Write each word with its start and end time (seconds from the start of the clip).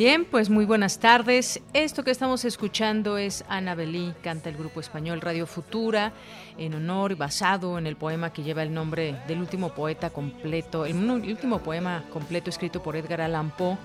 Bien, 0.00 0.24
pues 0.24 0.48
muy 0.48 0.64
buenas 0.64 0.98
tardes. 0.98 1.60
Esto 1.74 2.02
que 2.04 2.10
estamos 2.10 2.46
escuchando 2.46 3.18
es 3.18 3.44
Ana 3.50 3.74
Belí, 3.74 4.14
canta 4.22 4.48
el 4.48 4.56
grupo 4.56 4.80
español 4.80 5.20
Radio 5.20 5.46
Futura, 5.46 6.14
en 6.56 6.72
honor, 6.72 7.16
basado 7.16 7.76
en 7.76 7.86
el 7.86 7.96
poema 7.96 8.32
que 8.32 8.42
lleva 8.42 8.62
el 8.62 8.72
nombre 8.72 9.20
del 9.28 9.40
último 9.40 9.74
poeta 9.74 10.08
completo, 10.08 10.86
el 10.86 10.96
último 10.96 11.58
poema 11.58 12.02
completo 12.10 12.48
escrito 12.48 12.82
por 12.82 12.96
Edgar 12.96 13.20
Allan 13.20 13.50
Poe, 13.50 13.76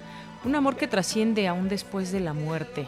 Un 0.46 0.56
amor 0.56 0.78
que 0.78 0.88
trasciende 0.88 1.50
aún 1.50 1.68
después 1.68 2.14
de 2.14 2.22
la 2.22 2.32
muerte. 2.32 2.88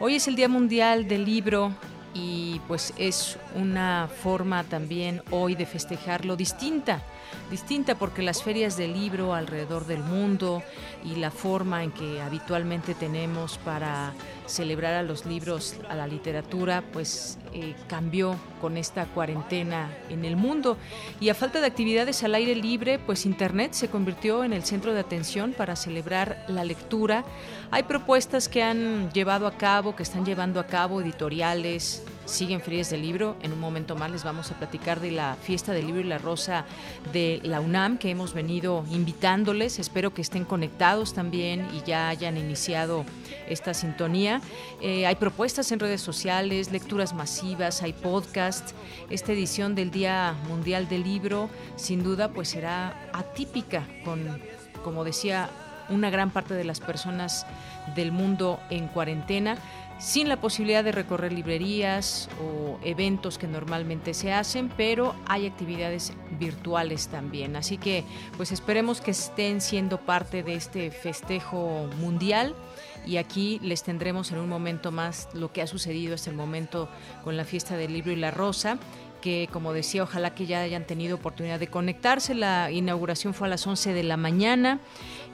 Hoy 0.00 0.16
es 0.16 0.26
el 0.26 0.34
Día 0.34 0.48
Mundial 0.48 1.06
del 1.06 1.24
Libro 1.24 1.70
y 2.12 2.60
pues 2.66 2.92
es 2.96 3.38
una 3.54 4.08
forma 4.08 4.64
también 4.64 5.22
hoy 5.30 5.54
de 5.54 5.66
festejarlo 5.66 6.34
distinta 6.34 7.04
distinta 7.50 7.94
porque 7.96 8.22
las 8.22 8.42
ferias 8.42 8.76
del 8.76 8.92
libro 8.92 9.34
alrededor 9.34 9.86
del 9.86 10.02
mundo 10.02 10.62
y 11.04 11.16
la 11.16 11.30
forma 11.30 11.84
en 11.84 11.92
que 11.92 12.20
habitualmente 12.20 12.94
tenemos 12.94 13.58
para 13.58 14.12
celebrar 14.46 14.94
a 14.94 15.02
los 15.02 15.26
libros, 15.26 15.76
a 15.88 15.94
la 15.94 16.06
literatura, 16.06 16.82
pues 16.92 17.38
eh, 17.52 17.74
cambió 17.86 18.36
con 18.60 18.76
esta 18.76 19.06
cuarentena 19.06 19.90
en 20.10 20.24
el 20.24 20.36
mundo. 20.36 20.76
Y 21.20 21.28
a 21.28 21.34
falta 21.34 21.60
de 21.60 21.66
actividades 21.66 22.22
al 22.24 22.34
aire 22.34 22.54
libre, 22.54 22.98
pues 22.98 23.26
Internet 23.26 23.72
se 23.72 23.88
convirtió 23.88 24.44
en 24.44 24.52
el 24.52 24.64
centro 24.64 24.92
de 24.92 25.00
atención 25.00 25.52
para 25.52 25.76
celebrar 25.76 26.44
la 26.48 26.64
lectura. 26.64 27.24
Hay 27.70 27.84
propuestas 27.84 28.48
que 28.48 28.62
han 28.62 29.10
llevado 29.12 29.46
a 29.46 29.56
cabo, 29.56 29.96
que 29.96 30.02
están 30.02 30.24
llevando 30.24 30.60
a 30.60 30.66
cabo 30.66 31.00
editoriales, 31.00 32.02
siguen 32.24 32.60
ferias 32.60 32.90
del 32.90 33.02
libro. 33.02 33.36
En 33.42 33.52
un 33.52 33.60
momento 33.60 33.96
más 33.96 34.10
les 34.10 34.24
vamos 34.24 34.50
a 34.50 34.54
platicar 34.54 35.00
de 35.00 35.10
la 35.10 35.36
fiesta 35.42 35.72
del 35.72 35.86
libro 35.86 36.00
y 36.00 36.04
la 36.04 36.18
rosa 36.18 36.64
de 37.12 37.40
la 37.42 37.60
UNAM 37.60 37.98
que 37.98 38.10
hemos 38.10 38.34
venido 38.34 38.84
invitándoles. 38.90 39.78
Espero 39.78 40.14
que 40.14 40.22
estén 40.22 40.44
conectados 40.44 41.14
también 41.14 41.66
y 41.74 41.82
ya 41.86 42.08
hayan 42.08 42.36
iniciado 42.36 43.04
esta 43.48 43.74
sintonía. 43.74 44.40
Eh, 44.80 45.06
hay 45.06 45.16
propuestas 45.16 45.70
en 45.72 45.80
redes 45.80 46.00
sociales, 46.00 46.72
lecturas 46.72 47.14
masivas, 47.14 47.82
hay 47.82 47.92
podcasts. 47.92 48.74
Esta 49.10 49.32
edición 49.32 49.74
del 49.74 49.90
Día 49.90 50.34
Mundial 50.48 50.88
del 50.88 51.04
Libro 51.04 51.50
sin 51.76 52.02
duda 52.02 52.28
pues 52.28 52.48
será 52.48 53.10
atípica 53.12 53.86
con, 54.04 54.40
como 54.82 55.04
decía, 55.04 55.50
una 55.88 56.10
gran 56.10 56.30
parte 56.30 56.54
de 56.54 56.64
las 56.64 56.80
personas 56.80 57.46
del 57.94 58.12
mundo 58.12 58.58
en 58.70 58.88
cuarentena 58.88 59.58
sin 59.98 60.28
la 60.28 60.40
posibilidad 60.40 60.84
de 60.84 60.92
recorrer 60.92 61.32
librerías 61.32 62.28
o 62.42 62.78
eventos 62.84 63.38
que 63.38 63.46
normalmente 63.46 64.14
se 64.14 64.32
hacen, 64.32 64.70
pero 64.76 65.14
hay 65.26 65.46
actividades 65.46 66.12
virtuales 66.38 67.08
también. 67.08 67.56
Así 67.56 67.78
que 67.78 68.04
pues 68.36 68.52
esperemos 68.52 69.00
que 69.00 69.12
estén 69.12 69.60
siendo 69.60 69.98
parte 69.98 70.42
de 70.42 70.54
este 70.54 70.90
festejo 70.90 71.88
mundial 71.98 72.54
y 73.06 73.18
aquí 73.18 73.60
les 73.62 73.82
tendremos 73.82 74.32
en 74.32 74.38
un 74.38 74.48
momento 74.48 74.90
más 74.90 75.28
lo 75.34 75.52
que 75.52 75.62
ha 75.62 75.66
sucedido 75.66 76.14
hasta 76.14 76.30
el 76.30 76.36
momento 76.36 76.88
con 77.22 77.36
la 77.36 77.44
fiesta 77.44 77.76
del 77.76 77.92
libro 77.92 78.12
y 78.12 78.16
la 78.16 78.30
rosa 78.30 78.78
que 79.24 79.48
como 79.50 79.72
decía, 79.72 80.02
ojalá 80.02 80.34
que 80.34 80.44
ya 80.44 80.60
hayan 80.60 80.84
tenido 80.84 81.16
oportunidad 81.16 81.58
de 81.58 81.68
conectarse. 81.68 82.34
La 82.34 82.70
inauguración 82.70 83.32
fue 83.32 83.46
a 83.46 83.50
las 83.50 83.66
11 83.66 83.94
de 83.94 84.02
la 84.02 84.18
mañana 84.18 84.80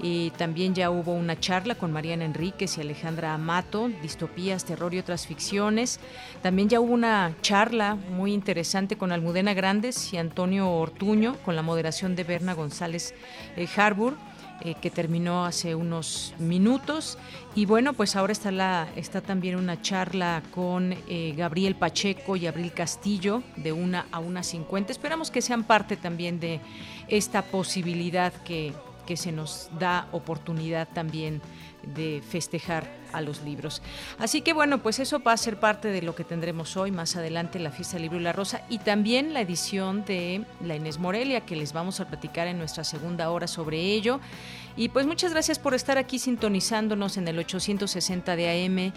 y 0.01 0.31
también 0.39 0.77
ya 0.77 0.91
hubo 0.91 1.13
una 1.13 1.41
charla 1.41 1.75
con 1.75 1.91
Mariana 1.91 2.25
Enríquez 2.25 2.79
y 2.79 2.83
Alejandra 2.83 3.35
Amato, 3.35 3.91
distopías, 4.01 4.65
terror 4.65 4.95
y 4.95 5.01
otras 5.01 5.27
ficciones. 5.27 5.99
También 6.41 6.69
ya 6.69 6.79
hubo 6.79 6.95
una 6.95 7.35
charla 7.43 7.97
muy 7.97 8.33
interesante 8.33 8.97
con 8.97 9.11
Almudena 9.11 9.55
Grandes 9.55 10.13
y 10.15 10.19
Antonio 10.19 10.71
Ortuño, 10.71 11.35
con 11.45 11.57
la 11.57 11.63
moderación 11.63 12.15
de 12.15 12.23
Berna 12.23 12.55
González 12.55 13.13
eh, 13.57 13.67
Harbour. 13.77 14.15
Eh, 14.63 14.75
que 14.75 14.91
terminó 14.91 15.47
hace 15.47 15.75
unos 15.75 16.35
minutos. 16.39 17.17
Y 17.55 17.65
bueno, 17.65 17.95
pues 17.95 18.15
ahora 18.15 18.33
está, 18.33 18.51
la, 18.51 18.89
está 18.95 19.23
también 19.23 19.57
una 19.57 19.81
charla 19.81 20.43
con 20.51 20.93
eh, 21.09 21.33
Gabriel 21.35 21.77
Pacheco 21.77 22.37
y 22.37 22.47
Abril 22.47 22.73
Castillo 22.73 23.43
de 23.57 23.73
una 23.73 24.07
a 24.13 24.19
una 24.19 24.43
cincuenta. 24.43 24.93
Esperamos 24.93 25.31
que 25.31 25.41
sean 25.41 25.65
parte 25.65 25.97
también 25.97 26.41
de 26.41 26.61
esta 27.09 27.41
posibilidad 27.41 28.35
que, 28.45 28.75
que 29.07 29.17
se 29.17 29.33
nos 29.33 29.71
da 29.79 30.09
oportunidad 30.13 30.89
también 30.93 31.41
de 31.83 32.23
festejar 32.29 32.87
a 33.13 33.21
los 33.21 33.43
libros. 33.43 33.83
Así 34.19 34.43
que 34.43 34.53
bueno, 34.53 34.79
pues 34.79 34.99
eso 34.99 35.21
va 35.21 35.33
a 35.33 35.37
ser 35.37 35.59
parte 35.59 35.89
de 35.89 36.03
lo 36.03 36.15
que 36.15 36.25
tendremos 36.25 36.77
hoy, 36.77 36.91
más 36.91 37.17
adelante 37.17 37.59
la 37.59 37.71
fiesta 37.71 37.95
del 37.95 38.03
libro 38.03 38.19
y 38.19 38.23
la 38.23 38.33
rosa 38.33 38.63
y 38.69 38.79
también 38.79 39.35
la 39.35 39.41
edición 39.41 40.05
de 40.05 40.45
la 40.65 40.77
Inés 40.77 40.99
Morelia 40.99 41.41
que 41.43 41.57
les 41.57 41.73
vamos 41.73 42.01
a 42.01 42.07
platicar 42.07 42.47
en 42.47 42.59
nuestra 42.59 42.85
segunda 42.85 43.31
hora 43.31 43.47
sobre 43.47 43.79
ello. 43.79 44.21
Y 44.81 44.89
pues 44.89 45.05
muchas 45.05 45.35
gracias 45.35 45.59
por 45.59 45.75
estar 45.75 45.99
aquí 45.99 46.19
sintonizándonos 46.19 47.19
en 47.19 47.29
el 47.29 47.39
860 47.39 48.35
de 48.35 48.65
AM 48.65 48.93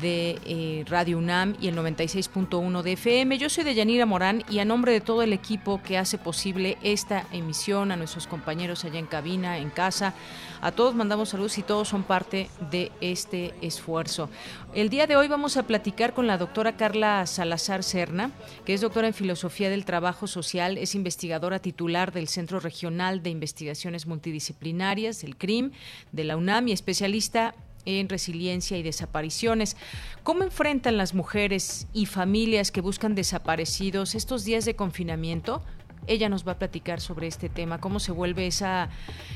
de 0.00 0.38
eh, 0.46 0.84
Radio 0.86 1.18
UNAM 1.18 1.56
y 1.60 1.66
el 1.66 1.76
96.1 1.76 2.82
de 2.82 2.92
FM. 2.92 3.36
Yo 3.38 3.50
soy 3.50 3.64
de 3.64 3.74
Yanira 3.74 4.06
Morán 4.06 4.44
y 4.48 4.60
a 4.60 4.64
nombre 4.64 4.92
de 4.92 5.00
todo 5.00 5.22
el 5.22 5.32
equipo 5.32 5.82
que 5.82 5.98
hace 5.98 6.18
posible 6.18 6.78
esta 6.84 7.26
emisión, 7.32 7.90
a 7.90 7.96
nuestros 7.96 8.28
compañeros 8.28 8.84
allá 8.84 9.00
en 9.00 9.06
cabina, 9.06 9.58
en 9.58 9.70
casa, 9.70 10.14
a 10.60 10.70
todos 10.70 10.94
mandamos 10.94 11.30
saludos 11.30 11.58
y 11.58 11.62
todos 11.62 11.88
son 11.88 12.04
parte 12.04 12.48
de 12.70 12.92
este 13.00 13.54
esfuerzo. 13.60 14.30
El 14.72 14.88
día 14.88 15.08
de 15.08 15.16
hoy 15.16 15.26
vamos 15.26 15.56
a 15.56 15.64
platicar 15.64 16.14
con 16.14 16.28
la 16.28 16.38
doctora 16.38 16.76
Carla 16.76 17.26
Salazar 17.26 17.82
Serna, 17.82 18.30
que 18.64 18.72
es 18.72 18.80
doctora 18.80 19.08
en 19.08 19.14
Filosofía 19.14 19.68
del 19.68 19.84
Trabajo 19.84 20.28
Social, 20.28 20.78
es 20.78 20.94
investigadora 20.94 21.58
titular 21.58 22.12
del 22.12 22.28
Centro 22.28 22.60
Regional 22.60 23.22
de 23.22 23.30
Investigaciones 23.30 24.06
Multidisciplinarias, 24.06 25.23
el 25.24 25.36
CRIM, 25.36 25.72
de 26.12 26.24
la 26.24 26.36
UNAM 26.36 26.68
y 26.68 26.72
especialista 26.72 27.54
en 27.86 28.08
resiliencia 28.08 28.78
y 28.78 28.82
desapariciones. 28.82 29.76
¿Cómo 30.22 30.42
enfrentan 30.42 30.96
las 30.96 31.14
mujeres 31.14 31.86
y 31.92 32.06
familias 32.06 32.70
que 32.70 32.80
buscan 32.80 33.14
desaparecidos 33.14 34.14
estos 34.14 34.44
días 34.44 34.64
de 34.64 34.76
confinamiento? 34.76 35.62
Ella 36.06 36.28
nos 36.28 36.46
va 36.46 36.52
a 36.52 36.58
platicar 36.58 37.00
sobre 37.00 37.26
este 37.26 37.48
tema, 37.48 37.80
cómo 37.80 38.00
se 38.00 38.12
vuelve 38.12 38.46
esa, 38.46 38.90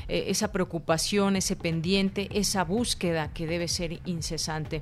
eh, 0.07 0.25
esa 0.27 0.51
preocupación, 0.51 1.35
ese 1.35 1.55
pendiente, 1.55 2.29
esa 2.33 2.63
búsqueda 2.63 3.33
que 3.33 3.47
debe 3.47 3.67
ser 3.67 3.99
incesante. 4.05 4.81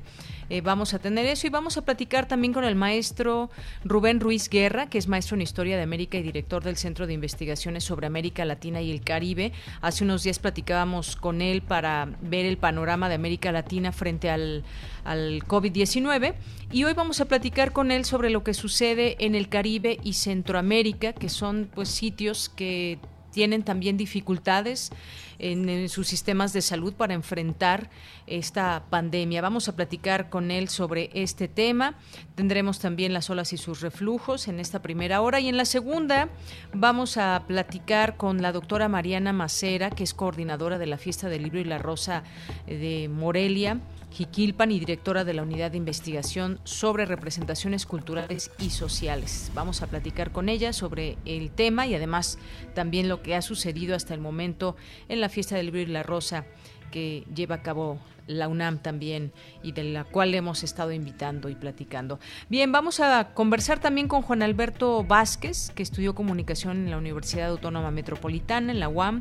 Eh, 0.50 0.62
vamos 0.62 0.94
a 0.94 1.00
tener 1.00 1.26
eso 1.26 1.48
y 1.48 1.50
vamos 1.50 1.78
a 1.78 1.84
platicar 1.84 2.28
también 2.28 2.54
con 2.54 2.64
el 2.64 2.76
maestro 2.76 3.50
Rubén 3.84 4.20
Ruiz 4.20 4.50
Guerra, 4.50 4.88
que 4.88 4.98
es 4.98 5.08
maestro 5.08 5.36
en 5.36 5.42
Historia 5.42 5.78
de 5.78 5.84
América 5.84 6.18
y 6.18 6.24
director 6.24 6.64
del 6.64 6.78
Centro 6.78 7.08
de 7.08 7.14
Investigaciones 7.14 7.84
sobre 7.84 8.08
América 8.08 8.46
Latina 8.46 8.82
y 8.82 8.92
el 8.92 9.02
Caribe. 9.02 9.52
Hace 9.82 10.04
unos 10.04 10.24
días 10.24 10.40
platicábamos 10.40 11.16
con 11.16 11.42
él 11.42 11.62
para 11.62 12.08
ver 12.22 12.46
el 12.46 12.58
panorama 12.58 13.10
de 13.10 13.16
América 13.16 13.52
Latina 13.52 13.92
frente 13.92 14.30
al, 14.30 14.64
al 15.08 15.44
COVID-19 15.46 16.36
y 16.72 16.84
hoy 16.84 16.94
vamos 16.94 17.22
a 17.22 17.26
platicar 17.26 17.72
con 17.72 17.92
él 17.92 18.06
sobre 18.06 18.30
lo 18.30 18.44
que 18.44 18.54
sucede 18.54 19.16
en 19.20 19.36
el 19.36 19.50
Caribe 19.50 20.00
y 20.04 20.14
Centroamérica, 20.14 21.14
que 21.14 21.30
son 21.30 21.70
pues 21.74 21.90
sitios 21.90 22.50
que 22.50 23.00
tienen 23.32 23.64
también 23.64 23.98
dificultades 23.98 24.92
en, 25.40 25.88
sus 25.90 26.08
sistemas 26.08 26.54
de 26.54 26.62
salud 26.62 26.94
para 26.94 27.14
enfrentar 27.14 27.90
esta 28.26 28.84
pandemia. 28.90 29.42
Vamos 29.42 29.70
a 29.70 29.76
platicar 29.76 30.30
con 30.30 30.50
él 30.50 30.70
sobre 30.70 31.12
este 31.14 31.48
tema. 31.48 31.96
Tendremos 32.36 32.80
también 32.80 33.14
las 33.14 33.30
olas 33.30 33.54
y 33.54 33.58
sus 33.58 33.82
reflujos 33.82 34.48
en 34.48 34.60
esta 34.60 34.82
primera 34.82 35.22
hora 35.22 35.40
y 35.40 35.50
en 35.50 35.58
la 35.58 35.66
segunda 35.66 36.30
vamos 36.74 37.18
a 37.18 37.44
platicar 37.48 38.18
con 38.18 38.42
la 38.42 38.52
doctora 38.52 38.90
Mariana 38.90 39.34
Macera, 39.34 39.92
que 39.92 40.04
es 40.04 40.16
coordinadora 40.16 40.80
de 40.80 40.88
la 40.88 40.98
Fiesta 40.98 41.30
del 41.30 41.44
Libro 41.44 41.60
y 41.60 41.66
la 41.66 41.78
Rosa 41.78 42.24
de 42.66 43.08
Morelia 43.08 43.80
Jiquilpan 44.12 44.72
y 44.72 44.80
directora 44.80 45.24
de 45.24 45.34
la 45.34 45.44
Unidad 45.44 45.72
de 45.72 45.78
Investigación 45.78 46.60
sobre 46.64 47.06
Representaciones 47.06 47.86
Culturales 47.86 48.52
y 48.60 48.70
Sociales. 48.70 49.52
Vamos 49.54 49.82
a 49.82 49.88
platicar 49.88 50.32
con 50.32 50.50
ella 50.50 50.74
sobre 50.74 51.18
el 51.26 51.52
tema 51.52 51.88
y 51.88 51.96
además 51.96 52.40
también 52.74 53.10
lo 53.10 53.22
que 53.22 53.36
ha 53.36 53.42
sucedido 53.42 53.96
hasta 53.96 54.14
el 54.14 54.20
momento 54.20 54.76
en 55.10 55.22
la 55.22 55.30
fiesta 55.30 55.56
del 55.56 55.68
libro 55.68 55.82
y 55.82 55.86
la 55.88 56.04
rosa 56.04 56.46
que 56.92 57.24
lleva 57.34 57.56
a 57.56 57.62
cabo 57.62 58.00
la 58.28 58.48
UNAM 58.48 58.80
también 58.80 59.32
y 59.64 59.72
de 59.72 59.84
la 59.86 60.04
cual 60.04 60.36
hemos 60.36 60.64
estado 60.64 60.92
invitando 60.92 61.50
y 61.50 61.56
platicando. 61.56 62.20
Bien, 62.50 62.72
vamos 62.72 63.00
a 63.00 63.30
conversar 63.34 63.80
también 63.80 64.08
con 64.08 64.22
Juan 64.22 64.44
Alberto 64.44 65.04
Vázquez, 65.04 65.72
que 65.72 65.84
estudió 65.84 66.14
comunicación 66.14 66.78
en 66.78 66.92
la 66.92 66.98
Universidad 66.98 67.50
Autónoma 67.50 67.92
Metropolitana, 67.92 68.72
en 68.72 68.80
la 68.80 68.90
UAM, 68.90 69.20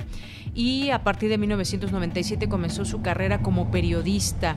y 0.54 0.90
a 0.90 1.02
partir 1.02 1.30
de 1.30 1.38
1997 1.38 2.48
comenzó 2.48 2.84
su 2.84 3.00
carrera 3.00 3.40
como 3.40 3.70
periodista. 3.70 4.56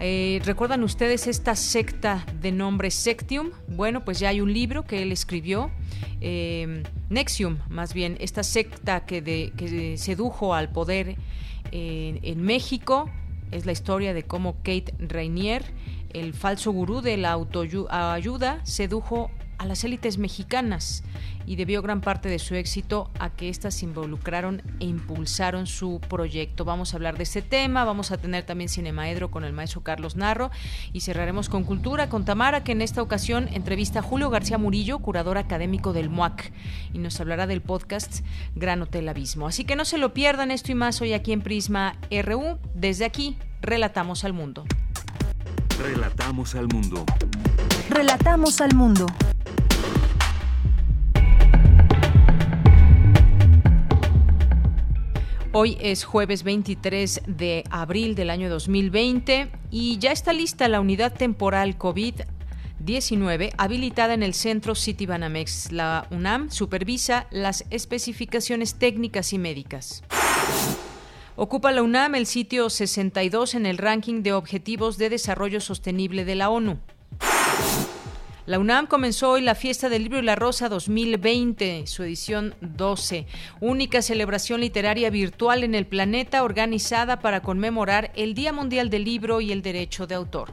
Eh, 0.00 0.40
¿Recuerdan 0.44 0.82
ustedes 0.82 1.28
esta 1.28 1.54
secta 1.54 2.26
de 2.40 2.50
nombre 2.50 2.90
Sectium? 2.90 3.50
Bueno, 3.68 4.04
pues 4.04 4.18
ya 4.18 4.30
hay 4.30 4.40
un 4.40 4.52
libro 4.52 4.84
que 4.84 5.02
él 5.02 5.12
escribió, 5.12 5.70
eh, 6.20 6.82
Nexium, 7.10 7.58
más 7.68 7.94
bien, 7.94 8.16
esta 8.18 8.42
secta 8.42 9.04
que, 9.04 9.22
que 9.56 9.96
sedujo 9.96 10.54
al 10.54 10.70
poder 10.70 11.16
en 11.74 12.42
México, 12.42 13.10
es 13.50 13.66
la 13.66 13.72
historia 13.72 14.14
de 14.14 14.22
cómo 14.22 14.54
Kate 14.58 14.94
Rainier, 14.98 15.64
el 16.10 16.32
falso 16.32 16.70
gurú 16.70 17.00
de 17.00 17.16
la 17.16 17.32
autoayuda, 17.32 18.64
sedujo 18.64 19.30
a 19.58 19.66
las 19.66 19.84
élites 19.84 20.18
mexicanas 20.18 21.02
y 21.46 21.56
debió 21.56 21.82
gran 21.82 22.00
parte 22.00 22.28
de 22.28 22.38
su 22.38 22.54
éxito 22.54 23.10
a 23.18 23.30
que 23.30 23.48
éstas 23.48 23.74
se 23.74 23.84
involucraron 23.84 24.62
e 24.80 24.86
impulsaron 24.86 25.66
su 25.66 26.00
proyecto. 26.08 26.64
Vamos 26.64 26.92
a 26.92 26.96
hablar 26.96 27.16
de 27.16 27.24
este 27.24 27.42
tema, 27.42 27.84
vamos 27.84 28.10
a 28.10 28.16
tener 28.18 28.44
también 28.44 28.68
Cinemaedro 28.68 29.30
con 29.30 29.44
el 29.44 29.52
maestro 29.52 29.82
Carlos 29.82 30.16
Narro 30.16 30.50
y 30.92 31.00
cerraremos 31.00 31.48
con 31.48 31.64
Cultura 31.64 32.08
con 32.08 32.24
Tamara, 32.24 32.64
que 32.64 32.72
en 32.72 32.82
esta 32.82 33.02
ocasión 33.02 33.48
entrevista 33.52 34.00
a 34.00 34.02
Julio 34.02 34.30
García 34.30 34.58
Murillo, 34.58 34.98
curador 34.98 35.38
académico 35.38 35.92
del 35.92 36.08
MUAC, 36.08 36.52
y 36.92 36.98
nos 36.98 37.20
hablará 37.20 37.46
del 37.46 37.60
podcast 37.60 38.24
Gran 38.54 38.82
Hotel 38.82 39.08
Abismo. 39.08 39.46
Así 39.46 39.64
que 39.64 39.76
no 39.76 39.84
se 39.84 39.98
lo 39.98 40.14
pierdan 40.14 40.50
esto 40.50 40.72
y 40.72 40.74
más 40.74 41.00
hoy 41.00 41.12
aquí 41.12 41.32
en 41.32 41.42
Prisma 41.42 41.96
RU. 42.10 42.58
Desde 42.74 43.04
aquí, 43.04 43.36
relatamos 43.60 44.24
al 44.24 44.32
mundo. 44.32 44.64
Relatamos 45.78 46.54
al 46.54 46.68
mundo. 46.68 47.04
Relatamos 47.90 48.60
al 48.60 48.74
mundo. 48.74 49.06
Hoy 55.56 55.78
es 55.80 56.02
jueves 56.02 56.42
23 56.42 57.22
de 57.28 57.62
abril 57.70 58.16
del 58.16 58.30
año 58.30 58.50
2020 58.50 59.52
y 59.70 59.98
ya 59.98 60.10
está 60.10 60.32
lista 60.32 60.66
la 60.66 60.80
unidad 60.80 61.14
temporal 61.14 61.78
COVID-19 61.78 63.54
habilitada 63.56 64.14
en 64.14 64.24
el 64.24 64.34
centro 64.34 64.74
City 64.74 65.06
Banamex. 65.06 65.70
La 65.70 66.08
UNAM 66.10 66.50
supervisa 66.50 67.28
las 67.30 67.66
especificaciones 67.70 68.80
técnicas 68.80 69.32
y 69.32 69.38
médicas. 69.38 70.02
Ocupa 71.36 71.70
la 71.70 71.84
UNAM 71.84 72.16
el 72.16 72.26
sitio 72.26 72.68
62 72.68 73.54
en 73.54 73.66
el 73.66 73.78
ranking 73.78 74.24
de 74.24 74.32
Objetivos 74.32 74.98
de 74.98 75.08
Desarrollo 75.08 75.60
Sostenible 75.60 76.24
de 76.24 76.34
la 76.34 76.50
ONU. 76.50 76.80
La 78.46 78.58
UNAM 78.58 78.86
comenzó 78.88 79.30
hoy 79.30 79.40
la 79.40 79.54
Fiesta 79.54 79.88
del 79.88 80.02
Libro 80.02 80.18
y 80.18 80.22
la 80.22 80.36
Rosa 80.36 80.68
2020, 80.68 81.86
su 81.86 82.02
edición 82.02 82.54
12, 82.60 83.26
única 83.60 84.02
celebración 84.02 84.60
literaria 84.60 85.08
virtual 85.08 85.64
en 85.64 85.74
el 85.74 85.86
planeta 85.86 86.42
organizada 86.42 87.20
para 87.20 87.40
conmemorar 87.40 88.12
el 88.16 88.34
Día 88.34 88.52
Mundial 88.52 88.90
del 88.90 89.04
Libro 89.04 89.40
y 89.40 89.50
el 89.50 89.62
Derecho 89.62 90.06
de 90.06 90.16
Autor. 90.16 90.52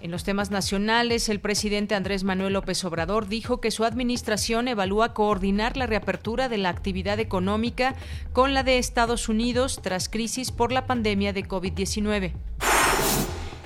En 0.00 0.10
los 0.10 0.24
temas 0.24 0.50
nacionales, 0.50 1.28
el 1.28 1.38
presidente 1.38 1.94
Andrés 1.94 2.24
Manuel 2.24 2.54
López 2.54 2.82
Obrador 2.82 3.28
dijo 3.28 3.60
que 3.60 3.70
su 3.70 3.84
administración 3.84 4.68
evalúa 4.68 5.12
coordinar 5.12 5.76
la 5.76 5.86
reapertura 5.86 6.48
de 6.48 6.56
la 6.56 6.70
actividad 6.70 7.20
económica 7.20 7.94
con 8.32 8.54
la 8.54 8.62
de 8.62 8.78
Estados 8.78 9.28
Unidos 9.28 9.80
tras 9.82 10.08
crisis 10.08 10.50
por 10.50 10.72
la 10.72 10.86
pandemia 10.86 11.34
de 11.34 11.44
COVID-19. 11.44 12.32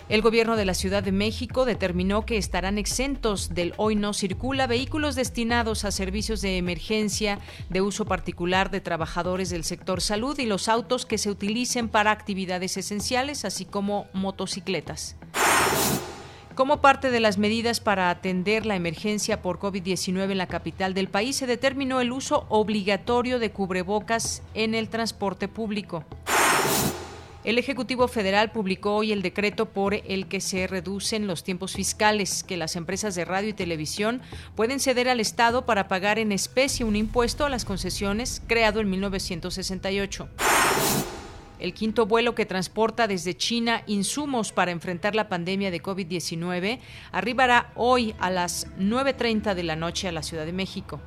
El 0.09 0.21
gobierno 0.21 0.57
de 0.57 0.65
la 0.65 0.75
Ciudad 0.75 1.03
de 1.03 1.13
México 1.13 1.65
determinó 1.65 2.27
que 2.27 2.37
estarán 2.37 2.77
exentos 2.77 3.55
del 3.55 3.73
hoy 3.77 3.95
no 3.95 4.13
circula 4.13 4.67
vehículos 4.67 5.15
destinados 5.15 5.85
a 5.85 5.91
servicios 5.91 6.41
de 6.41 6.59
emergencia 6.59 7.39
de 7.69 7.81
uso 7.81 8.05
particular 8.05 8.71
de 8.71 8.81
trabajadores 8.81 9.51
del 9.51 9.65
sector 9.65 10.01
salud 10.01 10.39
y 10.39 10.47
los 10.47 10.69
autos 10.69 11.07
que 11.07 11.19
se 11.19 11.31
utilicen 11.31 11.89
para 11.89 12.11
actividades 12.11 12.77
esenciales, 12.77 13.45
así 13.45 13.65
como 13.65 14.07
motocicletas. 14.13 15.17
Como 16.55 16.83
parte 16.83 17.11
de 17.11 17.21
las 17.21 17.39
medidas 17.39 17.81
para 17.81 18.11
atender 18.11 18.67
la 18.67 18.77
emergencia 18.77 19.41
por 19.41 19.59
COVID-19 19.59 20.33
en 20.33 20.39
la 20.39 20.49
capital 20.49 20.93
del 20.93 21.09
país, 21.09 21.37
se 21.37 21.47
determinó 21.47 22.03
el 22.03 22.13
uso 22.13 22.45
obligatorio 22.51 23.39
de 23.39 23.51
cubrebocas 23.51 24.43
en 24.53 24.75
el 24.75 24.91
transporte 24.91 25.49
público. 25.49 26.05
El 27.45 27.59
Ejecutivo 27.59 28.07
Federal 28.07 28.53
publicó 28.53 28.95
hoy 28.95 29.11
el 29.11 29.21
decreto 29.21 29.67
por 29.67 29.95
el 29.95 30.29
que 30.29 30.41
se 30.41 30.69
reducen 30.69 31.27
los 31.27 31.43
tiempos 31.43 31.73
fiscales 31.73 32.45
que 32.45 32.57
las 32.57 32.77
empresas 32.77 33.17
de 33.17 33.25
radio 33.25 33.49
y 33.49 33.53
televisión 33.53 34.23
pueden 34.55 34.79
ceder 34.79 35.09
al 35.09 35.19
Estado 35.19 35.67
para 35.67 35.89
pagar 35.89 36.21
en 36.21 36.31
especie 36.31 36.85
un 36.85 36.95
impuesto 36.95 37.45
a 37.45 37.49
las 37.49 37.65
concesiones 37.65 38.43
creado 38.47 38.79
en 38.79 38.91
1968. 38.91 40.29
El 41.59 41.75
quinto 41.75 42.07
vuelo 42.07 42.37
que 42.37 42.47
transporta 42.47 43.09
desde 43.09 43.37
China 43.37 43.83
insumos 43.89 44.53
para 44.53 44.71
enfrentar 44.71 45.17
la 45.17 45.29
pandemia 45.29 45.73
de 45.73 45.83
COVID-19 45.83 46.79
arribará 47.11 47.73
hoy 47.75 48.15
a 48.21 48.31
las 48.31 48.69
9.30 48.79 49.55
de 49.55 49.63
la 49.65 49.75
noche 49.75 50.07
a 50.07 50.13
la 50.13 50.23
Ciudad 50.23 50.47
de 50.47 50.53
México. 50.53 51.01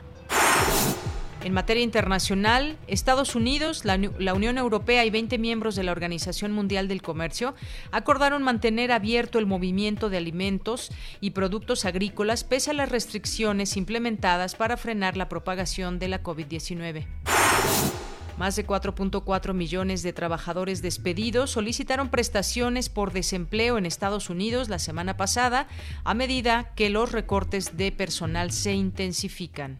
En 1.46 1.54
materia 1.54 1.84
internacional, 1.84 2.76
Estados 2.88 3.36
Unidos, 3.36 3.86
la, 3.86 4.34
Unión 4.34 4.58
Europea 4.58 5.06
y 5.06 5.12
20 5.12 5.38
miembros 5.38 5.76
de 5.76 5.84
la 5.84 5.92
Organización 5.92 6.52
Mundial 6.52 6.88
del 6.88 7.04
Comercio 7.04 7.54
acordaron 7.92 8.42
mantener 8.42 8.92
abierto 8.92 9.38
el 9.38 9.46
movimiento 9.46 10.10
de 10.10 10.18
alimentos 10.18 10.90
y 11.22 11.32
productos 11.32 11.86
agrícolas 11.86 12.44
pese 12.44 12.72
a 12.72 12.74
las 12.74 12.90
restricciones 12.90 13.78
implementadas 13.78 14.56
para 14.56 14.76
frenar 14.76 15.18
la 15.18 15.30
propagación 15.30 16.00
de 16.00 16.08
la 16.08 16.24
COVID-19. 16.24 17.06
Más 18.40 18.56
de 18.56 18.66
4.4 18.66 19.54
millones 19.54 20.02
de 20.02 20.14
trabajadores 20.14 20.82
despedidos 20.82 21.52
solicitaron 21.52 22.10
prestaciones 22.10 22.90
por 22.90 23.14
desempleo 23.14 23.78
en 23.78 23.86
Estados 23.86 24.32
Unidos 24.32 24.68
la 24.68 24.80
semana 24.80 25.16
pasada 25.16 25.68
a 26.06 26.16
medida 26.16 26.72
que 26.76 26.90
los 26.90 27.12
recortes 27.12 27.78
de 27.78 27.92
personal 27.92 28.50
se 28.50 28.74
intensifican. 28.74 29.80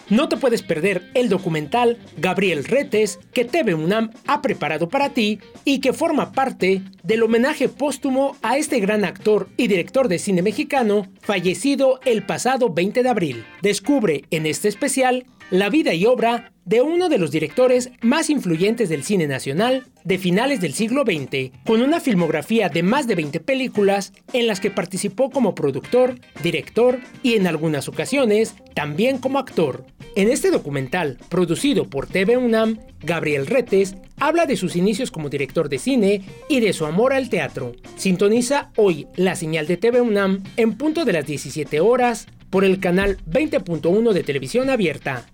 No 0.08 0.28
te 0.28 0.36
puedes 0.36 0.62
perder 0.62 1.10
el 1.14 1.28
documental 1.28 1.98
Gabriel 2.16 2.64
Retes 2.64 3.18
que 3.32 3.44
TV 3.44 3.74
UNAM 3.74 4.12
ha 4.28 4.40
preparado 4.40 4.88
para 4.88 5.10
ti 5.10 5.40
y 5.64 5.80
que 5.80 5.92
forma 5.92 6.30
parte 6.30 6.82
del 7.02 7.24
homenaje 7.24 7.68
póstumo 7.68 8.36
a 8.40 8.56
este 8.56 8.78
gran 8.78 9.04
actor 9.04 9.48
y 9.56 9.66
director 9.66 10.06
de 10.06 10.20
cine 10.20 10.42
mexicano 10.42 11.08
fallecido 11.20 11.98
el 12.04 12.24
pasado 12.24 12.72
20 12.72 13.02
de 13.02 13.08
abril. 13.08 13.44
Descubre 13.62 14.22
en 14.30 14.46
este 14.46 14.68
especial 14.68 15.26
la 15.50 15.70
vida 15.70 15.94
y 15.94 16.06
obra 16.06 16.52
de 16.64 16.82
uno 16.82 17.08
de 17.08 17.18
los 17.18 17.30
directores 17.30 17.90
más 18.02 18.28
influyentes 18.28 18.88
del 18.88 19.04
cine 19.04 19.28
nacional 19.28 19.86
de 20.02 20.18
finales 20.18 20.60
del 20.60 20.74
siglo 20.74 21.04
XX, 21.04 21.52
con 21.64 21.80
una 21.80 22.00
filmografía 22.00 22.68
de 22.68 22.82
más 22.82 23.06
de 23.06 23.14
20 23.14 23.38
películas 23.40 24.12
en 24.32 24.48
las 24.48 24.58
que 24.58 24.72
participó 24.72 25.30
como 25.30 25.54
productor, 25.54 26.16
director 26.42 26.98
y 27.22 27.34
en 27.34 27.46
algunas 27.46 27.88
ocasiones 27.88 28.54
también 28.74 29.18
como 29.18 29.38
actor. 29.38 29.86
En 30.16 30.28
este 30.28 30.50
documental, 30.50 31.18
producido 31.28 31.88
por 31.88 32.08
TV 32.08 32.36
UNAM, 32.36 32.80
Gabriel 33.00 33.46
Retes 33.46 33.94
habla 34.18 34.46
de 34.46 34.56
sus 34.56 34.74
inicios 34.74 35.10
como 35.12 35.28
director 35.28 35.68
de 35.68 35.78
cine 35.78 36.22
y 36.48 36.60
de 36.60 36.72
su 36.72 36.86
amor 36.86 37.12
al 37.12 37.28
teatro. 37.28 37.72
Sintoniza 37.96 38.72
hoy 38.76 39.06
la 39.14 39.36
señal 39.36 39.68
de 39.68 39.76
TV 39.76 40.00
UNAM 40.00 40.42
en 40.56 40.76
punto 40.76 41.04
de 41.04 41.12
las 41.12 41.26
17 41.26 41.78
horas 41.80 42.26
por 42.50 42.64
el 42.64 42.80
canal 42.80 43.18
20.1 43.28 44.12
de 44.12 44.22
televisión 44.22 44.70
abierta. 44.70 45.26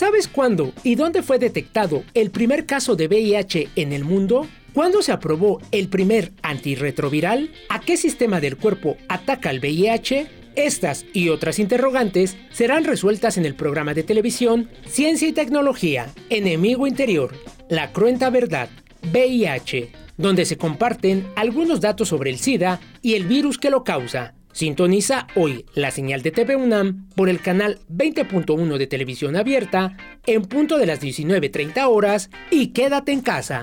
¿Sabes 0.00 0.28
cuándo 0.28 0.72
y 0.82 0.94
dónde 0.94 1.22
fue 1.22 1.38
detectado 1.38 2.04
el 2.14 2.30
primer 2.30 2.64
caso 2.64 2.96
de 2.96 3.06
VIH 3.06 3.68
en 3.76 3.92
el 3.92 4.02
mundo? 4.02 4.46
¿Cuándo 4.72 5.02
se 5.02 5.12
aprobó 5.12 5.60
el 5.72 5.88
primer 5.88 6.32
antirretroviral? 6.40 7.50
¿A 7.68 7.80
qué 7.80 7.98
sistema 7.98 8.40
del 8.40 8.56
cuerpo 8.56 8.96
ataca 9.10 9.50
el 9.50 9.60
VIH? 9.60 10.26
Estas 10.56 11.04
y 11.12 11.28
otras 11.28 11.58
interrogantes 11.58 12.38
serán 12.50 12.84
resueltas 12.84 13.36
en 13.36 13.44
el 13.44 13.54
programa 13.54 13.92
de 13.92 14.02
televisión 14.02 14.70
Ciencia 14.86 15.28
y 15.28 15.32
Tecnología, 15.32 16.06
Enemigo 16.30 16.86
Interior, 16.86 17.34
La 17.68 17.92
Cruenta 17.92 18.30
Verdad, 18.30 18.70
VIH, 19.12 19.92
donde 20.16 20.46
se 20.46 20.56
comparten 20.56 21.26
algunos 21.36 21.82
datos 21.82 22.08
sobre 22.08 22.30
el 22.30 22.38
SIDA 22.38 22.80
y 23.02 23.16
el 23.16 23.26
virus 23.26 23.58
que 23.58 23.68
lo 23.68 23.84
causa 23.84 24.32
Sintoniza 24.52 25.26
hoy 25.36 25.64
la 25.74 25.90
señal 25.90 26.22
de 26.22 26.32
TV 26.32 26.56
UNAM 26.56 27.08
por 27.14 27.28
el 27.28 27.40
canal 27.40 27.78
20.1 27.88 28.78
de 28.78 28.86
televisión 28.86 29.36
abierta 29.36 29.96
en 30.26 30.42
punto 30.42 30.76
de 30.76 30.86
las 30.86 31.00
19.30 31.00 31.86
horas 31.88 32.30
y 32.50 32.68
quédate 32.68 33.12
en 33.12 33.20
casa. 33.20 33.62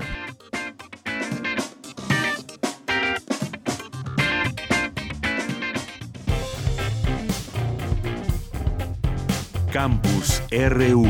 Campus 9.72 10.42
RU. 10.50 11.06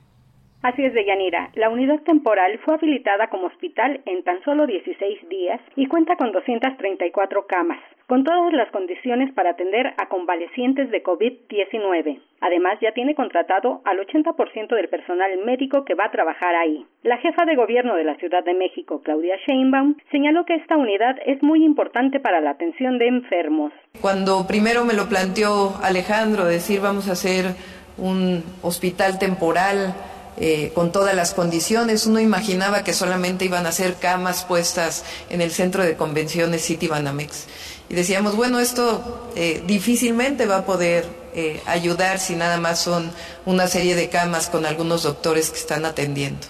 Así 0.64 0.82
es, 0.82 0.94
Deyanira. 0.94 1.50
La 1.56 1.68
unidad 1.68 2.00
temporal 2.06 2.58
fue 2.64 2.72
habilitada 2.72 3.28
como 3.28 3.48
hospital 3.48 4.00
en 4.06 4.24
tan 4.24 4.42
solo 4.44 4.66
16 4.66 5.28
días 5.28 5.60
y 5.76 5.88
cuenta 5.88 6.16
con 6.16 6.32
234 6.32 7.46
camas, 7.46 7.78
con 8.06 8.24
todas 8.24 8.50
las 8.54 8.70
condiciones 8.70 9.30
para 9.34 9.50
atender 9.50 9.88
a 9.98 10.08
convalecientes 10.08 10.90
de 10.90 11.02
COVID-19. 11.02 12.18
Además, 12.40 12.78
ya 12.80 12.92
tiene 12.92 13.14
contratado 13.14 13.82
al 13.84 13.98
80% 13.98 14.74
del 14.74 14.88
personal 14.88 15.36
médico 15.44 15.84
que 15.84 15.92
va 15.92 16.06
a 16.06 16.10
trabajar 16.10 16.54
ahí. 16.54 16.86
La 17.02 17.18
jefa 17.18 17.44
de 17.44 17.56
gobierno 17.56 17.94
de 17.96 18.04
la 18.04 18.14
Ciudad 18.14 18.42
de 18.42 18.54
México, 18.54 19.02
Claudia 19.04 19.36
Sheinbaum, 19.46 19.96
señaló 20.10 20.46
que 20.46 20.54
esta 20.54 20.78
unidad 20.78 21.16
es 21.26 21.42
muy 21.42 21.62
importante 21.62 22.20
para 22.20 22.40
la 22.40 22.52
atención 22.52 22.96
de 22.96 23.08
enfermos. 23.08 23.70
Cuando 24.00 24.46
primero 24.46 24.86
me 24.86 24.94
lo 24.94 25.10
planteó 25.10 25.74
Alejandro, 25.82 26.46
decir 26.46 26.80
vamos 26.80 27.10
a 27.10 27.12
hacer 27.12 27.54
un 27.98 28.42
hospital 28.62 29.18
temporal, 29.18 29.94
eh, 30.36 30.72
con 30.74 30.92
todas 30.92 31.14
las 31.14 31.32
condiciones. 31.32 32.06
Uno 32.06 32.20
imaginaba 32.20 32.84
que 32.84 32.92
solamente 32.92 33.44
iban 33.44 33.66
a 33.66 33.72
ser 33.72 33.94
camas 33.94 34.44
puestas 34.44 35.04
en 35.30 35.40
el 35.40 35.52
centro 35.52 35.84
de 35.84 35.96
convenciones 35.96 36.62
City 36.62 36.88
Banamex. 36.88 37.44
Y 37.88 37.94
decíamos, 37.94 38.34
bueno, 38.34 38.60
esto 38.60 39.30
eh, 39.36 39.62
difícilmente 39.66 40.46
va 40.46 40.58
a 40.58 40.64
poder 40.64 41.06
eh, 41.34 41.60
ayudar 41.66 42.18
si 42.18 42.34
nada 42.34 42.58
más 42.58 42.78
son 42.78 43.10
una 43.44 43.68
serie 43.68 43.94
de 43.94 44.08
camas 44.08 44.48
con 44.48 44.66
algunos 44.66 45.02
doctores 45.02 45.50
que 45.50 45.58
están 45.58 45.84
atendiendo. 45.84 46.46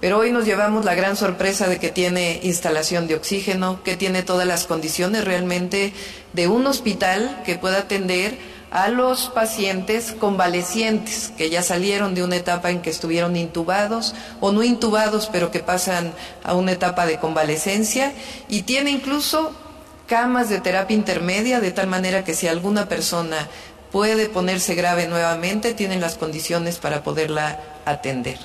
Pero 0.00 0.18
hoy 0.18 0.32
nos 0.32 0.44
llevamos 0.44 0.84
la 0.84 0.94
gran 0.94 1.16
sorpresa 1.16 1.66
de 1.66 1.78
que 1.78 1.90
tiene 1.90 2.40
instalación 2.42 3.06
de 3.06 3.14
oxígeno, 3.14 3.82
que 3.82 3.96
tiene 3.96 4.22
todas 4.22 4.46
las 4.46 4.66
condiciones 4.66 5.24
realmente 5.24 5.94
de 6.34 6.48
un 6.48 6.66
hospital 6.66 7.42
que 7.46 7.56
pueda 7.56 7.78
atender 7.78 8.36
a 8.74 8.88
los 8.88 9.28
pacientes 9.28 10.12
convalecientes 10.18 11.32
que 11.38 11.48
ya 11.48 11.62
salieron 11.62 12.16
de 12.16 12.24
una 12.24 12.34
etapa 12.34 12.72
en 12.72 12.82
que 12.82 12.90
estuvieron 12.90 13.36
intubados 13.36 14.16
o 14.40 14.50
no 14.50 14.64
intubados, 14.64 15.28
pero 15.30 15.52
que 15.52 15.60
pasan 15.60 16.12
a 16.42 16.54
una 16.54 16.72
etapa 16.72 17.06
de 17.06 17.20
convalecencia 17.20 18.12
y 18.48 18.62
tiene 18.62 18.90
incluso 18.90 19.52
camas 20.08 20.48
de 20.48 20.60
terapia 20.60 20.96
intermedia, 20.96 21.60
de 21.60 21.70
tal 21.70 21.86
manera 21.86 22.24
que 22.24 22.34
si 22.34 22.48
alguna 22.48 22.88
persona 22.88 23.48
puede 23.92 24.28
ponerse 24.28 24.74
grave 24.74 25.06
nuevamente, 25.06 25.72
tienen 25.72 26.00
las 26.00 26.16
condiciones 26.16 26.78
para 26.78 27.04
poderla 27.04 27.60
atender. 27.84 28.38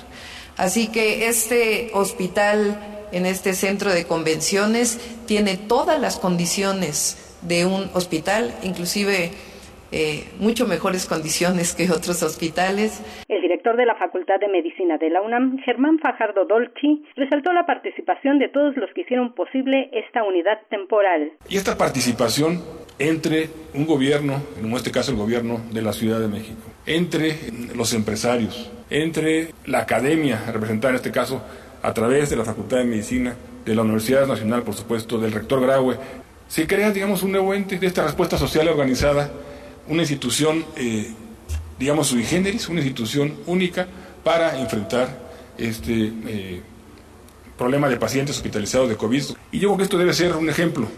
Así 0.56 0.86
que 0.86 1.26
este 1.26 1.90
hospital 1.92 3.08
en 3.10 3.26
este 3.26 3.52
centro 3.54 3.92
de 3.92 4.06
convenciones 4.06 4.98
tiene 5.26 5.56
todas 5.56 6.00
las 6.00 6.18
condiciones 6.18 7.16
de 7.42 7.66
un 7.66 7.90
hospital, 7.94 8.54
inclusive 8.62 9.32
eh, 9.92 10.24
mucho 10.38 10.66
mejores 10.66 11.06
condiciones 11.06 11.74
que 11.74 11.90
otros 11.90 12.22
hospitales. 12.22 13.02
El 13.28 13.42
director 13.42 13.76
de 13.76 13.86
la 13.86 13.96
Facultad 13.96 14.38
de 14.40 14.48
Medicina 14.48 14.98
de 14.98 15.10
la 15.10 15.20
UNAM, 15.22 15.58
Germán 15.64 15.98
Fajardo 15.98 16.44
Dolci, 16.44 17.04
resaltó 17.16 17.52
la 17.52 17.66
participación 17.66 18.38
de 18.38 18.48
todos 18.48 18.76
los 18.76 18.90
que 18.94 19.02
hicieron 19.02 19.34
posible 19.34 19.90
esta 19.92 20.22
unidad 20.22 20.60
temporal. 20.68 21.32
Y 21.48 21.56
esta 21.56 21.76
participación 21.76 22.60
entre 22.98 23.48
un 23.74 23.86
gobierno, 23.86 24.42
en 24.62 24.72
este 24.72 24.90
caso 24.90 25.10
el 25.10 25.16
gobierno 25.16 25.60
de 25.72 25.82
la 25.82 25.92
Ciudad 25.92 26.20
de 26.20 26.28
México, 26.28 26.60
entre 26.86 27.34
los 27.74 27.92
empresarios, 27.94 28.70
entre 28.90 29.48
la 29.66 29.80
academia, 29.80 30.40
representada 30.52 30.90
en 30.90 30.96
este 30.96 31.10
caso 31.10 31.42
a 31.82 31.94
través 31.94 32.30
de 32.30 32.36
la 32.36 32.44
Facultad 32.44 32.78
de 32.78 32.84
Medicina, 32.84 33.34
de 33.64 33.74
la 33.74 33.82
Universidad 33.82 34.26
Nacional, 34.26 34.62
por 34.62 34.74
supuesto, 34.74 35.18
del 35.18 35.32
rector 35.32 35.60
Graue, 35.60 35.96
se 36.46 36.66
crea, 36.66 36.90
digamos, 36.90 37.22
un 37.22 37.32
nuevo 37.32 37.54
ente 37.54 37.78
de 37.78 37.86
esta 37.86 38.02
respuesta 38.02 38.36
social 38.36 38.68
organizada 38.68 39.30
una 39.88 40.02
institución, 40.02 40.64
eh, 40.76 41.12
digamos, 41.78 42.08
sui 42.08 42.24
generis, 42.24 42.68
una 42.68 42.80
institución 42.80 43.34
única 43.46 43.86
para 44.22 44.58
enfrentar 44.60 45.30
este 45.58 46.12
eh, 46.26 46.62
problema 47.56 47.88
de 47.88 47.96
pacientes 47.96 48.36
hospitalizados 48.36 48.88
de 48.88 48.96
COVID. 48.96 49.24
Y 49.52 49.58
yo 49.58 49.68
creo 49.68 49.76
que 49.76 49.82
esto 49.84 49.98
debe 49.98 50.12
ser 50.14 50.36
un 50.36 50.48
ejemplo, 50.48 50.88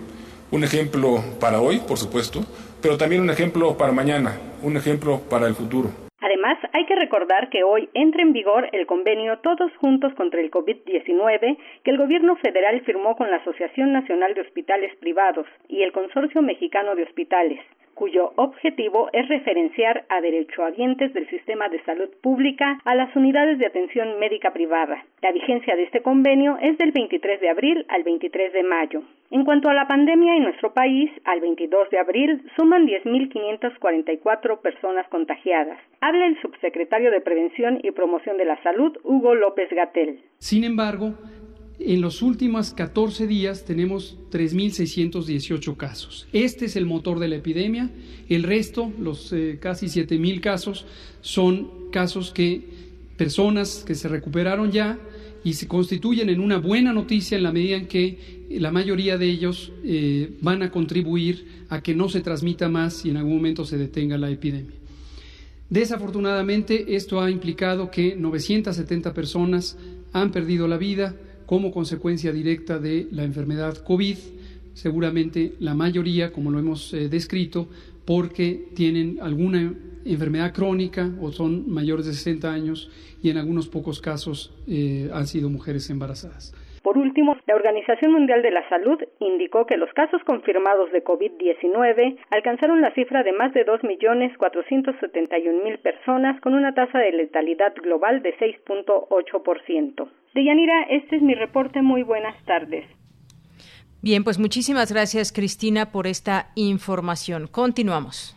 un 0.51 0.65
ejemplo 0.65 1.23
para 1.41 1.61
hoy, 1.61 1.81
por 1.81 1.99
supuesto, 1.99 2.45
pero 2.81 2.97
también 2.97 3.23
un 3.23 3.31
ejemplo 3.31 3.77
para 3.77 3.93
mañana, 3.93 4.39
un 4.63 4.77
ejemplo 4.77 5.21
para 5.21 5.47
el 5.47 5.55
futuro. 5.55 5.91
Además, 6.23 6.57
hay 6.73 6.87
que 6.87 6.95
recordar 6.95 7.51
que 7.51 7.65
hoy 7.65 7.89
entra 7.95 8.23
en 8.23 8.33
vigor 8.33 8.69
el 8.71 8.87
convenio 8.87 9.41
Todos 9.41 9.73
Juntos 9.79 10.15
contra 10.15 10.41
el 10.41 10.53
COVID-19 10.53 11.59
que 11.83 11.91
el 11.91 11.99
gobierno 11.99 12.37
federal 12.37 12.81
firmó 12.83 13.17
con 13.17 13.29
la 13.29 13.39
Asociación 13.39 13.93
Nacional 13.93 14.33
de 14.35 14.43
Hospitales 14.43 14.95
Privados 15.01 15.47
y 15.69 15.83
el 15.83 15.91
Consorcio 15.91 16.41
Mexicano 16.41 16.95
de 16.95 17.03
Hospitales 17.03 17.59
cuyo 17.95 18.33
objetivo 18.37 19.11
es 19.13 19.29
referenciar 19.29 20.05
a 20.09 20.21
derechohabientes 20.21 21.13
del 21.13 21.29
sistema 21.29 21.69
de 21.69 21.83
salud 21.85 22.09
pública 22.21 22.79
a 22.85 22.95
las 22.95 23.15
unidades 23.15 23.59
de 23.59 23.67
atención 23.67 24.19
médica 24.19 24.53
privada. 24.53 25.05
La 25.21 25.33
vigencia 25.33 25.77
de 25.77 25.85
este 25.85 26.03
convenio 26.03 26.59
es 26.61 26.77
del 26.79 26.93
23 26.93 27.41
de 27.41 27.49
abril 27.49 27.87
al 27.89 28.03
23 28.03 28.53
de 28.53 28.63
mayo. 28.63 29.03
En 29.31 29.45
cuanto 29.45 29.69
a 29.69 29.75
la 29.75 29.87
pandemia 29.87 30.37
en 30.37 30.43
nuestro 30.43 30.75
país, 30.75 31.11
al 31.25 31.41
22 31.41 31.91
de 31.91 31.99
abril 31.99 32.43
suman 32.57 32.87
10.544 32.87 34.61
personas 34.61 35.09
contagiadas. 35.09 35.79
El 36.21 36.41
subsecretario 36.43 37.11
de 37.11 37.23
Prevención 37.23 37.79
y 37.83 37.91
Promoción 37.91 38.37
de 38.37 38.45
la 38.45 38.63
Salud, 38.63 38.93
Hugo 39.03 39.35
López 39.35 39.71
Gatel. 39.71 40.21
Sin 40.39 40.63
embargo, 40.63 41.15
en 41.81 42.03
los 42.03 42.21
últimos 42.21 42.75
14 42.75 43.27
días 43.27 43.65
tenemos 43.65 44.19
3.618 44.31 45.77
casos. 45.77 46.29
Este 46.35 46.67
es 46.67 46.77
el 46.77 46.85
motor 46.85 47.19
de 47.19 47.29
la 47.29 47.37
epidemia. 47.37 47.91
El 48.29 48.43
resto, 48.43 48.93
los 49.01 49.33
eh, 49.33 49.59
casi 49.59 49.87
7.000 49.87 50.41
casos, 50.41 50.87
son 51.23 51.91
casos 51.91 52.31
que 52.31 52.61
personas 53.17 53.83
que 53.87 53.95
se 53.95 54.09
recuperaron 54.09 54.71
ya 54.71 54.99
y 55.45 55.55
se 55.55 55.67
constituyen 55.67 56.29
en 56.29 56.41
una 56.41 56.59
buena 56.59 56.93
noticia 56.93 57.39
en 57.39 57.43
la 57.43 57.53
medida 57.53 57.77
en 57.77 57.89
que 57.89 58.47
la 58.51 58.71
mayoría 58.71 59.17
de 59.17 59.27
ellos 59.27 59.73
eh, 59.83 60.31
van 60.43 60.63
a 60.63 60.71
contribuir 60.71 61.65
a 61.71 61.83
que 61.83 61.95
no 61.95 62.11
se 62.11 62.21
transmita 62.21 62.69
más 62.69 63.07
y 63.07 63.11
en 63.11 63.17
algún 63.17 63.37
momento 63.37 63.65
se 63.65 63.79
detenga 63.79 64.19
la 64.19 64.31
epidemia. 64.31 64.82
Desafortunadamente, 65.73 66.97
esto 66.97 67.19
ha 67.23 67.31
implicado 67.31 67.91
que 67.91 68.15
970 68.15 69.15
personas 69.15 69.79
han 70.13 70.31
perdido 70.31 70.69
la 70.69 70.77
vida, 70.77 71.17
como 71.47 71.73
consecuencia 71.73 72.31
directa 72.31 72.79
de 72.79 73.09
la 73.11 73.25
enfermedad 73.25 73.79
COVID, 73.79 74.19
seguramente 74.75 75.55
la 75.61 75.75
mayoría, 75.75 76.31
como 76.31 76.51
lo 76.51 76.59
hemos 76.59 76.93
eh, 76.93 77.09
descrito, 77.09 77.71
porque 78.05 78.69
tienen 78.75 79.17
alguna 79.23 79.75
enfermedad 80.05 80.53
crónica 80.53 81.11
o 81.23 81.33
son 81.33 81.71
mayores 81.71 82.05
de 82.05 82.13
60 82.13 82.53
años 82.53 82.91
y 83.23 83.31
en 83.31 83.39
algunos 83.39 83.67
pocos 83.67 84.03
casos 84.03 84.53
eh, 84.67 85.09
han 85.11 85.27
sido 85.27 85.49
mujeres 85.49 85.89
embarazadas. 85.89 86.53
Por 86.83 86.99
último, 86.99 87.37
la 87.47 87.55
Organización 87.55 88.11
Mundial 88.13 88.43
de 88.43 88.51
la 88.51 88.69
Salud 88.69 88.99
indicó 89.21 89.65
que 89.67 89.77
los 89.77 89.93
casos 89.93 90.21
confirmados 90.25 90.91
de 90.91 91.05
COVID-19 91.05 92.19
alcanzaron 92.31 92.81
la 92.81 92.93
cifra 92.95 93.23
de 93.23 93.31
más 93.33 93.55
de 93.55 93.65
2.471.000 93.65 95.79
personas 95.81 96.41
con 96.41 96.55
una 96.55 96.75
tasa 96.75 96.99
de 96.99 97.13
letalidad 97.13 97.73
global 97.77 98.23
de 98.23 98.37
6.8%. 98.37 100.09
Deyanira, 100.35 100.83
este 100.91 101.15
es 101.17 101.23
mi 101.23 101.35
reporte. 101.35 101.83
Muy 101.83 102.03
buenas 102.03 102.35
tardes. 102.45 102.85
Bien, 104.03 104.25
pues 104.25 104.41
muchísimas 104.41 104.91
gracias 104.91 105.31
Cristina 105.33 105.93
por 105.93 106.09
esta 106.09 106.51
información. 106.57 107.47
Continuamos. 107.47 108.37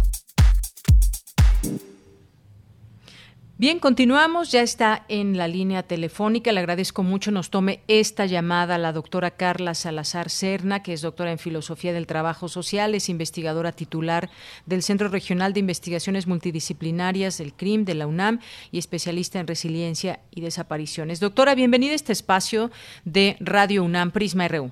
Bien, 3.61 3.77
continuamos. 3.77 4.51
Ya 4.51 4.63
está 4.63 5.05
en 5.07 5.37
la 5.37 5.47
línea 5.47 5.83
telefónica. 5.83 6.51
Le 6.51 6.61
agradezco 6.61 7.03
mucho. 7.03 7.29
Nos 7.29 7.51
tome 7.51 7.81
esta 7.87 8.25
llamada 8.25 8.79
la 8.79 8.91
doctora 8.91 9.29
Carla 9.29 9.75
Salazar 9.75 10.31
Serna, 10.31 10.81
que 10.81 10.93
es 10.93 11.03
doctora 11.03 11.31
en 11.31 11.37
Filosofía 11.37 11.93
del 11.93 12.07
Trabajo 12.07 12.47
Social, 12.47 12.95
es 12.95 13.07
investigadora 13.07 13.71
titular 13.71 14.31
del 14.65 14.81
Centro 14.81 15.09
Regional 15.09 15.53
de 15.53 15.59
Investigaciones 15.59 16.25
Multidisciplinarias 16.25 17.37
del 17.37 17.53
CRIM 17.53 17.85
de 17.85 17.93
la 17.93 18.07
UNAM 18.07 18.39
y 18.71 18.79
especialista 18.79 19.39
en 19.39 19.45
resiliencia 19.45 20.21
y 20.31 20.41
desapariciones. 20.41 21.19
Doctora, 21.19 21.53
bienvenida 21.53 21.91
a 21.91 21.97
este 21.97 22.13
espacio 22.13 22.71
de 23.05 23.37
Radio 23.39 23.83
UNAM 23.83 24.09
Prisma 24.09 24.47
RU. 24.47 24.71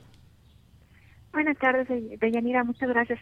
Buenas 1.31 1.60
tardes, 1.60 1.88
Deyanira. 2.19 2.63
Muchas 2.63 2.89
gracias 2.89 3.19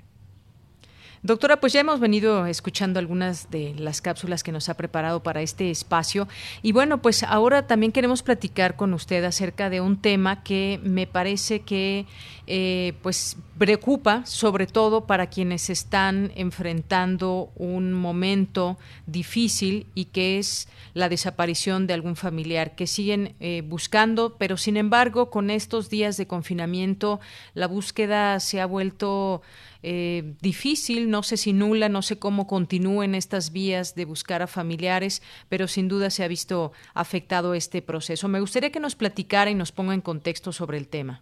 Doctora, 1.24 1.60
pues 1.60 1.74
ya 1.74 1.80
hemos 1.80 2.00
venido 2.00 2.46
escuchando 2.46 3.00
algunas 3.00 3.50
de 3.50 3.74
las 3.78 4.02
cápsulas 4.02 4.44
que 4.44 4.52
nos 4.52 4.70
ha 4.70 4.76
preparado 4.76 5.24
para 5.24 5.42
este 5.42 5.72
espacio. 5.72 6.28
Y 6.62 6.72
bueno, 6.72 7.02
pues 7.02 7.24
ahora 7.24 7.66
también 7.66 7.92
queremos 7.92 8.22
platicar 8.22 8.76
con 8.76 8.94
usted 8.94 9.24
acerca 9.24 9.70
de 9.70 9.82
un 9.82 10.00
tema 10.00 10.44
que 10.44 10.80
me 10.84 11.08
parece 11.08 11.62
que 11.62 12.06
eh, 12.50 12.94
pues 13.02 13.38
preocupa 13.58 14.26
sobre 14.26 14.68
todo 14.68 15.06
para 15.06 15.28
quienes 15.28 15.70
están 15.70 16.32
enfrentando 16.36 17.52
un 17.56 17.92
momento 17.92 18.78
difícil 19.06 19.88
y 19.96 20.06
que 20.06 20.38
es 20.38 20.70
la 20.94 21.10
desaparición 21.10 21.88
de 21.88 21.94
algún 21.94 22.16
familiar 22.16 22.76
que 22.76 22.88
siguen 22.88 23.36
eh, 23.40 23.64
buscando, 23.66 24.38
pero 24.38 24.56
sin 24.56 24.78
embargo 24.78 25.30
con 25.30 25.50
estos 25.50 25.90
días 25.90 26.16
de 26.16 26.28
confinamiento 26.28 27.20
la 27.54 27.68
búsqueda 27.68 28.40
se 28.40 28.62
ha 28.62 28.66
vuelto 28.66 29.42
eh, 29.84 30.36
difícil, 30.42 31.10
no 31.10 31.24
sé 31.24 31.38
si 31.38 31.54
nula, 31.54 31.90
no 31.90 32.02
sé 32.02 32.20
cómo 32.20 32.48
continúen 32.48 33.16
estas 33.16 33.52
vías 33.52 33.96
de 33.96 34.06
buscar 34.06 34.42
a 34.42 34.48
familiares, 34.48 35.22
pero 35.50 35.68
sin 35.68 35.88
duda 35.88 36.10
se 36.10 36.24
ha 36.24 36.28
visto 36.28 36.72
afectado 36.94 37.54
este 37.54 37.82
proceso. 37.82 38.28
Me 38.28 38.40
gustaría 38.40 38.72
que 38.72 38.80
nos 38.80 38.96
platicara 38.96 39.50
y 39.50 39.56
nos 39.56 39.72
ponga 39.72 39.94
en 39.94 40.02
contexto 40.02 40.52
sobre 40.52 40.78
el 40.78 40.88
tema. 40.88 41.22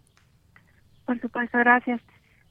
Por 1.05 1.19
supuesto, 1.21 1.57
gracias. 1.57 2.01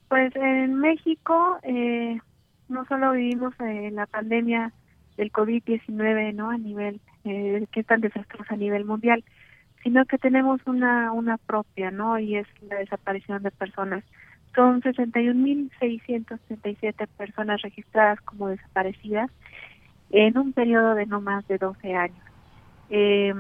Pues 0.09 0.35
en 0.37 0.75
México 0.77 1.59
eh, 1.63 2.21
no 2.69 2.85
solo 2.87 3.13
vivimos 3.13 3.55
eh, 3.61 3.91
la 3.93 4.07
pandemia 4.07 4.73
del 5.17 5.33
COVID-19, 5.33 6.35
¿no? 6.35 6.51
A 6.51 6.59
nivel 6.59 7.01
eh, 7.25 7.67
que 7.73 7.81
es 7.81 7.87
tan 7.87 8.01
desastrosa 8.01 8.55
a 8.55 8.57
nivel 8.57 8.85
mundial, 8.85 9.25
sino 9.83 10.05
que 10.07 10.19
tenemos 10.19 10.61
una 10.67 11.13
una 11.13 11.39
propia, 11.39 11.91
¿no? 11.91 12.19
Y 12.19 12.37
es 12.37 12.47
la 12.63 12.77
desaparición 12.77 13.43
de 13.43 13.51
personas 13.51 14.05
son 14.55 14.81
61.637 14.83 17.07
personas 17.17 17.63
registradas 17.63 18.21
como 18.21 18.49
desaparecidas 18.49 19.31
en 20.11 20.37
un 20.39 20.53
periodo 20.53 20.95
de 20.95 21.07
no 21.07 21.21
más 21.21 21.45
de 21.49 21.59
12 21.59 21.95
años. 21.95 22.25
Eh, 22.91 23.35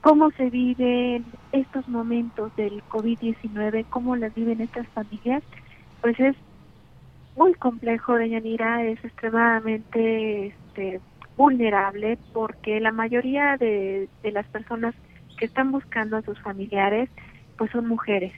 ¿Cómo 0.00 0.30
se 0.32 0.50
viven 0.50 1.24
estos 1.52 1.86
momentos 1.86 2.54
del 2.56 2.82
COVID-19? 2.84 3.84
¿Cómo 3.88 4.16
las 4.16 4.34
viven 4.34 4.60
estas 4.60 4.88
familias? 4.88 5.44
Pues 6.00 6.18
es 6.18 6.34
muy 7.36 7.54
complejo, 7.54 8.14
de 8.14 8.30
Yanira, 8.30 8.84
es 8.84 8.98
extremadamente 9.04 10.46
este, 10.46 11.00
vulnerable 11.36 12.18
porque 12.32 12.80
la 12.80 12.90
mayoría 12.90 13.56
de, 13.58 14.08
de 14.22 14.32
las 14.32 14.46
personas 14.46 14.94
que 15.38 15.44
están 15.44 15.70
buscando 15.70 16.16
a 16.16 16.22
sus 16.22 16.40
familiares 16.40 17.08
pues 17.56 17.70
son 17.70 17.86
mujeres 17.86 18.32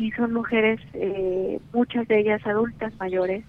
y 0.00 0.10
son 0.12 0.32
mujeres, 0.32 0.80
eh, 0.94 1.60
muchas 1.74 2.08
de 2.08 2.20
ellas 2.20 2.44
adultas 2.46 2.92
mayores, 2.98 3.44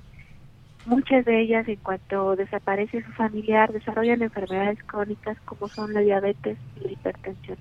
muchas 0.85 1.23
de 1.23 1.39
ellas 1.39 1.65
en 1.67 1.77
cuanto 1.77 2.35
desaparece 2.35 3.01
su 3.03 3.11
familiar 3.13 3.71
desarrollan 3.71 4.21
enfermedades 4.21 4.79
crónicas 4.83 5.39
como 5.45 5.69
son 5.69 5.93
la 5.93 6.01
diabetes 6.01 6.57
y 6.75 6.83
la 6.83 6.91
hipertensión. 6.91 7.57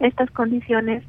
Estas 0.00 0.30
condiciones 0.32 1.02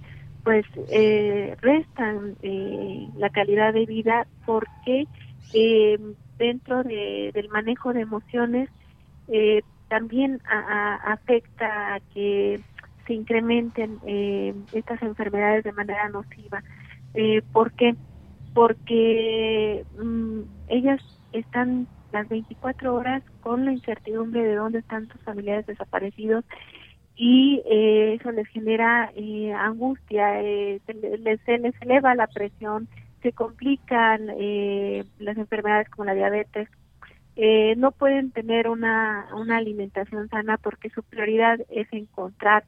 pues 0.46 0.66
eh, 0.90 1.58
restan 1.62 2.38
eh, 2.42 3.10
la 3.18 3.30
calidad 3.30 3.74
de 3.74 3.86
vida 3.86 4.26
porque 4.46 5.06
dentro 6.38 6.84
del 6.84 7.50
manejo 7.50 7.92
de 7.92 8.02
emociones 8.02 8.70
también 9.90 10.42
afecta 11.04 11.96
a 11.96 12.00
que 12.14 12.62
se 13.08 13.14
incrementen 13.14 14.00
eh, 14.06 14.54
estas 14.74 15.02
enfermedades 15.02 15.64
de 15.64 15.72
manera 15.72 16.10
nociva. 16.10 16.62
Eh, 17.14 17.42
¿Por 17.54 17.72
qué? 17.72 17.96
Porque 18.54 19.86
mm, 19.98 20.42
ellas 20.68 21.02
están 21.32 21.88
las 22.12 22.28
24 22.30 22.94
horas 22.94 23.24
con 23.42 23.66
la 23.66 23.72
incertidumbre 23.72 24.44
de 24.44 24.56
dónde 24.56 24.80
están 24.80 25.08
sus 25.10 25.22
familiares 25.22 25.66
desaparecidos 25.66 26.46
y 27.16 27.62
eh, 27.66 28.18
eso 28.20 28.32
les 28.32 28.48
genera 28.50 29.12
eh, 29.16 29.52
angustia, 29.54 30.42
eh, 30.42 30.80
se, 30.86 30.94
les, 30.94 31.42
se 31.42 31.58
les 31.58 31.74
eleva 31.82 32.14
la 32.14 32.28
presión, 32.28 32.88
se 33.24 33.32
complican 33.32 34.30
eh, 34.38 35.04
las 35.18 35.38
enfermedades 35.38 35.90
como 35.90 36.06
la 36.06 36.14
diabetes, 36.14 36.70
eh, 37.36 37.76
no 37.78 37.92
pueden 37.92 38.32
tener 38.32 38.68
una, 38.68 39.28
una 39.36 39.58
alimentación 39.58 40.28
sana 40.30 40.58
porque 40.58 40.90
su 40.90 41.04
prioridad 41.04 41.60
es 41.70 41.88
encontrar 41.92 42.64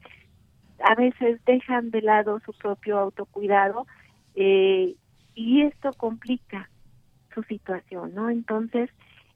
a 0.84 0.94
veces 0.94 1.40
dejan 1.44 1.90
de 1.90 2.02
lado 2.02 2.40
su 2.44 2.52
propio 2.52 2.98
autocuidado 2.98 3.86
eh, 4.34 4.94
y 5.34 5.62
esto 5.62 5.90
complica 5.96 6.68
su 7.34 7.42
situación, 7.44 8.14
¿no? 8.14 8.30
Entonces, 8.30 8.90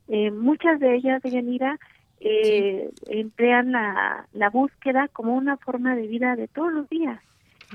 eh, 0.09 0.31
muchas 0.31 0.81
de 0.81 0.97
ellas, 0.97 1.23
de 1.23 1.31
Yanira, 1.31 1.79
eh, 2.21 2.91
emplean 3.09 3.73
la, 3.73 4.27
la 4.33 4.51
búsqueda 4.51 5.09
como 5.09 5.35
una 5.35 5.57
forma 5.57 5.95
de 5.95 6.07
vida 6.07 6.37
de 6.37 6.49
todos 6.49 6.73
los 6.73 6.89
días. 6.89 7.21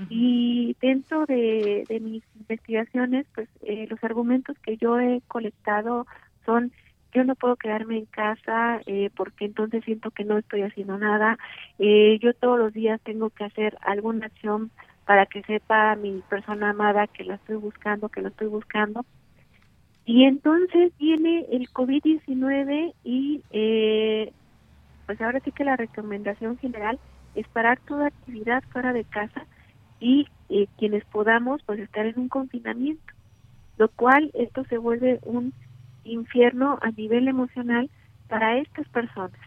Y 0.09 0.75
dentro 0.81 1.25
de, 1.25 1.85
mis 2.01 2.23
investigaciones, 2.39 3.25
pues 3.35 3.49
eh, 3.63 3.85
los 3.89 4.01
argumentos 4.03 4.57
que 4.59 4.77
yo 4.77 4.99
he 4.99 5.21
colectado 5.27 6.07
son 6.45 6.71
yo 7.13 7.23
no 7.23 7.35
puedo 7.35 7.55
quedarme 7.55 7.97
en 7.97 8.05
casa 8.05 8.81
eh, 8.85 9.09
porque 9.15 9.45
entonces 9.45 9.83
siento 9.83 10.11
que 10.11 10.23
no 10.23 10.37
estoy 10.37 10.61
haciendo 10.61 10.97
nada. 10.97 11.37
Eh, 11.79 12.19
yo 12.21 12.33
todos 12.33 12.59
los 12.59 12.73
días 12.73 13.01
tengo 13.01 13.29
que 13.29 13.45
hacer 13.45 13.77
alguna 13.81 14.27
acción 14.27 14.71
para 15.05 15.25
que 15.25 15.41
sepa 15.43 15.95
mi 15.95 16.21
persona 16.29 16.69
amada 16.69 17.07
que 17.07 17.23
la 17.23 17.35
estoy 17.35 17.55
buscando, 17.55 18.09
que 18.09 18.21
la 18.21 18.29
estoy 18.29 18.47
buscando. 18.47 19.05
Y 20.05 20.25
entonces 20.25 20.91
viene 20.97 21.45
el 21.51 21.69
COVID-19 21.69 22.93
y 23.03 23.43
eh, 23.51 24.31
pues 25.05 25.19
ahora 25.21 25.39
sí 25.39 25.51
que 25.51 25.63
la 25.63 25.75
recomendación 25.75 26.57
general 26.57 26.99
es 27.35 27.47
parar 27.47 27.79
toda 27.87 28.07
actividad 28.07 28.63
fuera 28.71 28.93
de 28.93 29.03
casa 29.03 29.45
y 29.99 30.27
eh, 30.49 30.67
quienes 30.77 31.05
podamos 31.05 31.61
pues 31.65 31.79
estar 31.79 32.05
en 32.05 32.19
un 32.19 32.29
confinamiento, 32.29 33.13
lo 33.77 33.89
cual 33.89 34.31
esto 34.33 34.63
se 34.65 34.77
vuelve 34.77 35.19
un 35.23 35.53
infierno 36.03 36.79
a 36.81 36.91
nivel 36.91 37.27
emocional 37.27 37.89
para 38.27 38.57
estas 38.59 38.87
personas. 38.89 39.39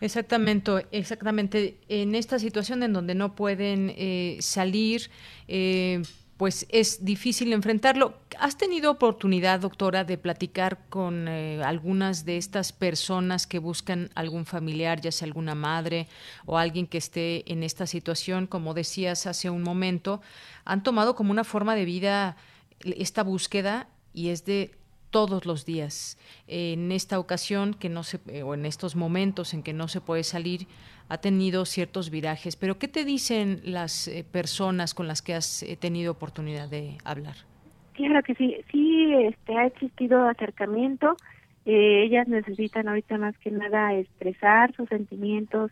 Exactamente, 0.00 0.86
exactamente. 0.92 1.80
En 1.88 2.14
esta 2.14 2.38
situación 2.38 2.82
en 2.82 2.92
donde 2.92 3.14
no 3.14 3.34
pueden 3.34 3.92
eh, 3.96 4.36
salir, 4.40 5.10
eh, 5.48 6.02
pues 6.36 6.66
es 6.70 7.04
difícil 7.04 7.52
enfrentarlo. 7.52 8.14
¿Has 8.38 8.56
tenido 8.56 8.92
oportunidad, 8.92 9.58
doctora, 9.58 10.04
de 10.04 10.16
platicar 10.16 10.78
con 10.88 11.26
eh, 11.26 11.60
algunas 11.64 12.24
de 12.24 12.36
estas 12.36 12.72
personas 12.72 13.48
que 13.48 13.58
buscan 13.58 14.10
algún 14.14 14.46
familiar, 14.46 15.00
ya 15.00 15.10
sea 15.10 15.26
alguna 15.26 15.56
madre 15.56 16.06
o 16.46 16.56
alguien 16.56 16.86
que 16.86 16.98
esté 16.98 17.50
en 17.50 17.64
esta 17.64 17.88
situación? 17.88 18.46
Como 18.46 18.72
decías 18.72 19.26
hace 19.26 19.50
un 19.50 19.64
momento, 19.64 20.22
han 20.64 20.84
tomado 20.84 21.16
como 21.16 21.32
una 21.32 21.42
forma 21.42 21.74
de 21.74 21.84
vida 21.84 22.36
esta 22.80 23.24
búsqueda 23.24 23.88
y 24.18 24.30
es 24.30 24.44
de 24.44 24.72
todos 25.10 25.46
los 25.46 25.64
días. 25.64 26.18
En 26.48 26.90
esta 26.92 27.18
ocasión 27.18 27.74
que 27.74 27.88
no 27.88 28.02
se 28.02 28.42
o 28.42 28.54
en 28.54 28.66
estos 28.66 28.96
momentos 28.96 29.54
en 29.54 29.62
que 29.62 29.72
no 29.72 29.86
se 29.88 30.00
puede 30.00 30.24
salir 30.24 30.66
ha 31.08 31.18
tenido 31.18 31.64
ciertos 31.64 32.10
virajes, 32.10 32.56
pero 32.56 32.78
¿qué 32.78 32.88
te 32.88 33.04
dicen 33.04 33.60
las 33.64 34.08
eh, 34.08 34.24
personas 34.30 34.92
con 34.92 35.06
las 35.06 35.22
que 35.22 35.34
has 35.34 35.62
eh, 35.62 35.76
tenido 35.76 36.12
oportunidad 36.12 36.68
de 36.68 36.98
hablar? 37.04 37.36
Claro 37.94 38.22
que 38.22 38.34
sí, 38.34 38.56
sí 38.70 39.14
este 39.14 39.56
ha 39.56 39.66
existido 39.66 40.28
acercamiento. 40.28 41.16
Eh, 41.64 42.04
ellas 42.04 42.28
necesitan 42.28 42.88
ahorita 42.88 43.18
más 43.18 43.38
que 43.38 43.50
nada 43.50 43.94
expresar 43.94 44.74
sus 44.74 44.88
sentimientos, 44.88 45.70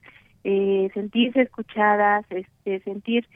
sentirse 0.94 1.40
escuchadas, 1.40 2.24
este 2.30 2.78
sentir 2.84 3.26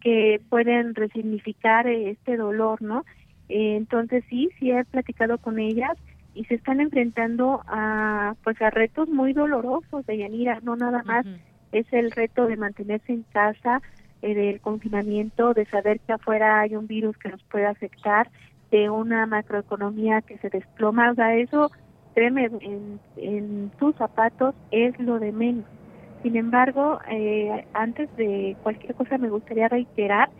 que 0.00 0.40
pueden 0.48 0.94
resignificar 0.94 1.86
este 1.86 2.38
dolor, 2.38 2.80
¿no? 2.80 3.04
Eh, 3.48 3.76
entonces 3.76 4.24
sí, 4.28 4.50
sí 4.58 4.70
he 4.70 4.84
platicado 4.84 5.38
con 5.38 5.58
ellas 5.58 5.92
y 6.34 6.44
se 6.44 6.54
están 6.54 6.80
enfrentando 6.80 7.62
a 7.66 8.34
pues 8.42 8.60
a 8.60 8.70
retos 8.70 9.08
muy 9.08 9.32
dolorosos 9.32 10.04
de 10.06 10.18
Yanira, 10.18 10.60
no 10.62 10.76
nada 10.76 11.02
más 11.04 11.26
es 11.72 11.86
el 11.92 12.10
reto 12.10 12.46
de 12.46 12.56
mantenerse 12.56 13.12
en 13.12 13.24
casa, 13.32 13.82
eh, 14.22 14.34
del 14.34 14.60
confinamiento, 14.60 15.54
de 15.54 15.66
saber 15.66 16.00
que 16.00 16.14
afuera 16.14 16.60
hay 16.60 16.76
un 16.76 16.86
virus 16.86 17.16
que 17.18 17.28
nos 17.28 17.42
puede 17.44 17.66
afectar, 17.66 18.30
de 18.70 18.90
una 18.90 19.26
macroeconomía 19.26 20.22
que 20.22 20.38
se 20.38 20.48
desploma, 20.50 21.10
o 21.10 21.14
sea, 21.14 21.36
eso, 21.36 21.70
créeme, 22.14 22.46
en, 22.60 22.98
en 23.16 23.70
tus 23.78 23.94
zapatos 23.96 24.54
es 24.70 24.98
lo 24.98 25.18
de 25.18 25.30
menos. 25.30 25.66
Sin 26.22 26.36
embargo, 26.36 26.98
eh, 27.10 27.66
antes 27.74 28.08
de 28.16 28.56
cualquier 28.62 28.94
cosa 28.94 29.18
me 29.18 29.28
gustaría 29.28 29.68
reiterar 29.68 30.30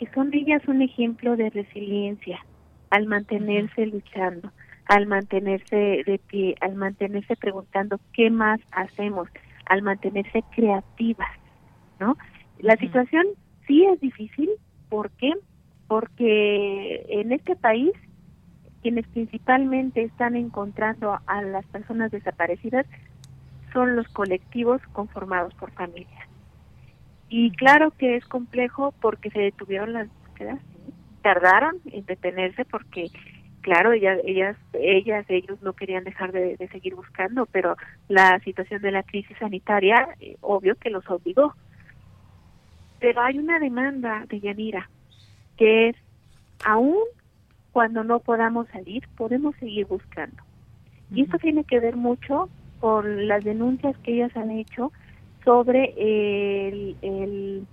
que 0.00 0.10
son 0.14 0.32
ellas 0.32 0.66
un 0.66 0.80
ejemplo 0.80 1.36
de 1.36 1.50
resiliencia 1.50 2.38
al 2.88 3.04
mantenerse 3.04 3.84
luchando, 3.84 4.50
al 4.86 5.06
mantenerse 5.06 5.76
de 6.06 6.18
pie, 6.26 6.54
al 6.62 6.74
mantenerse 6.74 7.36
preguntando 7.36 8.00
qué 8.14 8.30
más 8.30 8.60
hacemos, 8.72 9.28
al 9.66 9.82
mantenerse 9.82 10.42
creativas, 10.56 11.28
¿no? 12.00 12.16
La 12.60 12.76
situación 12.76 13.26
sí 13.66 13.84
es 13.84 14.00
difícil, 14.00 14.48
¿por 14.88 15.10
qué? 15.10 15.34
Porque 15.86 17.04
en 17.10 17.32
este 17.32 17.54
país 17.54 17.92
quienes 18.80 19.06
principalmente 19.08 20.02
están 20.02 20.34
encontrando 20.34 21.18
a 21.26 21.42
las 21.42 21.66
personas 21.66 22.10
desaparecidas 22.10 22.86
son 23.74 23.96
los 23.96 24.08
colectivos 24.08 24.80
conformados 24.94 25.52
por 25.56 25.70
familias. 25.72 26.29
Y 27.30 27.52
claro 27.52 27.92
que 27.92 28.16
es 28.16 28.24
complejo 28.26 28.92
porque 29.00 29.30
se 29.30 29.38
detuvieron 29.38 29.92
las 29.92 30.08
búsquedas, 30.08 30.60
tardaron 31.22 31.76
en 31.86 32.04
detenerse 32.04 32.64
porque 32.64 33.10
claro, 33.60 33.92
ellas, 33.92 34.18
ellas, 34.24 34.56
ellas, 34.72 35.24
ellos 35.28 35.62
no 35.62 35.72
querían 35.74 36.04
dejar 36.04 36.32
de, 36.32 36.56
seguir 36.72 36.94
buscando, 36.94 37.46
pero 37.46 37.76
la 38.08 38.38
situación 38.40 38.82
de 38.82 38.90
la 38.90 39.02
crisis 39.02 39.36
sanitaria, 39.38 40.08
eh, 40.20 40.36
obvio 40.40 40.74
que 40.74 40.90
los 40.90 41.08
obligó. 41.08 41.54
Pero 42.98 43.22
hay 43.22 43.38
una 43.38 43.58
demanda 43.58 44.24
de 44.28 44.40
Yanira, 44.40 44.90
que 45.56 45.88
es, 45.88 45.96
aún 46.64 46.98
cuando 47.72 48.04
no 48.04 48.18
podamos 48.18 48.66
salir, 48.68 49.06
podemos 49.16 49.54
seguir 49.56 49.86
buscando. 49.86 50.42
Y 51.14 51.22
esto 51.22 51.38
tiene 51.38 51.64
que 51.64 51.80
ver 51.80 51.96
mucho 51.96 52.48
con 52.80 53.28
las 53.28 53.44
denuncias 53.44 53.96
que 53.98 54.14
ellas 54.14 54.36
han 54.36 54.50
hecho 54.50 54.92
sobre 55.44 55.94
el, 56.68 57.66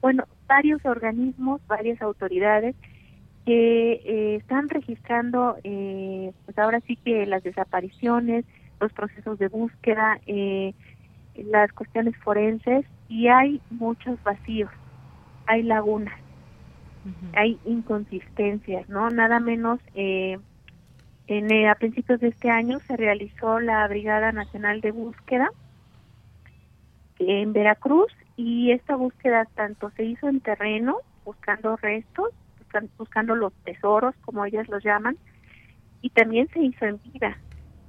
bueno, 0.00 0.24
varios 0.46 0.84
organismos, 0.84 1.60
varias 1.66 2.00
autoridades 2.02 2.74
que 3.44 3.92
eh, 3.92 4.36
están 4.36 4.68
registrando, 4.68 5.56
eh, 5.64 6.32
pues 6.44 6.58
ahora 6.58 6.80
sí 6.86 6.96
que 6.96 7.26
las 7.26 7.42
desapariciones, 7.42 8.44
los 8.80 8.92
procesos 8.92 9.38
de 9.38 9.48
búsqueda, 9.48 10.18
eh, 10.26 10.74
las 11.36 11.72
cuestiones 11.72 12.16
forenses 12.18 12.86
y 13.08 13.28
hay 13.28 13.60
muchos 13.70 14.22
vacíos, 14.22 14.70
hay 15.46 15.62
lagunas, 15.62 16.14
hay 17.34 17.58
inconsistencias, 17.66 18.88
¿no? 18.88 19.10
Nada 19.10 19.40
menos, 19.40 19.78
en, 19.94 20.40
a 21.66 21.74
principios 21.74 22.20
de 22.20 22.28
este 22.28 22.48
año 22.48 22.80
se 22.86 22.96
realizó 22.96 23.60
la 23.60 23.86
Brigada 23.88 24.32
Nacional 24.32 24.80
de 24.80 24.92
Búsqueda, 24.92 25.50
en 27.28 27.52
Veracruz 27.52 28.12
y 28.36 28.72
esta 28.72 28.96
búsqueda 28.96 29.46
tanto 29.54 29.90
se 29.96 30.04
hizo 30.04 30.28
en 30.28 30.40
terreno, 30.40 30.98
buscando 31.24 31.76
restos, 31.76 32.30
buscando 32.98 33.34
los 33.34 33.52
tesoros, 33.64 34.14
como 34.24 34.44
ellas 34.44 34.68
los 34.68 34.82
llaman, 34.82 35.16
y 36.02 36.10
también 36.10 36.48
se 36.52 36.60
hizo 36.60 36.84
en 36.84 37.00
vida, 37.12 37.38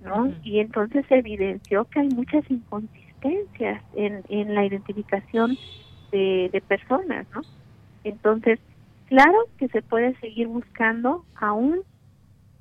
¿no? 0.01 0.31
Y 0.43 0.59
entonces 0.59 1.05
se 1.07 1.15
evidenció 1.15 1.85
que 1.85 2.01
hay 2.01 2.09
muchas 2.09 2.49
inconsistencias 2.49 3.83
en, 3.95 4.23
en 4.29 4.53
la 4.53 4.65
identificación 4.65 5.57
de, 6.11 6.49
de 6.53 6.61
personas, 6.61 7.27
¿no? 7.33 7.41
Entonces, 8.03 8.59
claro 9.07 9.37
que 9.57 9.67
se 9.69 9.81
puede 9.81 10.15
seguir 10.19 10.47
buscando 10.47 11.25
aún 11.35 11.81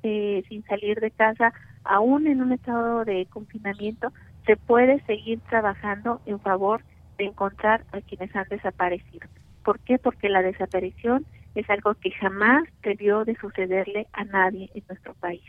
eh, 0.07 0.43
sin 0.49 0.63
salir 0.65 0.99
de 0.99 1.09
casa, 1.09 1.51
aún 1.83 2.27
en 2.27 2.41
un 2.41 2.51
estado 2.51 3.05
de 3.05 3.25
confinamiento, 3.27 4.13
se 4.45 4.57
puede 4.57 5.03
seguir 5.05 5.39
trabajando 5.49 6.21
en 6.25 6.39
favor 6.39 6.81
de 7.17 7.25
encontrar 7.25 7.85
a 7.91 8.01
quienes 8.01 8.35
han 8.35 8.47
desaparecido. 8.49 9.27
¿Por 9.63 9.79
qué? 9.79 9.97
Porque 9.97 10.29
la 10.29 10.41
desaparición 10.41 11.25
es 11.55 11.69
algo 11.69 11.95
que 11.95 12.11
jamás 12.11 12.63
debió 12.83 13.25
de 13.25 13.35
sucederle 13.37 14.07
a 14.13 14.25
nadie 14.25 14.69
en 14.73 14.83
nuestro 14.87 15.13
país. 15.15 15.43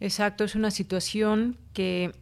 Exacto, 0.00 0.44
es 0.44 0.54
una 0.54 0.70
situación 0.70 1.56
que 1.72 2.12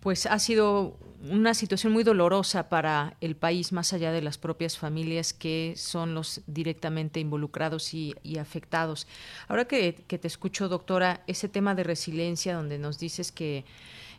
pues 0.00 0.26
ha 0.26 0.38
sido 0.38 0.98
una 1.28 1.52
situación 1.52 1.92
muy 1.92 2.02
dolorosa 2.02 2.70
para 2.70 3.16
el 3.20 3.36
país, 3.36 3.72
más 3.72 3.92
allá 3.92 4.10
de 4.10 4.22
las 4.22 4.38
propias 4.38 4.78
familias 4.78 5.34
que 5.34 5.74
son 5.76 6.14
los 6.14 6.40
directamente 6.46 7.20
involucrados 7.20 7.92
y, 7.92 8.14
afectados. 8.40 9.06
Ahora 9.46 9.66
que, 9.66 9.94
que, 10.06 10.18
te 10.18 10.28
escucho, 10.28 10.70
doctora, 10.70 11.20
ese 11.26 11.48
tema 11.50 11.74
de 11.74 11.84
resiliencia, 11.84 12.54
donde 12.54 12.78
nos 12.78 12.98
dices 12.98 13.32
que 13.32 13.66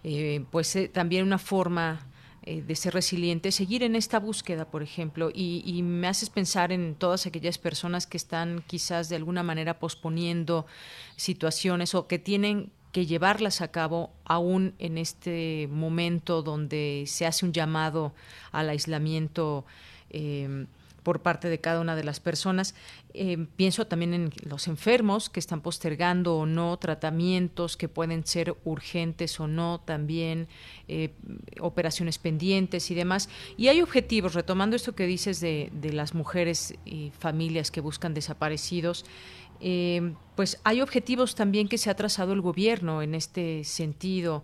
eh, 0.04 0.46
pues 0.52 0.76
eh, 0.76 0.88
también 0.88 1.26
una 1.26 1.38
forma 1.38 2.08
eh, 2.44 2.64
de 2.64 2.76
ser 2.76 2.94
resiliente, 2.94 3.52
seguir 3.52 3.84
en 3.84 3.96
esta 3.96 4.20
búsqueda, 4.20 4.66
por 4.66 4.82
ejemplo, 4.82 5.30
y, 5.34 5.82
me 5.84 6.08
haces 6.08 6.30
pensar 6.30 6.72
en 6.72 6.96
todas 6.96 7.28
aquellas 7.28 7.58
personas 7.58 8.08
que 8.08 8.18
están 8.18 8.64
quizás 8.66 9.10
de 9.10 9.16
alguna 9.16 9.44
manera 9.44 9.78
posponiendo 9.78 10.66
situaciones 11.16 11.94
o 11.94 12.08
que 12.08 12.18
tienen 12.18 12.72
que 12.92 13.06
llevarlas 13.06 13.62
a 13.62 13.70
cabo 13.70 14.12
aún 14.26 14.74
en 14.80 14.98
este 14.98 15.70
momento 15.72 16.42
donde 16.42 17.06
se 17.08 17.26
hace 17.26 17.46
un 17.46 17.54
llamado 17.54 18.14
al 18.52 18.70
aislamiento 18.70 19.66
por 21.04 21.22
parte 21.22 21.50
de 21.50 21.60
cada 21.60 21.82
una 21.82 21.96
de 21.96 22.04
las 22.04 22.20
personas. 22.20 22.76
Eh, 23.14 23.46
pienso 23.56 23.88
también 23.88 24.14
en 24.14 24.32
los 24.44 24.68
enfermos 24.68 25.30
que 25.30 25.40
están 25.40 25.62
postergando 25.62 26.38
o 26.38 26.46
no 26.46 26.78
tratamientos 26.78 27.76
que 27.78 27.90
pueden 27.90 28.26
ser 28.26 28.56
urgentes 28.64 29.40
o 29.40 29.48
no, 29.48 29.82
también 29.84 30.48
eh, 30.88 31.14
operaciones 31.60 32.18
pendientes 32.18 32.92
y 32.92 32.96
demás. 32.96 33.30
Y 33.58 33.68
hay 33.68 33.82
objetivos, 33.82 34.34
retomando 34.34 34.76
esto 34.76 34.96
que 34.96 35.06
dices 35.06 35.40
de, 35.40 35.70
de 35.74 35.94
las 35.94 36.14
mujeres 36.14 36.76
y 36.86 37.12
familias 37.18 37.72
que 37.72 37.82
buscan 37.82 38.14
desaparecidos. 38.14 39.06
Eh, 39.62 40.13
pues 40.36 40.60
hay 40.63 40.82
objetivos 40.82 41.36
también 41.36 41.67
que 41.67 41.78
se 41.78 41.91
ha 41.91 41.95
trazado 41.95 42.34
el 42.34 42.41
gobierno 42.41 43.02
en 43.04 43.13
este 43.13 43.63
sentido. 43.63 44.43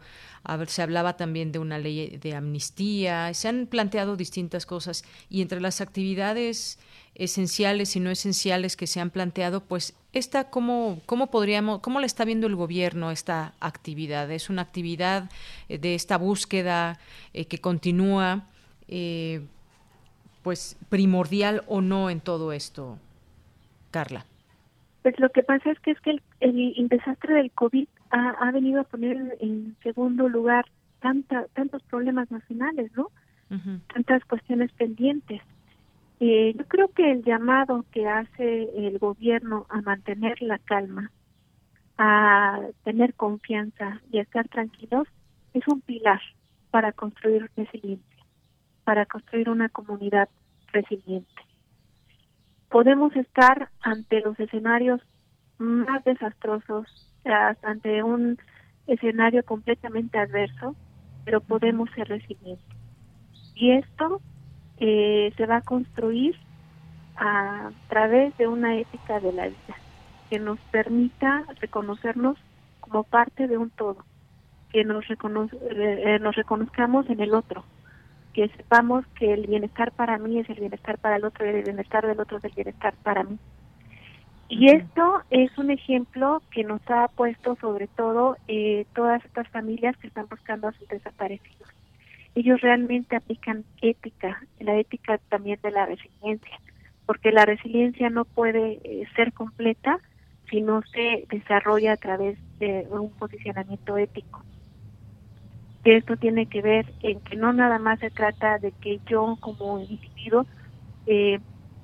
Se 0.68 0.82
hablaba 0.82 1.18
también 1.18 1.52
de 1.52 1.60
una 1.60 1.78
ley 1.78 2.18
de 2.22 2.36
amnistía, 2.36 3.34
se 3.34 3.48
han 3.50 3.68
planteado 3.68 4.16
distintas 4.16 4.66
cosas 4.66 5.04
y 5.30 5.42
entre 5.42 5.60
las 5.60 5.82
actividades 5.82 6.78
esenciales 7.16 7.96
y 7.96 8.00
no 8.00 8.12
esenciales 8.12 8.78
que 8.78 8.88
se 8.88 9.02
han 9.02 9.10
planteado, 9.10 9.62
pues 9.62 9.96
esta 10.14 10.50
cómo 10.50 11.02
cómo 11.06 11.32
podríamos 11.32 11.80
cómo 11.82 12.00
le 12.00 12.06
está 12.06 12.24
viendo 12.24 12.48
el 12.48 12.56
gobierno 12.56 13.12
esta 13.12 13.56
actividad. 13.60 14.32
Es 14.32 14.50
una 14.50 14.62
actividad 14.62 15.30
eh, 15.68 15.80
de 15.80 15.96
esta 15.96 16.18
búsqueda 16.18 17.00
eh, 17.34 17.46
que 17.46 17.60
continúa, 17.60 18.46
pues 20.44 20.78
primordial 20.90 21.64
o 21.68 21.82
no 21.82 22.10
en 22.10 22.22
todo 22.22 22.54
esto, 22.54 23.00
Carla. 23.92 24.26
Pues 25.02 25.20
lo 25.20 25.30
que 25.30 25.44
pasa 25.44 25.72
es 25.72 25.80
que 25.80 25.92
es 25.92 26.02
que 26.02 26.20
el, 26.40 26.88
desastre 26.90 27.36
del 27.36 27.52
COVID 27.52 27.88
ha, 28.12 28.52
venido 28.52 28.82
a 28.82 28.86
poner 28.86 29.38
en 29.40 29.76
segundo 29.84 30.28
lugar 30.28 30.66
tanta, 31.00 31.46
tantos 31.54 31.84
problemas 31.84 32.30
nacionales, 32.32 32.92
¿no? 32.96 33.10
Tantas 33.94 34.26
cuestiones 34.26 34.72
pendientes. 34.74 35.42
Eh, 36.20 36.54
yo 36.58 36.66
creo 36.66 36.90
que 36.90 37.12
el 37.12 37.24
llamado 37.24 37.86
que 37.92 38.08
hace 38.08 38.88
el 38.88 38.98
gobierno 38.98 39.68
a 39.70 39.82
mantener 39.82 40.42
la 40.42 40.58
calma, 40.58 41.12
a 41.98 42.60
tener 42.84 43.14
confianza 43.14 44.02
y 44.12 44.18
a 44.18 44.24
estar 44.24 44.48
tranquilos 44.50 45.08
es 45.54 45.66
un 45.68 45.82
pilar 45.82 46.20
para 46.72 46.92
construir 46.92 47.50
resiliencia, 47.56 48.26
para 48.84 49.06
construir 49.06 49.50
una 49.50 49.70
comunidad 49.70 50.28
resiliente 50.74 51.47
podemos 52.70 53.16
estar 53.16 53.70
ante 53.82 54.22
los 54.22 54.40
escenarios 54.40 55.02
más 55.58 56.04
desastrosos, 56.04 56.86
ante 57.64 58.04
un 58.04 58.38
escenario 58.88 59.44
completamente 59.44 60.18
adverso, 60.18 60.76
pero 61.26 61.42
podemos 61.42 61.90
ser 61.92 62.08
resilientes. 62.08 62.78
Y 63.56 63.72
esto 63.72 64.22
eh, 64.78 65.34
se 65.36 65.46
va 65.46 65.58
a 65.58 65.62
construir 65.62 66.36
a 67.18 67.72
través 67.90 68.38
de 68.38 68.48
una 68.48 68.78
ética 68.78 69.20
de 69.20 69.34
la 69.34 69.48
vida 69.48 69.76
que 70.30 70.40
nos 70.40 70.60
permita 70.72 71.44
reconocernos 71.60 72.38
como 72.80 73.04
parte 73.04 73.48
de 73.48 73.58
un 73.58 73.70
todo, 73.72 73.98
que 74.72 74.84
nos, 74.84 75.06
eh, 75.10 76.20
nos 76.22 76.36
reconozcamos 76.36 77.10
en 77.10 77.20
el 77.20 77.34
otro, 77.34 77.64
que 78.38 78.50
sepamos 78.50 79.04
que 79.18 79.34
el 79.34 79.48
bienestar 79.48 79.92
para 79.94 80.20
mí 80.20 80.38
es 80.38 80.48
el 80.48 80.60
bienestar 80.60 81.00
para 81.00 81.16
el 81.16 81.26
otro 81.26 81.44
y 81.44 81.50
el 81.50 81.64
bienestar 81.64 82.06
del 82.06 82.20
otro 82.20 82.38
es 82.38 82.44
el 82.44 82.52
bienestar 82.52 82.94
para 83.02 83.24
mí. 83.24 83.40
Y 84.48 84.68
esto 84.68 85.24
es 85.32 85.58
un 85.58 85.72
ejemplo 85.72 86.44
que 86.52 86.64
nos 86.64 86.80
ha 86.88 87.08
puesto 87.08 87.56
sobre 87.56 87.88
todo 87.88 88.38
eh, 88.48 88.86
todas 88.94 89.26
estas 89.26 89.48
familias 89.48 89.98
que 89.98 90.06
están 90.06 90.28
buscando 90.30 90.68
a 90.68 90.72
sus 90.74 90.88
desaparecidos. 90.88 91.68
Ellos 92.36 92.62
realmente 92.62 93.16
aplican 93.16 93.64
ética, 93.82 94.40
la 94.60 94.76
ética 94.76 95.18
también 95.30 95.60
de 95.64 95.72
la 95.72 95.88
resiliencia, 95.88 96.60
porque 97.08 97.32
la 97.32 97.44
resiliencia 97.44 98.12
no 98.12 98.24
puede 98.24 98.80
eh, 98.84 99.08
ser 99.16 99.34
completa 99.34 100.00
si 100.52 100.62
no 100.62 100.84
se 100.94 101.26
desarrolla 101.32 101.94
a 101.94 101.98
través 101.98 102.38
de 102.60 102.86
un 102.92 103.10
posicionamiento 103.10 103.98
ético 103.98 104.44
esto 105.84 106.18
tiene 106.18 106.48
que 106.48 106.62
ver 106.62 106.94
en 107.02 107.20
que 107.22 107.36
no 107.36 107.54
nada 107.54 107.80
más 107.80 108.00
se 108.00 108.10
trata 108.10 108.60
de 108.60 108.72
que 108.72 109.00
yo 109.08 109.38
como 109.40 109.80
individuo 109.80 110.46
eh, 111.06 111.40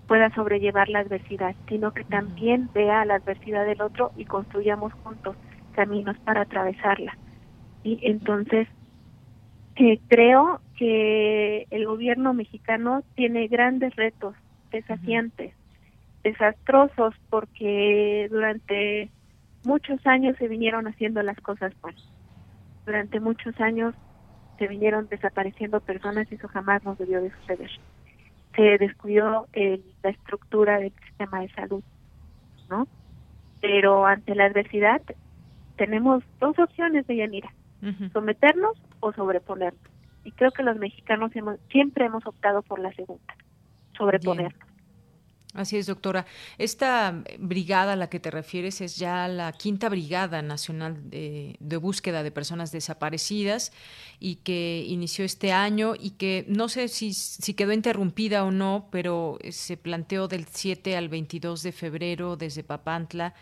pueda 0.08 0.34
sobrellevar 0.36 0.90
la 0.90 1.00
adversidad, 1.00 1.56
sino 1.68 1.92
que 1.92 2.04
también 2.04 2.70
vea 2.74 3.06
la 3.06 3.16
adversidad 3.16 3.66
del 3.66 3.82
otro 3.82 4.12
y 4.16 4.26
construyamos 4.26 4.94
juntos 4.94 5.38
caminos 5.72 6.18
para 6.20 6.42
atravesarla. 6.42 7.18
Y 7.84 8.00
entonces 8.04 8.68
eh, 9.76 10.00
creo 10.08 10.62
que 10.78 11.66
el 11.70 11.86
gobierno 11.86 12.34
mexicano 12.34 13.04
tiene 13.16 13.48
grandes 13.48 13.96
retos 13.96 14.36
desafiantes, 14.72 15.54
desastrosos, 16.24 17.16
porque 17.30 18.28
durante 18.30 19.10
muchos 19.64 20.06
años 20.06 20.36
se 20.38 20.48
vinieron 20.48 20.88
haciendo 20.88 21.22
las 21.22 21.38
cosas 21.38 21.74
mal 21.82 21.96
durante 22.86 23.20
muchos 23.20 23.60
años 23.60 23.96
se 24.58 24.68
vinieron 24.68 25.08
desapareciendo 25.08 25.80
personas 25.80 26.32
y 26.32 26.36
eso 26.36 26.48
jamás 26.48 26.84
nos 26.84 26.98
debió 26.98 27.22
de 27.22 27.32
suceder. 27.32 27.72
Se 28.56 28.78
descuidó 28.78 29.48
la 30.04 30.10
estructura 30.10 30.78
del 30.78 30.94
sistema 31.08 31.42
de 31.42 31.50
salud, 31.54 31.84
¿no? 32.70 32.88
Pero 33.62 34.06
ante 34.06 34.36
la 34.36 34.46
adversidad 34.46 35.02
tenemos 35.76 36.24
dos 36.40 36.58
opciones 36.60 37.08
de 37.08 37.16
Yanira, 37.16 37.52
someternos 38.12 38.78
o 39.00 39.12
sobreponernos. 39.14 39.82
Y 40.24 40.32
creo 40.32 40.52
que 40.52 40.64
los 40.64 40.78
mexicanos 40.78 41.32
siempre 41.72 42.06
hemos 42.06 42.26
optado 42.28 42.62
por 42.62 42.80
la 42.80 42.94
segunda, 42.94 43.36
sobreponernos. 43.98 44.73
Así 45.54 45.78
es, 45.78 45.86
doctora. 45.86 46.26
Esta 46.58 47.24
brigada 47.38 47.94
a 47.94 47.96
la 47.96 48.10
que 48.10 48.20
te 48.20 48.32
refieres 48.32 48.82
es 48.82 48.98
ya 48.98 49.28
la 49.28 49.52
quinta 49.52 49.88
brigada 49.88 50.42
nacional 50.42 51.12
de, 51.12 51.78
búsqueda 51.80 52.24
de 52.24 52.32
personas 52.32 52.72
desaparecidas 52.72 53.72
y 54.20 54.38
que 54.38 54.84
inició 54.88 55.26
este 55.26 55.52
año 55.52 55.94
y 56.00 56.12
que 56.12 56.46
no 56.48 56.70
sé 56.70 56.88
si, 56.88 57.14
si 57.14 57.54
quedó 57.54 57.72
interrumpida 57.72 58.44
o 58.46 58.52
no, 58.52 58.88
pero 58.92 59.38
se 59.52 59.78
planteó 59.78 60.28
del 60.28 60.48
7 60.50 60.98
al 60.98 61.08
22 61.08 61.62
de 61.62 61.72
febrero 61.72 62.36
desde 62.36 62.64
Papantla 62.64 63.36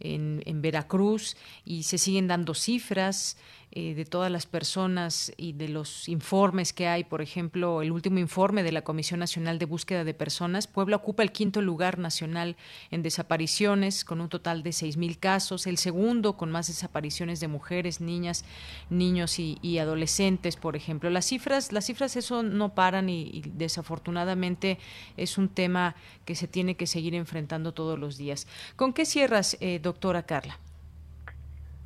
en 0.00 0.62
Veracruz 0.62 1.36
y 1.64 1.82
se 1.82 1.98
siguen 1.98 2.28
dando 2.28 2.54
cifras. 2.54 3.36
Eh, 3.70 3.94
de 3.94 4.06
todas 4.06 4.32
las 4.32 4.46
personas 4.46 5.30
y 5.36 5.52
de 5.52 5.68
los 5.68 6.08
informes 6.08 6.72
que 6.72 6.88
hay, 6.88 7.04
por 7.04 7.20
ejemplo, 7.20 7.82
el 7.82 7.92
último 7.92 8.18
informe 8.18 8.62
de 8.62 8.72
la 8.72 8.80
Comisión 8.80 9.20
Nacional 9.20 9.58
de 9.58 9.66
Búsqueda 9.66 10.04
de 10.04 10.14
Personas, 10.14 10.66
Puebla 10.66 10.96
ocupa 10.96 11.22
el 11.22 11.32
quinto 11.32 11.60
lugar 11.60 11.98
nacional 11.98 12.56
en 12.90 13.02
desapariciones, 13.02 14.06
con 14.06 14.22
un 14.22 14.30
total 14.30 14.62
de 14.62 14.70
6.000 14.70 15.18
casos, 15.18 15.66
el 15.66 15.76
segundo 15.76 16.38
con 16.38 16.50
más 16.50 16.68
desapariciones 16.68 17.40
de 17.40 17.48
mujeres, 17.48 18.00
niñas, 18.00 18.46
niños 18.88 19.38
y, 19.38 19.78
adolescentes, 19.78 20.56
por 20.56 20.74
ejemplo. 20.74 21.10
Las 21.10 21.26
cifras, 21.26 21.70
las 21.70 21.84
cifras 21.84 22.16
eso 22.16 22.42
no 22.42 22.74
paran 22.74 23.10
y, 23.10 23.42
desafortunadamente 23.52 24.78
es 25.18 25.36
un 25.36 25.50
tema 25.50 25.94
que 26.24 26.34
se 26.34 26.48
tiene 26.48 26.74
que 26.74 26.86
seguir 26.86 27.14
enfrentando 27.14 27.74
todos 27.74 27.98
los 27.98 28.16
días. 28.16 28.46
¿Con 28.76 28.94
qué 28.94 29.04
cierras, 29.04 29.58
eh, 29.60 29.78
doctora 29.78 30.22
Carla? 30.22 30.58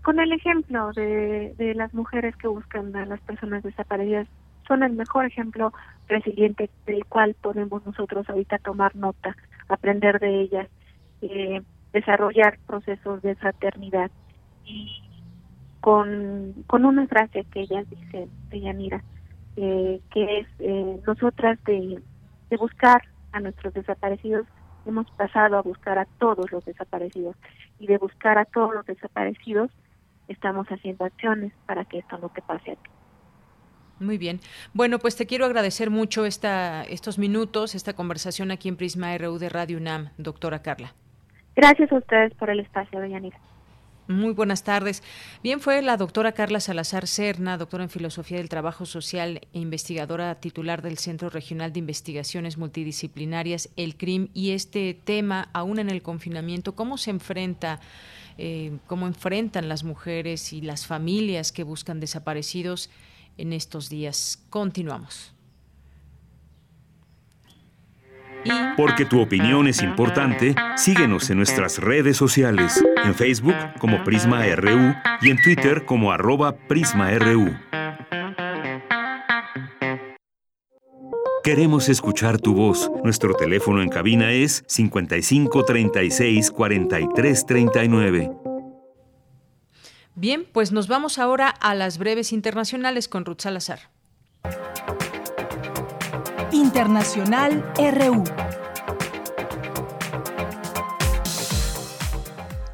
Con 0.03 0.19
el 0.21 0.33
ejemplo 0.33 0.93
de, 0.93 1.55
de 1.57 1.75
las 1.75 1.95
mujeres 1.95 2.37
que 2.37 2.49
buscan 2.49 2.95
a 2.97 3.07
las 3.07 3.21
personas 3.21 3.63
desaparecidas 3.63 4.29
son 4.67 4.83
el 4.83 4.93
mejor 4.93 5.27
ejemplo 5.27 5.73
resiliente 6.09 6.71
del 6.87 7.05
cual 7.07 7.35
podemos 7.41 7.85
nosotros 7.87 8.29
ahorita 8.29 8.59
tomar 8.59 8.95
nota, 8.97 9.37
aprender 9.69 10.19
de 10.21 10.41
ellas, 10.41 10.69
eh, 11.21 11.63
desarrollar 11.93 12.59
procesos 12.67 13.23
de 13.23 13.35
fraternidad. 13.35 14.11
Y 14.65 15.03
con, 15.81 16.65
con 16.67 16.85
una 16.85 17.07
frase 17.07 17.45
que 17.51 17.63
ellas 17.63 17.89
dicen, 17.91 18.31
de 18.51 18.61
Yanira, 18.61 19.03
eh, 19.57 20.01
que 20.11 20.39
es 20.41 20.47
eh, 20.61 21.01
nosotras 21.07 21.59
de, 21.65 22.01
de 22.51 22.57
buscar 22.57 23.03
a 23.33 23.41
nuestros 23.41 23.75
desaparecidos 23.75 24.47
hemos 24.85 25.11
pasado 25.13 25.57
a 25.57 25.63
buscar 25.63 25.99
a 25.99 26.07
todos 26.19 26.51
los 26.51 26.65
desaparecidos. 26.65 27.37
Y 27.79 27.87
de 27.87 27.99
buscar 27.99 28.39
a 28.39 28.45
todos 28.45 28.75
los 28.75 28.87
desaparecidos 28.87 29.71
estamos 30.29 30.67
haciendo 30.69 31.05
acciones 31.05 31.53
para 31.67 31.85
que 31.85 31.99
esto 31.99 32.19
no 32.19 32.29
te 32.29 32.43
pase 32.43 32.73
a 32.73 32.77
ti. 32.77 32.91
Muy 34.03 34.19
bien. 34.19 34.41
Bueno, 34.75 34.99
pues 34.99 35.17
te 35.17 35.27
quiero 35.27 35.45
agradecer 35.47 35.91
mucho 35.91 36.27
esta, 36.27 36.83
estos 36.83 37.19
minutos, 37.19 37.75
esta 37.75 37.95
conversación 37.95 38.51
aquí 38.51 38.69
en 38.69 38.77
Prisma 38.77 39.17
RU 39.17 39.39
de 39.39 39.49
Radio 39.49 39.79
UNAM, 39.79 40.11
doctora 40.19 40.61
Carla. 40.63 40.95
Gracias 41.55 41.93
a 41.93 41.97
ustedes 41.97 42.35
por 42.35 42.51
el 42.51 42.61
espacio, 42.61 42.99
doña 42.99 43.21
Muy 44.09 44.33
buenas 44.33 44.65
tardes. 44.65 45.03
Bien, 45.43 45.61
fue 45.61 45.83
la 45.83 45.97
doctora 45.97 46.33
Carla 46.33 46.61
Salazar 46.61 47.07
Serna, 47.07 47.59
doctora 47.59 47.85
en 47.85 47.91
Filosofía 47.91 48.39
del 48.39 48.49
Trabajo 48.49 48.87
Social 48.87 49.43
e 49.53 49.59
investigadora 49.59 50.35
titular 50.41 50.83
del 50.83 50.99
Centro 50.99 51.31
Regional 51.31 51.73
de 51.73 51.81
Investigaciones 51.81 52.59
Multidisciplinarias, 52.59 53.71
el 53.77 53.97
CRIM, 53.97 54.31
y 54.33 54.53
este 54.53 54.95
tema, 54.95 55.49
aún 55.53 55.79
en 55.79 55.91
el 55.91 56.03
confinamiento, 56.03 56.75
¿cómo 56.75 56.97
se 56.97 57.11
enfrenta? 57.11 57.81
Eh, 58.39 58.79
cómo 58.87 59.07
enfrentan 59.07 59.69
las 59.69 59.85
mujeres 59.85 60.53
y 60.53 60.61
las 60.61 60.87
familias 60.87 61.53
que 61.53 61.65
buscan 61.65 62.01
desaparecidos 62.01 62.91
en 63.37 63.53
estos 63.53 63.89
días. 63.89 64.43
Continuamos. 64.51 65.35
Porque 68.77 69.05
tu 69.05 69.21
opinión 69.21 69.69
es 69.69 69.83
importante, 69.83 70.55
síguenos 70.77 71.31
en 71.31 71.37
nuestras 71.37 71.79
redes 71.79 72.17
sociales, 72.17 72.83
en 73.05 73.15
Facebook 73.15 73.55
como 73.79 74.03
Prisma 74.03 74.45
RU 74.57 74.95
y 75.21 75.31
en 75.31 75.41
Twitter 75.41 75.85
como 75.85 76.11
arroba 76.11 76.57
PrismaRU. 76.67 77.57
Queremos 81.43 81.89
escuchar 81.89 82.41
tu 82.41 82.55
voz. 82.55 82.89
Nuestro 83.03 83.35
teléfono 83.35 83.83
en 83.83 83.89
cabina 83.89 84.31
es 84.31 84.63
55 84.69 85.65
36 85.65 86.53
43 86.53 87.47
39. 87.47 88.31
Bien, 90.15 90.47
pues 90.53 90.71
nos 90.71 90.87
vamos 90.87 91.19
ahora 91.19 91.49
a 91.49 91.75
las 91.75 91.99
breves 91.99 92.33
internacionales 92.33 93.09
con 93.09 93.25
Ruth 93.25 93.41
Salazar. 93.41 93.91
Internacional 96.53 97.73
RU. 97.77 98.23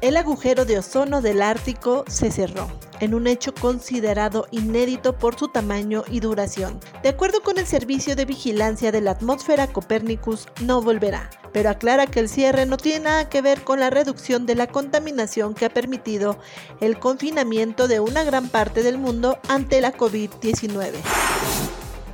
El 0.01 0.15
agujero 0.15 0.65
de 0.65 0.77
ozono 0.77 1.23
del 1.23 1.41
Ártico 1.41 2.05
se 2.07 2.29
cerró 2.29 2.69
en 2.99 3.15
un 3.15 3.25
hecho 3.25 3.51
considerado 3.51 4.47
inédito 4.51 5.17
por 5.17 5.39
su 5.39 5.47
tamaño 5.47 6.03
y 6.07 6.19
duración. 6.19 6.79
De 7.03 7.07
acuerdo 7.07 7.41
con 7.41 7.57
el 7.57 7.65
Servicio 7.65 8.17
de 8.17 8.25
Vigilancia 8.25 8.91
de 8.91 8.99
la 8.99 9.11
Atmósfera 9.11 9.67
Copernicus, 9.67 10.47
no 10.61 10.81
volverá, 10.81 11.29
pero 11.53 11.69
aclara 11.69 12.07
que 12.07 12.19
el 12.19 12.27
cierre 12.27 12.65
no 12.65 12.75
tiene 12.75 13.05
nada 13.05 13.29
que 13.29 13.41
ver 13.41 13.63
con 13.63 13.79
la 13.79 13.89
reducción 13.89 14.45
de 14.45 14.55
la 14.55 14.67
contaminación 14.67 15.53
que 15.53 15.63
ha 15.63 15.69
permitido 15.69 16.37
el 16.81 16.99
confinamiento 16.99 17.87
de 17.87 18.01
una 18.01 18.25
gran 18.25 18.49
parte 18.49 18.83
del 18.83 18.97
mundo 18.97 19.39
ante 19.47 19.79
la 19.79 19.93
COVID-19. 19.93 20.95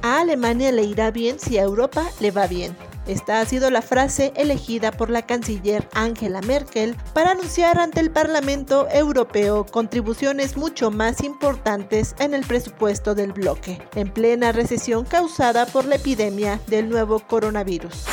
A 0.04 0.20
Alemania 0.20 0.72
le 0.72 0.84
irá 0.84 1.10
bien 1.10 1.40
si 1.40 1.58
a 1.58 1.64
Europa 1.64 2.06
le 2.20 2.30
va 2.30 2.46
bien. 2.46 2.78
Esta 3.08 3.40
ha 3.40 3.46
sido 3.46 3.70
la 3.70 3.82
frase 3.82 4.34
elegida 4.36 4.92
por 4.92 5.10
la 5.10 5.22
canciller 5.22 5.88
Angela 5.94 6.42
Merkel 6.42 6.96
para 7.14 7.32
anunciar 7.32 7.80
ante 7.80 8.00
el 8.00 8.12
Parlamento 8.12 8.88
Europeo 8.90 9.66
contribuciones 9.66 10.58
mucho 10.58 10.90
más 10.90 11.24
importantes 11.24 12.16
en 12.20 12.34
el 12.34 12.46
presupuesto 12.46 13.14
del 13.14 13.34
bloque, 13.34 13.80
en 13.96 14.12
plena 14.12 14.52
recesión 14.52 15.06
causada 15.06 15.66
por 15.66 15.86
la 15.86 15.96
epidemia 15.96 16.60
del 16.68 16.90
nuevo 16.90 17.20
coronavirus. 17.20 18.06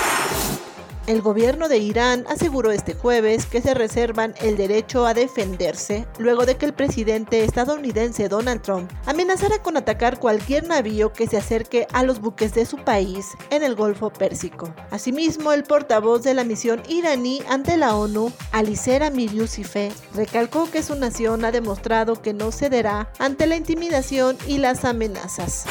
El 1.08 1.20
gobierno 1.20 1.68
de 1.68 1.78
Irán 1.78 2.24
aseguró 2.28 2.70
este 2.70 2.94
jueves 2.94 3.46
que 3.46 3.60
se 3.60 3.74
reservan 3.74 4.34
el 4.40 4.56
derecho 4.56 5.04
a 5.04 5.14
defenderse 5.14 6.06
luego 6.18 6.46
de 6.46 6.56
que 6.56 6.66
el 6.66 6.74
presidente 6.74 7.42
estadounidense 7.42 8.28
Donald 8.28 8.62
Trump 8.62 8.88
amenazara 9.06 9.60
con 9.62 9.76
atacar 9.76 10.20
cualquier 10.20 10.68
navío 10.68 11.12
que 11.12 11.26
se 11.26 11.38
acerque 11.38 11.88
a 11.92 12.04
los 12.04 12.20
buques 12.20 12.54
de 12.54 12.66
su 12.66 12.76
país 12.76 13.26
en 13.50 13.64
el 13.64 13.74
Golfo 13.74 14.12
Pérsico. 14.12 14.72
Asimismo, 14.92 15.52
el 15.52 15.64
portavoz 15.64 16.22
de 16.22 16.34
la 16.34 16.44
misión 16.44 16.82
iraní 16.88 17.42
ante 17.48 17.76
la 17.76 17.96
ONU, 17.96 18.32
Alicer 18.52 19.02
Amir 19.02 19.32
recalcó 20.14 20.70
que 20.70 20.84
su 20.84 20.94
nación 20.94 21.44
ha 21.44 21.50
demostrado 21.50 22.22
que 22.22 22.32
no 22.32 22.52
cederá 22.52 23.10
ante 23.18 23.48
la 23.48 23.56
intimidación 23.56 24.36
y 24.46 24.58
las 24.58 24.84
amenazas. 24.84 25.64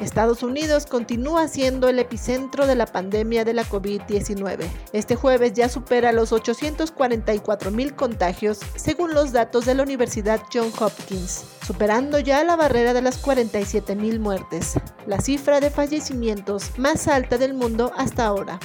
Estados 0.00 0.42
Unidos 0.42 0.86
continúa 0.86 1.48
siendo 1.48 1.88
el 1.88 1.98
epicentro 1.98 2.66
de 2.66 2.74
la 2.74 2.86
pandemia 2.86 3.44
de 3.44 3.54
la 3.54 3.64
COVID-19. 3.64 4.66
Este 4.92 5.16
jueves 5.16 5.52
ya 5.52 5.68
supera 5.68 6.12
los 6.12 6.32
844 6.32 7.70
mil 7.70 7.94
contagios, 7.94 8.60
según 8.76 9.14
los 9.14 9.32
datos 9.32 9.66
de 9.66 9.74
la 9.74 9.82
Universidad 9.82 10.40
John 10.52 10.72
Hopkins, 10.78 11.44
superando 11.66 12.18
ya 12.18 12.42
la 12.44 12.56
barrera 12.56 12.92
de 12.92 13.02
las 13.02 13.18
47 13.18 13.94
mil 13.96 14.20
muertes, 14.20 14.74
la 15.06 15.20
cifra 15.20 15.60
de 15.60 15.70
fallecimientos 15.70 16.78
más 16.78 17.08
alta 17.08 17.38
del 17.38 17.54
mundo 17.54 17.92
hasta 17.96 18.26
ahora. 18.26 18.58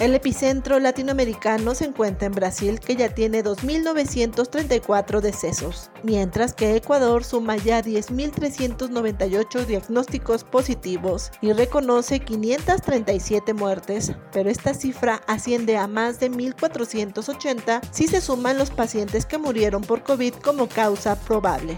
El 0.00 0.14
epicentro 0.14 0.80
latinoamericano 0.80 1.74
se 1.74 1.84
encuentra 1.84 2.26
en 2.26 2.32
Brasil, 2.32 2.80
que 2.80 2.96
ya 2.96 3.10
tiene 3.10 3.44
2.934 3.44 5.20
decesos, 5.20 5.90
mientras 6.02 6.54
que 6.54 6.74
Ecuador 6.74 7.22
suma 7.22 7.58
ya 7.58 7.82
10.398 7.82 9.66
diagnósticos 9.66 10.44
positivos 10.44 11.30
y 11.42 11.52
reconoce 11.52 12.20
537 12.20 13.52
muertes, 13.52 14.12
pero 14.32 14.48
esta 14.48 14.72
cifra 14.72 15.20
asciende 15.26 15.76
a 15.76 15.86
más 15.86 16.18
de 16.18 16.30
1.480 16.30 17.82
si 17.90 18.06
se 18.06 18.22
suman 18.22 18.56
los 18.56 18.70
pacientes 18.70 19.26
que 19.26 19.36
murieron 19.36 19.82
por 19.82 20.02
COVID 20.02 20.32
como 20.36 20.66
causa 20.66 21.14
probable. 21.20 21.76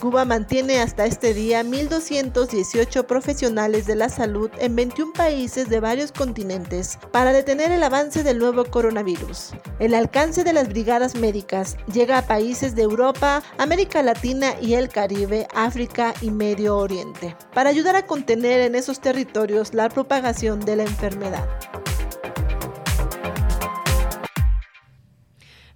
Cuba 0.00 0.26
mantiene 0.26 0.80
hasta 0.80 1.06
este 1.06 1.32
día 1.32 1.62
1.218 1.62 3.06
profesionales 3.06 3.86
de 3.86 3.96
la 3.96 4.10
salud 4.10 4.50
en 4.58 4.76
21 4.76 5.12
países 5.14 5.70
de 5.70 5.80
varios 5.80 6.12
continentes 6.12 6.98
para 7.12 7.32
detener 7.32 7.72
el 7.72 7.82
avance 7.82 8.22
del 8.22 8.38
nuevo 8.38 8.66
coronavirus. 8.66 9.52
El 9.78 9.94
alcance 9.94 10.44
de 10.44 10.52
las 10.52 10.68
brigadas 10.68 11.14
médicas 11.14 11.78
llega 11.90 12.18
a 12.18 12.26
países 12.26 12.74
de 12.74 12.82
Europa, 12.82 13.42
América 13.56 14.02
Latina 14.02 14.54
y 14.60 14.74
el 14.74 14.90
Caribe, 14.90 15.48
África 15.54 16.12
y 16.20 16.30
Medio 16.30 16.76
Oriente, 16.76 17.34
para 17.54 17.70
ayudar 17.70 17.96
a 17.96 18.06
contener 18.06 18.60
en 18.60 18.74
esos 18.74 19.00
territorios 19.00 19.72
la 19.72 19.88
propagación 19.88 20.60
de 20.60 20.76
la 20.76 20.82
enfermedad. 20.82 21.48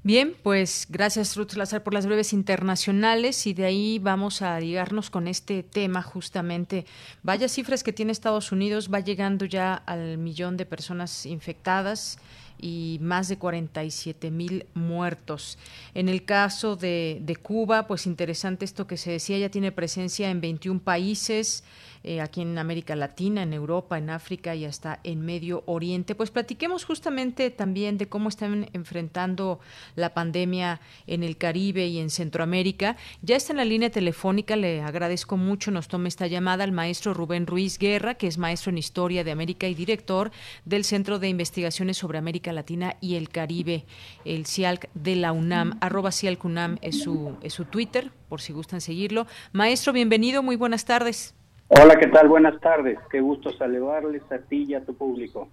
Bien, 0.03 0.35
pues 0.43 0.87
gracias 0.89 1.37
Ruth 1.37 1.53
Lazar 1.57 1.83
por 1.83 1.93
las 1.93 2.07
breves 2.07 2.33
internacionales 2.33 3.47
y 3.47 3.53
de 3.53 3.67
ahí 3.67 3.99
vamos 3.99 4.41
a 4.41 4.59
ligarnos 4.59 5.11
con 5.11 5.29
este 5.29 5.63
tema 5.63 6.01
justamente. 6.01 6.87
Vaya 7.23 7.51
cifras 7.51 7.83
que 7.83 7.93
tiene 7.93 8.11
Estados 8.11 8.51
Unidos, 8.51 8.89
va 8.91 9.01
llegando 9.01 9.45
ya 9.45 9.75
al 9.75 10.17
millón 10.17 10.57
de 10.57 10.65
personas 10.65 11.27
infectadas 11.27 12.19
y 12.59 12.97
más 13.03 13.29
de 13.29 13.37
47 13.37 14.31
mil 14.31 14.65
muertos. 14.73 15.59
En 15.93 16.09
el 16.09 16.25
caso 16.25 16.77
de, 16.77 17.19
de 17.21 17.37
Cuba, 17.37 17.87
pues 17.87 18.07
interesante 18.07 18.65
esto 18.65 18.87
que 18.87 18.97
se 18.97 19.11
decía, 19.11 19.37
ya 19.37 19.51
tiene 19.51 19.71
presencia 19.71 20.31
en 20.31 20.41
21 20.41 20.81
países. 20.81 21.63
Eh, 22.03 22.23
aquí 22.23 22.41
en 22.41 22.57
América 22.57 22.97
Latina, 22.97 23.43
en 23.43 23.53
Europa, 23.53 23.99
en 23.99 24.09
África 24.09 24.55
y 24.55 24.65
hasta 24.65 25.01
en 25.05 25.21
Medio 25.21 25.63
Oriente. 25.67 26.15
Pues 26.15 26.31
platiquemos 26.31 26.85
justamente 26.85 27.51
también 27.51 27.99
de 27.99 28.09
cómo 28.09 28.31
están 28.31 28.71
enfrentando 28.73 29.61
la 29.97 30.15
pandemia 30.15 30.81
en 31.07 31.23
el 31.23 31.37
Caribe 31.37 31.87
y 31.89 31.99
en 31.99 32.09
Centroamérica. 32.09 32.97
Ya 33.21 33.37
está 33.37 33.53
en 33.53 33.59
la 33.59 33.67
línea 33.67 33.91
telefónica, 33.91 34.57
le 34.57 34.81
agradezco 34.81 35.37
mucho, 35.37 35.71
nos 35.71 35.89
tome 35.89 36.09
esta 36.09 36.27
llamada 36.27 36.65
al 36.65 36.73
maestro 36.73 37.13
Rubén 37.13 37.47
Ruiz 37.47 37.79
Guerra, 37.79 38.15
que 38.15 38.29
es 38.29 38.39
maestro 38.39 38.71
en 38.71 38.79
Historia 38.79 39.23
de 39.23 39.33
América 39.33 39.69
y 39.69 39.75
director 39.75 40.31
del 40.65 40.85
Centro 40.85 41.19
de 41.19 41.29
Investigaciones 41.29 41.99
sobre 41.99 42.17
América 42.17 42.53
Latina 42.55 42.97
y 43.03 43.17
el 43.17 43.29
Caribe, 43.29 43.85
el 44.25 44.47
CIALC 44.47 44.89
de 44.95 45.17
la 45.17 45.33
UNAM. 45.33 45.77
Arroba 45.83 46.13
CIALC-UNAM 46.13 46.79
es 46.81 47.03
su, 47.03 47.37
es 47.43 47.53
su 47.53 47.67
Twitter, 47.67 48.11
por 48.31 48.41
si 48.41 48.55
gustan 48.55 48.81
seguirlo. 48.81 49.27
Maestro, 49.53 49.93
bienvenido, 49.93 50.43
muy 50.43 50.57
buenas 50.57 50.87
tardes. 50.87 51.35
Hola, 51.73 51.97
¿qué 52.01 52.09
tal? 52.09 52.27
Buenas 52.27 52.61
tardes. 52.61 52.99
Qué 53.13 53.21
gusto 53.21 53.53
saludarles 53.53 54.23
a 54.33 54.39
ti 54.39 54.65
y 54.69 54.75
a 54.75 54.85
tu 54.85 54.93
público. 54.93 55.49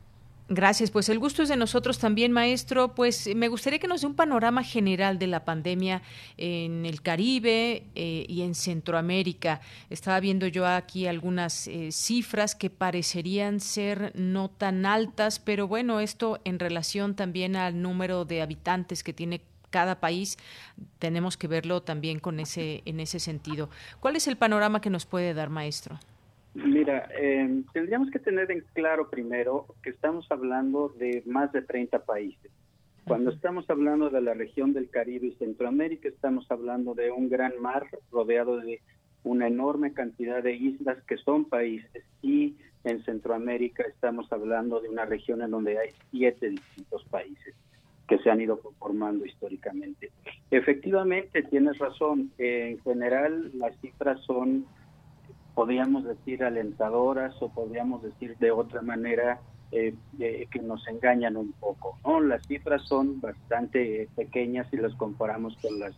Gracias, 0.50 0.90
pues 0.90 1.10
el 1.10 1.20
gusto 1.20 1.44
es 1.44 1.50
de 1.50 1.58
nosotros 1.58 2.00
también, 2.00 2.32
maestro. 2.32 2.96
Pues 2.96 3.30
me 3.36 3.50
gustaría 3.50 3.78
que 3.78 3.88
nos 3.88 4.02
dé 4.02 4.08
un 4.08 4.16
panorama 4.16 4.64
general 4.64 5.20
de 5.20 5.28
la 5.28 5.46
pandemia 5.46 6.02
en 6.38 6.88
el 6.88 7.04
Caribe 7.04 7.84
eh, 7.94 8.26
y 8.28 8.42
en 8.42 8.56
Centroamérica. 8.56 9.62
Estaba 9.92 10.20
viendo 10.20 10.48
yo 10.48 10.66
aquí 10.66 11.06
algunas 11.06 11.68
eh, 11.68 11.92
cifras 11.92 12.56
que 12.56 12.72
parecerían 12.72 13.60
ser 13.60 14.12
no 14.16 14.50
tan 14.50 14.88
altas, 14.88 15.38
pero 15.38 15.68
bueno, 15.68 16.00
esto 16.00 16.40
en 16.46 16.58
relación 16.58 17.16
también 17.16 17.56
al 17.56 17.80
número 17.80 18.26
de 18.26 18.42
habitantes 18.42 19.04
que 19.04 19.14
tiene 19.14 19.42
cada 19.78 20.00
país 20.00 20.38
tenemos 20.98 21.38
que 21.38 21.48
verlo 21.48 21.84
también 21.84 22.18
con 22.18 22.40
ese 22.40 22.82
en 22.86 23.00
ese 23.00 23.20
sentido. 23.20 23.70
¿Cuál 24.00 24.16
es 24.16 24.28
el 24.28 24.36
panorama 24.36 24.82
que 24.82 24.90
nos 24.90 25.06
puede 25.06 25.36
dar, 25.36 25.52
maestro? 25.52 26.00
Mira, 26.56 27.08
eh, 27.16 27.62
tendríamos 27.74 28.10
que 28.10 28.18
tener 28.18 28.50
en 28.50 28.62
claro 28.74 29.08
primero 29.12 29.68
que 29.84 29.92
estamos 29.92 30.26
hablando 30.32 30.90
de 30.98 31.22
más 31.28 31.52
de 31.52 31.62
30 31.62 32.06
países. 32.06 32.52
Cuando 33.06 33.30
estamos 33.30 33.70
hablando 33.70 34.10
de 34.10 34.20
la 34.20 34.34
región 34.34 34.74
del 34.74 34.90
Caribe 34.90 35.28
y 35.28 35.36
Centroamérica, 35.36 36.10
estamos 36.10 36.50
hablando 36.50 36.96
de 36.96 37.12
un 37.12 37.30
gran 37.30 37.62
mar 37.62 37.86
rodeado 38.12 38.58
de 38.58 38.82
una 39.24 39.46
enorme 39.46 39.94
cantidad 39.94 40.42
de 40.42 40.56
islas 40.56 40.98
que 41.08 41.18
son 41.18 41.46
países 41.46 42.04
y 42.24 42.56
en 42.84 43.04
Centroamérica 43.04 43.84
estamos 43.84 44.32
hablando 44.32 44.82
de 44.82 44.90
una 44.90 45.06
región 45.06 45.44
en 45.44 45.52
donde 45.52 45.78
hay 45.78 45.90
siete 46.10 46.50
distintos 46.50 47.06
países 47.06 47.54
que 48.08 48.18
se 48.20 48.30
han 48.30 48.42
ido 48.42 48.60
conformando 48.60 49.26
históricamente. 49.26 50.12
Efectivamente, 50.50 51.44
tienes 51.44 51.78
razón, 51.78 52.32
en 52.38 52.80
general 52.80 53.52
las 53.58 53.76
cifras 53.82 54.20
son, 54.22 54.66
podríamos 55.54 56.06
decir, 56.06 56.44
alentadoras 56.44 57.36
o 57.42 57.50
podríamos 57.50 58.02
decir 58.02 58.38
de 58.38 58.52
otra 58.52 58.82
manera 58.82 59.42
eh, 59.72 59.94
que 60.18 60.60
nos 60.62 60.88
engañan 60.88 61.36
un 61.36 61.52
poco. 61.54 61.98
¿no? 62.06 62.22
Las 62.22 62.46
cifras 62.48 62.82
son 62.88 63.20
bastante 63.20 64.08
pequeñas 64.16 64.68
si 64.72 64.78
las 64.78 64.96
comparamos 64.96 65.58
con 65.58 65.80
las 65.80 65.94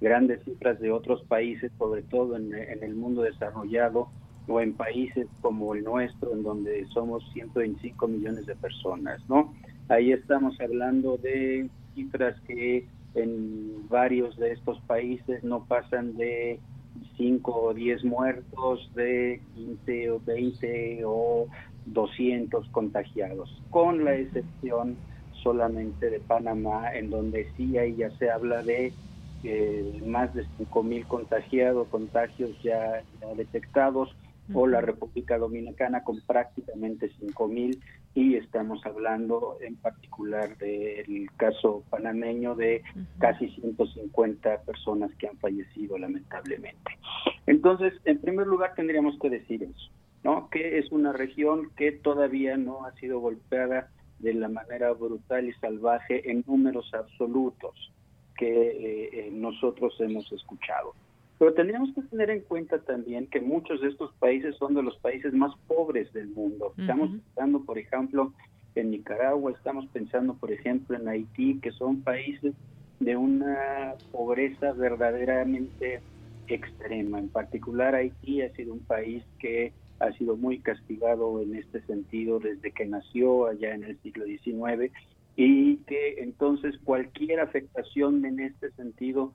grandes 0.00 0.42
cifras 0.42 0.80
de 0.80 0.90
otros 0.90 1.22
países, 1.24 1.70
sobre 1.78 2.02
todo 2.02 2.36
en, 2.36 2.52
en 2.52 2.82
el 2.82 2.96
mundo 2.96 3.22
desarrollado, 3.22 4.08
o 4.48 4.60
en 4.60 4.74
países 4.74 5.28
como 5.40 5.74
el 5.74 5.84
nuestro, 5.84 6.32
en 6.32 6.42
donde 6.42 6.84
somos 6.88 7.24
125 7.32 8.08
millones 8.08 8.46
de 8.46 8.56
personas, 8.56 9.20
¿no? 9.28 9.54
Ahí 9.92 10.10
estamos 10.10 10.58
hablando 10.58 11.18
de 11.18 11.68
cifras 11.94 12.40
que 12.46 12.86
en 13.14 13.86
varios 13.90 14.34
de 14.38 14.52
estos 14.52 14.80
países 14.86 15.44
no 15.44 15.66
pasan 15.66 16.16
de 16.16 16.58
5 17.18 17.52
o 17.54 17.74
10 17.74 18.02
muertos, 18.04 18.90
de 18.94 19.42
15 19.54 20.10
o 20.12 20.20
20 20.20 21.02
o 21.04 21.46
200 21.84 22.66
contagiados, 22.70 23.62
con 23.68 24.02
la 24.02 24.14
excepción 24.14 24.96
solamente 25.42 26.08
de 26.08 26.20
Panamá, 26.20 26.94
en 26.94 27.10
donde 27.10 27.52
sí 27.58 27.76
ahí 27.76 27.94
ya 27.96 28.08
se 28.12 28.30
habla 28.30 28.62
de 28.62 28.94
eh, 29.44 30.00
más 30.06 30.32
de 30.32 30.46
5.000 30.58 31.06
contagiados, 31.06 31.88
contagios 31.88 32.50
ya, 32.62 33.02
detectados, 33.36 34.08
o 34.54 34.66
la 34.66 34.80
República 34.80 35.38
Dominicana 35.38 36.02
con 36.02 36.20
prácticamente 36.22 37.10
5.000 37.20 37.78
y 38.14 38.36
estamos 38.36 38.84
hablando 38.84 39.56
en 39.60 39.76
particular 39.76 40.56
del 40.58 41.30
caso 41.36 41.82
panameño 41.88 42.54
de 42.54 42.82
casi 43.18 43.48
150 43.48 44.62
personas 44.62 45.10
que 45.16 45.28
han 45.28 45.38
fallecido 45.38 45.96
lamentablemente. 45.96 46.98
Entonces, 47.46 47.94
en 48.04 48.20
primer 48.20 48.46
lugar 48.46 48.74
tendríamos 48.74 49.18
que 49.18 49.30
decir 49.30 49.62
eso, 49.62 49.90
¿no? 50.24 50.50
Que 50.50 50.78
es 50.78 50.92
una 50.92 51.12
región 51.12 51.70
que 51.76 51.92
todavía 51.92 52.56
no 52.56 52.84
ha 52.84 52.92
sido 52.96 53.20
golpeada 53.20 53.88
de 54.18 54.34
la 54.34 54.48
manera 54.48 54.92
brutal 54.92 55.48
y 55.48 55.52
salvaje 55.54 56.30
en 56.30 56.44
números 56.46 56.92
absolutos 56.94 57.92
que 58.36 58.46
eh, 58.48 59.10
eh, 59.12 59.30
nosotros 59.32 59.94
hemos 60.00 60.30
escuchado. 60.32 60.94
Pero 61.42 61.54
tendríamos 61.54 61.92
que 61.92 62.02
tener 62.02 62.30
en 62.30 62.42
cuenta 62.42 62.78
también 62.78 63.26
que 63.26 63.40
muchos 63.40 63.80
de 63.80 63.88
estos 63.88 64.12
países 64.20 64.54
son 64.58 64.74
de 64.74 64.82
los 64.84 64.96
países 64.98 65.34
más 65.34 65.52
pobres 65.66 66.12
del 66.12 66.28
mundo. 66.28 66.72
Estamos 66.78 67.10
pensando, 67.10 67.64
por 67.64 67.78
ejemplo, 67.78 68.32
en 68.76 68.92
Nicaragua, 68.92 69.50
estamos 69.50 69.88
pensando, 69.88 70.34
por 70.34 70.52
ejemplo, 70.52 70.96
en 70.96 71.08
Haití, 71.08 71.58
que 71.58 71.72
son 71.72 72.00
países 72.02 72.54
de 73.00 73.16
una 73.16 73.94
pobreza 74.12 74.72
verdaderamente 74.72 76.00
extrema. 76.46 77.18
En 77.18 77.28
particular, 77.28 77.96
Haití 77.96 78.42
ha 78.42 78.52
sido 78.52 78.74
un 78.74 78.84
país 78.84 79.24
que 79.40 79.72
ha 79.98 80.12
sido 80.12 80.36
muy 80.36 80.60
castigado 80.60 81.42
en 81.42 81.56
este 81.56 81.80
sentido 81.86 82.38
desde 82.38 82.70
que 82.70 82.86
nació 82.86 83.48
allá 83.48 83.74
en 83.74 83.82
el 83.82 83.98
siglo 83.98 84.26
XIX 84.26 84.92
y 85.34 85.78
que 85.88 86.22
entonces 86.22 86.78
cualquier 86.84 87.40
afectación 87.40 88.24
en 88.26 88.38
este 88.38 88.70
sentido 88.72 89.32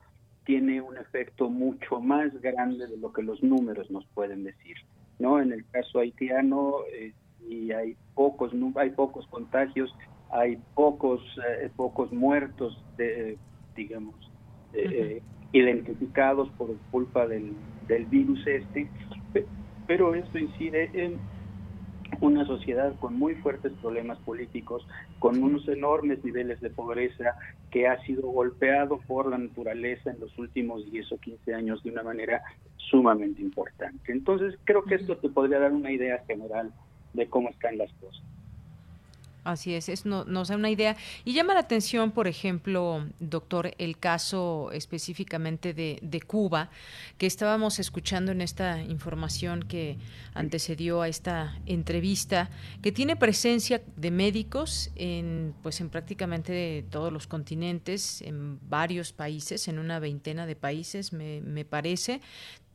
tiene 0.48 0.80
un 0.80 0.98
efecto 0.98 1.50
mucho 1.50 2.00
más 2.00 2.34
grande 2.41 2.88
de 2.88 2.98
lo 2.98 3.12
que 3.12 3.22
los 3.22 3.43
números 3.43 3.91
nos 3.91 4.06
pueden 4.16 4.45
decir. 4.45 4.78
¿no? 5.20 5.41
En 5.41 5.52
el 5.52 5.66
caso 5.72 6.00
haitiano, 6.00 6.78
eh, 6.93 7.12
y 7.50 7.72
hay 7.72 7.98
pocos 8.16 8.54
hay 8.78 8.91
pocos 8.91 9.28
contagios, 9.28 9.93
hay 10.32 10.58
pocos 10.74 11.22
eh, 11.62 11.70
pocos 11.76 12.14
muertos, 12.14 12.82
de, 12.95 13.38
digamos, 13.76 14.16
eh, 14.74 15.22
identificados 15.52 16.50
por 16.52 16.74
culpa 16.91 17.28
del, 17.28 17.54
del 17.88 18.06
virus 18.06 18.39
este, 18.48 18.89
pero 19.86 20.16
esto 20.16 20.38
incide 20.38 20.89
en 20.93 21.20
una 22.22 22.45
sociedad 22.45 22.95
con 22.99 23.18
muy 23.18 23.36
fuertes 23.36 23.74
problemas 23.82 24.20
políticos, 24.20 24.88
con 25.20 25.41
unos 25.43 25.68
enormes 25.68 26.24
niveles 26.24 26.60
de 26.62 26.70
pobreza 26.70 27.36
que 27.72 27.88
ha 27.88 27.99
sido 28.03 28.24
golpeado 28.24 28.99
por 29.08 29.30
la 29.30 29.38
naturaleza 29.38 30.12
en 30.12 30.20
los 30.20 30.38
últimos 30.38 30.89
10 30.89 31.12
o 31.12 31.18
15 31.18 31.53
años 31.53 31.84
de 31.84 31.91
una 31.91 32.03
manera 32.03 32.41
sumamente 32.78 33.41
importante. 33.41 34.12
Entonces, 34.12 34.58
creo 34.64 34.84
que 34.84 34.95
esto 34.95 35.18
te 35.18 35.30
podría 35.30 35.60
dar 35.60 35.74
una 35.74 35.91
idea 35.91 36.24
general 36.28 36.74
de 37.14 37.28
cómo 37.28 37.49
están 37.49 37.78
las 37.78 37.91
cosas. 37.93 38.24
Así 39.48 39.74
es, 39.76 39.88
es 39.88 40.06
no, 40.06 40.26
nos 40.26 40.50
da 40.50 40.56
una 40.56 40.70
idea. 40.70 40.98
Y 41.24 41.32
llama 41.32 41.54
la 41.54 41.62
atención, 41.62 42.12
por 42.12 42.28
ejemplo, 42.28 43.08
doctor, 43.22 43.74
el 43.78 43.98
caso 43.98 44.72
específicamente 44.74 45.74
de, 45.74 46.00
de, 46.02 46.22
Cuba, 46.22 46.70
que 47.18 47.28
estábamos 47.28 47.80
escuchando 47.80 48.34
en 48.34 48.41
esta 48.41 48.82
información 48.82 49.64
que 49.64 50.00
antecedió 50.34 51.02
a 51.02 51.08
esta 51.08 51.58
entrevista, 51.66 52.50
que 52.82 52.91
tiene 52.91 53.16
presencia 53.16 53.82
de 53.95 54.12
médicos 54.12 54.91
en, 54.95 55.56
pues, 55.64 55.80
en 55.80 55.88
prácticamente 55.88 56.84
todos 56.89 57.14
los 57.14 57.26
continentes, 57.26 58.22
en 58.24 58.60
varios 58.68 59.14
países, 59.14 59.70
en 59.70 59.80
una 59.80 60.00
veintena 60.00 60.45
de 60.45 60.58
países, 60.58 61.14
me, 61.14 61.39
me 61.39 61.64
parece 61.64 62.20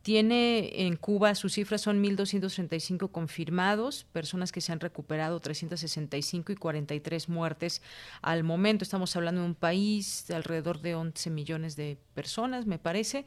tiene 0.03 0.85
en 0.85 0.97
Cuba, 0.97 1.33
sus 1.33 1.53
cifras 1.53 1.79
son 1.79 2.03
1.235 2.03 3.09
confirmados, 3.09 4.03
personas 4.11 4.51
que 4.51 4.59
se 4.59 4.73
han 4.73 4.81
recuperado 4.81 5.39
365 5.39 6.51
y 6.51 6.55
43 6.55 7.29
muertes 7.29 7.81
al 8.21 8.43
momento. 8.43 8.83
Estamos 8.83 9.15
hablando 9.15 9.41
de 9.41 9.47
un 9.47 9.55
país 9.55 10.25
de 10.27 10.35
alrededor 10.35 10.81
de 10.81 10.95
11 10.95 11.29
millones 11.29 11.77
de 11.77 11.97
personas, 12.13 12.65
me 12.65 12.79
parece. 12.79 13.23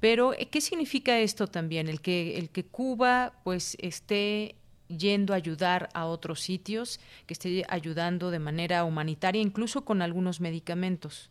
Pero, 0.00 0.32
eh, 0.32 0.48
¿qué 0.50 0.62
significa 0.62 1.20
esto 1.20 1.46
también? 1.46 1.88
El 1.88 2.00
que, 2.00 2.38
el 2.38 2.48
que 2.48 2.64
Cuba 2.64 3.34
pues 3.44 3.76
esté 3.78 4.54
yendo 4.88 5.34
a 5.34 5.36
ayudar 5.36 5.90
a 5.92 6.06
otros 6.06 6.40
sitios, 6.40 7.00
que 7.26 7.34
esté 7.34 7.64
ayudando 7.68 8.30
de 8.30 8.38
manera 8.38 8.84
humanitaria, 8.84 9.42
incluso 9.42 9.84
con 9.84 10.00
algunos 10.00 10.40
medicamentos. 10.40 11.30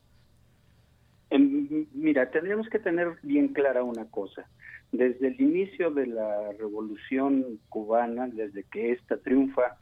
Mira, 1.32 2.30
tendríamos 2.30 2.70
que 2.70 2.78
tener 2.78 3.18
bien 3.24 3.48
clara 3.48 3.82
una 3.84 4.06
cosa. 4.06 4.48
Desde 4.94 5.30
el 5.30 5.42
inicio 5.42 5.90
de 5.90 6.06
la 6.06 6.52
revolución 6.54 7.60
cubana, 7.68 8.28
desde 8.28 8.64
que 8.64 8.92
ésta 8.92 9.18
triunfa, 9.18 9.76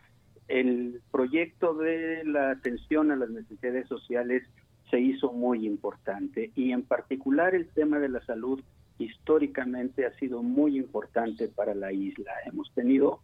el 0.47 1.01
proyecto 1.11 1.73
de 1.73 2.23
la 2.23 2.51
atención 2.51 3.11
a 3.11 3.17
las 3.17 3.29
necesidades 3.29 3.89
sociales 3.89 4.43
se 4.89 5.01
hizo 5.01 5.33
muy 5.33 5.67
importante 5.67 6.51
y 6.55 6.71
en 6.71 6.83
particular 6.83 7.53
el 7.53 7.67
tema 7.67 7.99
de 7.99 8.07
la 8.07 8.25
salud 8.25 8.61
históricamente 8.99 10.05
ha 10.05 10.13
sido 10.13 10.43
muy 10.43 10.77
importante 10.77 11.49
para 11.49 11.75
la 11.75 11.91
isla. 11.91 12.31
Hemos 12.45 12.71
tenido 12.73 13.19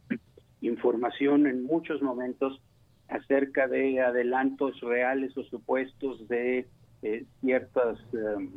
información 0.59 1.47
en 1.47 1.63
muchos 1.63 2.01
momentos 2.01 2.61
acerca 3.07 3.69
de 3.69 4.01
adelantos 4.01 4.81
reales 4.81 5.37
o 5.37 5.43
supuestos 5.43 6.27
de 6.27 6.67
eh, 7.01 7.23
ciertas 7.39 7.97
em, 8.13 8.49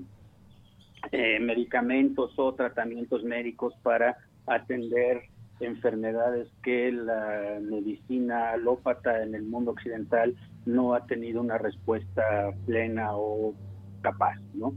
eh, 1.12 1.38
medicamentos 1.40 2.32
o 2.38 2.54
tratamientos 2.54 3.24
médicos 3.24 3.74
para 3.82 4.16
atender 4.46 5.22
enfermedades 5.60 6.48
que 6.62 6.90
la 6.90 7.58
medicina 7.60 8.52
alópata 8.52 9.22
en 9.22 9.34
el 9.34 9.42
mundo 9.42 9.72
occidental 9.72 10.34
no 10.64 10.94
ha 10.94 11.06
tenido 11.06 11.40
una 11.40 11.58
respuesta 11.58 12.52
plena 12.66 13.16
o 13.16 13.54
capaz, 14.02 14.40
¿no? 14.54 14.74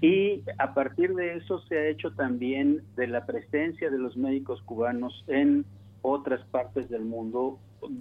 Y 0.00 0.42
a 0.58 0.72
partir 0.72 1.14
de 1.14 1.36
eso 1.36 1.58
se 1.68 1.76
ha 1.76 1.88
hecho 1.88 2.12
también 2.12 2.82
de 2.96 3.06
la 3.06 3.26
presencia 3.26 3.90
de 3.90 3.98
los 3.98 4.16
médicos 4.16 4.62
cubanos 4.62 5.24
en 5.26 5.66
otras 6.00 6.42
partes 6.46 6.88
del 6.88 7.04
mundo 7.04 7.58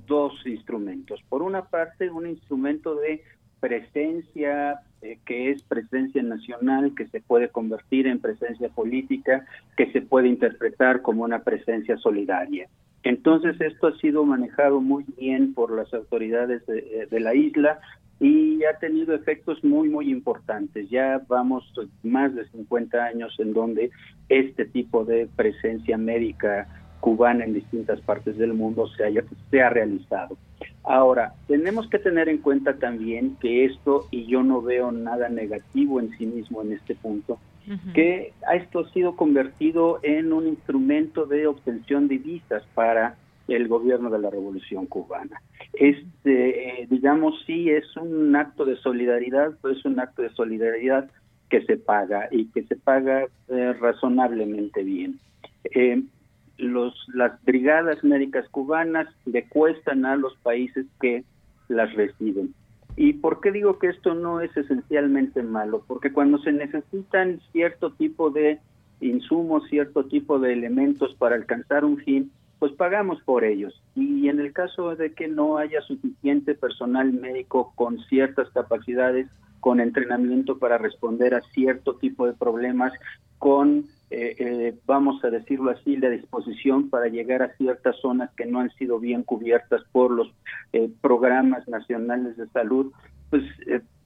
dos 0.07 0.33
instrumentos. 0.45 1.21
Por 1.27 1.41
una 1.41 1.65
parte, 1.65 2.09
un 2.09 2.27
instrumento 2.27 2.95
de 2.95 3.21
presencia 3.59 4.79
eh, 5.03 5.19
que 5.25 5.51
es 5.51 5.61
presencia 5.63 6.23
nacional, 6.23 6.93
que 6.95 7.07
se 7.07 7.19
puede 7.19 7.49
convertir 7.49 8.07
en 8.07 8.19
presencia 8.19 8.69
política, 8.69 9.45
que 9.75 9.91
se 9.91 10.01
puede 10.01 10.29
interpretar 10.29 11.01
como 11.01 11.23
una 11.23 11.43
presencia 11.43 11.97
solidaria. 11.97 12.69
Entonces 13.03 13.59
esto 13.59 13.87
ha 13.87 13.97
sido 13.97 14.23
manejado 14.23 14.79
muy 14.79 15.03
bien 15.17 15.53
por 15.53 15.75
las 15.75 15.93
autoridades 15.93 16.65
de, 16.67 17.07
eh, 17.11 17.19
la 17.19 17.35
isla 17.35 17.81
y 18.21 18.63
ha 18.63 18.77
tenido 18.79 19.13
efectos 19.13 19.61
muy, 19.61 19.89
muy 19.89 20.09
importantes. 20.09 20.89
Ya 20.89 21.21
vamos 21.27 21.69
más 22.03 22.33
de 22.33 22.47
50 22.47 23.03
años 23.03 23.35
en 23.39 23.51
donde 23.53 23.91
este 24.29 24.63
tipo 24.63 25.03
de 25.03 25.27
presencia 25.35 25.97
médica 25.97 26.67
cubana 27.01 27.43
en 27.43 27.53
distintas 27.53 27.99
partes 27.99 28.37
del 28.37 28.53
mundo 28.53 28.87
se, 28.95 29.03
haya, 29.03 29.25
se 29.51 29.61
ha 29.61 29.69
realizado. 29.69 30.37
Ahora, 30.83 31.33
tenemos 31.47 31.87
que 31.89 31.99
tener 31.99 32.27
en 32.27 32.39
cuenta 32.39 32.73
también 32.73 33.37
que 33.39 33.65
esto, 33.65 34.07
y 34.11 34.25
yo 34.25 34.43
no 34.43 34.61
veo 34.61 34.91
nada 34.91 35.29
negativo 35.29 35.99
en 35.99 36.09
sí 36.17 36.25
mismo 36.25 36.61
en 36.61 36.73
este 36.73 36.95
punto, 36.95 37.39
que 37.93 38.33
esto 38.53 38.79
ha 38.79 38.89
sido 38.91 39.15
convertido 39.15 39.99
en 40.03 40.33
un 40.33 40.47
instrumento 40.47 41.25
de 41.25 41.47
obtención 41.47 42.09
de 42.09 42.17
visas 42.17 42.63
para 42.73 43.15
el 43.47 43.69
gobierno 43.69 44.09
de 44.09 44.19
la 44.19 44.29
Revolución 44.29 44.85
Cubana. 44.85 45.41
Este, 45.71 46.81
eh, 46.81 46.87
digamos, 46.89 47.41
sí 47.45 47.69
es 47.69 47.95
un 47.95 48.35
acto 48.35 48.65
de 48.65 48.75
solidaridad, 48.77 49.53
pero 49.61 49.73
es 49.73 49.85
un 49.85 49.99
acto 49.99 50.21
de 50.21 50.29
solidaridad 50.31 51.09
que 51.49 51.63
se 51.65 51.77
paga 51.77 52.27
y 52.31 52.47
que 52.47 52.63
se 52.63 52.75
paga 52.75 53.25
eh, 53.47 53.73
razonablemente 53.79 54.83
bien. 54.83 55.19
Eh, 55.63 56.03
los, 56.57 56.93
las 57.13 57.41
brigadas 57.43 58.03
médicas 58.03 58.47
cubanas 58.49 59.07
le 59.25 59.47
cuestan 59.47 60.05
a 60.05 60.15
los 60.15 60.35
países 60.37 60.85
que 61.01 61.23
las 61.67 61.93
reciben. 61.93 62.53
¿Y 62.95 63.13
por 63.13 63.41
qué 63.41 63.51
digo 63.51 63.79
que 63.79 63.87
esto 63.87 64.13
no 64.13 64.39
es 64.39 64.55
esencialmente 64.55 65.41
malo? 65.41 65.83
Porque 65.87 66.13
cuando 66.13 66.37
se 66.39 66.51
necesitan 66.51 67.41
cierto 67.51 67.91
tipo 67.93 68.29
de 68.29 68.59
insumos, 69.01 69.67
cierto 69.69 70.05
tipo 70.05 70.39
de 70.39 70.53
elementos 70.53 71.15
para 71.15 71.35
alcanzar 71.35 71.85
un 71.85 71.97
fin, 71.97 72.31
pues 72.59 72.71
pagamos 72.73 73.21
por 73.23 73.43
ellos. 73.43 73.81
Y 73.95 74.29
en 74.29 74.39
el 74.39 74.53
caso 74.53 74.95
de 74.95 75.13
que 75.13 75.27
no 75.27 75.57
haya 75.57 75.81
suficiente 75.81 76.55
personal 76.55 77.11
médico 77.11 77.73
con 77.75 77.99
ciertas 78.05 78.49
capacidades, 78.51 79.27
con 79.59 79.79
entrenamiento 79.79 80.59
para 80.59 80.77
responder 80.77 81.33
a 81.33 81.41
cierto 81.53 81.95
tipo 81.95 82.27
de 82.27 82.33
problemas, 82.33 82.93
con, 83.39 83.85
eh, 84.15 84.35
eh, 84.37 84.75
vamos 84.85 85.23
a 85.23 85.31
decirlo 85.31 85.71
así, 85.71 85.97
la 85.97 86.09
disposición 86.09 86.91
para 86.91 87.07
llegar 87.07 87.41
a 87.41 87.55
ciertas 87.55 87.95
zonas 87.99 88.29
que 88.37 88.45
no 88.45 88.59
han 88.59 88.69
sido 88.75 88.99
bien 88.99 89.23
cubiertas 89.23 89.81
por 89.91 90.11
los 90.11 90.31
eh, 90.71 90.87
programas 91.01 91.67
nacionales 91.67 92.37
de 92.37 92.47
salud, 92.49 92.91
pues 93.31 93.43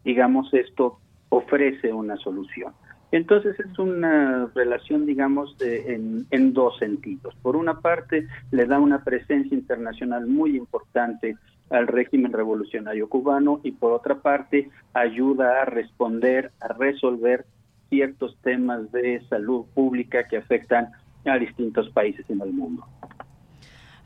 digamos 0.06 0.54
esto 0.54 1.00
ofrece 1.28 1.92
una 1.92 2.16
solución. 2.16 2.72
Entonces 3.12 3.60
es 3.60 3.78
una 3.80 4.50
relación, 4.56 5.06
digamos, 5.06 5.58
de, 5.58 5.94
en, 5.94 6.26
en, 6.32 6.54
dos 6.54 6.78
sentidos. 6.78 7.36
Por 7.42 7.58
una 7.58 7.82
parte, 7.82 8.28
le 8.52 8.66
da 8.66 8.80
una 8.80 9.04
presencia 9.04 9.58
internacional 9.58 10.26
muy 10.26 10.56
importante 10.56 11.36
al 11.70 11.88
régimen 11.88 12.32
revolucionario 12.32 13.10
cubano 13.10 13.60
y 13.62 13.72
por 13.72 13.92
otra 13.92 14.16
parte, 14.16 14.70
ayuda 14.94 15.64
a 15.64 15.66
responder, 15.66 16.52
a 16.62 16.70
resolver 16.70 17.46
ciertos 17.90 18.38
temas 18.42 18.92
de 18.92 19.22
salud 19.30 19.66
pública 19.74 20.28
que 20.28 20.38
afectan 20.38 20.92
a 21.26 21.38
distintos 21.38 21.90
países 21.90 22.30
en 22.30 22.42
el 22.42 22.54
mundo. 22.54 22.86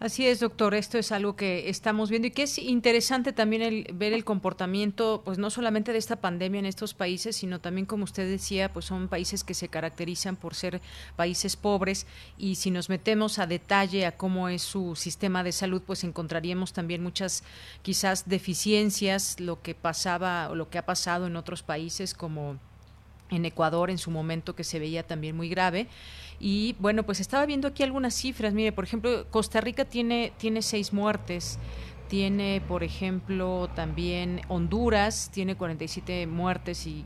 Así 0.02 0.26
es, 0.26 0.40
doctor. 0.40 0.74
Esto 0.74 0.98
es 0.98 1.12
algo 1.12 1.36
que 1.36 1.70
estamos 1.70 2.10
viendo 2.10 2.28
y 2.28 2.32
que 2.32 2.42
es 2.42 2.58
interesante 2.58 3.34
también 3.34 3.62
el, 3.62 3.88
ver 3.94 4.14
el 4.14 4.24
comportamiento, 4.24 5.22
pues 5.24 5.38
no 5.38 5.52
solamente 5.52 5.92
de 5.92 6.00
esta 6.00 6.16
pandemia 6.16 6.58
en 6.58 6.66
estos 6.66 6.96
países, 6.96 7.36
sino 7.36 7.62
también, 7.62 7.86
como 7.86 8.06
usted 8.06 8.28
decía, 8.28 8.74
pues 8.74 8.86
son 8.86 9.10
países 9.10 9.44
que 9.44 9.54
se 9.54 9.68
caracterizan 9.68 10.38
por 10.38 10.56
ser 10.56 10.82
países 11.16 11.56
pobres 11.56 12.08
y 12.36 12.56
si 12.56 12.72
nos 12.72 12.90
metemos 12.90 13.38
a 13.38 13.46
detalle 13.46 14.08
a 14.08 14.18
cómo 14.18 14.50
es 14.50 14.64
su 14.64 14.96
sistema 14.96 15.44
de 15.44 15.52
salud, 15.52 15.84
pues 15.86 16.04
encontraríamos 16.04 16.74
también 16.74 17.04
muchas 17.04 17.44
quizás 17.84 18.28
deficiencias, 18.28 19.40
lo 19.40 19.62
que 19.62 19.76
pasaba 19.76 20.50
o 20.50 20.56
lo 20.56 20.72
que 20.72 20.80
ha 20.80 20.86
pasado 20.88 21.28
en 21.28 21.36
otros 21.36 21.62
países 21.62 22.16
como 22.16 22.58
en 23.32 23.46
Ecuador 23.46 23.90
en 23.90 23.98
su 23.98 24.12
momento 24.12 24.56
que 24.56 24.64
se 24.64 24.78
veía 24.78 25.04
también 25.04 25.36
muy 25.36 25.50
grave 25.50 25.88
y 26.42 26.76
bueno, 26.80 27.04
pues 27.04 27.20
estaba 27.20 27.46
viendo 27.46 27.68
aquí 27.68 27.84
algunas 27.84 28.16
cifras. 28.16 28.54
Mire, 28.54 28.72
por 28.72 28.84
ejemplo, 28.84 29.28
Costa 29.30 29.62
Rica 29.62 29.86
tiene, 29.86 30.34
tiene 30.38 30.64
seis 30.64 30.92
muertes. 30.92 31.60
Tiene, 32.10 32.62
por 32.68 32.84
ejemplo, 32.84 33.70
también 33.76 34.42
Honduras, 34.50 35.30
tiene 35.32 35.56
47 35.56 36.28
muertes 36.28 36.86
y 36.88 37.06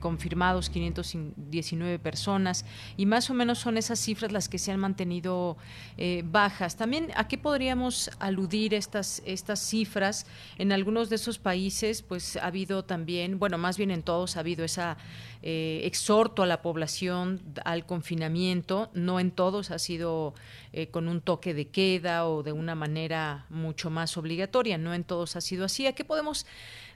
confirmados 0.00 0.70
519 0.70 1.98
personas 1.98 2.64
y 2.96 3.06
más 3.06 3.30
o 3.30 3.34
menos 3.34 3.58
son 3.58 3.76
esas 3.76 4.00
cifras 4.00 4.32
las 4.32 4.48
que 4.48 4.58
se 4.58 4.72
han 4.72 4.80
mantenido 4.80 5.56
eh, 5.96 6.22
bajas. 6.24 6.76
También 6.76 7.08
a 7.14 7.28
qué 7.28 7.38
podríamos 7.38 8.10
aludir 8.18 8.74
estas 8.74 9.22
estas 9.24 9.60
cifras 9.60 10.26
en 10.58 10.72
algunos 10.72 11.10
de 11.10 11.16
esos 11.16 11.38
países 11.38 12.02
pues 12.02 12.36
ha 12.36 12.46
habido 12.46 12.84
también 12.84 13.38
bueno 13.38 13.58
más 13.58 13.76
bien 13.76 13.90
en 13.90 14.02
todos 14.02 14.36
ha 14.36 14.40
habido 14.40 14.64
esa 14.64 14.96
eh, 15.42 15.80
exhorto 15.84 16.42
a 16.42 16.46
la 16.46 16.60
población 16.60 17.40
al 17.64 17.86
confinamiento. 17.86 18.90
No 18.92 19.20
en 19.20 19.30
todos 19.30 19.70
ha 19.70 19.78
sido 19.78 20.34
eh, 20.72 20.88
con 20.88 21.08
un 21.08 21.22
toque 21.22 21.54
de 21.54 21.68
queda 21.68 22.26
o 22.26 22.42
de 22.42 22.52
una 22.52 22.74
manera 22.74 23.46
mucho 23.48 23.88
más 23.88 24.18
obligatoria. 24.18 24.76
No 24.76 24.92
en 24.92 25.04
todos 25.04 25.36
ha 25.36 25.40
sido 25.40 25.64
así. 25.64 25.86
A 25.86 25.94
qué 25.94 26.04
podemos 26.04 26.46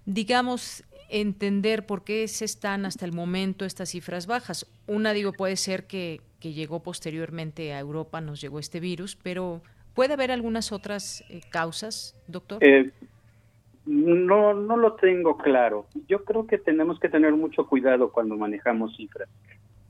digamos 0.06 0.84
entender 1.08 1.86
por 1.86 2.04
qué 2.04 2.26
se 2.28 2.44
están 2.44 2.86
hasta 2.86 3.04
el 3.04 3.12
momento 3.12 3.64
estas 3.64 3.90
cifras 3.90 4.26
bajas. 4.26 4.66
Una, 4.86 5.12
digo, 5.12 5.32
puede 5.32 5.56
ser 5.56 5.86
que, 5.86 6.20
que 6.40 6.52
llegó 6.52 6.82
posteriormente 6.82 7.72
a 7.72 7.80
Europa, 7.80 8.20
nos 8.20 8.40
llegó 8.40 8.58
este 8.58 8.80
virus, 8.80 9.16
pero 9.16 9.62
¿puede 9.94 10.14
haber 10.14 10.30
algunas 10.30 10.72
otras 10.72 11.24
eh, 11.30 11.40
causas, 11.50 12.14
doctor? 12.26 12.62
Eh, 12.62 12.90
no, 13.86 14.54
no 14.54 14.76
lo 14.76 14.94
tengo 14.94 15.36
claro. 15.36 15.86
Yo 16.08 16.24
creo 16.24 16.46
que 16.46 16.58
tenemos 16.58 16.98
que 16.98 17.08
tener 17.08 17.32
mucho 17.32 17.66
cuidado 17.66 18.12
cuando 18.12 18.36
manejamos 18.36 18.96
cifras. 18.96 19.28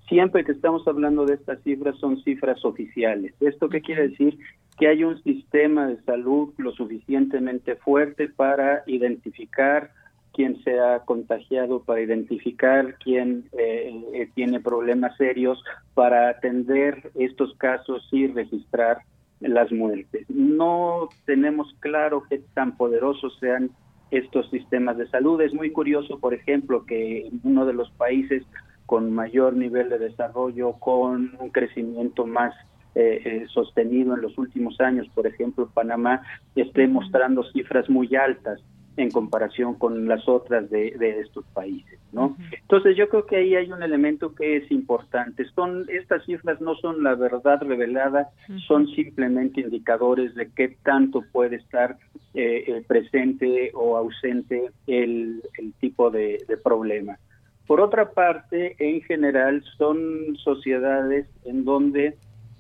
Siempre 0.09 0.45
que 0.45 0.53
estamos 0.53 0.87
hablando 0.87 1.25
de 1.25 1.35
estas 1.35 1.63
cifras 1.63 1.97
son 1.99 2.23
cifras 2.23 2.65
oficiales. 2.65 3.35
¿Esto 3.41 3.69
qué 3.69 3.81
quiere 3.81 4.09
decir? 4.09 4.39
Que 4.79 4.89
hay 4.89 5.05
un 5.05 5.23
sistema 5.23 5.87
de 5.87 6.01
salud 6.03 6.53
lo 6.59 6.73
suficientemente 6.73 7.77
fuerte 7.77 8.29
para 8.29 8.83
identificar 8.87 9.91
quién 10.35 10.63
se 10.63 10.79
ha 10.79 11.01
contagiado, 11.01 11.83
para 11.83 12.03
identificar 12.03 12.97
quién 13.03 13.45
eh, 13.57 14.05
eh, 14.13 14.29
tiene 14.35 14.61
problemas 14.61 15.17
serios, 15.17 15.63
para 15.95 16.29
atender 16.29 17.11
estos 17.15 17.55
casos 17.57 18.07
y 18.13 18.27
registrar 18.27 18.99
las 19.41 19.71
muertes. 19.73 20.29
No 20.29 21.09
tenemos 21.25 21.75
claro 21.81 22.25
qué 22.29 22.43
tan 22.55 22.77
poderosos 22.77 23.37
sean 23.41 23.71
estos 24.11 24.51
sistemas 24.51 24.99
de 24.99 25.09
salud. 25.09 25.41
Es 25.41 25.55
muy 25.55 25.71
curioso, 25.71 26.19
por 26.19 26.35
ejemplo, 26.35 26.85
que 26.85 27.31
uno 27.43 27.65
de 27.65 27.73
los 27.73 27.91
países 27.93 28.45
con 28.87 29.13
mayor 29.13 29.55
nivel 29.55 29.89
de 29.89 29.99
desarrollo, 29.99 30.75
con 30.75 31.37
un 31.39 31.51
crecimiento 31.51 32.27
más 32.27 32.55
eh, 32.95 33.47
sostenido 33.49 34.15
en 34.15 34.23
los 34.23 34.37
últimos 34.39 34.81
años, 34.81 35.09
por 35.15 35.27
ejemplo, 35.27 35.69
Panamá, 35.73 36.23
esté 36.55 36.87
mostrando 36.87 37.43
cifras 37.53 37.89
muy 37.89 38.15
altas 38.15 38.61
en 38.97 39.11
comparación 39.11 39.75
con 39.75 40.07
las 40.07 40.29
otras 40.29 40.71
de, 40.71 40.95
estos 41.21 41.45
países, 41.53 41.99
¿no? 42.13 42.37
Entonces 42.53 42.97
yo 42.97 43.09
creo 43.09 43.27
que 43.27 43.37
ahí 43.37 43.57
hay 43.57 43.71
un 43.71 43.83
elemento 43.83 44.35
que 44.35 44.57
es 44.57 44.71
importante. 44.71 45.45
Son 45.55 45.85
estas 45.89 46.25
cifras 46.25 46.61
no 46.61 46.75
son 46.77 47.03
la 47.03 47.15
verdad 47.15 47.61
revelada, 47.63 48.31
son 48.67 48.87
simplemente 48.89 49.61
indicadores 49.61 50.35
de 50.35 50.51
qué 50.51 50.77
tanto 50.83 51.25
puede 51.33 51.57
estar 51.57 51.97
eh, 52.35 52.85
presente 52.87 53.71
o 53.75 53.97
ausente 53.97 54.71
el, 54.87 55.43
tipo 55.81 56.11
de, 56.11 56.45
de 56.47 56.57
problema. 56.57 57.19
Por 57.67 57.81
otra 57.81 58.11
parte, 58.11 58.77
en 58.79 59.01
general 59.03 59.65
son 59.79 60.37
sociedades 60.37 61.27
en 61.45 61.65
donde 61.65 62.15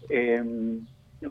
eh, 0.09 0.43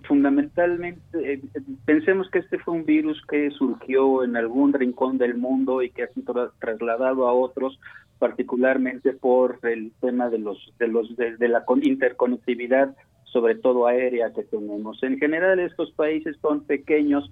fundamentalmente, 0.04 1.02
eh, 1.14 1.42
pensemos 1.86 2.30
que 2.30 2.40
este 2.40 2.58
fue 2.60 2.74
un 2.74 2.86
virus 2.86 3.22
que 3.28 3.52
surgió 3.52 4.24
en 4.24 4.36
algún 4.36 4.74
rincón 4.74 5.18
del 5.18 5.36
mundo 5.36 5.82
y 5.82 5.90
que 5.90 6.04
ha 6.04 6.08
sido 6.08 6.52
trasladado 6.60 7.28
a 7.28 7.34
otros, 7.34 7.80
particularmente 8.20 9.14
por 9.14 9.60
el 9.64 9.92
tema 10.02 10.30
de 10.30 10.40
los 10.40 10.74
de 10.80 10.88
los 10.88 11.16
de, 11.16 11.48
la 11.48 11.64
interconectividad, 11.82 12.96
sobre 13.26 13.56
todo 13.56 13.88
aérea 13.88 14.34
que 14.34 14.44
tenemos. 14.44 15.02
En 15.04 15.18
general, 15.18 15.60
estos 15.60 15.92
países 15.92 16.38
son 16.42 16.64
pequeños, 16.64 17.30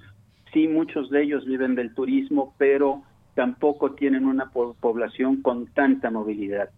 sí, 0.54 0.68
muchos 0.68 1.10
de 1.10 1.24
ellos 1.24 1.46
viven 1.46 1.76
del 1.76 1.94
turismo, 1.94 2.54
pero 2.58 3.04
tampoco 3.36 3.94
tienen 3.94 4.26
una 4.26 4.52
población 4.52 5.42
con 5.42 5.68
tanta 5.68 6.12
movilidad. 6.12 6.70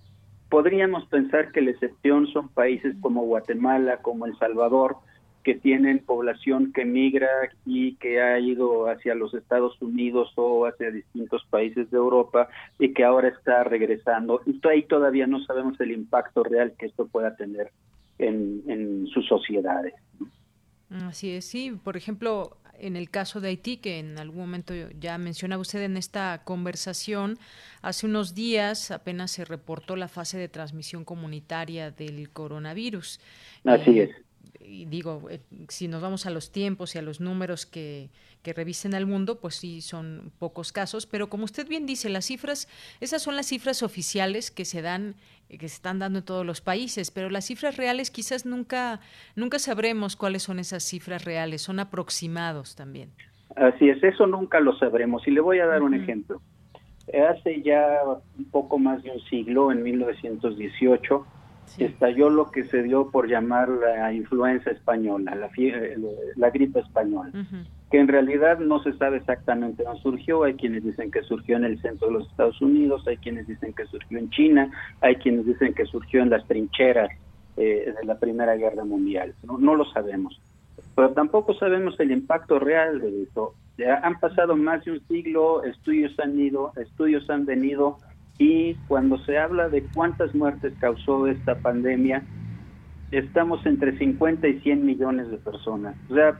Podríamos 0.49 1.05
pensar 1.07 1.51
que 1.51 1.61
la 1.61 1.71
excepción 1.71 2.27
son 2.27 2.49
países 2.49 2.95
como 3.01 3.23
Guatemala, 3.23 3.97
como 3.97 4.27
El 4.27 4.37
Salvador, 4.37 4.97
que 5.43 5.55
tienen 5.55 5.99
población 5.99 6.71
que 6.73 6.85
migra 6.85 7.27
y 7.65 7.95
que 7.95 8.21
ha 8.21 8.39
ido 8.39 8.87
hacia 8.87 9.13
los 9.13 9.33
Estados 9.33 9.79
Unidos 9.81 10.31
o 10.35 10.65
hacia 10.65 10.89
distintos 10.89 11.45
países 11.49 11.91
de 11.91 11.97
Europa 11.97 12.47
y 12.79 12.93
que 12.93 13.03
ahora 13.03 13.27
está 13.27 13.63
regresando. 13.63 14.41
Y 14.45 14.65
ahí 14.67 14.83
todavía 14.83 15.27
no 15.27 15.43
sabemos 15.43 15.79
el 15.81 15.91
impacto 15.91 16.43
real 16.43 16.73
que 16.79 16.85
esto 16.85 17.07
pueda 17.07 17.35
tener 17.35 17.71
en, 18.19 18.63
en 18.67 19.07
sus 19.07 19.27
sociedades. 19.27 19.93
Así 20.89 21.31
es, 21.31 21.45
sí. 21.45 21.77
Por 21.83 21.97
ejemplo, 21.97 22.57
en 22.79 22.95
el 22.95 23.09
caso 23.09 23.41
de 23.41 23.49
Haití, 23.49 23.77
que 23.77 23.99
en 23.99 24.17
algún 24.19 24.41
momento 24.41 24.73
ya 24.99 25.17
mencionaba 25.17 25.61
usted 25.61 25.81
en 25.81 25.97
esta 25.97 26.43
conversación, 26.45 27.37
hace 27.81 28.05
unos 28.05 28.33
días 28.33 28.91
apenas 28.91 29.31
se 29.31 29.43
reportó 29.43 29.97
la 29.97 30.07
fase 30.07 30.37
de 30.37 30.47
transmisión 30.47 31.03
comunitaria 31.03 31.91
del 31.91 32.29
coronavirus. 32.29 33.19
Así 33.65 33.99
es 33.99 34.11
y 34.65 34.85
digo, 34.85 35.29
eh, 35.29 35.39
si 35.69 35.87
nos 35.87 36.01
vamos 36.01 36.25
a 36.25 36.29
los 36.29 36.51
tiempos 36.51 36.95
y 36.95 36.99
a 36.99 37.01
los 37.01 37.19
números 37.19 37.65
que, 37.65 38.09
que 38.41 38.53
revisen 38.53 38.93
al 38.93 39.05
mundo, 39.05 39.39
pues 39.39 39.55
sí 39.55 39.81
son 39.81 40.31
pocos 40.39 40.71
casos, 40.71 41.05
pero 41.05 41.29
como 41.29 41.45
usted 41.45 41.67
bien 41.67 41.85
dice, 41.85 42.09
las 42.09 42.25
cifras, 42.25 42.67
esas 42.99 43.21
son 43.21 43.35
las 43.35 43.47
cifras 43.47 43.83
oficiales 43.83 44.51
que 44.51 44.65
se 44.65 44.81
dan, 44.81 45.15
eh, 45.49 45.57
que 45.57 45.69
se 45.69 45.75
están 45.75 45.99
dando 45.99 46.19
en 46.19 46.25
todos 46.25 46.45
los 46.45 46.61
países, 46.61 47.11
pero 47.11 47.29
las 47.29 47.45
cifras 47.45 47.77
reales 47.77 48.11
quizás 48.11 48.45
nunca, 48.45 48.99
nunca 49.35 49.59
sabremos 49.59 50.15
cuáles 50.15 50.43
son 50.43 50.59
esas 50.59 50.83
cifras 50.83 51.25
reales, 51.25 51.61
son 51.61 51.79
aproximados 51.79 52.75
también. 52.75 53.11
Así 53.55 53.89
es, 53.89 54.03
eso 54.03 54.27
nunca 54.27 54.59
lo 54.59 54.75
sabremos. 54.77 55.27
Y 55.27 55.31
le 55.31 55.39
voy 55.39 55.59
a 55.59 55.65
dar 55.65 55.83
un 55.83 55.93
ejemplo. 55.93 56.41
Hace 57.29 57.61
ya 57.61 57.99
un 58.37 58.45
poco 58.45 58.79
más 58.79 59.03
de 59.03 59.11
un 59.11 59.19
siglo, 59.25 59.71
en 59.71 59.83
1918, 59.83 61.25
estalló 61.77 62.29
lo 62.29 62.51
que 62.51 62.65
se 62.65 62.83
dio 62.83 63.09
por 63.09 63.27
llamar 63.27 63.69
la 63.69 64.13
influenza 64.13 64.71
española, 64.71 65.35
la, 65.35 65.49
la 66.35 66.49
gripe 66.49 66.79
española, 66.79 67.31
que 67.89 67.99
en 67.99 68.07
realidad 68.07 68.59
no 68.59 68.81
se 68.83 68.93
sabe 68.93 69.17
exactamente 69.17 69.83
dónde 69.83 70.01
surgió. 70.01 70.43
Hay 70.43 70.55
quienes 70.55 70.83
dicen 70.83 71.11
que 71.11 71.23
surgió 71.23 71.57
en 71.57 71.65
el 71.65 71.81
centro 71.81 72.07
de 72.07 72.13
los 72.13 72.29
Estados 72.29 72.61
Unidos, 72.61 73.07
hay 73.07 73.17
quienes 73.17 73.47
dicen 73.47 73.73
que 73.73 73.85
surgió 73.85 74.17
en 74.17 74.29
China, 74.29 74.71
hay 75.01 75.15
quienes 75.15 75.45
dicen 75.45 75.73
que 75.73 75.85
surgió 75.85 76.21
en 76.21 76.29
las 76.29 76.45
trincheras 76.47 77.09
eh, 77.57 77.93
de 77.99 78.05
la 78.05 78.17
Primera 78.17 78.55
Guerra 78.55 78.83
Mundial. 78.83 79.33
¿no? 79.43 79.57
no 79.57 79.75
lo 79.75 79.85
sabemos. 79.85 80.39
Pero 80.95 81.11
tampoco 81.11 81.53
sabemos 81.55 81.99
el 81.99 82.11
impacto 82.11 82.59
real 82.59 82.99
de 82.99 83.23
esto. 83.23 83.53
Ya 83.77 83.97
han 83.97 84.19
pasado 84.19 84.55
más 84.55 84.83
de 84.85 84.91
un 84.91 85.07
siglo, 85.07 85.63
estudios 85.63 86.17
han 86.19 86.39
ido, 86.39 86.71
estudios 86.75 87.27
han 87.29 87.45
venido, 87.45 87.97
y 88.37 88.75
cuando 88.87 89.17
se 89.19 89.37
habla 89.37 89.69
de 89.69 89.83
cuántas 89.93 90.33
muertes 90.33 90.73
causó 90.79 91.27
esta 91.27 91.55
pandemia, 91.55 92.23
estamos 93.11 93.65
entre 93.65 93.97
50 93.97 94.47
y 94.47 94.59
100 94.61 94.85
millones 94.85 95.29
de 95.29 95.37
personas. 95.37 95.95
O 96.09 96.15
sea, 96.15 96.37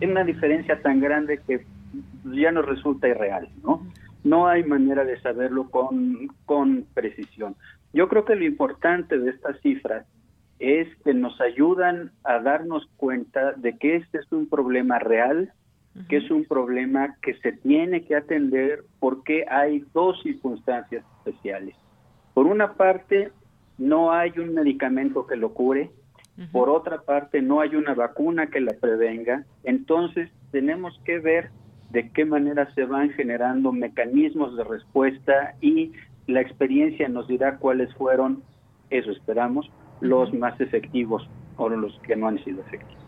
es 0.00 0.08
una 0.08 0.24
diferencia 0.24 0.80
tan 0.82 1.00
grande 1.00 1.40
que 1.46 1.64
ya 2.24 2.52
nos 2.52 2.66
resulta 2.66 3.08
irreal, 3.08 3.48
¿no? 3.62 3.86
No 4.22 4.46
hay 4.46 4.64
manera 4.64 5.04
de 5.04 5.20
saberlo 5.20 5.70
con, 5.70 6.28
con 6.46 6.86
precisión. 6.94 7.56
Yo 7.92 8.08
creo 8.08 8.24
que 8.24 8.36
lo 8.36 8.44
importante 8.44 9.18
de 9.18 9.30
estas 9.30 9.60
cifras 9.60 10.06
es 10.58 10.88
que 11.04 11.14
nos 11.14 11.40
ayudan 11.40 12.10
a 12.24 12.38
darnos 12.40 12.86
cuenta 12.96 13.52
de 13.52 13.76
que 13.76 13.96
este 13.96 14.18
es 14.18 14.32
un 14.32 14.48
problema 14.48 14.98
real, 14.98 15.52
que 16.08 16.16
es 16.16 16.30
un 16.30 16.44
problema 16.44 17.16
que 17.22 17.34
se 17.34 17.52
tiene 17.52 18.04
que 18.04 18.16
atender 18.16 18.84
porque 18.98 19.44
hay 19.48 19.84
dos 19.92 20.20
circunstancias 20.22 21.04
especiales. 21.18 21.76
Por 22.34 22.46
una 22.46 22.74
parte, 22.74 23.30
no 23.78 24.12
hay 24.12 24.32
un 24.38 24.54
medicamento 24.54 25.26
que 25.26 25.36
lo 25.36 25.54
cure, 25.54 25.90
por 26.50 26.68
otra 26.68 27.02
parte, 27.02 27.42
no 27.42 27.60
hay 27.60 27.76
una 27.76 27.94
vacuna 27.94 28.48
que 28.48 28.60
la 28.60 28.72
prevenga, 28.72 29.44
entonces 29.62 30.30
tenemos 30.50 31.00
que 31.04 31.20
ver 31.20 31.50
de 31.90 32.10
qué 32.10 32.24
manera 32.24 32.72
se 32.74 32.84
van 32.84 33.10
generando 33.10 33.70
mecanismos 33.70 34.56
de 34.56 34.64
respuesta 34.64 35.54
y 35.60 35.92
la 36.26 36.40
experiencia 36.40 37.08
nos 37.08 37.28
dirá 37.28 37.58
cuáles 37.58 37.94
fueron, 37.94 38.42
eso 38.90 39.12
esperamos, 39.12 39.70
los 40.00 40.34
más 40.34 40.60
efectivos 40.60 41.28
o 41.56 41.68
los 41.68 41.96
que 42.00 42.16
no 42.16 42.26
han 42.26 42.42
sido 42.42 42.62
efectivos. 42.62 43.03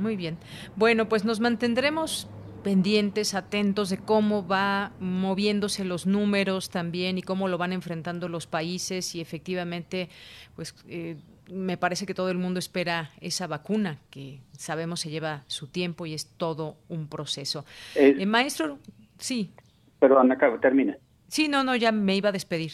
Muy 0.00 0.16
bien. 0.16 0.38
Bueno, 0.76 1.08
pues 1.08 1.24
nos 1.24 1.40
mantendremos 1.40 2.28
pendientes, 2.62 3.34
atentos 3.34 3.90
de 3.90 3.98
cómo 3.98 4.46
va 4.46 4.92
moviéndose 5.00 5.84
los 5.84 6.06
números 6.06 6.70
también 6.70 7.18
y 7.18 7.22
cómo 7.22 7.48
lo 7.48 7.58
van 7.58 7.72
enfrentando 7.72 8.28
los 8.28 8.46
países 8.46 9.14
y 9.14 9.20
efectivamente, 9.20 10.08
pues 10.56 10.74
eh, 10.88 11.16
me 11.50 11.76
parece 11.76 12.06
que 12.06 12.14
todo 12.14 12.30
el 12.30 12.38
mundo 12.38 12.58
espera 12.58 13.10
esa 13.20 13.46
vacuna, 13.46 13.98
que 14.10 14.40
sabemos 14.52 15.00
se 15.00 15.10
lleva 15.10 15.42
su 15.46 15.66
tiempo 15.66 16.06
y 16.06 16.14
es 16.14 16.26
todo 16.36 16.76
un 16.88 17.08
proceso. 17.08 17.64
Eh, 17.94 18.24
maestro, 18.26 18.78
sí. 19.18 19.50
Perdón, 19.98 20.32
acabo, 20.32 20.58
termina. 20.58 20.96
Sí, 21.28 21.48
no, 21.48 21.64
no, 21.64 21.76
ya 21.76 21.92
me 21.92 22.16
iba 22.16 22.28
a 22.28 22.32
despedir. 22.32 22.72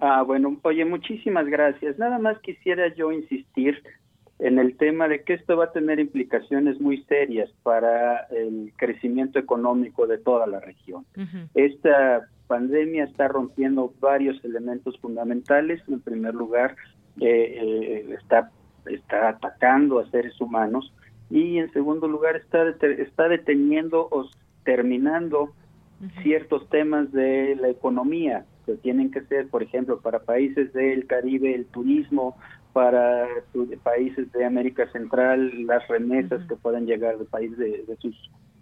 Ah, 0.00 0.22
bueno, 0.22 0.56
oye, 0.62 0.84
muchísimas 0.84 1.46
gracias. 1.46 1.98
Nada 1.98 2.18
más 2.18 2.38
quisiera 2.38 2.94
yo 2.94 3.10
insistir 3.10 3.82
en 4.38 4.58
el 4.58 4.76
tema 4.76 5.08
de 5.08 5.22
que 5.22 5.34
esto 5.34 5.56
va 5.56 5.64
a 5.64 5.72
tener 5.72 5.98
implicaciones 5.98 6.80
muy 6.80 7.02
serias 7.04 7.50
para 7.62 8.20
el 8.30 8.72
crecimiento 8.76 9.38
económico 9.38 10.06
de 10.06 10.18
toda 10.18 10.46
la 10.46 10.60
región. 10.60 11.04
Esta 11.54 12.28
pandemia 12.46 13.04
está 13.04 13.28
rompiendo 13.28 13.92
varios 14.00 14.42
elementos 14.44 14.98
fundamentales. 15.00 15.82
En 15.88 16.00
primer 16.00 16.34
lugar, 16.34 16.76
eh, 17.20 18.08
está, 18.18 18.50
está 18.86 19.30
atacando 19.30 19.98
a 19.98 20.10
seres 20.10 20.40
humanos 20.40 20.92
y 21.30 21.58
en 21.58 21.70
segundo 21.72 22.06
lugar 22.06 22.36
está, 22.36 22.68
está 22.80 23.28
deteniendo 23.28 24.08
o 24.10 24.28
terminando 24.64 25.52
ciertos 26.22 26.68
temas 26.68 27.10
de 27.12 27.56
la 27.56 27.68
economía 27.68 28.44
que 28.66 28.76
tienen 28.76 29.10
que 29.10 29.22
ser, 29.22 29.48
por 29.48 29.62
ejemplo, 29.62 29.98
para 30.00 30.20
países 30.20 30.72
del 30.72 31.06
Caribe, 31.06 31.54
el 31.54 31.66
turismo, 31.66 32.36
para 32.78 33.26
países 33.82 34.30
de 34.30 34.44
América 34.44 34.88
Central, 34.92 35.66
las 35.66 35.88
remesas 35.88 36.46
que 36.46 36.54
puedan 36.54 36.86
llegar 36.86 37.18
de 37.18 37.24
países 37.24 37.58
de, 37.58 37.96
sus 38.00 38.14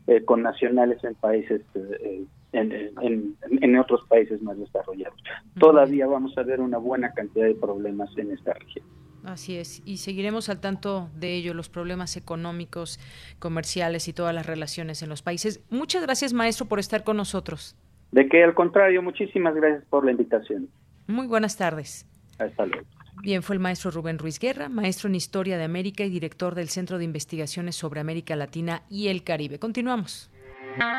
eh, 0.06 0.24
connacionales 0.24 1.04
en 1.04 1.14
países 1.16 1.60
eh, 1.74 2.24
en, 2.52 3.36
en, 3.60 3.78
otros 3.78 4.00
países 4.08 4.40
más 4.40 4.58
desarrollados. 4.58 5.22
Todavía 5.60 6.06
vamos 6.06 6.32
a 6.38 6.44
ver 6.44 6.62
una 6.62 6.78
buena 6.78 7.12
cantidad 7.12 7.44
de 7.44 7.56
problemas 7.56 8.08
en 8.16 8.30
esta 8.30 8.54
región. 8.54 8.86
Así 9.22 9.58
es, 9.58 9.82
y 9.84 9.98
seguiremos 9.98 10.48
al 10.48 10.60
tanto 10.60 11.10
de 11.14 11.34
ello, 11.34 11.52
los 11.52 11.68
problemas 11.68 12.16
económicos, 12.16 12.98
comerciales 13.38 14.08
y 14.08 14.14
todas 14.14 14.34
las 14.34 14.46
relaciones 14.46 15.02
en 15.02 15.10
los 15.10 15.20
países. 15.20 15.62
Muchas 15.68 16.00
gracias, 16.00 16.32
maestro, 16.32 16.64
por 16.64 16.78
estar 16.78 17.04
con 17.04 17.18
nosotros. 17.18 17.76
De 18.12 18.26
que 18.30 18.42
al 18.42 18.54
contrario, 18.54 19.02
muchísimas 19.02 19.54
gracias 19.54 19.84
por 19.90 20.06
la 20.06 20.12
invitación. 20.12 20.70
Muy 21.06 21.26
buenas 21.26 21.58
tardes. 21.58 22.06
Hasta 22.38 22.64
luego. 22.64 22.95
Bien, 23.22 23.42
fue 23.42 23.56
el 23.56 23.60
maestro 23.60 23.90
Rubén 23.90 24.18
Ruiz 24.18 24.38
Guerra, 24.38 24.68
maestro 24.68 25.08
en 25.08 25.14
Historia 25.14 25.58
de 25.58 25.64
América 25.64 26.04
y 26.04 26.10
director 26.10 26.54
del 26.54 26.68
Centro 26.68 26.98
de 26.98 27.04
Investigaciones 27.04 27.76
sobre 27.76 28.00
América 28.00 28.36
Latina 28.36 28.82
y 28.88 29.08
el 29.08 29.24
Caribe. 29.24 29.58
Continuamos. 29.58 30.30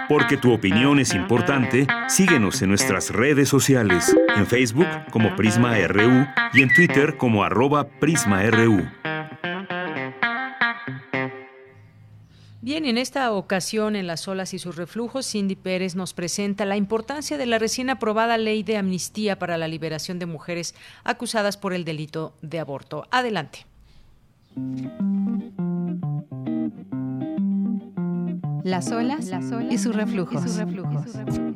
Porque 0.10 0.38
tu 0.38 0.52
opinión 0.54 1.00
es 1.00 1.14
importante, 1.14 1.86
síguenos 2.08 2.62
en 2.62 2.70
nuestras 2.70 3.12
redes 3.12 3.50
sociales, 3.50 4.16
en 4.36 4.48
Facebook 4.48 4.88
como 5.12 5.36
Prisma 5.36 5.78
RU 5.88 6.26
y 6.54 6.62
en 6.64 6.74
Twitter 6.74 7.18
como 7.18 7.44
arroba 7.44 7.88
PrismaRU. 7.88 8.88
Bien, 12.68 12.84
en 12.84 12.98
esta 12.98 13.32
ocasión 13.32 13.96
en 13.96 14.08
Las 14.08 14.28
olas 14.28 14.54
y 14.54 14.60
sus 14.60 14.76
reflujos, 14.76 15.26
Cindy 15.26 15.56
Pérez 15.56 15.96
nos 15.96 16.14
presenta 16.14 16.66
la 16.66 16.76
importancia 16.76 17.38
de 17.38 17.46
la 17.46 17.60
recién 17.60 17.90
aprobada 17.90 18.38
ley 18.38 18.62
de 18.62 18.76
amnistía 18.76 19.40
para 19.40 19.58
la 19.58 19.70
liberación 19.70 20.20
de 20.20 20.26
mujeres 20.26 20.76
acusadas 21.06 21.56
por 21.56 21.72
el 21.72 21.86
delito 21.86 22.36
de 22.42 22.60
aborto. 22.60 23.08
Adelante. 23.10 23.66
Las 28.66 28.92
olas, 28.92 29.32
y 29.70 29.78
sus 29.78 29.96
reflujos. 29.96 30.42
Por 30.42 31.40
un 31.40 31.56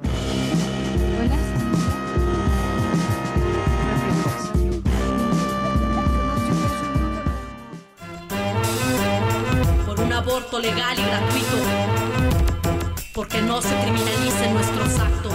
aborto 10.22 10.59
legal 10.59 10.97
y 10.99 11.03
gratuito. 11.03 11.57
Porque 13.13 13.41
no 13.41 13.61
se 13.61 13.76
criminalicen 13.82 14.53
nuestros 14.53 14.99
actos 14.99 15.34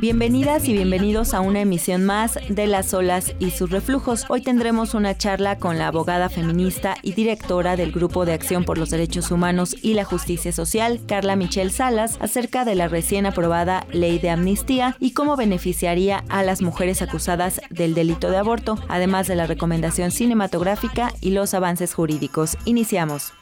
Bienvenidas 0.00 0.66
y 0.66 0.72
bienvenidos 0.72 1.34
a 1.34 1.42
una 1.42 1.60
emisión 1.60 2.06
más 2.06 2.38
de 2.48 2.66
Las 2.66 2.94
olas 2.94 3.34
y 3.38 3.50
sus 3.50 3.68
reflujos. 3.68 4.24
Hoy 4.30 4.40
tendremos 4.40 4.94
una 4.94 5.14
charla 5.14 5.58
con 5.58 5.76
la 5.76 5.88
abogada 5.88 6.30
feminista 6.30 6.96
y 7.02 7.12
directora 7.12 7.76
del 7.76 7.92
Grupo 7.92 8.24
de 8.24 8.32
Acción 8.32 8.64
por 8.64 8.78
los 8.78 8.88
Derechos 8.88 9.30
Humanos 9.30 9.76
y 9.82 9.92
la 9.92 10.04
Justicia 10.04 10.52
Social, 10.52 11.00
Carla 11.06 11.36
Michelle 11.36 11.68
Salas, 11.68 12.16
acerca 12.22 12.64
de 12.64 12.76
la 12.76 12.88
recién 12.88 13.26
aprobada 13.26 13.86
ley 13.92 14.18
de 14.18 14.30
amnistía 14.30 14.96
y 15.00 15.10
cómo 15.10 15.36
beneficiaría 15.36 16.24
a 16.30 16.42
las 16.44 16.62
mujeres 16.62 17.02
acusadas 17.02 17.60
del 17.68 17.92
delito 17.92 18.30
de 18.30 18.38
aborto, 18.38 18.78
además 18.88 19.26
de 19.26 19.36
la 19.36 19.46
recomendación 19.46 20.12
cinematográfica 20.12 21.12
y 21.20 21.32
los 21.32 21.52
avances 21.52 21.92
jurídicos. 21.92 22.56
Iniciamos. 22.64 23.34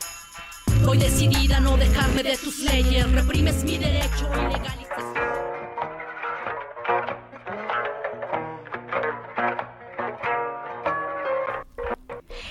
Estoy 0.66 0.98
decidida 0.98 1.58
a 1.58 1.60
no 1.60 1.76
dejarme 1.76 2.24
de 2.24 2.36
tus 2.36 2.58
leyes, 2.64 3.08
reprimes 3.12 3.62
mi 3.62 3.78
derecho 3.78 4.28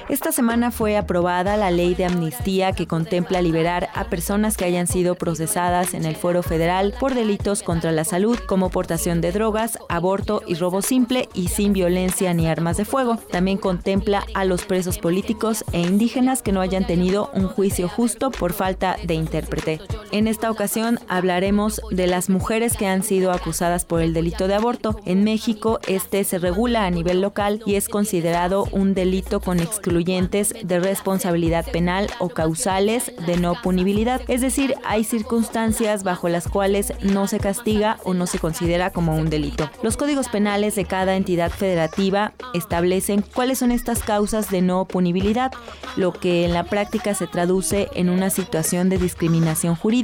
Esta 0.09 0.31
semana 0.31 0.71
fue 0.71 0.95
aprobada 0.95 1.57
la 1.57 1.69
ley 1.69 1.93
de 1.93 2.05
amnistía 2.05 2.71
que 2.71 2.87
contempla 2.87 3.41
liberar 3.41 3.89
a 3.93 4.05
personas 4.05 4.55
que 4.55 4.63
hayan 4.63 4.87
sido 4.87 5.15
procesadas 5.15 5.93
en 5.93 6.05
el 6.05 6.15
fuero 6.15 6.43
federal 6.43 6.93
por 6.97 7.13
delitos 7.13 7.61
contra 7.61 7.91
la 7.91 8.05
salud 8.05 8.39
como 8.47 8.69
portación 8.69 9.19
de 9.19 9.33
drogas, 9.33 9.77
aborto 9.89 10.43
y 10.47 10.55
robo 10.55 10.81
simple 10.81 11.27
y 11.33 11.49
sin 11.49 11.73
violencia 11.73 12.33
ni 12.33 12.47
armas 12.47 12.77
de 12.77 12.85
fuego. 12.85 13.17
También 13.31 13.57
contempla 13.57 14.23
a 14.33 14.45
los 14.45 14.63
presos 14.63 14.97
políticos 14.97 15.65
e 15.73 15.81
indígenas 15.81 16.41
que 16.41 16.53
no 16.53 16.61
hayan 16.61 16.87
tenido 16.87 17.29
un 17.33 17.49
juicio 17.49 17.89
justo 17.89 18.31
por 18.31 18.53
falta 18.53 18.95
de 19.03 19.13
intérprete. 19.13 19.81
En 20.11 20.27
esta 20.27 20.49
ocasión 20.49 20.99
hablaremos 21.09 21.81
de 21.91 22.07
las 22.07 22.29
mujeres 22.29 22.77
que 22.77 22.87
han 22.87 23.03
sido 23.03 23.31
acusadas 23.31 23.83
por 23.83 24.01
el 24.01 24.13
delito 24.13 24.47
de 24.47 24.55
aborto. 24.55 24.99
En 25.05 25.23
México 25.23 25.79
este 25.87 26.23
se 26.23 26.39
regula 26.39 26.85
a 26.85 26.91
nivel 26.91 27.21
local 27.21 27.61
y 27.65 27.75
es 27.75 27.89
considerado 27.89 28.65
un 28.71 28.93
delito 28.93 29.41
con 29.41 29.59
excluyentes 29.59 30.53
de 30.63 30.79
responsabilidad 30.79 31.65
penal 31.71 32.07
o 32.19 32.29
causales 32.29 33.11
de 33.25 33.37
no 33.37 33.55
punibilidad, 33.61 34.21
es 34.27 34.41
decir, 34.41 34.75
hay 34.85 35.03
circunstancias 35.03 36.03
bajo 36.03 36.29
las 36.29 36.47
cuales 36.47 36.93
no 37.01 37.27
se 37.27 37.39
castiga 37.39 37.99
o 38.03 38.13
no 38.13 38.27
se 38.27 38.39
considera 38.39 38.91
como 38.91 39.15
un 39.15 39.29
delito. 39.29 39.69
Los 39.83 39.97
códigos 39.97 40.29
penales 40.29 40.75
de 40.75 40.85
cada 40.85 41.15
entidad 41.15 41.51
federativa 41.51 42.33
establecen 42.53 43.23
cuáles 43.33 43.59
son 43.59 43.71
estas 43.71 44.03
causas 44.03 44.49
de 44.49 44.61
no 44.61 44.85
punibilidad, 44.85 45.51
lo 45.95 46.13
que 46.13 46.45
en 46.45 46.53
la 46.53 46.63
práctica 46.63 47.13
se 47.13 47.27
traduce 47.27 47.89
en 47.93 48.09
una 48.09 48.29
situación 48.29 48.89
de 48.89 48.97
discriminación 48.97 49.75
jurídica, 49.75 49.96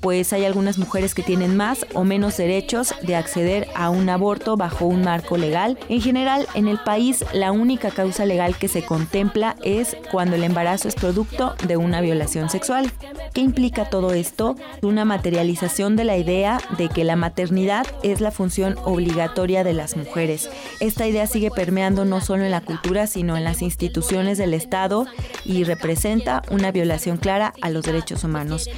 pues 0.00 0.32
hay 0.32 0.44
algunas 0.44 0.78
mujeres 0.78 1.14
que 1.14 1.22
tienen 1.22 1.56
más 1.56 1.86
o 1.94 2.04
menos 2.04 2.36
derechos 2.36 2.94
de 3.02 3.16
acceder 3.16 3.66
a 3.74 3.88
un 3.88 4.08
aborto 4.08 4.56
bajo 4.56 4.86
un 4.86 5.02
marco 5.02 5.36
legal. 5.36 5.78
En 5.88 6.00
general, 6.00 6.46
en 6.54 6.68
el 6.68 6.78
país 6.78 7.24
la 7.32 7.52
única 7.52 7.90
causa 7.90 8.26
legal 8.26 8.56
que 8.56 8.68
se 8.68 8.84
contempla 8.84 9.56
es 9.64 9.96
cuando 10.10 10.36
el 10.36 10.44
embarazo 10.44 10.88
es 10.88 10.94
producto 10.94 11.54
de 11.66 11.76
una 11.76 12.00
violación 12.00 12.50
sexual. 12.50 12.92
¿Qué 13.32 13.40
implica 13.40 13.88
todo 13.88 14.12
esto? 14.12 14.56
Una 14.82 15.04
materialización 15.04 15.96
de 15.96 16.04
la 16.04 16.16
idea 16.16 16.60
de 16.76 16.88
que 16.88 17.04
la 17.04 17.16
maternidad 17.16 17.86
es 18.02 18.20
la 18.20 18.30
función 18.30 18.76
obligatoria 18.84 19.64
de 19.64 19.72
las 19.72 19.96
mujeres. 19.96 20.50
Esta 20.80 21.06
idea 21.06 21.26
sigue 21.26 21.50
permeando 21.50 22.04
no 22.04 22.20
solo 22.20 22.44
en 22.44 22.50
la 22.50 22.60
cultura, 22.60 23.06
sino 23.06 23.36
en 23.36 23.44
las 23.44 23.62
instituciones 23.62 24.36
del 24.38 24.54
Estado 24.54 25.06
y 25.44 25.64
representa 25.64 26.42
una 26.50 26.70
violación 26.70 27.16
clara 27.16 27.54
a 27.62 27.70
los 27.70 27.84
derechos 27.84 28.24
humanos. 28.24 28.68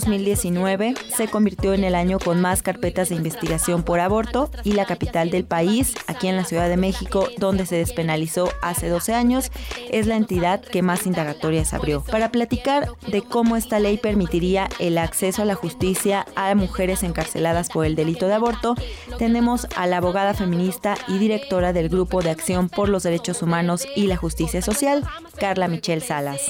2019 0.00 0.94
se 1.14 1.28
convirtió 1.28 1.74
en 1.74 1.84
el 1.84 1.94
año 1.94 2.18
con 2.18 2.40
más 2.40 2.62
carpetas 2.62 3.10
de 3.10 3.16
investigación 3.16 3.82
por 3.82 4.00
aborto 4.00 4.50
y 4.64 4.72
la 4.72 4.86
capital 4.86 5.30
del 5.30 5.44
país, 5.44 5.94
aquí 6.06 6.28
en 6.28 6.36
la 6.36 6.44
Ciudad 6.44 6.68
de 6.68 6.78
México, 6.78 7.28
donde 7.36 7.66
se 7.66 7.76
despenalizó 7.76 8.50
hace 8.62 8.88
12 8.88 9.14
años, 9.14 9.52
es 9.90 10.06
la 10.06 10.16
entidad 10.16 10.62
que 10.62 10.82
más 10.82 11.06
indagatorias 11.06 11.74
abrió. 11.74 12.02
Para 12.02 12.32
platicar 12.32 12.88
de 13.08 13.22
cómo 13.22 13.56
esta 13.56 13.78
ley 13.78 13.98
permitiría 13.98 14.68
el 14.78 14.96
acceso 14.96 15.42
a 15.42 15.44
la 15.44 15.54
justicia 15.54 16.26
a 16.34 16.54
mujeres 16.54 17.02
encarceladas 17.02 17.68
por 17.68 17.84
el 17.84 17.94
delito 17.94 18.26
de 18.26 18.34
aborto, 18.34 18.76
tenemos 19.18 19.66
a 19.76 19.86
la 19.86 19.98
abogada 19.98 20.34
feminista 20.34 20.94
y 21.08 21.18
directora 21.18 21.72
del 21.72 21.88
Grupo 21.88 22.22
de 22.22 22.30
Acción 22.30 22.68
por 22.68 22.88
los 22.88 23.02
Derechos 23.02 23.42
Humanos 23.42 23.86
y 23.94 24.06
la 24.06 24.16
Justicia 24.16 24.62
Social, 24.62 25.04
Carla 25.38 25.68
Michelle 25.68 26.00
Salas. 26.00 26.40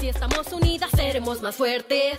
Si 0.00 0.08
estamos 0.08 0.50
unidas 0.54 0.90
seremos 0.92 1.42
más 1.42 1.58
fuertes. 1.58 2.16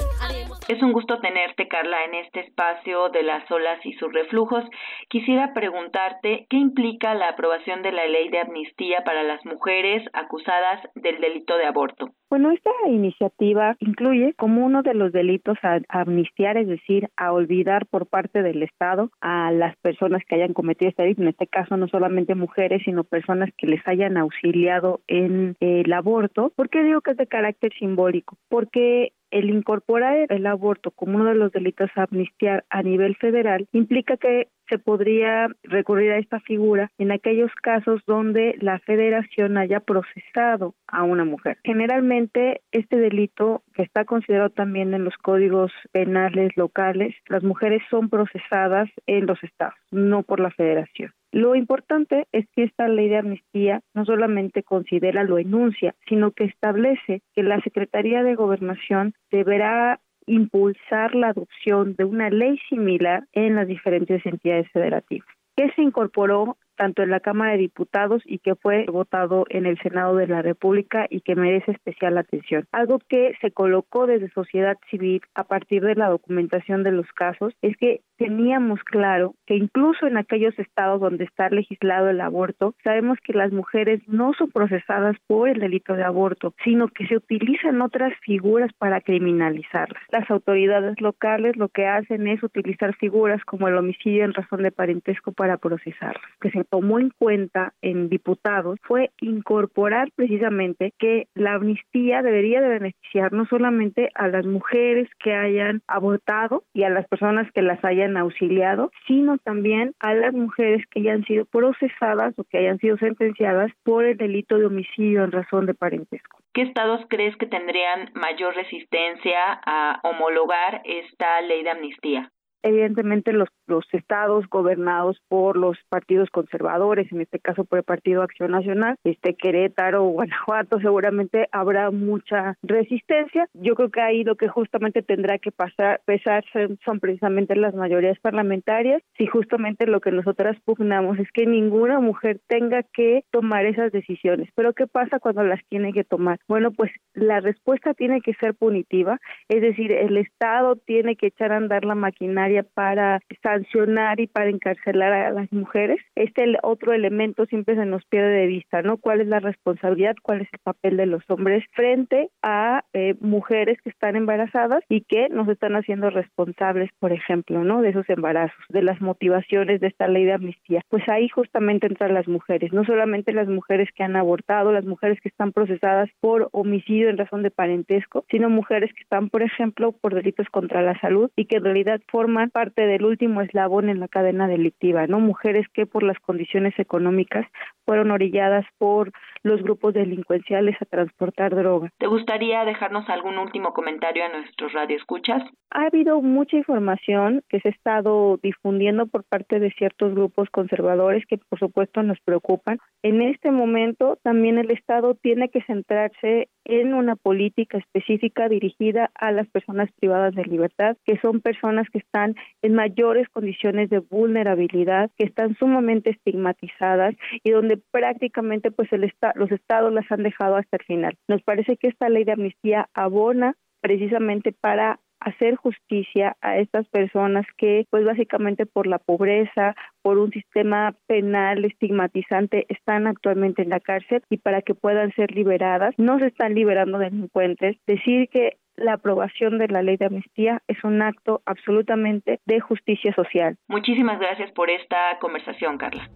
Es 0.67 0.83
un 0.83 0.93
gusto 0.93 1.19
tenerte, 1.19 1.67
Carla, 1.67 2.05
en 2.05 2.13
este 2.13 2.41
espacio 2.41 3.09
de 3.09 3.23
las 3.23 3.49
olas 3.49 3.83
y 3.83 3.93
sus 3.93 4.13
reflujos. 4.13 4.63
Quisiera 5.09 5.51
preguntarte 5.55 6.45
qué 6.47 6.57
implica 6.57 7.15
la 7.15 7.29
aprobación 7.29 7.81
de 7.81 7.91
la 7.91 8.05
ley 8.05 8.29
de 8.29 8.37
amnistía 8.37 9.03
para 9.03 9.23
las 9.23 9.43
mujeres 9.47 10.07
acusadas 10.13 10.79
del 10.93 11.19
delito 11.19 11.57
de 11.57 11.65
aborto. 11.65 12.11
Bueno, 12.31 12.49
esta 12.51 12.71
iniciativa 12.87 13.75
incluye 13.79 14.33
como 14.35 14.65
uno 14.65 14.83
de 14.83 14.93
los 14.93 15.11
delitos 15.11 15.57
a 15.63 15.81
amnistiar, 15.89 16.55
es 16.55 16.65
decir, 16.65 17.09
a 17.17 17.33
olvidar 17.33 17.87
por 17.87 18.07
parte 18.07 18.41
del 18.41 18.63
Estado 18.63 19.11
a 19.19 19.51
las 19.51 19.75
personas 19.75 20.23
que 20.23 20.35
hayan 20.35 20.53
cometido 20.53 20.87
este 20.87 21.03
delito, 21.03 21.23
en 21.23 21.27
este 21.27 21.47
caso 21.47 21.75
no 21.75 21.89
solamente 21.89 22.33
mujeres, 22.33 22.83
sino 22.85 23.03
personas 23.03 23.49
que 23.57 23.67
les 23.67 23.85
hayan 23.85 24.15
auxiliado 24.15 25.01
en 25.07 25.57
el 25.59 25.91
aborto. 25.91 26.53
¿Por 26.55 26.69
qué 26.69 26.83
digo 26.83 27.01
que 27.01 27.11
es 27.11 27.17
de 27.17 27.27
carácter 27.27 27.73
simbólico? 27.77 28.37
Porque 28.47 29.11
el 29.29 29.49
incorporar 29.49 30.27
el 30.29 30.45
aborto 30.45 30.91
como 30.91 31.17
uno 31.17 31.25
de 31.25 31.35
los 31.35 31.51
delitos 31.51 31.89
a 31.95 32.03
amnistiar 32.03 32.63
a 32.69 32.81
nivel 32.81 33.17
federal 33.17 33.67
implica 33.73 34.15
que 34.15 34.47
se 34.71 34.79
podría 34.79 35.49
recurrir 35.63 36.11
a 36.13 36.17
esta 36.17 36.39
figura 36.39 36.89
en 36.97 37.11
aquellos 37.11 37.51
casos 37.61 38.01
donde 38.07 38.55
la 38.61 38.79
federación 38.79 39.57
haya 39.57 39.81
procesado 39.81 40.75
a 40.87 41.03
una 41.03 41.25
mujer. 41.25 41.57
Generalmente 41.65 42.61
este 42.71 42.95
delito 42.95 43.63
que 43.73 43.83
está 43.83 44.05
considerado 44.05 44.49
también 44.49 44.93
en 44.93 45.03
los 45.03 45.17
códigos 45.17 45.73
penales 45.91 46.55
locales, 46.55 47.13
las 47.27 47.43
mujeres 47.43 47.81
son 47.89 48.09
procesadas 48.09 48.89
en 49.07 49.25
los 49.25 49.43
estados, 49.43 49.75
no 49.91 50.23
por 50.23 50.39
la 50.39 50.51
federación. 50.51 51.11
Lo 51.33 51.55
importante 51.55 52.27
es 52.31 52.45
que 52.55 52.63
esta 52.63 52.87
ley 52.87 53.09
de 53.09 53.17
amnistía 53.17 53.81
no 53.93 54.05
solamente 54.05 54.63
considera, 54.63 55.23
lo 55.23 55.37
enuncia, 55.37 55.95
sino 56.07 56.31
que 56.31 56.45
establece 56.45 57.21
que 57.33 57.43
la 57.43 57.61
Secretaría 57.61 58.23
de 58.23 58.35
Gobernación 58.35 59.13
deberá 59.31 59.99
impulsar 60.25 61.15
la 61.15 61.29
adopción 61.29 61.95
de 61.95 62.05
una 62.05 62.29
ley 62.29 62.59
similar 62.69 63.27
en 63.33 63.55
las 63.55 63.67
diferentes 63.67 64.25
entidades 64.25 64.69
federativas. 64.71 65.27
¿Qué 65.55 65.71
se 65.75 65.81
incorporó 65.81 66.57
tanto 66.81 67.03
en 67.03 67.11
la 67.11 67.19
Cámara 67.19 67.51
de 67.51 67.59
Diputados 67.59 68.23
y 68.25 68.39
que 68.39 68.55
fue 68.55 68.85
votado 68.87 69.45
en 69.49 69.67
el 69.67 69.77
Senado 69.83 70.15
de 70.15 70.25
la 70.25 70.41
República 70.41 71.05
y 71.11 71.21
que 71.21 71.35
merece 71.35 71.73
especial 71.73 72.17
atención. 72.17 72.65
Algo 72.71 72.97
que 73.07 73.33
se 73.39 73.51
colocó 73.51 74.07
desde 74.07 74.31
sociedad 74.31 74.79
civil 74.89 75.21
a 75.35 75.43
partir 75.43 75.83
de 75.83 75.93
la 75.93 76.09
documentación 76.09 76.81
de 76.81 76.91
los 76.91 77.05
casos 77.13 77.53
es 77.61 77.77
que 77.77 78.01
teníamos 78.21 78.79
claro 78.83 79.33
que 79.47 79.55
incluso 79.55 80.05
en 80.05 80.15
aquellos 80.15 80.57
estados 80.59 81.01
donde 81.01 81.23
está 81.23 81.49
legislado 81.49 82.11
el 82.11 82.21
aborto, 82.21 82.75
sabemos 82.83 83.17
que 83.23 83.33
las 83.33 83.51
mujeres 83.51 83.99
no 84.07 84.33
son 84.33 84.51
procesadas 84.51 85.15
por 85.25 85.49
el 85.49 85.59
delito 85.59 85.95
de 85.95 86.03
aborto, 86.03 86.53
sino 86.63 86.87
que 86.87 87.07
se 87.07 87.17
utilizan 87.17 87.81
otras 87.81 88.13
figuras 88.21 88.71
para 88.77 89.01
criminalizarlas. 89.01 90.03
Las 90.11 90.29
autoridades 90.29 91.01
locales 91.01 91.57
lo 91.57 91.69
que 91.69 91.87
hacen 91.87 92.27
es 92.27 92.43
utilizar 92.43 92.95
figuras 92.95 93.43
como 93.43 93.67
el 93.67 93.75
homicidio 93.75 94.23
en 94.23 94.35
razón 94.35 94.61
de 94.61 94.71
parentesco 94.71 95.31
para 95.31 95.57
procesarlas. 95.57 96.21
Que 96.39 96.51
se 96.51 96.63
tomó 96.63 96.99
en 96.99 97.09
cuenta 97.17 97.73
en 97.81 98.07
diputados 98.07 98.77
fue 98.83 99.09
incorporar 99.19 100.09
precisamente 100.15 100.93
que 100.99 101.27
la 101.33 101.55
amnistía 101.55 102.21
debería 102.21 102.61
de 102.61 102.69
beneficiar 102.69 103.33
no 103.33 103.47
solamente 103.47 104.09
a 104.13 104.27
las 104.27 104.45
mujeres 104.45 105.09
que 105.17 105.33
hayan 105.33 105.81
abortado 105.87 106.63
y 106.71 106.83
a 106.83 106.89
las 106.91 107.07
personas 107.07 107.51
que 107.51 107.63
las 107.63 107.83
hayan 107.83 108.10
auxiliado, 108.17 108.91
sino 109.07 109.37
también 109.37 109.93
a 109.99 110.13
las 110.13 110.33
mujeres 110.33 110.85
que 110.87 110.99
hayan 110.99 111.23
sido 111.25 111.45
procesadas 111.45 112.33
o 112.37 112.43
que 112.43 112.57
hayan 112.57 112.77
sido 112.79 112.97
sentenciadas 112.97 113.71
por 113.83 114.05
el 114.05 114.17
delito 114.17 114.57
de 114.57 114.65
homicidio 114.65 115.23
en 115.23 115.31
razón 115.31 115.65
de 115.65 115.73
parentesco. 115.73 116.37
¿Qué 116.53 116.63
estados 116.63 117.01
crees 117.09 117.35
que 117.37 117.45
tendrían 117.45 118.11
mayor 118.13 118.55
resistencia 118.55 119.61
a 119.65 119.99
homologar 120.03 120.81
esta 120.85 121.41
ley 121.41 121.63
de 121.63 121.69
amnistía? 121.69 122.31
Evidentemente 122.63 123.33
los, 123.33 123.49
los 123.67 123.85
estados 123.93 124.47
gobernados 124.49 125.21
por 125.27 125.57
los 125.57 125.77
partidos 125.89 126.29
conservadores, 126.29 127.11
en 127.11 127.21
este 127.21 127.39
caso 127.39 127.63
por 127.63 127.79
el 127.79 127.83
Partido 127.83 128.21
Acción 128.21 128.51
Nacional, 128.51 128.95
este 129.03 129.35
Querétaro, 129.35 130.03
Guanajuato, 130.11 130.79
seguramente 130.79 131.47
habrá 131.51 131.91
mucha 131.91 132.55
resistencia. 132.61 133.47
Yo 133.53 133.75
creo 133.75 133.89
que 133.89 134.01
ahí 134.01 134.23
lo 134.23 134.35
que 134.35 134.47
justamente 134.47 135.01
tendrá 135.01 135.37
que 135.37 135.51
pasar, 135.51 136.01
pesar 136.05 136.43
son 136.85 136.99
precisamente 136.99 137.55
las 137.55 137.73
mayorías 137.73 138.19
parlamentarias, 138.19 139.01
si 139.17 139.27
justamente 139.27 139.87
lo 139.87 140.01
que 140.01 140.11
nosotras 140.11 140.57
pugnamos 140.65 141.19
es 141.19 141.31
que 141.31 141.45
ninguna 141.45 141.99
mujer 141.99 142.39
tenga 142.47 142.83
que 142.83 143.23
tomar 143.31 143.65
esas 143.65 143.91
decisiones. 143.91 144.49
Pero 144.55 144.73
¿qué 144.73 144.87
pasa 144.87 145.19
cuando 145.19 145.43
las 145.43 145.63
tiene 145.69 145.93
que 145.93 146.03
tomar? 146.03 146.39
Bueno, 146.47 146.71
pues 146.71 146.91
la 147.13 147.39
respuesta 147.39 147.93
tiene 147.93 148.21
que 148.21 148.33
ser 148.35 148.53
punitiva, 148.53 149.19
es 149.49 149.61
decir, 149.61 149.91
el 149.91 150.17
Estado 150.17 150.75
tiene 150.75 151.15
que 151.15 151.27
echar 151.27 151.51
a 151.51 151.57
andar 151.57 151.85
la 151.85 151.95
maquinaria 151.95 152.50
para 152.63 153.19
sancionar 153.41 154.19
y 154.19 154.27
para 154.27 154.49
encarcelar 154.49 155.13
a 155.13 155.31
las 155.31 155.51
mujeres. 155.51 155.99
Este 156.15 156.57
otro 156.63 156.93
elemento 156.93 157.45
siempre 157.45 157.75
se 157.75 157.85
nos 157.85 158.05
pierde 158.05 158.31
de 158.31 158.47
vista, 158.47 158.81
¿no? 158.81 158.97
¿Cuál 158.97 159.21
es 159.21 159.27
la 159.27 159.39
responsabilidad, 159.39 160.15
cuál 160.21 160.41
es 160.41 160.49
el 160.51 160.59
papel 160.59 160.97
de 160.97 161.05
los 161.05 161.23
hombres 161.29 161.63
frente 161.73 162.29
a 162.41 162.83
eh, 162.93 163.15
mujeres 163.19 163.77
que 163.83 163.89
están 163.89 164.15
embarazadas 164.15 164.83
y 164.89 165.01
que 165.01 165.29
nos 165.29 165.47
están 165.47 165.75
haciendo 165.75 166.09
responsables, 166.09 166.89
por 166.99 167.11
ejemplo, 167.11 167.63
¿no? 167.63 167.81
De 167.81 167.89
esos 167.89 168.09
embarazos, 168.09 168.63
de 168.69 168.81
las 168.81 169.01
motivaciones 169.01 169.79
de 169.79 169.87
esta 169.87 170.07
ley 170.07 170.25
de 170.25 170.33
amnistía. 170.33 170.81
Pues 170.89 171.07
ahí 171.09 171.29
justamente 171.29 171.87
entran 171.87 172.13
las 172.13 172.27
mujeres, 172.27 172.73
no 172.73 172.83
solamente 172.85 173.33
las 173.33 173.47
mujeres 173.47 173.89
que 173.95 174.03
han 174.03 174.15
abortado, 174.15 174.71
las 174.71 174.85
mujeres 174.85 175.19
que 175.21 175.29
están 175.29 175.51
procesadas 175.51 176.09
por 176.19 176.49
homicidio 176.51 177.09
en 177.09 177.17
razón 177.17 177.43
de 177.43 177.51
parentesco, 177.51 178.25
sino 178.29 178.49
mujeres 178.49 178.91
que 178.93 179.03
están, 179.03 179.29
por 179.29 179.43
ejemplo, 179.43 179.91
por 179.91 180.15
delitos 180.15 180.47
contra 180.49 180.81
la 180.81 180.99
salud 180.99 181.29
y 181.35 181.45
que 181.45 181.57
en 181.57 181.63
realidad 181.63 182.01
forman 182.07 182.40
parte 182.49 182.87
del 182.87 183.05
último 183.05 183.41
eslabón 183.41 183.89
en 183.89 183.99
la 183.99 184.07
cadena 184.07 184.47
delictiva, 184.47 185.07
¿no? 185.07 185.19
Mujeres 185.19 185.67
que 185.73 185.85
por 185.85 186.03
las 186.03 186.19
condiciones 186.19 186.77
económicas 186.79 187.45
fueron 187.85 188.11
orilladas 188.11 188.65
por 188.77 189.11
los 189.43 189.61
grupos 189.63 189.93
delincuenciales 189.93 190.75
a 190.81 190.85
transportar 190.85 191.55
droga. 191.55 191.89
¿Te 191.97 192.07
gustaría 192.07 192.63
dejarnos 192.63 193.09
algún 193.09 193.37
último 193.37 193.73
comentario 193.73 194.23
a 194.23 194.29
nuestros 194.29 194.73
radioescuchas? 194.73 195.43
Ha 195.71 195.85
habido 195.85 196.21
mucha 196.21 196.57
información 196.57 197.43
que 197.49 197.59
se 197.59 197.69
ha 197.69 197.71
estado 197.71 198.39
difundiendo 198.43 199.07
por 199.07 199.23
parte 199.23 199.59
de 199.59 199.71
ciertos 199.71 200.13
grupos 200.13 200.49
conservadores 200.49 201.25
que 201.25 201.37
por 201.37 201.59
supuesto 201.59 202.03
nos 202.03 202.19
preocupan. 202.21 202.77
En 203.03 203.21
este 203.21 203.51
momento 203.51 204.17
también 204.23 204.57
el 204.57 204.71
Estado 204.71 205.15
tiene 205.15 205.49
que 205.49 205.61
centrarse 205.63 206.49
en 206.65 206.93
una 206.93 207.15
política 207.15 207.77
específica 207.77 208.47
dirigida 208.47 209.09
a 209.15 209.31
las 209.31 209.47
personas 209.49 209.89
privadas 209.99 210.35
de 210.35 210.45
libertad, 210.45 210.97
que 211.05 211.17
son 211.19 211.41
personas 211.41 211.87
que 211.89 211.99
están 211.99 212.30
en 212.61 212.75
mayores 212.75 213.27
condiciones 213.29 213.89
de 213.89 213.99
vulnerabilidad, 213.99 215.11
que 215.17 215.25
están 215.25 215.55
sumamente 215.55 216.11
estigmatizadas 216.11 217.15
y 217.43 217.51
donde 217.51 217.77
prácticamente 217.91 218.71
pues 218.71 218.91
el 218.93 219.11
los 219.35 219.51
estados 219.51 219.91
las 219.93 220.09
han 220.11 220.23
dejado 220.23 220.55
hasta 220.55 220.77
el 220.77 220.85
final. 220.85 221.17
Nos 221.27 221.41
parece 221.43 221.77
que 221.77 221.87
esta 221.87 222.09
ley 222.09 222.23
de 222.23 222.33
amnistía 222.33 222.87
abona 222.93 223.55
precisamente 223.81 224.51
para 224.51 224.99
hacer 225.21 225.55
justicia 225.55 226.35
a 226.41 226.57
estas 226.57 226.87
personas 226.89 227.45
que 227.57 227.85
pues 227.89 228.03
básicamente 228.03 228.65
por 228.65 228.87
la 228.87 228.97
pobreza, 228.97 229.75
por 230.01 230.17
un 230.17 230.31
sistema 230.31 230.95
penal 231.07 231.63
estigmatizante 231.63 232.65
están 232.69 233.07
actualmente 233.07 233.61
en 233.61 233.69
la 233.69 233.79
cárcel 233.79 234.23
y 234.29 234.37
para 234.37 234.63
que 234.63 234.73
puedan 234.73 235.13
ser 235.13 235.31
liberadas, 235.31 235.93
no 235.97 236.19
se 236.19 236.25
están 236.25 236.55
liberando 236.55 236.97
delincuentes, 236.97 237.77
decir 237.85 238.29
que 238.29 238.57
la 238.75 238.93
aprobación 238.93 239.57
de 239.57 239.67
la 239.67 239.81
ley 239.81 239.97
de 239.97 240.05
amnistía 240.05 240.61
es 240.67 240.83
un 240.83 241.01
acto 241.01 241.41
absolutamente 241.45 242.39
de 242.45 242.59
justicia 242.59 243.13
social. 243.13 243.57
Muchísimas 243.67 244.19
gracias 244.19 244.51
por 244.51 244.69
esta 244.69 245.17
conversación, 245.19 245.77
Carla. 245.77 246.09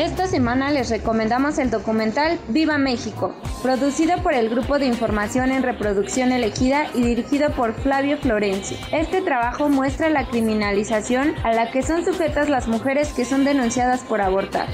Esta 0.00 0.26
semana 0.26 0.70
les 0.70 0.88
recomendamos 0.88 1.58
el 1.58 1.70
documental 1.70 2.38
Viva 2.48 2.78
México, 2.78 3.34
producido 3.62 4.16
por 4.22 4.32
el 4.32 4.48
Grupo 4.48 4.78
de 4.78 4.86
Información 4.86 5.50
en 5.50 5.62
Reproducción 5.62 6.32
Elegida 6.32 6.86
y 6.94 7.02
dirigido 7.02 7.50
por 7.50 7.74
Flavio 7.74 8.16
Florenzi. 8.16 8.76
Este 8.92 9.20
trabajo 9.20 9.68
muestra 9.68 10.08
la 10.08 10.24
criminalización 10.26 11.34
a 11.44 11.52
la 11.52 11.70
que 11.70 11.82
son 11.82 12.02
sujetas 12.02 12.48
las 12.48 12.66
mujeres 12.66 13.12
que 13.12 13.26
son 13.26 13.44
denunciadas 13.44 14.02
por 14.02 14.22
abortar. 14.22 14.68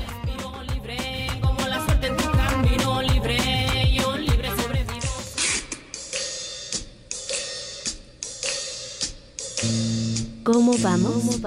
¿Cómo 10.47 10.75
vamos? 10.81 11.41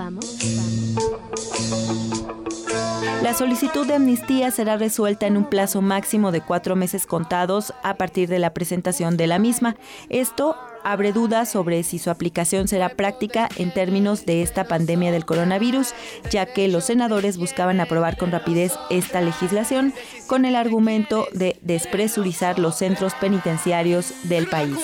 La 3.23 3.33
solicitud 3.33 3.87
de 3.87 3.93
amnistía 3.93 4.51
será 4.51 4.75
resuelta 4.75 5.25
en 5.25 5.37
un 5.37 5.45
plazo 5.45 5.81
máximo 5.81 6.33
de 6.33 6.41
cuatro 6.41 6.75
meses 6.75 7.05
contados 7.05 7.73
a 7.81 7.95
partir 7.95 8.27
de 8.27 8.39
la 8.39 8.53
presentación 8.53 9.15
de 9.15 9.27
la 9.27 9.39
misma. 9.39 9.77
Esto 10.09 10.57
abre 10.83 11.13
dudas 11.13 11.51
sobre 11.51 11.83
si 11.83 11.99
su 11.99 12.09
aplicación 12.09 12.67
será 12.67 12.89
práctica 12.89 13.49
en 13.57 13.73
términos 13.73 14.25
de 14.25 14.41
esta 14.41 14.65
pandemia 14.65 15.11
del 15.11 15.25
coronavirus, 15.25 15.93
ya 16.29 16.45
que 16.45 16.67
los 16.67 16.85
senadores 16.85 17.37
buscaban 17.37 17.79
aprobar 17.79 18.17
con 18.17 18.31
rapidez 18.31 18.73
esta 18.89 19.21
legislación 19.21 19.93
con 20.27 20.45
el 20.45 20.55
argumento 20.55 21.27
de 21.33 21.57
despresurizar 21.61 22.59
los 22.59 22.77
centros 22.77 23.13
penitenciarios 23.15 24.13
del 24.23 24.47
país. 24.47 24.77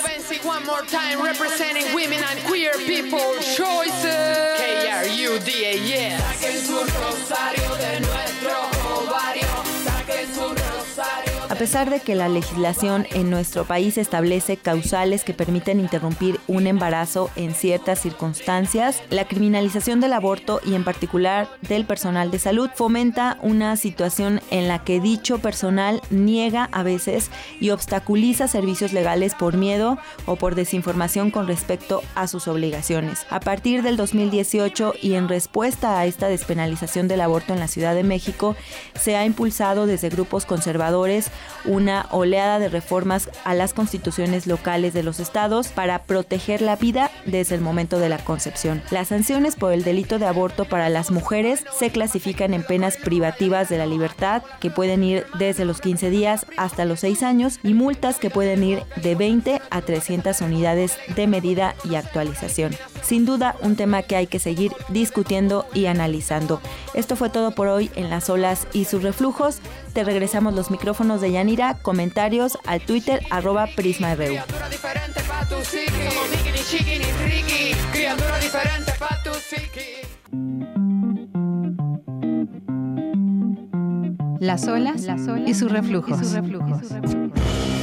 A 11.56 11.58
pesar 11.58 11.88
de 11.88 12.00
que 12.00 12.14
la 12.14 12.28
legislación 12.28 13.06
en 13.14 13.30
nuestro 13.30 13.64
país 13.64 13.96
establece 13.96 14.58
causales 14.58 15.24
que 15.24 15.32
permiten 15.32 15.80
interrumpir 15.80 16.38
un 16.48 16.66
embarazo 16.66 17.30
en 17.34 17.54
ciertas 17.54 17.98
circunstancias, 17.98 19.02
la 19.08 19.26
criminalización 19.26 19.98
del 19.98 20.12
aborto 20.12 20.60
y 20.66 20.74
en 20.74 20.84
particular 20.84 21.48
del 21.62 21.86
personal 21.86 22.30
de 22.30 22.40
salud 22.40 22.68
fomenta 22.74 23.38
una 23.40 23.74
situación 23.78 24.42
en 24.50 24.68
la 24.68 24.84
que 24.84 25.00
dicho 25.00 25.38
personal 25.38 26.02
niega 26.10 26.68
a 26.72 26.82
veces 26.82 27.30
y 27.58 27.70
obstaculiza 27.70 28.48
servicios 28.48 28.92
legales 28.92 29.34
por 29.34 29.56
miedo 29.56 29.96
o 30.26 30.36
por 30.36 30.56
desinformación 30.56 31.30
con 31.30 31.46
respecto 31.46 32.02
a 32.14 32.26
sus 32.26 32.48
obligaciones. 32.48 33.24
A 33.30 33.40
partir 33.40 33.82
del 33.82 33.96
2018 33.96 34.92
y 35.00 35.14
en 35.14 35.26
respuesta 35.26 35.98
a 35.98 36.04
esta 36.04 36.28
despenalización 36.28 37.08
del 37.08 37.22
aborto 37.22 37.54
en 37.54 37.60
la 37.60 37.68
Ciudad 37.68 37.94
de 37.94 38.04
México, 38.04 38.56
se 39.00 39.16
ha 39.16 39.24
impulsado 39.24 39.86
desde 39.86 40.10
grupos 40.10 40.44
conservadores 40.44 41.30
una 41.64 42.06
oleada 42.10 42.58
de 42.58 42.68
reformas 42.68 43.28
a 43.44 43.54
las 43.54 43.74
constituciones 43.74 44.46
locales 44.46 44.94
de 44.94 45.02
los 45.02 45.20
estados 45.20 45.68
para 45.68 46.02
proteger 46.02 46.62
la 46.62 46.76
vida 46.76 47.10
desde 47.24 47.54
el 47.54 47.60
momento 47.60 47.98
de 47.98 48.08
la 48.08 48.18
concepción. 48.18 48.82
Las 48.90 49.08
sanciones 49.08 49.56
por 49.56 49.72
el 49.72 49.84
delito 49.84 50.18
de 50.18 50.26
aborto 50.26 50.64
para 50.64 50.88
las 50.88 51.10
mujeres 51.10 51.64
se 51.76 51.90
clasifican 51.90 52.54
en 52.54 52.62
penas 52.62 52.96
privativas 52.96 53.68
de 53.68 53.78
la 53.78 53.86
libertad 53.86 54.42
que 54.60 54.70
pueden 54.70 55.02
ir 55.02 55.26
desde 55.38 55.64
los 55.64 55.80
15 55.80 56.10
días 56.10 56.46
hasta 56.56 56.84
los 56.84 57.00
6 57.00 57.22
años 57.22 57.58
y 57.62 57.74
multas 57.74 58.18
que 58.18 58.30
pueden 58.30 58.62
ir 58.62 58.82
de 59.02 59.14
20 59.14 59.60
a 59.70 59.82
300 59.82 60.40
unidades 60.40 60.98
de 61.14 61.26
medida 61.26 61.74
y 61.84 61.94
actualización. 61.94 62.74
Sin 63.02 63.24
duda, 63.24 63.54
un 63.62 63.76
tema 63.76 64.02
que 64.02 64.16
hay 64.16 64.26
que 64.26 64.38
seguir 64.38 64.72
discutiendo 64.88 65.66
y 65.74 65.86
analizando. 65.86 66.60
Esto 66.94 67.16
fue 67.16 67.30
todo 67.30 67.52
por 67.52 67.68
hoy 67.68 67.90
en 67.94 68.10
Las 68.10 68.28
Olas 68.30 68.66
y 68.72 68.84
sus 68.84 69.02
reflujos. 69.02 69.58
Te 69.92 70.04
regresamos 70.04 70.54
los 70.54 70.70
micrófonos 70.70 71.20
de 71.20 71.30
Yanira, 71.36 71.74
comentarios 71.82 72.56
al 72.64 72.80
Twitter 72.80 73.20
arroba 73.28 73.66
PrismaRU. 73.76 74.36
Las 84.40 84.66
olas, 84.66 85.02
Las 85.02 85.28
olas 85.28 85.50
y 85.50 85.52
sus 85.52 85.70
reflujos. 85.70 86.22
Y 86.22 86.24
sus 86.24 86.32
reflujos. 86.32 87.75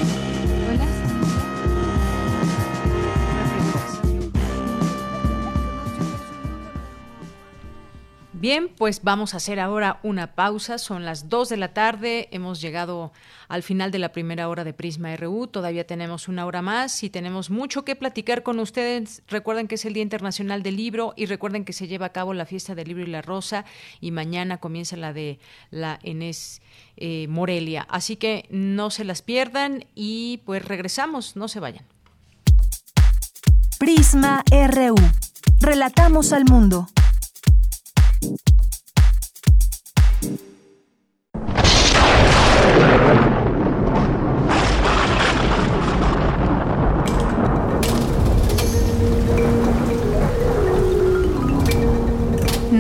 Bien, 8.43 8.67
pues 8.67 9.03
vamos 9.03 9.33
a 9.33 9.37
hacer 9.37 9.57
ahora 9.61 10.01
una 10.03 10.35
pausa. 10.35 10.77
Son 10.77 11.05
las 11.05 11.29
2 11.29 11.47
de 11.47 11.55
la 11.55 11.73
tarde. 11.73 12.27
Hemos 12.31 12.59
llegado 12.59 13.13
al 13.47 13.63
final 13.63 13.89
de 13.89 13.99
la 13.99 14.11
primera 14.11 14.49
hora 14.49 14.65
de 14.65 14.73
Prisma 14.73 15.15
RU. 15.15 15.47
Todavía 15.47 15.87
tenemos 15.87 16.27
una 16.27 16.45
hora 16.45 16.61
más 16.61 17.03
y 17.03 17.09
tenemos 17.09 17.49
mucho 17.49 17.85
que 17.85 17.95
platicar 17.95 18.43
con 18.43 18.59
ustedes. 18.59 19.23
Recuerden 19.29 19.69
que 19.69 19.75
es 19.75 19.85
el 19.85 19.93
Día 19.93 20.03
Internacional 20.03 20.61
del 20.61 20.75
Libro 20.75 21.13
y 21.15 21.25
recuerden 21.27 21.63
que 21.63 21.71
se 21.71 21.87
lleva 21.87 22.07
a 22.07 22.11
cabo 22.11 22.33
la 22.33 22.45
fiesta 22.45 22.75
del 22.75 22.89
libro 22.89 23.03
y 23.03 23.07
la 23.07 23.21
rosa 23.21 23.63
y 24.01 24.11
mañana 24.11 24.57
comienza 24.57 24.97
la 24.97 25.13
de 25.13 25.39
la 25.71 26.01
Enes 26.03 26.61
eh, 26.97 27.27
Morelia. 27.29 27.87
Así 27.89 28.17
que 28.17 28.45
no 28.49 28.89
se 28.89 29.05
las 29.05 29.21
pierdan 29.21 29.85
y 29.95 30.41
pues 30.43 30.65
regresamos. 30.65 31.37
No 31.37 31.47
se 31.47 31.61
vayan. 31.61 31.85
Prisma 33.79 34.43
RU. 34.51 34.95
Relatamos 35.61 36.33
al 36.33 36.43
mundo. 36.43 36.89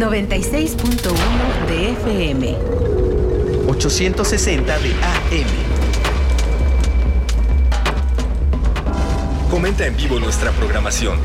96.1 0.03 1.67
de 1.67 1.91
FM. 1.91 2.57
860 3.67 4.79
de 4.79 4.89
AM. 4.91 5.47
Comenta 9.49 9.85
en 9.85 9.95
vivo 9.97 10.19
nuestra 10.19 10.51
programación. 10.51 11.19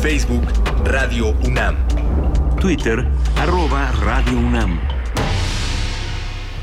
Facebook 0.00 0.44
Radio 0.84 1.30
UNAM. 1.44 1.76
Twitter 2.60 3.06
arroba 3.42 3.90
Radio 3.90 4.38
UNAM. 4.38 4.78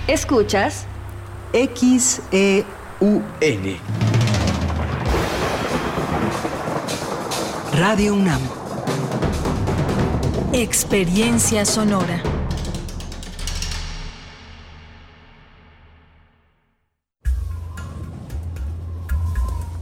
Escuchas 0.07 0.85
XEUN. 1.51 2.63
Radio 7.73 8.13
UNAM. 8.13 8.39
Experiencia 10.53 11.65
sonora. 11.65 12.23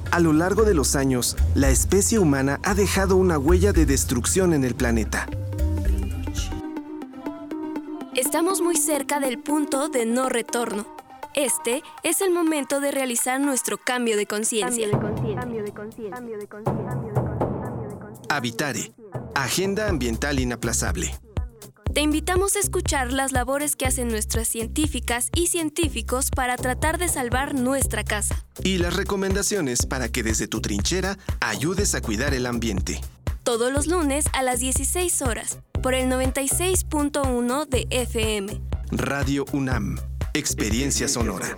A 0.09 0.19
lo 0.19 0.33
largo 0.33 0.63
de 0.63 0.73
los 0.73 0.95
años, 0.95 1.37
la 1.53 1.69
especie 1.69 2.17
humana 2.17 2.59
ha 2.63 2.73
dejado 2.73 3.17
una 3.17 3.37
huella 3.37 3.71
de 3.71 3.85
destrucción 3.85 4.55
en 4.55 4.63
el 4.63 4.73
planeta. 4.73 5.27
Estamos 8.37 8.61
muy 8.61 8.77
cerca 8.77 9.19
del 9.19 9.39
punto 9.39 9.89
de 9.89 10.05
no 10.05 10.29
retorno. 10.29 10.85
Este 11.33 11.81
es 12.03 12.21
el 12.21 12.29
momento 12.29 12.79
de 12.79 12.91
realizar 12.91 13.41
nuestro 13.41 13.79
cambio 13.79 14.15
de 14.15 14.27
conciencia. 14.27 14.87
Habitare, 18.29 18.93
Agenda 19.33 19.89
Ambiental 19.89 20.39
Inaplazable. 20.39 21.15
Te 21.95 22.01
invitamos 22.01 22.55
a 22.55 22.59
escuchar 22.59 23.11
las 23.11 23.31
labores 23.31 23.75
que 23.75 23.87
hacen 23.87 24.07
nuestras 24.09 24.47
científicas 24.47 25.31
y 25.33 25.47
científicos 25.47 26.29
para 26.29 26.57
tratar 26.57 26.99
de 26.99 27.07
salvar 27.07 27.55
nuestra 27.55 28.03
casa. 28.03 28.45
Y 28.63 28.77
las 28.77 28.95
recomendaciones 28.95 29.87
para 29.87 30.09
que 30.09 30.21
desde 30.21 30.47
tu 30.47 30.61
trinchera 30.61 31.17
ayudes 31.39 31.95
a 31.95 32.01
cuidar 32.01 32.35
el 32.35 32.45
ambiente. 32.45 33.01
Todos 33.47 33.71
los 33.71 33.87
lunes 33.87 34.25
a 34.33 34.43
las 34.43 34.59
16 34.59 35.21
horas, 35.21 35.57
por 35.81 35.93
el 35.93 36.09
96.1 36.09 37.67
de 37.67 37.87
FM. 37.89 38.61
Radio 38.91 39.45
UNAM, 39.51 39.97
Experiencia 40.33 41.07
Sonora. 41.07 41.57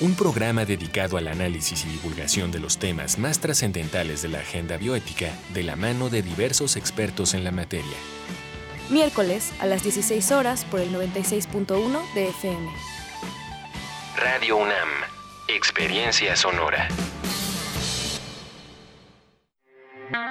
Un 0.00 0.14
programa 0.14 0.64
dedicado 0.64 1.18
al 1.18 1.28
análisis 1.28 1.84
y 1.84 1.90
divulgación 1.90 2.50
de 2.50 2.58
los 2.58 2.78
temas 2.78 3.18
más 3.18 3.38
trascendentales 3.38 4.22
de 4.22 4.30
la 4.30 4.38
agenda 4.38 4.78
bioética 4.78 5.30
de 5.52 5.62
la 5.62 5.76
mano 5.76 6.08
de 6.08 6.22
diversos 6.22 6.76
expertos 6.76 7.34
en 7.34 7.44
la 7.44 7.50
materia. 7.50 7.96
Miércoles 8.88 9.52
a 9.60 9.66
las 9.66 9.82
16 9.82 10.32
horas 10.32 10.64
por 10.64 10.80
el 10.80 10.90
96.1 10.90 12.14
de 12.14 12.28
FM. 12.30 12.70
Radio 14.16 14.56
UNAM. 14.56 14.88
Experiencia 15.48 16.34
sonora. 16.34 16.88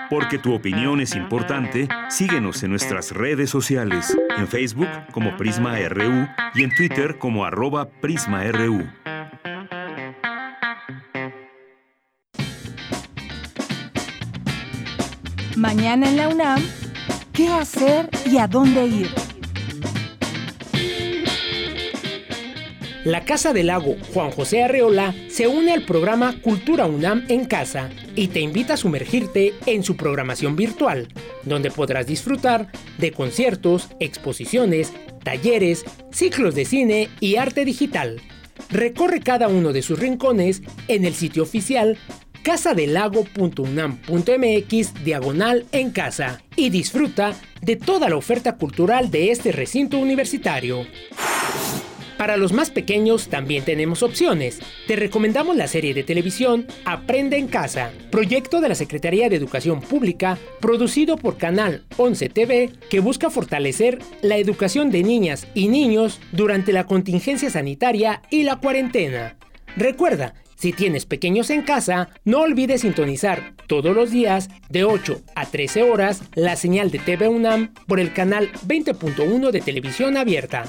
Porque 0.10 0.40
tu 0.40 0.56
opinión 0.56 1.00
es 1.00 1.14
importante, 1.14 1.88
síguenos 2.10 2.64
en 2.64 2.72
nuestras 2.72 3.12
redes 3.12 3.52
sociales, 3.52 4.18
en 4.36 4.48
Facebook 4.48 4.90
como 5.12 5.38
Prisma 5.38 5.78
RU 5.90 6.28
y 6.56 6.64
en 6.64 6.76
Twitter 6.76 7.20
como 7.20 7.46
arroba 7.46 7.88
PrismaRU. 7.88 8.90
Mañana 15.60 16.08
en 16.08 16.16
la 16.16 16.30
UNAM, 16.30 16.66
¿qué 17.34 17.50
hacer 17.50 18.10
y 18.26 18.38
a 18.38 18.48
dónde 18.48 18.88
ir? 18.88 19.10
La 23.04 23.26
Casa 23.26 23.52
del 23.52 23.68
Lago 23.68 23.98
Juan 24.14 24.32
José 24.32 24.64
Arreola 24.64 25.14
se 25.28 25.50
une 25.50 25.74
al 25.74 25.84
programa 25.84 26.40
Cultura 26.42 26.86
UNAM 26.86 27.26
en 27.28 27.44
Casa 27.44 27.90
y 28.16 28.30
te 28.30 28.40
invita 28.40 28.76
a 28.76 28.78
sumergirte 28.78 29.54
en 29.66 29.84
su 29.84 29.98
programación 29.98 30.56
virtual, 30.56 31.10
donde 31.44 31.72
podrás 31.72 32.08
disfrutar 32.08 32.72
de 32.98 33.12
conciertos, 33.12 33.90
exposiciones, 34.00 34.94
talleres, 35.26 35.84
ciclos 36.10 36.56
de 36.56 36.64
cine 36.64 37.10
y 37.20 37.36
arte 37.36 37.66
digital. 37.66 38.22
Recorre 38.70 39.20
cada 39.20 39.50
uno 39.50 39.74
de 39.74 39.82
sus 39.82 40.00
rincones 40.00 40.62
en 40.88 41.04
el 41.04 41.16
sitio 41.16 41.44
oficial 41.44 41.98
casadelago.unam.mx 42.44 45.04
diagonal 45.04 45.66
en 45.72 45.92
casa 45.92 46.42
y 46.56 46.70
disfruta 46.70 47.36
de 47.62 47.76
toda 47.76 48.08
la 48.10 48.16
oferta 48.16 48.56
cultural 48.58 49.10
de 49.12 49.32
este 49.32 49.52
recinto 49.52 49.98
universitario. 49.98 50.86
Para 52.20 52.36
los 52.36 52.52
más 52.52 52.70
pequeños 52.70 53.30
también 53.30 53.64
tenemos 53.64 54.04
opciones. 54.04 54.60
Te 54.88 54.98
recomendamos 54.98 55.56
la 55.56 55.70
serie 55.70 55.94
de 55.94 56.04
televisión 56.04 56.68
Aprende 56.84 57.38
en 57.38 57.48
Casa, 57.48 57.94
proyecto 58.12 58.60
de 58.60 58.68
la 58.68 58.76
Secretaría 58.76 59.30
de 59.30 59.38
Educación 59.38 59.80
Pública, 59.80 60.38
producido 60.60 61.16
por 61.16 61.38
Canal 61.38 61.86
11 61.96 62.28
TV, 62.28 62.72
que 62.90 63.00
busca 63.00 63.30
fortalecer 63.30 64.00
la 64.22 64.36
educación 64.36 64.92
de 64.92 65.02
niñas 65.02 65.48
y 65.54 65.70
niños 65.70 66.20
durante 66.34 66.74
la 66.74 66.88
contingencia 66.88 67.50
sanitaria 67.50 68.22
y 68.30 68.44
la 68.44 68.58
cuarentena. 68.58 69.38
Recuerda, 69.78 70.34
si 70.60 70.74
tienes 70.74 71.06
pequeños 71.06 71.50
en 71.52 71.62
casa, 71.62 72.10
no 72.26 72.42
olvides 72.42 72.82
sintonizar 72.82 73.54
todos 73.68 73.96
los 73.96 74.12
días 74.12 74.50
de 74.68 74.84
8 74.84 75.22
a 75.34 75.46
13 75.46 75.84
horas 75.84 76.22
la 76.36 76.58
señal 76.58 76.92
de 76.92 77.00
TV 77.00 77.30
UNAM 77.30 77.74
por 77.88 78.02
el 78.02 78.12
canal 78.12 78.52
20.1 78.68 79.52
de 79.52 79.62
televisión 79.62 80.18
abierta. 80.18 80.66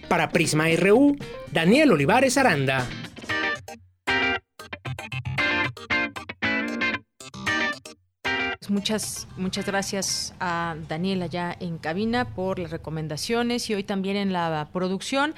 Para 0.08 0.30
Prisma 0.30 0.68
RU, 0.76 1.16
Daniel 1.52 1.94
Olivares 1.94 2.38
Aranda. 2.38 2.88
Muchas, 8.72 9.28
muchas 9.38 9.65
gracias 9.65 10.34
a 10.39 10.76
Daniela 10.88 11.28
ya 11.28 11.55
en 11.59 11.78
cabina 11.78 12.34
por 12.34 12.57
las 12.57 12.72
recomendaciones 12.72 13.69
y 13.69 13.76
hoy 13.76 13.84
también 13.84 14.15
en 14.17 14.34
la 14.34 14.69
producción. 14.72 15.36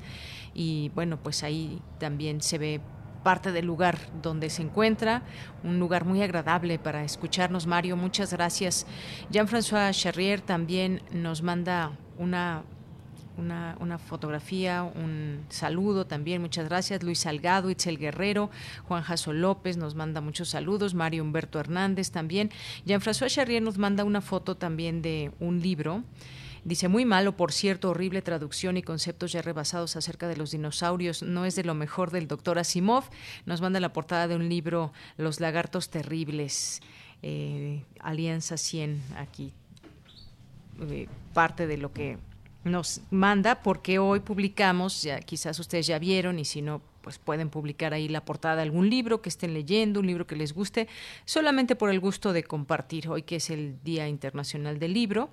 y 0.54 0.92
bueno, 0.94 1.20
pues 1.20 1.42
ahí 1.42 1.82
también 1.98 2.40
se 2.40 2.58
ve 2.58 2.80
parte 3.26 3.50
del 3.50 3.66
lugar 3.66 3.98
donde 4.22 4.50
se 4.50 4.62
encuentra, 4.62 5.24
un 5.64 5.80
lugar 5.80 6.04
muy 6.04 6.22
agradable 6.22 6.78
para 6.78 7.02
escucharnos. 7.02 7.66
Mario, 7.66 7.96
muchas 7.96 8.32
gracias. 8.32 8.86
Jean-François 9.32 9.90
Charrier 9.90 10.40
también 10.40 11.02
nos 11.10 11.42
manda 11.42 11.90
una 12.18 12.62
una, 13.36 13.76
una, 13.80 13.98
fotografía, 13.98 14.84
un 14.84 15.44
saludo 15.48 16.06
también, 16.06 16.40
muchas 16.40 16.68
gracias. 16.68 17.02
Luis 17.02 17.18
Salgado, 17.18 17.68
Itzel 17.68 17.98
Guerrero, 17.98 18.48
Juan 18.86 19.02
Jaso 19.02 19.32
López 19.32 19.76
nos 19.76 19.96
manda 19.96 20.20
muchos 20.20 20.50
saludos, 20.50 20.94
Mario 20.94 21.24
Humberto 21.24 21.58
Hernández 21.58 22.12
también. 22.12 22.52
Jean-François 22.86 23.28
Charrier 23.28 23.60
nos 23.60 23.76
manda 23.76 24.04
una 24.04 24.20
foto 24.20 24.56
también 24.56 25.02
de 25.02 25.32
un 25.40 25.60
libro. 25.60 26.04
Dice, 26.66 26.88
muy 26.88 27.04
malo, 27.04 27.36
por 27.36 27.52
cierto, 27.52 27.90
horrible 27.90 28.22
traducción 28.22 28.76
y 28.76 28.82
conceptos 28.82 29.30
ya 29.30 29.40
rebasados 29.40 29.94
acerca 29.94 30.26
de 30.26 30.36
los 30.36 30.50
dinosaurios. 30.50 31.22
No 31.22 31.44
es 31.44 31.54
de 31.54 31.62
lo 31.62 31.74
mejor 31.74 32.10
del 32.10 32.26
doctor 32.26 32.58
Asimov. 32.58 33.04
Nos 33.44 33.60
manda 33.60 33.78
la 33.78 33.92
portada 33.92 34.26
de 34.26 34.34
un 34.34 34.48
libro, 34.48 34.92
Los 35.16 35.38
lagartos 35.38 35.90
terribles. 35.90 36.80
Eh, 37.22 37.84
Alianza 38.00 38.56
100, 38.56 39.00
aquí. 39.16 39.52
Eh, 40.90 41.06
parte 41.32 41.68
de 41.68 41.76
lo 41.76 41.92
que 41.92 42.18
nos 42.64 43.00
manda 43.12 43.62
porque 43.62 44.00
hoy 44.00 44.18
publicamos, 44.18 45.04
ya 45.04 45.20
quizás 45.20 45.60
ustedes 45.60 45.86
ya 45.86 46.00
vieron 46.00 46.40
y 46.40 46.44
si 46.44 46.62
no, 46.62 46.82
pues 47.00 47.20
pueden 47.20 47.48
publicar 47.48 47.94
ahí 47.94 48.08
la 48.08 48.24
portada 48.24 48.56
de 48.56 48.62
algún 48.62 48.90
libro 48.90 49.22
que 49.22 49.28
estén 49.28 49.54
leyendo, 49.54 50.00
un 50.00 50.08
libro 50.08 50.26
que 50.26 50.34
les 50.34 50.52
guste, 50.52 50.88
solamente 51.26 51.76
por 51.76 51.90
el 51.90 52.00
gusto 52.00 52.32
de 52.32 52.42
compartir, 52.42 53.08
hoy 53.08 53.22
que 53.22 53.36
es 53.36 53.50
el 53.50 53.80
Día 53.84 54.08
Internacional 54.08 54.80
del 54.80 54.94
Libro 54.94 55.30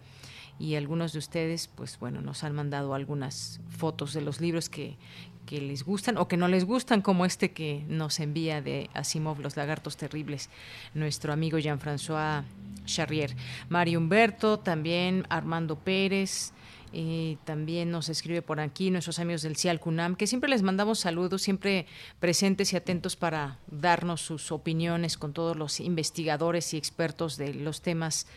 y 0.59 0.75
algunos 0.75 1.13
de 1.13 1.19
ustedes, 1.19 1.67
pues 1.67 1.99
bueno, 1.99 2.21
nos 2.21 2.43
han 2.43 2.53
mandado 2.53 2.93
algunas 2.93 3.59
fotos 3.69 4.13
de 4.13 4.21
los 4.21 4.39
libros 4.39 4.69
que, 4.69 4.97
que 5.45 5.61
les 5.61 5.83
gustan 5.83 6.17
o 6.17 6.27
que 6.27 6.37
no 6.37 6.47
les 6.47 6.65
gustan, 6.65 7.01
como 7.01 7.25
este 7.25 7.51
que 7.51 7.83
nos 7.87 8.19
envía 8.19 8.61
de 8.61 8.89
Asimov, 8.93 9.39
Los 9.39 9.57
Lagartos 9.57 9.97
Terribles, 9.97 10.49
nuestro 10.93 11.33
amigo 11.33 11.57
Jean-François 11.57 12.43
Charrier. 12.85 13.35
Mario 13.69 13.99
Humberto, 13.99 14.59
también 14.59 15.25
Armando 15.29 15.77
Pérez, 15.77 16.53
eh, 16.95 17.37
también 17.43 17.89
nos 17.89 18.07
escribe 18.09 18.43
por 18.43 18.59
aquí 18.59 18.91
nuestros 18.91 19.17
amigos 19.17 19.41
del 19.41 19.57
CIAL 19.57 19.79
CUNAM, 19.79 20.15
que 20.15 20.27
siempre 20.27 20.49
les 20.49 20.61
mandamos 20.61 20.99
saludos, 20.99 21.41
siempre 21.41 21.87
presentes 22.19 22.71
y 22.71 22.75
atentos 22.75 23.15
para 23.15 23.57
darnos 23.67 24.21
sus 24.21 24.51
opiniones 24.51 25.17
con 25.17 25.33
todos 25.33 25.57
los 25.57 25.79
investigadores 25.79 26.71
y 26.73 26.77
expertos 26.77 27.37
de 27.37 27.55
los 27.55 27.81
temas 27.81 28.27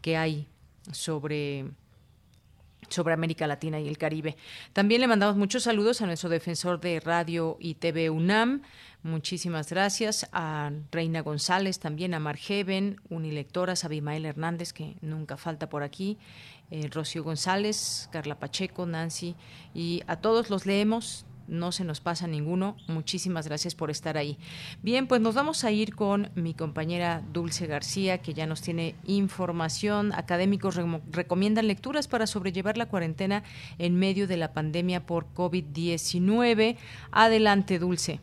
que 0.00 0.16
hay 0.16 0.46
sobre 0.92 1.66
sobre 2.88 3.14
América 3.14 3.46
Latina 3.46 3.80
y 3.80 3.88
el 3.88 3.98
Caribe. 3.98 4.36
También 4.72 5.00
le 5.00 5.08
mandamos 5.08 5.36
muchos 5.36 5.64
saludos 5.64 6.02
a 6.02 6.06
nuestro 6.06 6.28
defensor 6.28 6.80
de 6.80 7.00
radio 7.00 7.56
y 7.58 7.74
TV 7.74 8.10
UNAM. 8.10 8.62
Muchísimas 9.02 9.70
gracias 9.70 10.28
a 10.32 10.70
Reina 10.90 11.20
González, 11.20 11.78
también 11.78 12.14
a 12.14 12.20
Margeven, 12.20 13.00
unilectoras, 13.08 13.84
a 13.84 13.88
Hernández, 13.88 14.72
que 14.72 14.96
nunca 15.00 15.36
falta 15.36 15.68
por 15.68 15.82
aquí, 15.82 16.18
eh, 16.70 16.88
Rocío 16.90 17.22
González, 17.22 18.08
Carla 18.10 18.38
Pacheco, 18.38 18.86
Nancy, 18.86 19.36
y 19.74 20.02
a 20.06 20.16
todos 20.16 20.50
los 20.50 20.66
leemos, 20.66 21.24
no 21.48 21.72
se 21.72 21.84
nos 21.84 22.00
pasa 22.00 22.26
ninguno. 22.26 22.76
Muchísimas 22.88 23.46
gracias 23.46 23.74
por 23.74 23.90
estar 23.90 24.16
ahí. 24.16 24.38
Bien, 24.82 25.06
pues 25.06 25.20
nos 25.20 25.34
vamos 25.34 25.64
a 25.64 25.70
ir 25.70 25.94
con 25.94 26.30
mi 26.34 26.54
compañera 26.54 27.22
Dulce 27.32 27.66
García, 27.66 28.18
que 28.18 28.34
ya 28.34 28.46
nos 28.46 28.62
tiene 28.62 28.94
información. 29.06 30.12
Académicos 30.12 30.76
recomiendan 31.10 31.66
lecturas 31.66 32.08
para 32.08 32.26
sobrellevar 32.26 32.76
la 32.76 32.86
cuarentena 32.86 33.42
en 33.78 33.96
medio 33.96 34.26
de 34.26 34.36
la 34.36 34.52
pandemia 34.52 35.06
por 35.06 35.26
COVID-19. 35.34 36.76
Adelante, 37.10 37.78
Dulce. 37.78 38.20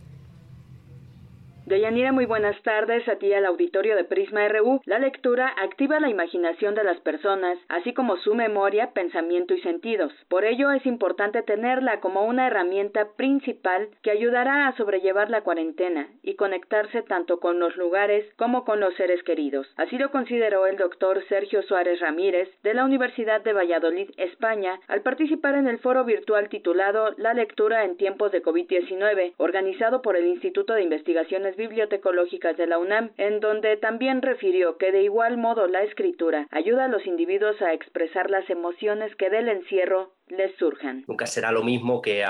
Deyanira, 1.66 2.12
muy 2.12 2.26
buenas 2.26 2.62
tardes 2.64 3.08
a 3.08 3.16
ti 3.16 3.32
al 3.32 3.46
auditorio 3.46 3.96
de 3.96 4.04
Prisma 4.04 4.46
RU. 4.50 4.82
La 4.84 5.00
lectura 5.00 5.48
activa 5.62 6.02
la 6.02 6.10
imaginación 6.10 6.76
de 6.76 6.84
las 6.84 7.00
personas, 7.00 7.58
así 7.70 7.94
como 7.94 8.18
su 8.18 8.36
memoria, 8.36 8.92
pensamiento 8.92 9.54
y 9.54 9.62
sentidos. 9.62 10.12
Por 10.28 10.44
ello 10.44 10.72
es 10.72 10.86
importante 10.86 11.42
tenerla 11.42 12.02
como 12.02 12.26
una 12.26 12.48
herramienta 12.48 13.14
principal 13.16 13.88
que 14.02 14.12
ayudará 14.12 14.68
a 14.68 14.76
sobrellevar 14.76 15.30
la 15.30 15.40
cuarentena 15.40 16.10
y 16.22 16.36
conectarse 16.36 17.02
tanto 17.02 17.40
con 17.40 17.60
los 17.60 17.78
lugares 17.78 18.26
como 18.36 18.66
con 18.66 18.82
los 18.82 18.94
seres 18.96 19.24
queridos. 19.24 19.66
Así 19.78 19.98
lo 19.98 20.12
consideró 20.12 20.68
el 20.68 20.76
doctor 20.76 21.24
Sergio 21.30 21.62
Suárez 21.64 22.02
Ramírez 22.02 22.50
de 22.64 22.74
la 22.74 22.84
Universidad 22.84 23.42
de 23.42 23.54
Valladolid, 23.54 24.10
España, 24.18 24.82
al 24.90 25.02
participar 25.02 25.56
en 25.56 25.70
el 25.70 25.80
foro 25.80 26.04
virtual 26.04 26.50
titulado 26.50 27.14
La 27.16 27.34
lectura 27.34 27.86
en 27.86 27.96
tiempos 27.96 28.34
de 28.34 28.44
COVID-19, 28.44 29.36
organizado 29.38 30.02
por 30.02 30.18
el 30.18 30.28
Instituto 30.28 30.74
de 30.74 30.84
Investigaciones 30.84 31.53
bibliotecológicas 31.56 32.58
de 32.58 32.68
la 32.68 32.78
UNAM, 32.78 33.12
en 33.18 33.40
donde 33.40 33.78
también 33.78 34.22
refirió 34.22 34.78
que 34.78 34.92
de 34.92 35.04
igual 35.04 35.38
modo 35.38 35.68
la 35.68 35.84
escritura 35.84 36.48
ayuda 36.52 36.86
a 36.86 36.88
los 36.88 37.06
individuos 37.06 37.62
a 37.62 37.74
expresar 37.74 38.30
las 38.30 38.50
emociones 38.50 39.16
que 39.16 39.30
del 39.30 39.50
encierro 39.50 40.14
les 40.28 40.56
surjan. 40.58 41.04
Nunca 41.08 41.26
será 41.26 41.52
lo 41.52 41.64
mismo 41.64 42.02
que 42.02 42.24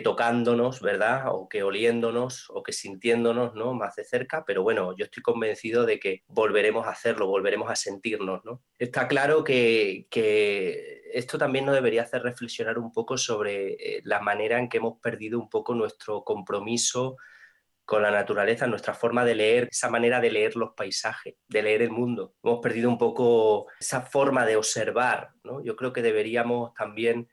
tocándonos, 0.00 0.80
¿verdad? 0.80 1.24
O 1.32 1.48
que 1.48 1.64
oliéndonos 1.64 2.48
o 2.50 2.62
que 2.62 2.72
sintiéndonos, 2.72 3.54
¿no? 3.54 3.74
Más 3.74 3.96
de 3.96 4.04
cerca, 4.04 4.44
pero 4.46 4.62
bueno, 4.62 4.94
yo 4.96 5.06
estoy 5.06 5.22
convencido 5.22 5.84
de 5.84 5.98
que 5.98 6.22
volveremos 6.28 6.86
a 6.86 6.90
hacerlo, 6.90 7.26
volveremos 7.26 7.68
a 7.68 7.74
sentirnos, 7.74 8.44
¿no? 8.44 8.62
Está 8.78 9.08
claro 9.08 9.42
que, 9.42 10.06
que 10.08 11.02
esto 11.12 11.38
también 11.38 11.66
nos 11.66 11.74
debería 11.74 12.02
hacer 12.02 12.22
reflexionar 12.22 12.78
un 12.78 12.92
poco 12.92 13.18
sobre 13.18 13.72
eh, 13.72 14.00
la 14.04 14.20
manera 14.20 14.58
en 14.58 14.68
que 14.68 14.78
hemos 14.78 15.00
perdido 15.00 15.40
un 15.40 15.48
poco 15.48 15.74
nuestro 15.74 16.22
compromiso 16.22 17.16
con 17.90 18.02
la 18.02 18.12
naturaleza, 18.12 18.68
nuestra 18.68 18.94
forma 18.94 19.24
de 19.24 19.34
leer, 19.34 19.68
esa 19.68 19.90
manera 19.90 20.20
de 20.20 20.30
leer 20.30 20.54
los 20.54 20.74
paisajes, 20.76 21.34
de 21.48 21.60
leer 21.60 21.82
el 21.82 21.90
mundo. 21.90 22.36
Hemos 22.40 22.60
perdido 22.60 22.88
un 22.88 22.98
poco 22.98 23.66
esa 23.80 24.02
forma 24.02 24.46
de 24.46 24.54
observar. 24.54 25.32
Yo 25.64 25.74
creo 25.74 25.92
que 25.92 26.00
deberíamos 26.00 26.72
también 26.74 27.28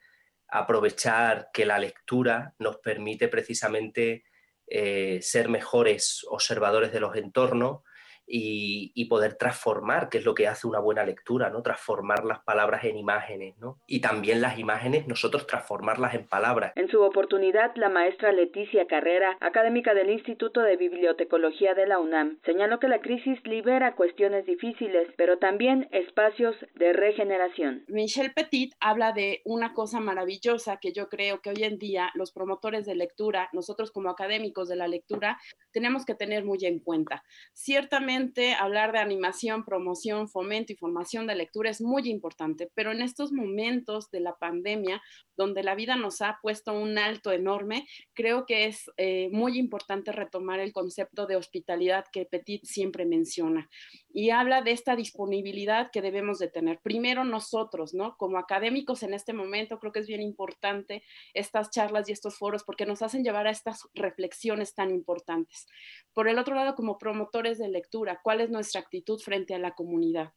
aprovechar 0.48 1.50
que 1.52 1.64
la 1.64 1.78
lectura 1.78 2.56
nos 2.58 2.78
permite 2.78 3.28
precisamente 3.28 4.24
eh, 4.66 5.20
ser 5.22 5.48
mejores 5.48 6.26
observadores 6.28 6.90
de 6.92 6.98
los 6.98 7.14
entornos 7.14 7.82
y, 8.28 9.04
poder 9.08 9.34
transformar, 9.34 10.10
que 10.10 10.18
es 10.18 10.24
lo 10.24 10.34
que 10.34 10.46
hace 10.46 10.66
una 10.66 10.80
buena 10.80 11.02
lectura, 11.02 11.48
¿no? 11.48 11.62
Transformar 11.62 12.24
las 12.24 12.40
palabras 12.40 12.84
en 12.84 12.98
imágenes, 12.98 13.56
¿no? 13.58 13.78
Y 13.86 14.00
también 14.00 14.42
las 14.42 14.58
imágenes, 14.58 15.06
nosotros 15.06 15.46
transformarlas 15.46 16.14
en 16.14 16.26
palabras. 16.26 16.72
En 16.76 16.90
su 16.90 17.00
oportunidad, 17.00 17.74
la 17.76 17.88
maestra 17.88 18.32
Leticia 18.32 18.86
Carrera, 18.86 19.38
académica 19.40 19.94
del 19.94 20.10
Instituto 20.10 20.60
de 20.60 20.76
Bibliotecología 20.76 21.72
de 21.72 21.86
la 21.86 21.98
UNAM, 21.98 22.38
señaló 22.44 22.78
que 22.78 22.88
la 22.88 23.00
crisis 23.00 23.38
libera 23.44 23.94
cuestiones 23.94 24.44
difíciles, 24.44 25.08
pero 25.16 25.38
también 25.38 25.88
espacios 25.90 26.54
de 26.74 26.92
regeneración. 26.92 27.84
Michel 27.88 28.34
Petit 28.34 28.74
habla 28.78 29.12
de 29.12 29.40
una 29.46 29.72
cosa 29.72 30.00
maravillosa 30.00 30.76
que 30.76 30.92
yo 30.92 31.08
creo 31.08 31.40
que 31.40 31.50
hoy 31.50 31.62
en 31.62 31.78
día 31.78 32.10
los 32.14 32.32
promotores 32.32 32.84
de 32.84 32.94
lectura, 32.94 33.48
nosotros 33.54 33.90
como 33.90 34.10
académicos 34.10 34.68
de 34.68 34.76
la 34.76 34.86
lectura, 34.86 35.38
tenemos 35.72 36.04
que 36.04 36.14
tener 36.14 36.44
muy 36.44 36.58
en 36.62 36.80
cuenta. 36.80 37.22
Ciertamente 37.54 38.17
Obviamente, 38.18 38.54
hablar 38.54 38.90
de 38.90 38.98
animación, 38.98 39.64
promoción, 39.64 40.28
fomento 40.28 40.72
y 40.72 40.76
formación 40.76 41.28
de 41.28 41.36
lectura 41.36 41.70
es 41.70 41.80
muy 41.80 42.10
importante, 42.10 42.68
pero 42.74 42.90
en 42.90 43.00
estos 43.00 43.30
momentos 43.30 44.10
de 44.10 44.18
la 44.18 44.34
pandemia, 44.34 45.00
donde 45.36 45.62
la 45.62 45.76
vida 45.76 45.94
nos 45.94 46.20
ha 46.20 46.40
puesto 46.42 46.72
un 46.72 46.98
alto 46.98 47.30
enorme, 47.30 47.86
creo 48.14 48.44
que 48.44 48.66
es 48.66 48.90
eh, 48.96 49.28
muy 49.30 49.56
importante 49.56 50.10
retomar 50.10 50.58
el 50.58 50.72
concepto 50.72 51.26
de 51.28 51.36
hospitalidad 51.36 52.06
que 52.10 52.24
Petit 52.24 52.64
siempre 52.64 53.06
menciona 53.06 53.70
y 54.10 54.30
habla 54.30 54.62
de 54.62 54.72
esta 54.72 54.96
disponibilidad 54.96 55.90
que 55.90 56.02
debemos 56.02 56.38
de 56.38 56.48
tener. 56.48 56.80
Primero 56.80 57.24
nosotros, 57.24 57.94
¿no? 57.94 58.16
Como 58.16 58.38
académicos 58.38 59.02
en 59.02 59.14
este 59.14 59.32
momento, 59.32 59.78
creo 59.78 59.92
que 59.92 60.00
es 60.00 60.06
bien 60.06 60.22
importante 60.22 61.02
estas 61.34 61.70
charlas 61.70 62.08
y 62.08 62.12
estos 62.12 62.38
foros 62.38 62.64
porque 62.64 62.86
nos 62.86 63.02
hacen 63.02 63.22
llevar 63.22 63.46
a 63.46 63.50
estas 63.50 63.88
reflexiones 63.94 64.74
tan 64.74 64.90
importantes. 64.90 65.66
Por 66.14 66.28
el 66.28 66.38
otro 66.38 66.54
lado, 66.54 66.74
como 66.74 66.98
promotores 66.98 67.58
de 67.58 67.68
lectura, 67.68 68.20
¿cuál 68.22 68.40
es 68.40 68.50
nuestra 68.50 68.80
actitud 68.80 69.20
frente 69.20 69.54
a 69.54 69.58
la 69.58 69.72
comunidad? 69.72 70.32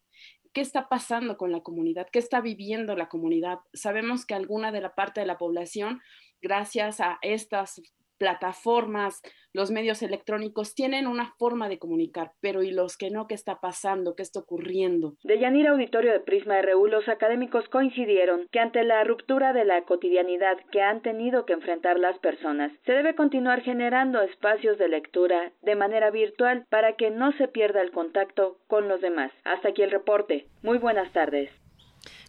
¿Qué 0.54 0.60
está 0.62 0.90
pasando 0.90 1.38
con 1.38 1.52
la 1.54 1.62
comunidad? 1.62 2.08
¿Qué 2.12 2.20
está 2.20 2.42
viviendo 2.42 2.96
la 2.96 3.08
comunidad? 3.08 3.60
Sabemos 3.74 4.26
que 4.26 4.34
alguna 4.34 4.74
de 4.74 4.82
la 4.82 4.96
parte 4.96 5.22
de 5.22 5.26
la 5.26 5.38
población, 5.38 6.02
gracias 6.42 7.00
a 7.00 7.20
estas 7.22 7.82
plataformas, 8.22 9.24
los 9.52 9.72
medios 9.72 10.04
electrónicos 10.04 10.76
tienen 10.76 11.08
una 11.08 11.34
forma 11.40 11.70
de 11.70 11.80
comunicar, 11.80 12.34
pero 12.40 12.62
¿y 12.62 12.70
los 12.70 12.98
que 12.98 13.10
no? 13.10 13.26
¿Qué 13.26 13.34
está 13.34 13.60
pasando? 13.60 14.14
¿Qué 14.16 14.22
está 14.22 14.42
ocurriendo? 14.42 15.16
De 15.24 15.40
Yanir 15.40 15.68
Auditorio 15.68 16.12
de 16.12 16.20
Prisma 16.20 16.62
RU, 16.62 16.86
los 16.86 17.10
académicos 17.10 17.68
coincidieron 17.70 18.48
que 18.52 18.60
ante 18.60 18.84
la 18.84 19.04
ruptura 19.04 19.54
de 19.54 19.66
la 19.66 19.82
cotidianidad 19.86 20.60
que 20.72 20.84
han 20.84 21.02
tenido 21.02 21.48
que 21.48 21.54
enfrentar 21.54 21.98
las 22.00 22.20
personas, 22.20 22.72
se 22.86 22.92
debe 22.92 23.16
continuar 23.16 23.62
generando 23.64 24.22
espacios 24.22 24.78
de 24.78 24.88
lectura 24.88 25.52
de 25.64 25.76
manera 25.76 26.12
virtual 26.12 26.68
para 26.70 26.96
que 26.96 27.10
no 27.10 27.32
se 27.40 27.48
pierda 27.48 27.82
el 27.82 27.90
contacto 27.90 28.60
con 28.68 28.88
los 28.88 29.02
demás. 29.02 29.32
Hasta 29.46 29.70
aquí 29.70 29.82
el 29.82 29.90
reporte. 29.90 30.46
Muy 30.62 30.78
buenas 30.78 31.12
tardes. 31.12 31.50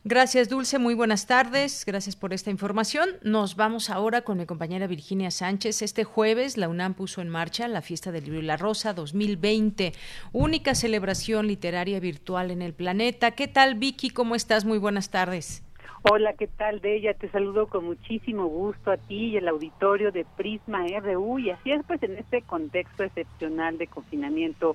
Gracias, 0.05 0.49
Dulce. 0.49 0.79
Muy 0.79 0.95
buenas 0.95 1.27
tardes. 1.27 1.85
Gracias 1.87 2.17
por 2.17 2.33
esta 2.33 2.51
información. 2.51 3.09
Nos 3.23 3.57
vamos 3.57 3.89
ahora 3.89 4.23
con 4.23 4.37
mi 4.39 4.47
compañera 4.47 4.87
Virginia 4.87 5.31
Sánchez. 5.31 5.81
Este 5.83 6.05
jueves, 6.05 6.57
la 6.57 6.69
UNAM 6.69 6.95
puso 6.95 7.21
en 7.23 7.29
marcha 7.29 7.69
la 7.69 7.83
Fiesta 7.83 8.11
del 8.11 8.25
Libro 8.25 8.41
y 8.41 8.43
la 8.43 8.57
Rosa 8.57 8.95
2020, 8.95 9.93
única 10.33 10.75
celebración 10.75 11.47
literaria 11.47 12.01
virtual 12.01 12.51
en 12.51 12.63
el 12.63 12.75
planeta. 12.75 13.31
¿Qué 13.31 13.49
tal, 13.49 13.77
Vicky? 13.77 14.11
¿Cómo 14.11 14.35
estás? 14.35 14.65
Muy 14.65 14.79
buenas 14.79 15.11
tardes. 15.11 15.65
Hola, 16.11 16.33
¿qué 16.33 16.49
tal, 16.49 16.81
Bella? 16.81 17.15
Te 17.15 17.31
saludo 17.31 17.69
con 17.69 17.85
muchísimo 17.85 18.49
gusto 18.49 18.91
a 18.91 18.97
ti 18.97 19.27
y 19.27 19.37
el 19.37 19.47
auditorio 19.47 20.11
de 20.11 20.27
Prisma 20.37 20.85
RU. 21.01 21.39
Y 21.39 21.51
así 21.51 21.71
es, 21.71 21.81
pues, 21.87 22.03
en 22.03 22.19
este 22.19 22.43
contexto 22.43 23.05
excepcional 23.05 23.79
de 23.79 23.87
confinamiento, 23.87 24.75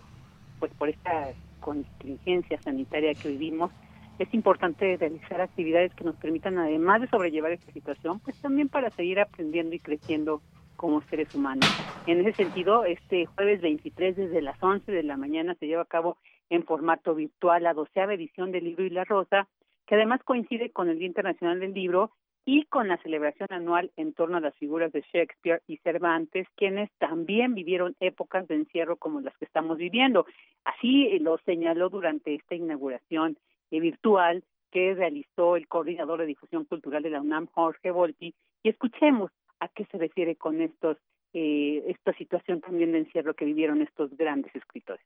pues, 0.60 0.72
por 0.78 0.88
esta 0.88 1.34
contingencia 1.60 2.62
sanitaria 2.62 3.14
que 3.14 3.28
vivimos, 3.28 3.72
es 4.20 4.34
importante 4.34 4.98
realizar 4.98 5.42
actividades 5.42 5.94
que 5.94 6.04
nos 6.04 6.16
permitan, 6.16 6.58
además 6.58 7.02
de 7.02 7.08
sobrellevar 7.08 7.52
esta 7.52 7.72
situación, 7.72 8.20
pues 8.20 8.40
también 8.42 8.70
para 8.70 8.90
seguir 8.92 9.20
aprendiendo 9.20 9.76
y 9.76 9.80
creciendo 9.80 10.42
como 10.76 11.02
seres 11.04 11.34
humanos. 11.36 11.66
En 12.06 12.20
ese 12.22 12.34
sentido, 12.34 12.86
este 12.86 13.26
jueves 13.26 13.62
23 13.62 14.16
desde 14.16 14.42
las 14.42 14.62
11 14.62 14.92
de 14.92 15.04
la 15.04 15.18
mañana 15.18 15.56
se 15.56 15.68
lleva 15.68 15.82
a 15.84 15.86
cabo 15.86 16.18
en 16.50 16.64
formato 16.64 17.16
virtual 17.16 17.64
la 17.64 17.74
doceava 17.74 18.14
edición 18.14 18.52
del 18.52 18.66
Libro 18.66 18.86
y 18.86 18.90
la 18.90 19.04
Rosa, 19.04 19.48
que 19.86 19.96
además 19.96 20.22
coincide 20.24 20.72
con 20.72 20.90
el 20.90 21.00
Día 21.00 21.08
Internacional 21.08 21.60
del 21.60 21.74
Libro 21.74 22.12
y 22.46 22.64
con 22.66 22.88
la 22.88 22.98
celebración 22.98 23.50
anual 23.52 23.92
en 23.98 24.14
torno 24.14 24.38
a 24.38 24.40
las 24.40 24.56
figuras 24.56 24.94
de 24.94 25.04
Shakespeare 25.12 25.62
y 25.68 25.78
Cervantes, 25.78 26.48
quienes 26.56 26.90
también 26.98 27.54
vivieron 27.54 27.96
épocas 28.00 28.48
de 28.48 28.56
encierro 28.56 28.96
como 28.96 29.20
las 29.20 29.36
que 29.38 29.46
estamos 29.46 29.78
viviendo. 29.78 30.26
Así 30.64 31.20
lo 31.20 31.38
señaló 31.40 31.90
durante 31.90 32.36
esta 32.36 32.56
inauguración 32.56 33.38
virtual 33.72 34.44
que 34.72 34.94
realizó 34.94 35.56
el 35.56 35.68
coordinador 35.68 36.20
de 36.20 36.26
difusión 36.26 36.66
cultural 36.66 37.04
de 37.04 37.10
la 37.10 37.22
UNAM, 37.22 37.48
Jorge 37.48 37.92
Volpi, 37.92 38.34
y 38.64 38.70
escuchemos 38.70 39.32
a 39.60 39.68
qué 39.70 39.86
se 39.86 39.98
refiere 39.98 40.36
con 40.36 40.62
estos 40.62 40.98
eh, 41.34 41.84
esta 41.88 42.14
situación 42.14 42.62
también 42.62 42.94
de 42.94 43.00
encierro 43.00 43.36
que 43.36 43.46
vivieron 43.46 43.82
estos 43.82 44.16
grandes 44.18 44.56
escritores. 44.56 45.06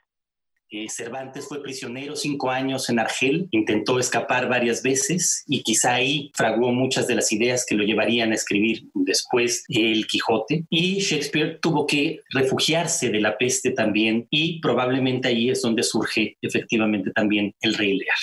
Eh, 0.70 0.88
Cervantes 0.88 1.50
fue 1.50 1.62
prisionero 1.62 2.16
cinco 2.16 2.50
años 2.50 2.90
en 2.90 3.00
Argel, 3.00 3.50
intentó 3.52 4.00
escapar 4.00 4.48
varias 4.48 4.82
veces 4.82 5.44
y 5.46 5.64
quizá 5.64 5.96
ahí 5.96 6.32
fraguó 6.34 6.72
muchas 6.72 7.08
de 7.08 7.16
las 7.16 7.34
ideas 7.34 7.66
que 7.68 7.76
lo 7.76 7.84
llevarían 7.84 8.32
a 8.32 8.36
escribir 8.36 8.84
después 8.94 9.66
El 9.68 10.08
Quijote. 10.08 10.64
Y 10.70 11.00
Shakespeare 11.00 11.60
tuvo 11.62 11.86
que 11.86 12.22
refugiarse 12.30 13.10
de 13.10 13.20
la 13.20 13.38
peste 13.38 13.72
también 13.72 14.28
y 14.30 14.62
probablemente 14.62 15.28
ahí 15.28 15.50
es 15.50 15.62
donde 15.62 15.84
surge 15.84 16.38
efectivamente 16.42 17.12
también 17.12 17.54
El 17.60 17.74
Rey 17.74 17.98
Lear 17.98 18.16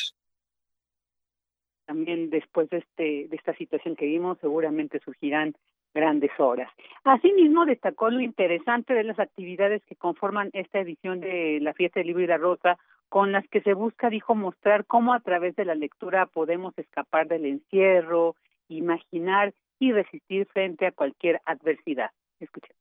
también 1.89 2.29
después 2.29 2.69
de, 2.69 2.79
este, 2.79 3.29
de 3.29 3.37
esta 3.37 3.55
situación 3.55 3.97
que 3.97 4.05
vimos, 4.05 4.37
seguramente 4.43 5.01
surgirán 5.01 5.55
grandes 5.95 6.31
horas. 6.39 6.71
Asimismo, 7.03 7.65
destacó 7.65 8.11
lo 8.11 8.21
interesante 8.21 8.93
de 8.93 9.05
las 9.05 9.19
actividades 9.19 9.83
que 9.87 9.97
conforman 9.97 10.51
esta 10.53 10.81
edición 10.81 11.21
de 11.21 11.61
la 11.63 11.73
Fiesta 11.73 11.99
del 11.99 12.09
Libro 12.09 12.23
y 12.23 12.27
la 12.27 12.37
Rosa, 12.37 12.77
con 13.09 13.33
las 13.33 13.49
que 13.49 13.63
se 13.63 13.73
busca, 13.73 14.11
dijo, 14.11 14.35
mostrar 14.35 14.85
cómo 14.85 15.15
a 15.15 15.21
través 15.21 15.57
de 15.57 15.65
la 15.65 15.75
lectura 15.75 16.27
podemos 16.27 16.77
escapar 16.77 17.27
del 17.27 17.47
encierro, 17.47 18.37
imaginar 18.69 19.55
y 19.79 19.93
resistir 19.93 20.47
frente 20.53 20.85
a 20.87 20.93
cualquier 20.93 21.41
adversidad. 21.47 22.11
Escuchen 22.39 22.77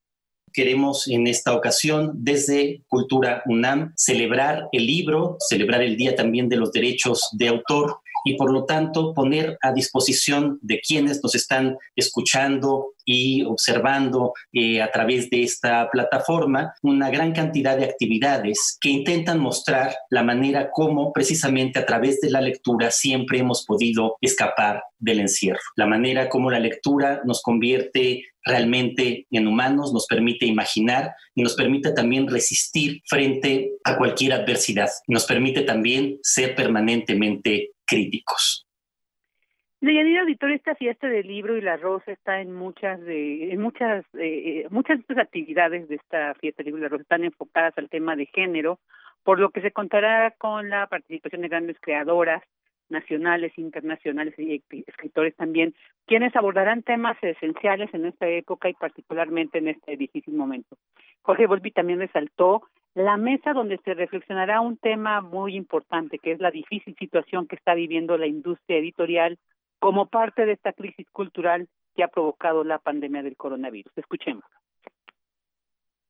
queremos 0.58 1.08
en 1.08 1.28
esta 1.28 1.54
ocasión 1.54 2.14
desde 2.16 2.82
Cultura 2.88 3.44
UNAM 3.46 3.94
celebrar 3.96 4.68
el 4.72 4.88
libro, 4.88 5.38
celebrar 5.40 5.84
el 5.84 5.96
Día 5.96 6.16
también 6.16 6.50
de 6.50 6.58
los 6.58 6.72
Derechos 6.72 7.30
de 7.34 7.50
Autor 7.50 8.00
y 8.28 8.36
por 8.36 8.52
lo 8.52 8.66
tanto 8.66 9.14
poner 9.14 9.58
a 9.62 9.72
disposición 9.72 10.60
de 10.62 10.82
quienes 10.86 11.24
nos 11.24 11.34
están 11.34 11.78
escuchando 11.95 12.90
y 13.06 13.44
observando 13.44 14.34
eh, 14.52 14.82
a 14.82 14.91
través 14.91 15.30
de 15.30 15.44
esta 15.44 15.90
plataforma 15.90 16.74
una 16.84 17.10
gran 17.10 17.32
cantidad 17.32 17.78
de 17.78 17.86
actividades 17.86 18.78
que 18.82 18.90
intentan 18.90 19.40
mostrar 19.40 19.95
la 20.10 20.24
manera 20.24 20.72
como 20.72 21.14
precisamente 21.14 21.80
a 21.80 21.86
través 21.86 22.20
de 22.20 22.30
la 22.30 22.41
lectura 22.41 22.91
siempre 22.91 23.40
hemos 23.40 23.64
podido 23.66 24.18
escapar 24.20 24.84
del 24.99 25.22
encierro, 25.22 25.60
la 25.78 25.86
manera 25.86 26.28
como 26.28 26.52
la 26.52 26.60
lectura 26.60 27.22
nos 27.24 27.41
convierte 27.41 28.26
realmente 28.44 29.28
en 29.30 29.48
humanos, 29.48 29.94
nos 29.94 30.08
permite 30.08 30.45
imaginar 30.45 31.14
y 31.36 31.44
nos 31.44 31.56
permite 31.56 31.91
también 31.91 32.28
resistir 32.28 33.02
frente 33.08 33.72
a 33.84 33.98
cualquier 33.98 34.34
adversidad, 34.34 34.90
nos 35.08 35.26
permite 35.26 35.62
también 35.62 36.18
ser 36.24 36.56
permanentemente 36.56 37.72
críticos. 37.88 38.68
Deyanira 39.80 40.22
Auditorio, 40.22 40.55
esta 40.55 40.76
fiesta 40.76 41.07
del 41.07 41.27
libro 41.27 41.55
y 41.55 41.61
la 41.61 41.77
rosa 41.77 42.11
está 42.11 42.41
en 42.41 42.51
muchas 42.51 42.99
de, 43.01 43.51
en 43.51 43.61
muchas, 43.61 44.05
eh, 44.14 44.65
muchas 44.72 44.97
de 44.97 45.01
estas 45.01 45.19
actividades 45.19 45.88
de 45.88 45.95
esta 45.95 46.34
fiesta 46.35 46.64
del 46.64 46.73
libro 46.73 46.80
y 46.80 46.84
la 46.84 46.89
rosa 46.89 47.03
están 47.03 47.23
enfocadas 47.23 47.77
al 47.77 47.88
tema 47.88 48.15
de 48.15 48.26
género, 48.26 48.80
por 49.23 49.39
lo 49.39 49.51
que 49.51 49.61
se 49.61 49.72
contará 49.72 50.31
con 50.31 50.69
la 50.69 50.88
participación 50.88 51.43
de 51.43 51.49
grandes 51.49 51.77
creadoras 51.80 52.41
nacionales, 52.89 53.57
internacionales 53.57 54.34
y 54.38 54.64
escritores 54.88 55.35
también, 55.35 55.76
quienes 56.05 56.35
abordarán 56.35 56.84
temas 56.84 57.18
esenciales 57.22 57.93
en 57.93 58.05
esta 58.05 58.27
época 58.27 58.69
y 58.69 58.73
particularmente 58.73 59.59
en 59.59 59.68
este 59.68 59.97
difícil 59.97 60.34
momento. 60.34 60.77
Jorge 61.22 61.45
Volpi 61.45 61.72
también 61.72 61.99
resaltó 61.99 62.64
la 62.98 63.15
mesa 63.15 63.53
donde 63.53 63.78
se 63.86 63.94
reflexionará 63.94 64.60
un 64.60 64.76
tema 64.76 65.22
muy 65.22 65.56
importante, 65.56 66.18
que 66.18 66.32
es 66.32 66.40
la 66.40 66.49
difícil 66.49 66.95
situación 66.98 67.45
que 67.48 67.56
está 67.56 67.76
viviendo 67.76 68.18
la 68.18 68.26
industria 68.26 68.80
editorial 68.80 69.38
como 69.78 70.07
parte 70.07 70.48
de 70.48 70.53
esta 70.53 70.74
crisis 70.74 71.06
cultural 71.11 71.68
que 71.95 72.03
ha 72.03 72.07
provocado 72.07 72.64
la 72.64 72.80
pandemia 72.80 73.22
del 73.22 73.38
coronavirus. 73.38 73.95
Escuchemos 73.95 74.44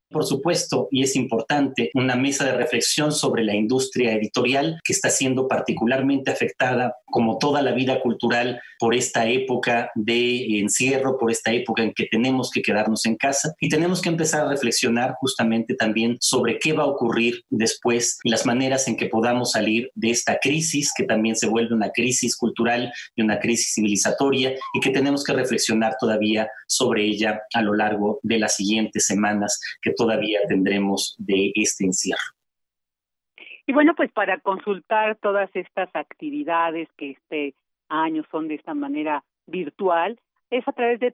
por 0.09 0.25
supuesto, 0.25 0.88
y 0.91 1.03
es 1.03 1.15
importante, 1.15 1.89
una 1.93 2.15
mesa 2.15 2.45
de 2.45 2.53
reflexión 2.53 3.11
sobre 3.11 3.43
la 3.43 3.55
industria 3.55 4.13
editorial 4.13 4.79
que 4.84 4.93
está 4.93 5.09
siendo 5.09 5.47
particularmente 5.47 6.31
afectada, 6.31 6.95
como 7.05 7.38
toda 7.38 7.61
la 7.61 7.73
vida 7.73 7.99
cultural, 8.01 8.61
por 8.79 8.93
esta 8.95 9.27
época 9.27 9.91
de 9.95 10.59
encierro, 10.59 11.17
por 11.17 11.31
esta 11.31 11.51
época 11.51 11.84
en 11.84 11.93
que 11.93 12.05
tenemos 12.05 12.51
que 12.51 12.61
quedarnos 12.61 13.05
en 13.05 13.15
casa. 13.15 13.53
Y 13.59 13.69
tenemos 13.69 14.01
que 14.01 14.09
empezar 14.09 14.45
a 14.45 14.49
reflexionar 14.49 15.15
justamente 15.19 15.75
también 15.75 16.17
sobre 16.19 16.59
qué 16.59 16.73
va 16.73 16.84
a 16.84 16.88
ocurrir 16.88 17.43
después 17.49 18.19
las 18.23 18.45
maneras 18.45 18.88
en 18.88 18.95
que 18.95 19.07
podamos 19.07 19.51
salir 19.51 19.91
de 19.95 20.11
esta 20.11 20.38
crisis, 20.41 20.91
que 20.95 21.03
también 21.03 21.35
se 21.35 21.47
vuelve 21.47 21.73
una 21.73 21.89
crisis 21.89 22.35
cultural 22.35 22.91
y 23.15 23.21
una 23.21 23.39
crisis 23.39 23.73
civilizatoria 23.73 24.53
y 24.73 24.79
que 24.79 24.91
tenemos 24.91 25.23
que 25.23 25.34
reflexionar 25.34 25.95
todavía 25.99 26.47
sobre 26.67 27.05
ella 27.05 27.41
a 27.53 27.61
lo 27.61 27.73
largo 27.73 28.19
de 28.23 28.39
las 28.39 28.55
siguientes 28.55 29.05
semanas 29.05 29.59
que 29.81 29.91
todavía 29.98 30.40
tendremos 30.48 31.18
de 31.19 31.52
este 31.56 31.84
encierro. 31.86 32.22
Y 33.65 33.74
bueno, 33.74 33.95
pues 33.95 34.11
para 34.14 34.40
consultar 34.40 35.18
todas 35.18 35.49
estas 35.53 35.90
actividades 35.94 36.88
que 36.95 37.11
este 37.11 37.53
año 37.90 38.24
son 38.32 38.48
de 38.48 38.56
esta 38.56 38.74
manera 38.74 39.26
virtual, 39.45 40.18
es 40.49 40.65
a 40.68 40.72
través 40.72 41.02
de 41.02 41.14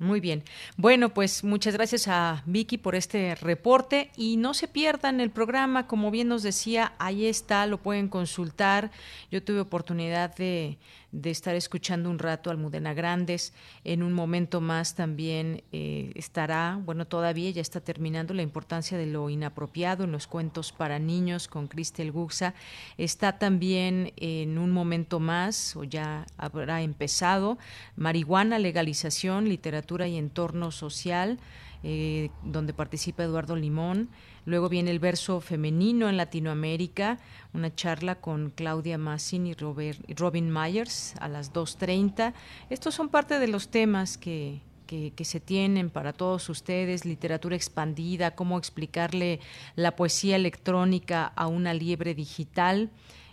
Muy 0.00 0.20
bien. 0.20 0.44
Bueno, 0.78 1.10
pues 1.10 1.44
muchas 1.44 1.74
gracias 1.74 2.08
a 2.08 2.42
Vicky 2.46 2.78
por 2.78 2.94
este 2.94 3.34
reporte 3.34 4.10
y 4.16 4.38
no 4.38 4.54
se 4.54 4.66
pierdan 4.66 5.20
el 5.20 5.30
programa, 5.30 5.86
como 5.86 6.10
bien 6.10 6.26
nos 6.26 6.42
decía, 6.42 6.94
ahí 6.98 7.26
está, 7.26 7.66
lo 7.66 7.76
pueden 7.76 8.08
consultar. 8.08 8.90
Yo 9.30 9.42
tuve 9.42 9.60
oportunidad 9.60 10.34
de, 10.36 10.78
de 11.12 11.30
estar 11.30 11.54
escuchando 11.54 12.10
un 12.10 12.18
rato 12.18 12.50
Almudena 12.50 12.94
Grandes. 12.94 13.52
En 13.84 14.02
un 14.02 14.12
momento 14.12 14.60
más 14.60 14.94
también 14.94 15.62
eh, 15.72 16.12
estará, 16.14 16.80
bueno, 16.84 17.06
todavía 17.06 17.50
ya 17.50 17.62
está 17.62 17.80
terminando 17.80 18.34
la 18.34 18.42
importancia 18.42 18.96
de 18.96 19.06
lo 19.06 19.28
inapropiado 19.30 20.04
en 20.04 20.12
los 20.12 20.26
cuentos 20.26 20.72
para 20.72 20.98
niños 20.98 21.48
con 21.48 21.68
Cristel 21.68 22.12
Guxa. 22.12 22.54
Está 22.98 23.38
también 23.38 24.12
en 24.16 24.58
un 24.58 24.70
momento 24.70 25.20
más, 25.20 25.76
o 25.76 25.84
ya 25.84 26.26
habrá 26.36 26.82
empezado, 26.82 27.58
marihuana, 27.96 28.58
legalización, 28.58 29.48
literatura 29.48 30.06
y 30.08 30.16
entorno 30.16 30.70
social. 30.70 31.38
Eh, 31.82 32.28
donde 32.42 32.74
participa 32.74 33.22
Eduardo 33.22 33.56
Limón. 33.56 34.10
Luego 34.44 34.68
viene 34.68 34.90
el 34.90 34.98
verso 34.98 35.40
femenino 35.40 36.08
en 36.08 36.16
Latinoamérica, 36.16 37.18
una 37.52 37.74
charla 37.74 38.16
con 38.16 38.50
Claudia 38.50 38.98
Massin 38.98 39.46
y 39.46 39.54
Robin 39.54 40.52
Myers 40.52 41.14
a 41.20 41.28
las 41.28 41.52
2.30. 41.52 42.32
Estos 42.70 42.94
son 42.94 43.08
parte 43.08 43.38
de 43.38 43.48
los 43.48 43.68
temas 43.68 44.16
que, 44.16 44.60
que, 44.86 45.12
que, 45.14 45.24
se 45.24 45.40
tienen 45.40 45.90
para 45.90 46.12
todos 46.12 46.48
ustedes, 46.48 47.04
literatura 47.04 47.56
expandida, 47.56 48.34
cómo 48.34 48.58
explicarle 48.58 49.40
la 49.76 49.94
poesía 49.94 50.36
electrónica 50.36 51.26
a 51.36 51.46
una 51.46 51.74
liebre 51.74 52.14
digital. 52.14 52.90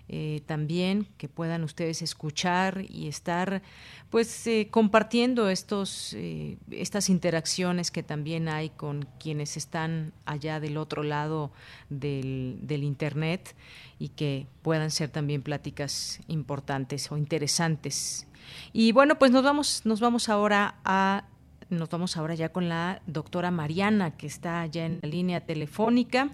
Eh, 0.09 0.41
también 0.45 1.05
que 1.17 1.27
puedan 1.27 1.65
ustedes 1.65 2.01
escuchar 2.01 2.85
y 2.87 3.09
estar 3.09 3.61
pues 4.09 4.47
eh, 4.47 4.69
compartiendo 4.71 5.49
estos 5.49 6.13
eh, 6.13 6.57
estas 6.71 7.09
interacciones 7.09 7.91
que 7.91 8.03
también 8.03 8.47
hay 8.47 8.69
con 8.69 9.05
quienes 9.19 9.57
están 9.57 10.13
allá 10.25 10.61
del 10.61 10.77
otro 10.77 11.03
lado 11.03 11.51
del, 11.89 12.57
del 12.61 12.85
internet 12.85 13.53
y 13.99 14.09
que 14.09 14.47
puedan 14.61 14.91
ser 14.91 15.09
también 15.09 15.41
pláticas 15.41 16.21
importantes 16.29 17.11
o 17.11 17.17
interesantes. 17.17 18.27
Y 18.71 18.93
bueno 18.93 19.19
pues 19.19 19.31
nos 19.31 19.43
vamos 19.43 19.81
nos 19.83 19.99
vamos 19.99 20.29
ahora 20.29 20.75
a 20.85 21.25
nos 21.69 21.89
vamos 21.89 22.15
ahora 22.15 22.33
ya 22.33 22.49
con 22.49 22.69
la 22.69 23.01
doctora 23.07 23.51
Mariana, 23.51 24.15
que 24.15 24.27
está 24.27 24.65
ya 24.67 24.85
en 24.85 24.99
la 25.01 25.09
línea 25.09 25.41
telefónica. 25.41 26.29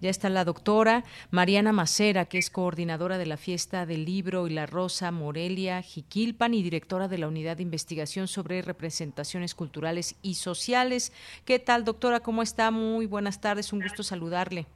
Ya 0.00 0.08
está 0.08 0.28
la 0.30 0.44
doctora 0.44 1.04
Mariana 1.30 1.72
Macera, 1.72 2.24
que 2.24 2.38
es 2.38 2.50
coordinadora 2.50 3.18
de 3.18 3.26
la 3.26 3.36
Fiesta 3.36 3.84
del 3.84 4.04
Libro 4.04 4.46
y 4.46 4.50
la 4.50 4.66
Rosa 4.66 5.10
Morelia 5.10 5.82
Jiquilpan 5.82 6.54
y 6.54 6.62
directora 6.62 7.08
de 7.08 7.18
la 7.18 7.28
Unidad 7.28 7.58
de 7.58 7.64
Investigación 7.64 8.28
sobre 8.28 8.62
Representaciones 8.62 9.54
Culturales 9.54 10.18
y 10.22 10.34
Sociales. 10.34 11.12
¿Qué 11.44 11.58
tal, 11.58 11.84
doctora? 11.84 12.20
¿Cómo 12.20 12.42
está? 12.42 12.70
Muy 12.70 13.06
buenas 13.06 13.40
tardes, 13.40 13.72
un 13.72 13.80
gusto 13.80 14.02
saludarle. 14.02 14.66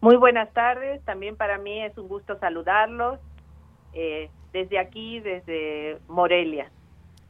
Muy 0.00 0.16
buenas 0.16 0.52
tardes, 0.52 1.02
también 1.04 1.36
para 1.36 1.58
mí 1.58 1.82
es 1.82 1.96
un 1.96 2.08
gusto 2.08 2.38
saludarlos 2.38 3.18
eh, 3.94 4.28
desde 4.52 4.78
aquí, 4.78 5.18
desde 5.20 5.98
Morelia 6.08 6.70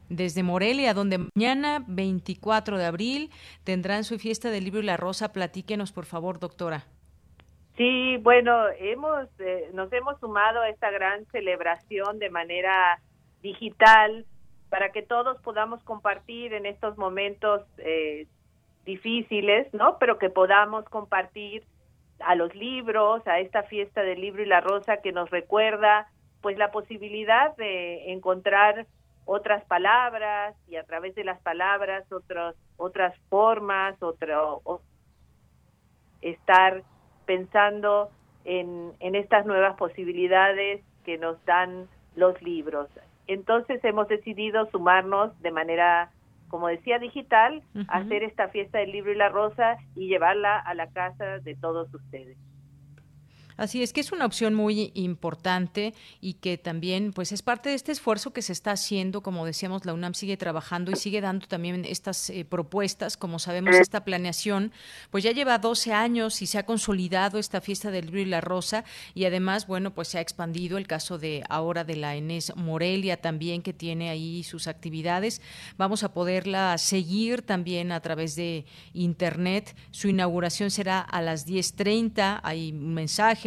desde 0.09 0.43
Morelia, 0.43 0.93
donde 0.93 1.19
mañana 1.35 1.83
24 1.87 2.77
de 2.77 2.85
abril 2.85 3.29
tendrán 3.63 4.03
su 4.03 4.19
fiesta 4.19 4.49
del 4.49 4.65
libro 4.65 4.81
y 4.81 4.85
la 4.85 4.97
rosa. 4.97 5.33
Platíquenos, 5.33 5.91
por 5.91 6.05
favor, 6.05 6.39
doctora. 6.39 6.85
Sí, 7.77 8.17
bueno, 8.17 8.67
hemos 8.79 9.27
eh, 9.39 9.69
nos 9.73 9.91
hemos 9.91 10.19
sumado 10.19 10.61
a 10.61 10.69
esta 10.69 10.91
gran 10.91 11.25
celebración 11.25 12.19
de 12.19 12.29
manera 12.29 13.01
digital 13.41 14.25
para 14.69 14.91
que 14.91 15.01
todos 15.01 15.39
podamos 15.41 15.83
compartir 15.83 16.53
en 16.53 16.65
estos 16.65 16.97
momentos 16.97 17.61
eh, 17.77 18.27
difíciles, 18.85 19.73
¿no? 19.73 19.97
Pero 19.99 20.17
que 20.17 20.29
podamos 20.29 20.85
compartir 20.85 21.63
a 22.19 22.35
los 22.35 22.55
libros, 22.55 23.27
a 23.27 23.39
esta 23.39 23.63
fiesta 23.63 24.01
del 24.01 24.21
libro 24.21 24.41
y 24.41 24.45
la 24.45 24.61
rosa 24.61 24.97
que 24.97 25.11
nos 25.11 25.29
recuerda 25.29 26.07
pues 26.41 26.57
la 26.57 26.71
posibilidad 26.71 27.55
de 27.57 28.13
encontrar 28.13 28.85
otras 29.25 29.63
palabras 29.65 30.55
y 30.67 30.75
a 30.75 30.83
través 30.83 31.15
de 31.15 31.23
las 31.23 31.39
palabras 31.41 32.09
otros, 32.11 32.55
otras 32.77 33.17
formas, 33.29 34.01
otro, 34.01 34.81
estar 36.21 36.83
pensando 37.25 38.09
en, 38.43 38.93
en 38.99 39.15
estas 39.15 39.45
nuevas 39.45 39.75
posibilidades 39.77 40.83
que 41.03 41.17
nos 41.17 41.43
dan 41.45 41.87
los 42.15 42.39
libros. 42.41 42.87
Entonces 43.27 43.83
hemos 43.83 44.07
decidido 44.07 44.69
sumarnos 44.69 45.39
de 45.41 45.51
manera, 45.51 46.11
como 46.49 46.67
decía, 46.67 46.99
digital, 46.99 47.63
hacer 47.87 48.23
esta 48.23 48.49
fiesta 48.49 48.79
del 48.79 48.91
libro 48.91 49.11
y 49.11 49.15
la 49.15 49.29
rosa 49.29 49.77
y 49.95 50.07
llevarla 50.07 50.59
a 50.59 50.73
la 50.75 50.87
casa 50.91 51.39
de 51.39 51.55
todos 51.55 51.91
ustedes. 51.93 52.37
Así 53.57 53.81
es 53.81 53.93
que 53.93 54.01
es 54.01 54.11
una 54.11 54.25
opción 54.25 54.53
muy 54.53 54.91
importante 54.95 55.93
y 56.19 56.33
que 56.33 56.57
también 56.57 57.13
pues 57.13 57.31
es 57.31 57.41
parte 57.41 57.69
de 57.69 57.75
este 57.75 57.91
esfuerzo 57.91 58.33
que 58.33 58.41
se 58.41 58.51
está 58.51 58.71
haciendo, 58.71 59.21
como 59.21 59.45
decíamos, 59.45 59.85
la 59.85 59.93
UNAM 59.93 60.13
sigue 60.13 60.35
trabajando 60.35 60.91
y 60.91 60.95
sigue 60.95 61.21
dando 61.21 61.47
también 61.47 61.85
estas 61.85 62.29
eh, 62.29 62.43
propuestas, 62.43 63.17
como 63.17 63.39
sabemos 63.39 63.75
esta 63.75 64.03
planeación, 64.03 64.71
pues 65.09 65.23
ya 65.23 65.31
lleva 65.31 65.57
12 65.57 65.93
años 65.93 66.41
y 66.41 66.47
se 66.47 66.57
ha 66.57 66.65
consolidado 66.65 67.39
esta 67.39 67.61
fiesta 67.61 67.91
del 67.91 68.07
libro 68.07 68.19
y 68.19 68.25
la 68.25 68.41
rosa 68.41 68.83
y 69.13 69.25
además, 69.25 69.67
bueno, 69.67 69.93
pues 69.93 70.09
se 70.09 70.17
ha 70.17 70.21
expandido 70.21 70.77
el 70.77 70.87
caso 70.87 71.17
de 71.17 71.43
ahora 71.49 71.83
de 71.83 71.95
la 71.95 72.15
Enes 72.15 72.55
Morelia 72.55 73.21
también 73.21 73.61
que 73.61 73.73
tiene 73.73 74.09
ahí 74.09 74.43
sus 74.43 74.67
actividades. 74.67 75.41
Vamos 75.77 76.03
a 76.03 76.13
poderla 76.13 76.77
seguir 76.77 77.41
también 77.41 77.91
a 77.91 78.01
través 78.01 78.35
de 78.35 78.65
internet. 78.93 79.75
Su 79.91 80.09
inauguración 80.09 80.71
será 80.71 80.99
a 80.99 81.21
las 81.21 81.45
10:30, 81.45 82.41
hay 82.43 82.71
un 82.71 82.93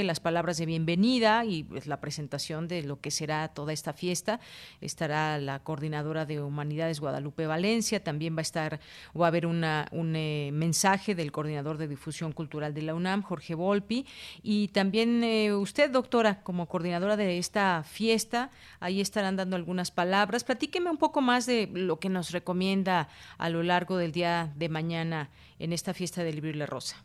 las 0.04 0.20
palabras 0.20 0.58
de 0.58 0.66
bienvenida 0.66 1.44
y 1.44 1.64
pues, 1.64 1.86
la 1.86 2.00
presentación 2.00 2.68
de 2.68 2.82
lo 2.82 3.00
que 3.00 3.10
será 3.10 3.48
toda 3.48 3.72
esta 3.72 3.92
fiesta. 3.92 4.40
Estará 4.80 5.38
la 5.38 5.60
coordinadora 5.60 6.24
de 6.24 6.40
Humanidades 6.40 7.00
Guadalupe 7.00 7.46
Valencia, 7.46 8.02
también 8.02 8.34
va 8.36 8.40
a 8.40 8.42
estar, 8.42 8.80
va 9.18 9.26
a 9.26 9.28
haber 9.28 9.46
un 9.46 9.64
eh, 9.64 10.50
mensaje 10.52 11.14
del 11.14 11.32
coordinador 11.32 11.78
de 11.78 11.88
difusión 11.88 12.32
cultural 12.32 12.74
de 12.74 12.82
la 12.82 12.94
UNAM, 12.94 13.22
Jorge 13.22 13.54
Volpi, 13.54 14.06
y 14.42 14.68
también 14.68 15.22
eh, 15.24 15.54
usted, 15.54 15.90
doctora, 15.90 16.42
como 16.42 16.66
coordinadora 16.66 17.16
de 17.16 17.38
esta 17.38 17.82
fiesta, 17.84 18.50
ahí 18.80 19.00
estarán 19.00 19.36
dando 19.36 19.56
algunas 19.56 19.90
palabras. 19.90 20.44
Platíqueme 20.44 20.90
un 20.90 20.98
poco 20.98 21.20
más 21.20 21.46
de 21.46 21.68
lo 21.72 21.98
que 21.98 22.08
nos 22.08 22.30
recomienda 22.30 23.08
a 23.38 23.48
lo 23.48 23.62
largo 23.62 23.96
del 23.96 24.12
día 24.12 24.52
de 24.56 24.68
mañana 24.68 25.30
en 25.58 25.72
esta 25.72 25.94
fiesta 25.94 26.22
del 26.22 26.36
libro 26.36 26.50
y 26.50 26.54
la 26.54 26.66
rosa. 26.66 26.96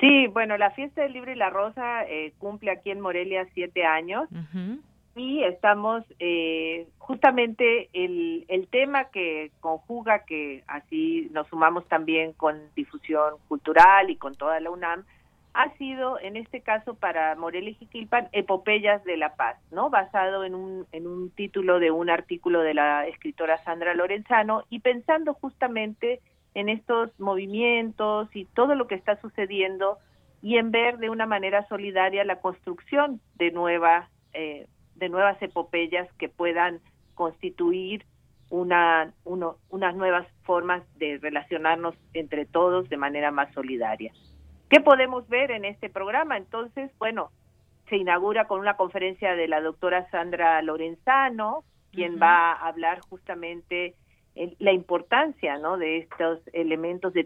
Sí, 0.00 0.26
bueno, 0.28 0.56
la 0.56 0.70
fiesta 0.70 1.02
del 1.02 1.12
libro 1.12 1.30
y 1.30 1.36
la 1.36 1.50
rosa 1.50 2.04
eh, 2.04 2.32
cumple 2.38 2.70
aquí 2.70 2.90
en 2.90 3.00
Morelia 3.00 3.46
siete 3.52 3.84
años 3.84 4.28
y 5.14 5.42
estamos 5.44 6.04
eh, 6.18 6.88
justamente 6.98 7.90
el, 7.92 8.46
el 8.48 8.66
tema 8.68 9.10
que 9.10 9.50
conjuga, 9.60 10.24
que 10.24 10.64
así 10.66 11.28
nos 11.32 11.48
sumamos 11.48 11.86
también 11.86 12.32
con 12.32 12.58
difusión 12.74 13.34
cultural 13.48 14.08
y 14.08 14.16
con 14.16 14.34
toda 14.36 14.58
la 14.60 14.70
UNAM, 14.70 15.04
ha 15.52 15.70
sido, 15.76 16.18
en 16.20 16.36
este 16.36 16.60
caso 16.60 16.94
para 16.94 17.34
Morelia 17.34 17.70
y 17.70 17.74
Jiquilpan, 17.74 18.28
Epopeyas 18.32 19.02
de 19.04 19.16
la 19.16 19.34
Paz, 19.34 19.56
¿no? 19.72 19.90
Basado 19.90 20.44
en 20.44 20.54
un, 20.54 20.86
en 20.92 21.06
un 21.06 21.30
título 21.30 21.80
de 21.80 21.90
un 21.90 22.08
artículo 22.08 22.60
de 22.60 22.74
la 22.74 23.06
escritora 23.06 23.58
Sandra 23.64 23.94
Lorenzano 23.94 24.64
y 24.70 24.78
pensando 24.78 25.34
justamente 25.34 26.20
en 26.54 26.68
estos 26.68 27.10
movimientos 27.18 28.28
y 28.34 28.44
todo 28.46 28.74
lo 28.74 28.86
que 28.86 28.94
está 28.94 29.20
sucediendo 29.20 29.98
y 30.42 30.56
en 30.56 30.70
ver 30.70 30.98
de 30.98 31.10
una 31.10 31.26
manera 31.26 31.66
solidaria 31.68 32.24
la 32.24 32.40
construcción 32.40 33.20
de 33.36 33.50
nuevas, 33.50 34.08
eh, 34.32 34.66
de 34.96 35.08
nuevas 35.08 35.40
epopeyas 35.42 36.12
que 36.14 36.28
puedan 36.28 36.80
constituir 37.14 38.04
una, 38.48 39.12
uno, 39.24 39.56
unas 39.68 39.94
nuevas 39.94 40.26
formas 40.42 40.82
de 40.98 41.18
relacionarnos 41.18 41.94
entre 42.14 42.46
todos 42.46 42.88
de 42.88 42.96
manera 42.96 43.30
más 43.30 43.52
solidaria. 43.52 44.12
¿Qué 44.68 44.80
podemos 44.80 45.28
ver 45.28 45.50
en 45.50 45.64
este 45.64 45.88
programa? 45.88 46.36
Entonces, 46.36 46.90
bueno, 46.98 47.30
se 47.88 47.96
inaugura 47.96 48.46
con 48.46 48.60
una 48.60 48.76
conferencia 48.76 49.34
de 49.34 49.48
la 49.48 49.60
doctora 49.60 50.08
Sandra 50.10 50.62
Lorenzano, 50.62 51.64
quien 51.92 52.20
va 52.20 52.52
a 52.52 52.68
hablar 52.68 53.00
justamente 53.00 53.94
la 54.58 54.72
importancia 54.72 55.58
¿no? 55.58 55.76
de 55.76 55.98
estos 55.98 56.40
elementos 56.52 57.12
de, 57.12 57.24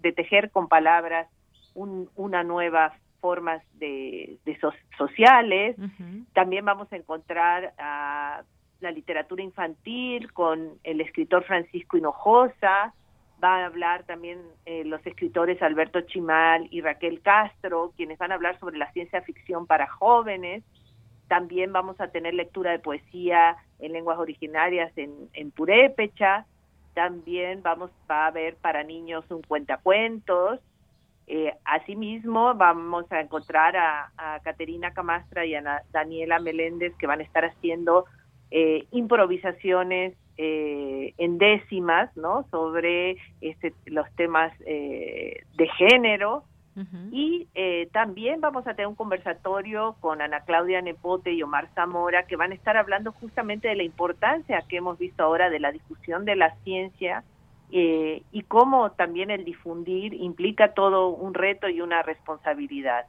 de 0.00 0.12
tejer 0.12 0.50
con 0.50 0.68
palabras 0.68 1.28
una 1.74 2.42
nueva 2.42 2.94
formas 3.20 3.62
de, 3.74 4.38
sociales. 4.96 5.76
También 6.32 6.64
vamos 6.64 6.92
a 6.92 6.96
encontrar 6.96 7.74
a 7.78 8.42
la 8.80 8.90
literatura 8.90 9.42
infantil 9.42 10.32
con 10.32 10.78
el 10.84 11.00
escritor 11.00 11.44
Francisco 11.44 11.96
Hinojosa, 11.96 12.94
va 13.42 13.62
a 13.62 13.66
hablar 13.66 14.04
también 14.04 14.38
eh, 14.64 14.84
los 14.84 15.04
escritores 15.06 15.60
Alberto 15.62 16.00
Chimal 16.02 16.68
y 16.70 16.80
Raquel 16.80 17.20
Castro, 17.20 17.92
quienes 17.96 18.18
van 18.18 18.32
a 18.32 18.36
hablar 18.36 18.58
sobre 18.60 18.78
la 18.78 18.90
ciencia 18.92 19.20
ficción 19.22 19.66
para 19.66 19.86
jóvenes. 19.86 20.62
También 21.28 21.72
vamos 21.72 22.00
a 22.00 22.08
tener 22.08 22.34
lectura 22.34 22.70
de 22.72 22.78
poesía 22.78 23.56
en 23.78 23.92
lenguas 23.92 24.18
originarias 24.18 24.92
en, 24.96 25.28
en 25.32 25.50
purépecha. 25.50 26.46
También 26.94 27.62
vamos 27.62 27.90
va 28.10 28.24
a 28.24 28.26
haber 28.28 28.56
para 28.56 28.82
niños 28.82 29.24
un 29.30 29.42
cuentacuentos. 29.42 30.60
Eh, 31.28 31.52
asimismo, 31.64 32.54
vamos 32.54 33.10
a 33.10 33.20
encontrar 33.20 33.76
a, 33.76 34.40
Caterina 34.44 34.92
Camastra 34.92 35.44
y 35.44 35.54
a 35.54 35.82
Daniela 35.90 36.38
Meléndez 36.38 36.94
que 36.96 37.06
van 37.06 37.20
a 37.20 37.24
estar 37.24 37.44
haciendo 37.44 38.04
eh, 38.50 38.86
improvisaciones 38.92 40.14
eh, 40.38 41.14
en 41.18 41.38
décimas, 41.38 42.14
¿no? 42.16 42.46
Sobre 42.50 43.16
este, 43.40 43.72
los 43.86 44.06
temas 44.16 44.52
eh, 44.66 45.44
de 45.56 45.68
género. 45.68 46.44
Y 47.10 47.48
eh, 47.54 47.88
también 47.92 48.40
vamos 48.40 48.66
a 48.66 48.74
tener 48.74 48.86
un 48.86 48.94
conversatorio 48.94 49.96
con 50.00 50.20
Ana 50.20 50.40
Claudia 50.40 50.82
Nepote 50.82 51.32
y 51.32 51.42
Omar 51.42 51.68
Zamora, 51.74 52.26
que 52.26 52.36
van 52.36 52.52
a 52.52 52.54
estar 52.54 52.76
hablando 52.76 53.12
justamente 53.12 53.68
de 53.68 53.76
la 53.76 53.82
importancia 53.82 54.62
que 54.68 54.76
hemos 54.76 54.98
visto 54.98 55.22
ahora 55.22 55.48
de 55.48 55.58
la 55.58 55.72
difusión 55.72 56.26
de 56.26 56.36
la 56.36 56.54
ciencia 56.64 57.24
y 57.68 58.42
cómo 58.46 58.92
también 58.92 59.30
el 59.30 59.44
difundir 59.44 60.14
implica 60.14 60.72
todo 60.72 61.08
un 61.08 61.34
reto 61.34 61.68
y 61.68 61.80
una 61.80 62.02
responsabilidad. 62.02 63.06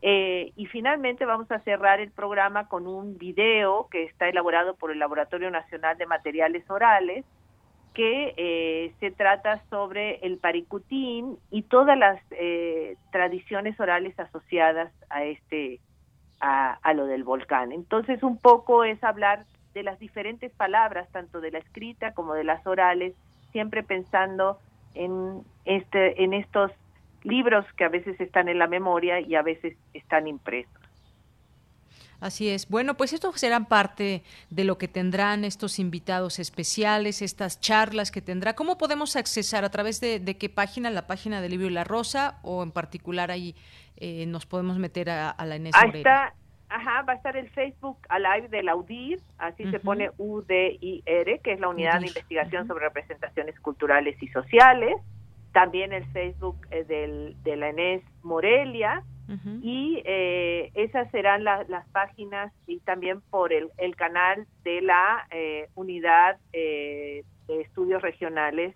Eh, 0.00 0.52
y 0.54 0.66
finalmente 0.66 1.24
vamos 1.24 1.50
a 1.50 1.58
cerrar 1.60 2.00
el 2.00 2.10
programa 2.10 2.68
con 2.68 2.86
un 2.86 3.18
video 3.18 3.88
que 3.90 4.04
está 4.04 4.28
elaborado 4.28 4.76
por 4.76 4.92
el 4.92 5.00
Laboratorio 5.00 5.50
Nacional 5.50 5.98
de 5.98 6.06
Materiales 6.06 6.68
Orales, 6.70 7.24
que 7.94 8.34
eh, 8.36 8.92
se 9.00 9.10
trata 9.10 9.62
sobre 9.70 10.16
el 10.26 10.38
paricutín 10.38 11.38
y 11.50 11.62
todas 11.62 11.98
las 11.98 12.20
eh, 12.30 12.96
tradiciones 13.10 13.78
orales 13.80 14.18
asociadas 14.18 14.92
a 15.10 15.24
este 15.24 15.80
a, 16.40 16.78
a, 16.82 16.94
lo 16.94 17.06
del 17.06 17.24
volcán. 17.24 17.72
Entonces 17.72 18.22
un 18.22 18.38
poco 18.38 18.84
es 18.84 19.02
hablar 19.02 19.44
de 19.74 19.82
las 19.82 19.98
diferentes 19.98 20.52
palabras, 20.52 21.08
tanto 21.10 21.40
de 21.40 21.50
la 21.50 21.58
escrita 21.58 22.12
como 22.12 22.34
de 22.34 22.44
las 22.44 22.64
orales, 22.66 23.14
siempre 23.50 23.82
pensando 23.82 24.58
en 24.94 25.42
este 25.64 26.22
en 26.22 26.34
estos 26.34 26.70
libros 27.24 27.66
que 27.76 27.84
a 27.84 27.88
veces 27.88 28.20
están 28.20 28.48
en 28.48 28.58
la 28.58 28.68
memoria 28.68 29.20
y 29.20 29.34
a 29.34 29.42
veces 29.42 29.76
están 29.92 30.28
impresos. 30.28 30.77
Así 32.20 32.48
es. 32.48 32.68
Bueno, 32.68 32.94
pues 32.94 33.12
esto 33.12 33.32
será 33.34 33.60
parte 33.60 34.22
de 34.50 34.64
lo 34.64 34.78
que 34.78 34.88
tendrán 34.88 35.44
estos 35.44 35.78
invitados 35.78 36.38
especiales, 36.38 37.22
estas 37.22 37.60
charlas 37.60 38.10
que 38.10 38.20
tendrá. 38.20 38.54
¿Cómo 38.54 38.76
podemos 38.76 39.16
accesar? 39.16 39.64
¿A 39.64 39.70
través 39.70 40.00
de, 40.00 40.36
qué 40.38 40.48
página? 40.48 40.90
¿La 40.90 41.06
página 41.06 41.40
del 41.40 41.52
libro 41.52 41.66
y 41.66 41.70
la 41.70 41.84
rosa? 41.84 42.38
¿O 42.42 42.62
en 42.62 42.72
particular 42.72 43.30
ahí 43.30 43.54
eh, 43.96 44.26
nos 44.26 44.46
podemos 44.46 44.78
meter 44.78 45.10
a, 45.10 45.34
la 45.44 45.56
Inés 45.56 45.74
Ahí 45.76 45.90
está, 45.94 46.34
ajá, 46.68 47.02
va 47.02 47.12
a 47.12 47.16
estar 47.16 47.36
el 47.36 47.48
Facebook 47.50 47.98
Alive 48.08 48.48
del 48.48 48.68
AUDIR, 48.68 49.20
así 49.38 49.70
se 49.70 49.78
pone 49.78 50.10
UDIR, 50.18 51.40
que 51.42 51.52
es 51.52 51.60
la 51.60 51.68
Unidad 51.68 52.00
de 52.00 52.08
Investigación 52.08 52.66
sobre 52.66 52.84
Representaciones 52.84 53.58
Culturales 53.60 54.20
y 54.22 54.28
Sociales 54.28 54.96
también 55.52 55.92
el 55.92 56.04
Facebook 56.12 56.66
eh, 56.70 56.84
del, 56.84 57.36
de 57.42 57.56
la 57.56 57.70
Enes 57.70 58.02
Morelia, 58.22 59.02
y 59.62 60.02
eh, 60.06 60.70
esas 60.74 61.10
serán 61.10 61.44
las 61.44 61.86
páginas 61.92 62.52
y 62.66 62.78
también 62.80 63.20
por 63.30 63.52
el, 63.52 63.68
el 63.76 63.94
canal 63.94 64.46
de 64.64 64.80
la 64.80 65.26
eh, 65.30 65.68
unidad 65.74 66.38
de 66.52 67.24
estudios 67.48 68.00
regionales 68.02 68.74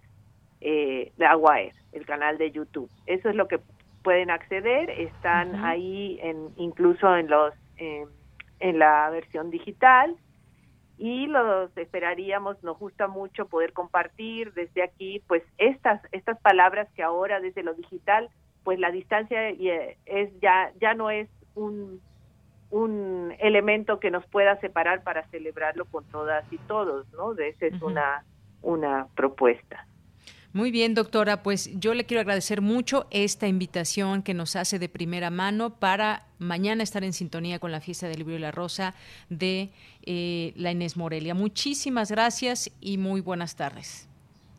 de 0.61 1.27
Aguaer, 1.27 1.73
el 1.93 2.07
canal 2.07 2.39
de 2.39 2.51
YouTube. 2.51 2.91
Eso 3.07 3.31
es 3.31 3.35
lo 3.35 3.49
que 3.49 3.61
pueden 4.03 4.31
acceder, 4.31 4.91
están 4.91 5.65
ahí 5.65 6.19
en, 6.23 6.51
incluso 6.57 7.17
en 7.17 7.29
los 7.29 7.55
en 8.63 8.79
la 8.79 9.11
versión 9.11 9.51
digital. 9.51 10.17
Y 10.99 11.27
los 11.27 11.77
esperaríamos, 11.77 12.63
nos 12.63 12.79
gusta 12.79 13.09
mucho 13.09 13.49
poder 13.49 13.73
compartir 13.73 14.53
desde 14.53 14.85
aquí, 14.85 15.21
pues 15.27 15.43
estas, 15.59 16.01
estas 16.13 16.39
palabras 16.41 16.89
que 16.95 17.03
ahora 17.03 17.41
desde 17.41 17.65
lo 17.65 17.75
digital, 17.75 18.29
pues 18.65 18.79
la 18.79 18.91
distancia 18.91 19.51
eh, 19.51 19.97
es 20.07 20.31
ya, 20.41 20.73
ya 20.81 20.95
no 20.95 21.11
es 21.11 21.29
un, 21.55 22.01
un 22.71 23.35
elemento 23.39 24.01
que 24.01 24.11
nos 24.11 24.27
pueda 24.27 24.59
separar 24.61 25.03
para 25.03 25.27
celebrarlo 25.29 25.85
con 25.87 26.05
todas 26.05 26.45
y 26.53 26.59
todos, 26.59 27.07
¿no? 27.13 27.35
De 27.35 27.49
esa 27.51 27.67
es 27.67 27.83
una, 27.83 28.25
una 28.63 29.07
propuesta. 29.15 29.87
Muy 30.55 30.71
bien, 30.71 30.95
doctora, 30.95 31.43
pues 31.43 31.71
yo 31.81 31.95
le 31.95 32.05
quiero 32.05 32.21
agradecer 32.21 32.61
mucho 32.61 33.07
esta 33.11 33.47
invitación 33.47 34.23
que 34.23 34.35
nos 34.35 34.55
hace 34.55 34.79
de 34.79 34.91
primera 34.91 35.31
mano 35.31 35.71
para 35.79 36.27
mañana 36.39 36.83
estar 36.83 37.05
en 37.05 37.15
sintonía 37.15 37.59
con 37.59 37.73
la 37.73 37.81
fiesta 37.81 38.07
del 38.07 38.19
libro 38.19 38.35
y 38.35 38.39
la 38.39 38.51
rosa 38.51 38.95
de 39.31 39.71
eh, 40.03 40.53
la 40.57 40.71
Inés 40.71 40.99
Morelia. 40.99 41.35
Muchísimas 41.35 42.11
gracias 42.11 42.71
y 42.83 42.99
muy 42.99 43.23
buenas 43.23 43.57
tardes. 43.57 44.09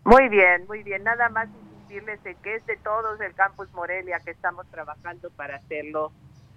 Muy 0.04 0.30
bien, 0.30 0.66
muy 0.68 0.82
bien. 0.82 1.04
Nada 1.04 1.30
más 1.30 1.48
insistirles 1.94 2.24
de 2.24 2.36
que 2.36 2.56
es 2.56 2.66
de 2.66 2.78
todos 2.78 3.20
el 3.22 3.34
Campus 3.34 3.72
Morelia 3.74 4.20
que 4.24 4.32
estamos 4.32 4.66
trabajando 4.68 5.30
para 5.32 5.58
hacerlo 5.58 6.12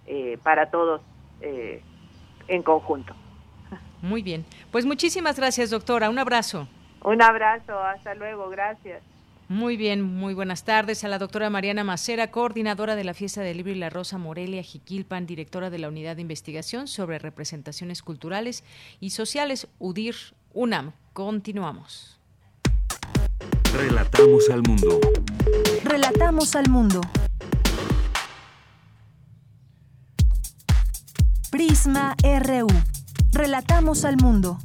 eh, 0.06 0.38
para 0.42 0.70
todos 0.70 1.00
eh, 1.40 1.82
en 2.48 2.62
conjunto. 2.62 3.14
Muy 4.02 4.22
bien. 4.22 4.44
Pues 4.70 4.86
muchísimas 4.86 5.36
gracias, 5.36 5.70
doctora. 5.70 6.10
Un 6.10 6.18
abrazo. 6.18 6.68
Un 7.02 7.22
abrazo. 7.22 7.78
Hasta 7.78 8.14
luego. 8.14 8.48
Gracias. 8.50 9.02
Muy 9.48 9.76
bien, 9.76 10.02
muy 10.02 10.34
buenas 10.34 10.64
tardes 10.64 11.04
a 11.04 11.08
la 11.08 11.20
doctora 11.20 11.50
Mariana 11.50 11.84
Macera, 11.84 12.32
coordinadora 12.32 12.96
de 12.96 13.04
la 13.04 13.14
Fiesta 13.14 13.42
del 13.42 13.58
Libro 13.58 13.70
y 13.70 13.76
la 13.76 13.90
Rosa 13.90 14.18
Morelia 14.18 14.60
Jiquilpan, 14.60 15.24
directora 15.24 15.70
de 15.70 15.78
la 15.78 15.88
Unidad 15.88 16.16
de 16.16 16.22
Investigación 16.22 16.88
sobre 16.88 17.20
Representaciones 17.20 18.02
Culturales 18.02 18.64
y 18.98 19.10
Sociales, 19.10 19.68
UDIR 19.78 20.16
UNAM. 20.52 20.94
Continuamos. 21.12 22.15
Relatamos 23.72 24.50
al 24.50 24.62
mundo. 24.62 25.00
Relatamos 25.84 26.54
al 26.56 26.68
mundo. 26.68 27.00
Prisma 31.50 32.16
RU. 32.22 32.66
Relatamos 33.32 34.04
al 34.04 34.16
mundo. 34.16 34.58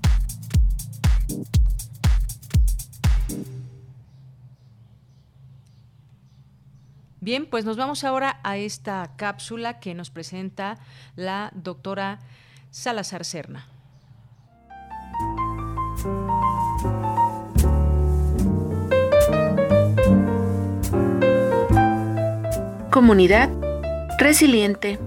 Bien, 7.19 7.45
pues 7.45 7.65
nos 7.65 7.77
vamos 7.77 8.03
ahora 8.03 8.39
a 8.43 8.57
esta 8.57 9.13
cápsula 9.15 9.79
que 9.79 9.93
nos 9.93 10.09
presenta 10.09 10.79
la 11.15 11.51
doctora 11.53 12.19
Salazar 12.71 13.25
Serna. 13.25 13.70
Comunidad 22.91 23.49
resiliente. 24.19 24.99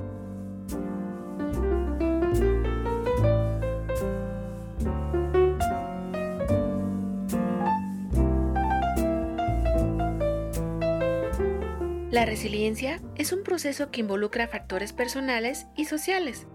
La 12.11 12.25
resiliencia 12.25 13.03
es 13.17 13.35
un 13.35 13.43
proceso 13.43 13.91
que 13.91 14.01
involucra 14.01 14.49
factores 14.49 14.95
personales 14.95 15.67
y 15.77 15.85
sociales. 15.85 16.47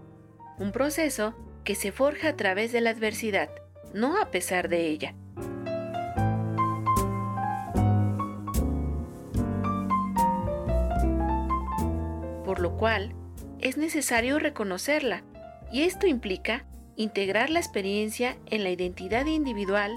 Un 0.58 0.72
proceso 0.72 1.36
que 1.62 1.76
se 1.76 1.92
forja 1.92 2.30
a 2.30 2.36
través 2.36 2.72
de 2.72 2.80
la 2.80 2.90
adversidad, 2.90 3.50
no 3.94 4.20
a 4.20 4.32
pesar 4.32 4.68
de 4.68 4.88
ella. 4.88 5.14
Por 12.50 12.58
lo 12.58 12.76
cual, 12.76 13.14
es 13.60 13.76
necesario 13.76 14.40
reconocerla, 14.40 15.22
y 15.70 15.82
esto 15.82 16.08
implica 16.08 16.66
integrar 16.96 17.48
la 17.48 17.60
experiencia 17.60 18.38
en 18.46 18.64
la 18.64 18.70
identidad 18.70 19.24
individual, 19.26 19.92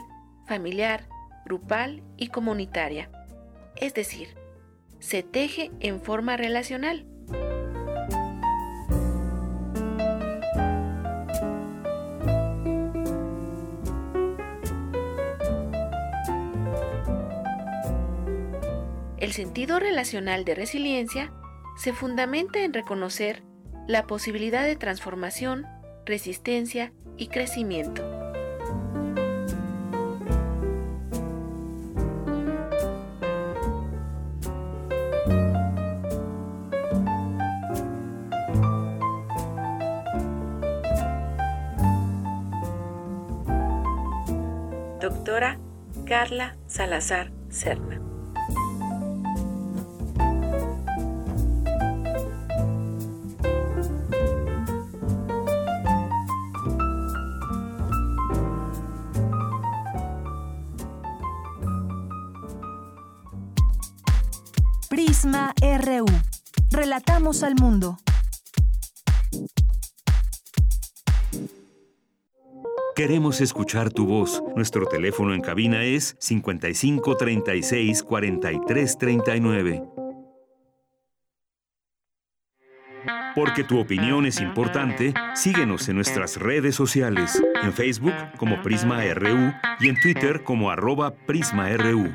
familiar, 0.46 1.08
grupal 1.46 2.04
y 2.16 2.28
comunitaria. 2.28 3.10
Es 3.76 3.96
decir, 3.96 4.36
se 5.00 5.24
teje 5.24 5.72
en 5.80 6.00
forma 6.00 6.38
relacional. 6.38 7.08
El 19.18 19.34
sentido 19.34 19.80
relacional 19.80 20.46
de 20.46 20.54
resiliencia 20.54 21.34
se 21.76 21.94
fundamenta 21.94 22.64
en 22.64 22.74
reconocer 22.74 23.44
la 23.88 24.08
posibilidad 24.08 24.64
de 24.64 24.76
transformación, 24.76 25.66
resistencia 26.06 26.94
y 27.18 27.28
crecimiento. 27.28 28.04
Doctora 45.02 45.60
Carla 46.06 46.56
Salazar 46.68 47.32
Serna. 47.50 48.03
Relatamos 66.94 67.42
al 67.42 67.56
mundo. 67.56 67.98
Queremos 72.96 73.42
escuchar 73.42 73.90
tu 73.90 74.06
voz. 74.06 74.44
Nuestro 74.56 74.86
teléfono 74.86 75.34
en 75.34 75.42
cabina 75.42 75.84
es 75.86 76.16
55 76.20 77.18
36 77.18 78.04
43 78.04 78.98
39. 79.00 79.84
Porque 83.36 83.64
tu 83.64 83.80
opinión 83.80 84.28
es 84.28 84.40
importante, 84.40 85.16
síguenos 85.34 85.90
en 85.90 85.96
nuestras 85.96 86.38
redes 86.38 86.76
sociales, 86.76 87.42
en 87.64 87.74
Facebook 87.74 88.14
como 88.38 88.62
Prisma 88.62 89.04
RU 89.16 89.52
y 89.80 89.90
en 89.90 90.00
Twitter 90.00 90.44
como 90.44 90.70
arroba 90.70 91.16
PrismaRU. 91.26 92.14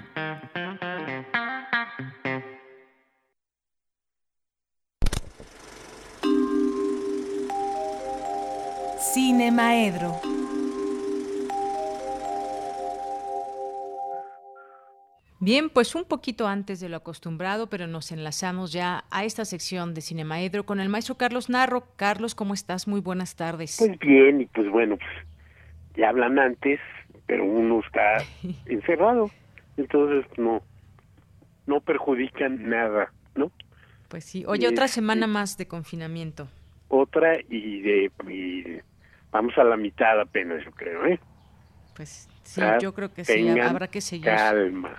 Cine 9.68 9.90
Maedro. 9.92 10.20
Bien, 15.40 15.68
pues 15.68 15.94
un 15.94 16.04
poquito 16.04 16.48
antes 16.48 16.80
de 16.80 16.88
lo 16.88 16.96
acostumbrado, 16.96 17.68
pero 17.68 17.86
nos 17.86 18.10
enlazamos 18.10 18.72
ya 18.72 19.04
a 19.10 19.24
esta 19.24 19.44
sección 19.44 19.92
de 19.94 20.00
Cinemaedro 20.00 20.64
con 20.64 20.80
el 20.80 20.88
maestro 20.88 21.16
Carlos 21.16 21.50
Narro. 21.50 21.84
Carlos, 21.96 22.34
¿cómo 22.34 22.54
estás? 22.54 22.88
Muy 22.88 23.00
buenas 23.00 23.36
tardes. 23.36 23.76
Pues 23.78 23.98
bien, 23.98 24.40
y 24.40 24.46
pues 24.46 24.68
bueno, 24.70 24.96
pues 24.96 25.10
ya 25.96 26.08
hablan 26.08 26.38
antes, 26.38 26.80
pero 27.26 27.44
uno 27.44 27.80
está 27.80 28.24
encerrado, 28.66 29.30
entonces 29.76 30.24
no, 30.38 30.62
no 31.66 31.80
perjudican 31.80 32.70
nada, 32.70 33.12
¿no? 33.34 33.52
Pues 34.08 34.24
sí. 34.24 34.44
Oye, 34.46 34.66
otra 34.66 34.88
semana 34.88 35.26
más 35.26 35.58
de 35.58 35.68
confinamiento. 35.68 36.48
Otra 36.88 37.38
y 37.50 37.82
de 37.82 38.10
y 38.30 38.80
vamos 39.30 39.56
a 39.58 39.64
la 39.64 39.76
mitad 39.76 40.20
apenas, 40.20 40.64
yo 40.64 40.70
creo, 40.72 41.06
¿eh? 41.06 41.20
Pues 41.94 42.28
sí, 42.44 42.60
yo 42.80 42.94
creo 42.94 43.12
que 43.12 43.24
sí, 43.24 43.48
habrá 43.58 43.88
que 43.88 44.00
seguir. 44.00 44.26
Calma. 44.26 44.96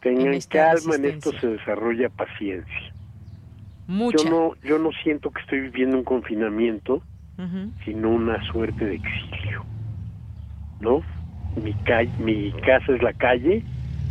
Tengan 0.00 0.38
calma, 0.48 0.96
en 0.96 1.04
esto 1.04 1.32
se 1.32 1.46
desarrolla 1.48 2.08
paciencia. 2.08 2.94
Mucha. 3.86 4.24
Yo 4.24 4.30
no, 4.30 4.54
yo 4.62 4.78
no 4.78 4.90
siento 5.02 5.30
que 5.30 5.40
estoy 5.40 5.60
viviendo 5.60 5.96
un 5.96 6.04
confinamiento, 6.04 7.02
sino 7.84 8.10
una 8.10 8.42
suerte 8.52 8.84
de 8.84 8.94
exilio. 8.94 9.64
¿No? 10.80 11.02
Mi 11.62 11.72
calle, 11.84 12.10
mi 12.18 12.52
casa 12.62 12.92
es 12.92 13.02
la 13.02 13.12
calle, 13.12 13.64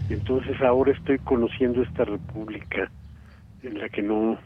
entonces 0.09 0.61
ahora 0.61 0.91
estoy 0.91 1.17
conociendo 1.19 1.81
esta 1.81 2.05
república 2.05 2.91
en 3.63 3.79
la 3.79 3.89
que 3.89 4.01
no 4.01 4.37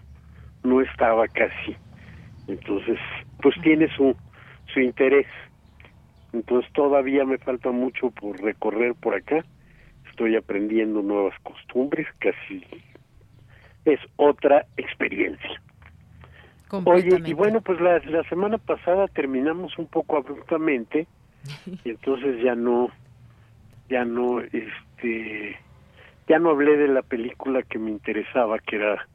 no 0.64 0.82
estaba 0.82 1.27
casi. 1.27 1.76
Entonces, 2.48 2.98
pues 3.41 3.56
tiene 3.61 3.88
su 3.95 4.15
su 4.76 4.81
interés. 4.81 5.26
Entonces 6.34 6.72
todavía 6.73 7.26
me 7.26 7.39
falta 7.39 7.72
mucho 7.72 8.11
por 8.11 8.39
recorrer 8.39 8.93
por 8.93 9.15
acá 9.15 9.43
estoy 10.15 10.38
aprendiendo 10.38 11.02
nuevas 11.02 11.38
costumbres, 11.43 12.07
casi 12.19 12.64
es 13.84 13.99
otra 14.15 14.65
experiencia. 14.77 15.61
Oye, 16.85 17.22
y 17.26 17.34
bueno, 17.34 17.60
pues 17.60 17.81
la, 17.81 17.99
la 17.99 18.23
semana 18.30 18.57
pasada 18.57 19.07
terminamos 19.10 19.77
un 19.77 19.88
poco 19.88 20.15
abruptamente 20.15 21.06
y 21.84 21.89
entonces 21.89 22.41
ya 22.41 22.56
no, 22.56 22.89
ya 23.89 24.06
no, 24.06 24.39
este, 24.39 25.57
ya 26.30 26.39
no 26.39 26.52
hablé 26.52 26.77
de 26.77 26.88
la 26.88 27.02
película 27.02 27.61
que 27.64 27.77
me 27.77 27.91
interesaba, 27.91 28.57
que 28.60 28.77
era 28.77 29.06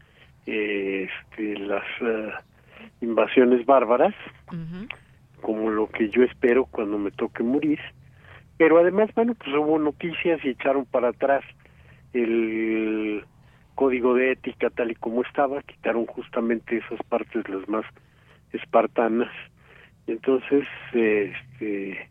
eh, 0.46 1.08
este, 1.08 1.58
las 1.60 1.84
eh, 2.02 2.30
invasiones 3.00 3.64
bárbaras, 3.64 4.14
como 5.40 5.70
lo 5.70 5.88
que 5.88 6.08
yo 6.08 6.22
espero 6.22 6.66
cuando 6.66 6.98
me 6.98 7.10
toque 7.10 7.42
morir 7.42 7.80
pero 8.60 8.78
además, 8.78 9.08
bueno, 9.14 9.34
pues 9.36 9.56
hubo 9.56 9.78
noticias 9.78 10.38
y 10.44 10.50
echaron 10.50 10.84
para 10.84 11.08
atrás 11.08 11.42
el 12.12 13.24
código 13.74 14.12
de 14.12 14.32
ética 14.32 14.68
tal 14.68 14.90
y 14.90 14.96
como 14.96 15.22
estaba, 15.22 15.62
quitaron 15.62 16.04
justamente 16.04 16.76
esas 16.76 17.02
partes 17.08 17.48
las 17.48 17.66
más 17.70 17.86
espartanas. 18.52 19.30
Entonces, 20.06 20.68
este, 20.92 22.10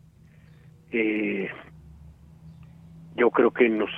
eh, 0.90 1.50
yo 3.14 3.30
creo 3.30 3.52
que 3.52 3.68
nos 3.68 3.90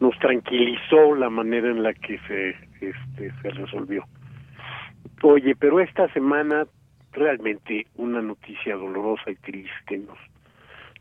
nos 0.00 0.18
tranquilizó 0.20 1.14
la 1.14 1.28
manera 1.28 1.68
en 1.68 1.82
la 1.82 1.92
que 1.92 2.18
se 2.26 2.48
este, 2.80 3.30
se 3.42 3.50
resolvió. 3.50 4.06
Oye, 5.20 5.54
pero 5.54 5.80
esta 5.80 6.10
semana 6.14 6.64
realmente 7.14 7.86
una 7.96 8.20
noticia 8.20 8.76
dolorosa 8.76 9.30
y 9.30 9.36
triste 9.36 9.98
nos 9.98 10.18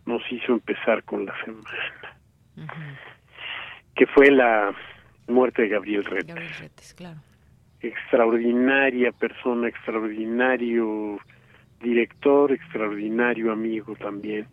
nos 0.05 0.21
hizo 0.31 0.53
empezar 0.53 1.03
con 1.03 1.25
la 1.25 1.33
semana, 1.43 2.17
que 3.95 4.05
fue 4.07 4.31
la 4.31 4.73
muerte 5.27 5.63
de 5.63 5.69
Gabriel 5.69 6.03
Retes. 6.03 6.61
Extraordinaria 7.79 9.11
persona, 9.11 9.67
extraordinario 9.67 11.19
director, 11.81 12.51
extraordinario 12.51 13.51
amigo 13.51 13.95
también. 13.95 14.47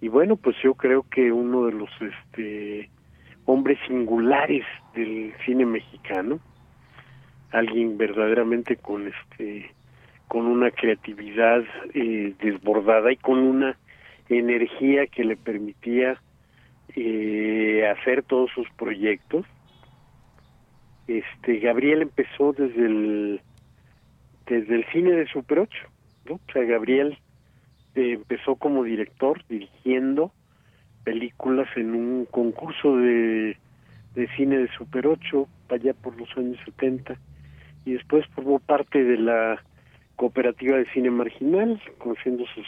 Y 0.00 0.08
bueno, 0.08 0.36
pues 0.36 0.56
yo 0.62 0.74
creo 0.74 1.06
que 1.10 1.32
uno 1.32 1.66
de 1.66 1.72
los 1.72 1.90
este 2.00 2.90
hombres 3.44 3.78
singulares 3.86 4.64
del 4.94 5.32
cine 5.44 5.64
mexicano, 5.64 6.40
alguien 7.52 7.96
verdaderamente 7.96 8.76
con 8.76 9.06
este 9.06 9.74
con 10.28 10.46
una 10.46 10.70
creatividad 10.70 11.62
eh, 11.94 12.34
desbordada 12.40 13.12
y 13.12 13.16
con 13.16 13.38
una 13.38 13.76
energía 14.28 15.06
que 15.06 15.24
le 15.24 15.36
permitía 15.36 16.20
eh, 16.94 17.86
hacer 17.86 18.22
todos 18.22 18.50
sus 18.52 18.68
proyectos. 18.70 19.46
Este 21.06 21.58
Gabriel 21.58 22.02
empezó 22.02 22.52
desde 22.52 22.86
el 22.86 23.40
desde 24.46 24.76
el 24.76 24.84
cine 24.92 25.12
de 25.12 25.26
Super 25.26 25.60
8, 25.60 25.76
¿no? 26.28 26.34
O 26.34 26.52
sea, 26.52 26.62
Gabriel 26.62 27.18
eh, 27.94 28.12
empezó 28.12 28.56
como 28.56 28.84
director 28.84 29.42
dirigiendo 29.48 30.32
películas 31.04 31.68
en 31.76 31.94
un 31.94 32.26
concurso 32.26 32.96
de, 32.96 33.56
de 34.14 34.28
cine 34.36 34.58
de 34.58 34.68
Super 34.76 35.06
8, 35.06 35.48
allá 35.70 35.94
por 35.94 36.16
los 36.18 36.28
años 36.36 36.58
70, 36.64 37.16
y 37.84 37.92
después 37.92 38.26
formó 38.34 38.58
parte 38.58 39.02
de 39.02 39.18
la 39.18 39.62
cooperativa 40.16 40.76
de 40.76 40.90
cine 40.92 41.10
marginal, 41.10 41.80
conociendo 41.98 42.44
sus, 42.54 42.66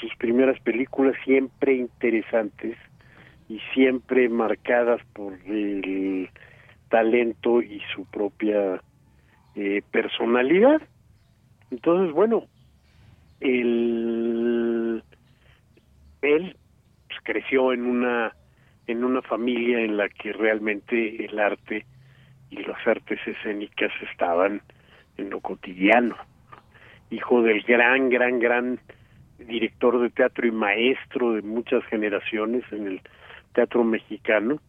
sus 0.00 0.14
primeras 0.16 0.58
películas 0.60 1.14
siempre 1.24 1.74
interesantes 1.74 2.76
y 3.48 3.60
siempre 3.74 4.28
marcadas 4.28 5.00
por 5.12 5.34
el 5.46 6.28
talento 6.88 7.62
y 7.62 7.80
su 7.94 8.04
propia 8.06 8.82
eh, 9.54 9.82
personalidad. 9.90 10.80
Entonces, 11.70 12.14
bueno, 12.14 12.46
el, 13.40 15.02
él 16.22 16.56
pues, 17.08 17.20
creció 17.22 17.72
en 17.72 17.86
una 17.86 18.34
en 18.88 19.04
una 19.04 19.22
familia 19.22 19.80
en 19.80 19.96
la 19.96 20.08
que 20.08 20.32
realmente 20.32 21.24
el 21.24 21.38
arte 21.38 21.86
y 22.50 22.56
las 22.56 22.84
artes 22.86 23.20
escénicas 23.26 23.92
estaban 24.10 24.60
en 25.16 25.30
lo 25.30 25.40
cotidiano. 25.40 26.16
Hijo 27.12 27.42
del 27.42 27.62
gran, 27.62 28.08
gran, 28.08 28.38
gran 28.38 28.80
director 29.38 30.00
de 30.00 30.08
teatro 30.08 30.46
y 30.46 30.50
maestro 30.50 31.34
de 31.34 31.42
muchas 31.42 31.84
generaciones 31.84 32.64
en 32.72 32.86
el 32.86 33.00
teatro 33.52 33.84
mexicano, 33.84 34.60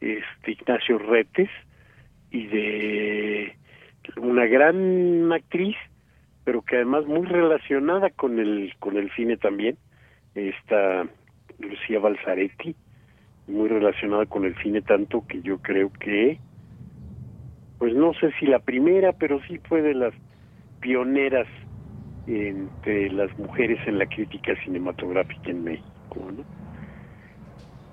este 0.00 0.52
Ignacio 0.52 0.98
Retes, 0.98 1.48
y 2.30 2.46
de 2.48 3.56
una 4.18 4.44
gran 4.44 5.32
actriz, 5.32 5.76
pero 6.44 6.60
que 6.60 6.76
además 6.76 7.06
muy 7.06 7.26
relacionada 7.26 8.10
con 8.10 8.38
el 8.38 8.74
con 8.78 8.98
el 8.98 9.10
cine 9.12 9.38
también, 9.38 9.78
está 10.34 11.06
Lucía 11.58 11.98
Balzaretti, 11.98 12.76
muy 13.46 13.68
relacionada 13.68 14.26
con 14.26 14.44
el 14.44 14.54
cine 14.58 14.82
tanto 14.82 15.26
que 15.26 15.40
yo 15.40 15.62
creo 15.62 15.90
que 15.94 16.38
pues 17.78 17.94
no 17.94 18.12
sé 18.14 18.32
si 18.38 18.44
la 18.44 18.58
primera, 18.58 19.12
pero 19.12 19.40
sí 19.48 19.58
fue 19.66 19.80
de 19.80 19.94
las 19.94 20.12
pioneras 20.80 21.46
entre 22.26 23.10
las 23.10 23.36
mujeres 23.38 23.78
en 23.86 23.98
la 23.98 24.06
crítica 24.06 24.54
cinematográfica 24.64 25.50
en 25.50 25.64
México, 25.64 26.32
¿no? 26.36 26.44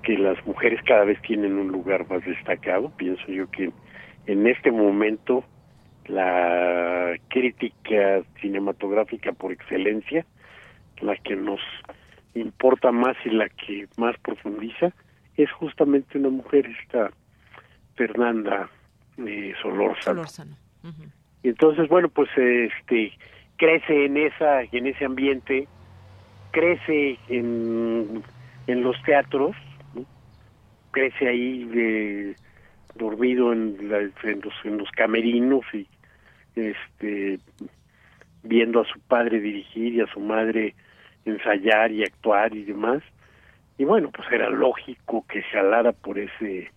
que 0.02 0.18
las 0.18 0.44
mujeres 0.46 0.80
cada 0.84 1.04
vez 1.04 1.20
tienen 1.22 1.56
un 1.58 1.68
lugar 1.68 2.08
más 2.08 2.24
destacado, 2.24 2.90
pienso 2.96 3.26
yo 3.28 3.50
que 3.50 3.72
en 4.26 4.46
este 4.46 4.70
momento 4.70 5.44
la 6.06 7.14
crítica 7.28 8.22
cinematográfica 8.40 9.32
por 9.32 9.52
excelencia, 9.52 10.26
la 11.00 11.16
que 11.16 11.36
nos 11.36 11.60
importa 12.34 12.92
más 12.92 13.16
y 13.24 13.30
la 13.30 13.48
que 13.48 13.88
más 13.96 14.16
profundiza, 14.18 14.92
es 15.36 15.50
justamente 15.52 16.18
una 16.18 16.28
mujer, 16.28 16.70
esta 16.82 17.10
Fernanda 17.94 18.68
eh, 19.18 19.54
Solórzano. 19.62 20.24
Y 21.42 21.48
entonces, 21.48 21.88
bueno, 21.88 22.08
pues 22.08 22.28
este 22.36 23.12
crece 23.56 24.06
en 24.06 24.16
esa 24.16 24.62
en 24.62 24.86
ese 24.86 25.04
ambiente, 25.04 25.68
crece 26.50 27.18
en, 27.28 28.22
en 28.66 28.82
los 28.82 29.00
teatros, 29.02 29.56
crece 30.90 31.28
ahí 31.28 31.64
de, 31.64 32.36
dormido 32.94 33.52
en, 33.52 33.76
los, 33.88 34.54
en 34.64 34.78
los 34.78 34.90
camerinos 34.92 35.64
y 35.72 35.86
este 36.54 37.38
viendo 38.42 38.80
a 38.80 38.84
su 38.84 39.00
padre 39.00 39.40
dirigir 39.40 39.94
y 39.94 40.00
a 40.00 40.06
su 40.06 40.20
madre 40.20 40.74
ensayar 41.24 41.90
y 41.90 42.02
actuar 42.02 42.54
y 42.54 42.64
demás. 42.64 43.02
Y 43.78 43.84
bueno 43.84 44.10
pues 44.10 44.30
era 44.30 44.48
lógico 44.50 45.24
que 45.28 45.42
jalara 45.42 45.92
por 45.92 46.18
ese 46.18 46.70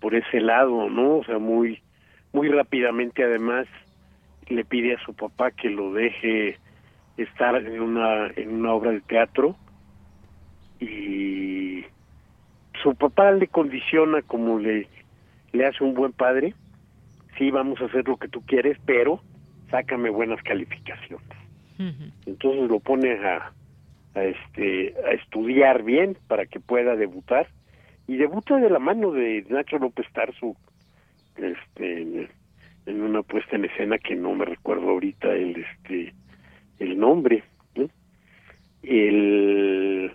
por 0.00 0.14
ese 0.14 0.40
lado 0.40 0.88
no 0.88 1.18
o 1.18 1.24
sea 1.24 1.38
muy 1.38 1.80
muy 2.32 2.48
rápidamente 2.48 3.24
además 3.24 3.66
le 4.52 4.64
pide 4.64 4.94
a 4.94 5.04
su 5.04 5.14
papá 5.14 5.50
que 5.50 5.68
lo 5.68 5.92
deje 5.92 6.58
estar 7.16 7.56
en 7.56 7.80
una 7.80 8.28
en 8.36 8.54
una 8.54 8.72
obra 8.72 8.90
de 8.90 9.00
teatro 9.00 9.56
y 10.80 11.84
su 12.82 12.94
papá 12.94 13.30
le 13.32 13.48
condiciona 13.48 14.22
como 14.22 14.58
le 14.58 14.88
le 15.52 15.66
hace 15.66 15.84
un 15.84 15.94
buen 15.94 16.12
padre 16.12 16.54
sí 17.38 17.50
vamos 17.50 17.80
a 17.80 17.86
hacer 17.86 18.06
lo 18.08 18.16
que 18.16 18.28
tú 18.28 18.42
quieres 18.46 18.78
pero 18.86 19.22
sácame 19.70 20.10
buenas 20.10 20.42
calificaciones 20.42 21.26
entonces 22.26 22.70
lo 22.70 22.78
pone 22.80 23.12
a 23.12 23.52
a 24.14 24.24
este 24.24 24.94
a 25.06 25.12
estudiar 25.12 25.82
bien 25.82 26.16
para 26.28 26.46
que 26.46 26.60
pueda 26.60 26.96
debutar 26.96 27.48
y 28.06 28.16
debuta 28.16 28.56
de 28.56 28.70
la 28.70 28.78
mano 28.78 29.10
de 29.12 29.44
Nacho 29.48 29.78
López 29.78 30.06
Tarso 30.12 30.56
este 31.36 32.28
en, 32.86 33.02
una 33.02 33.22
puesta 33.22 33.56
en 33.56 33.64
escena 33.66 33.98
que 33.98 34.14
no 34.14 34.34
me 34.34 34.44
recuerdo 34.44 34.90
ahorita 34.90 35.32
el 35.34 35.56
este 35.56 36.14
el 36.78 36.98
nombre 36.98 37.44
el 38.82 40.12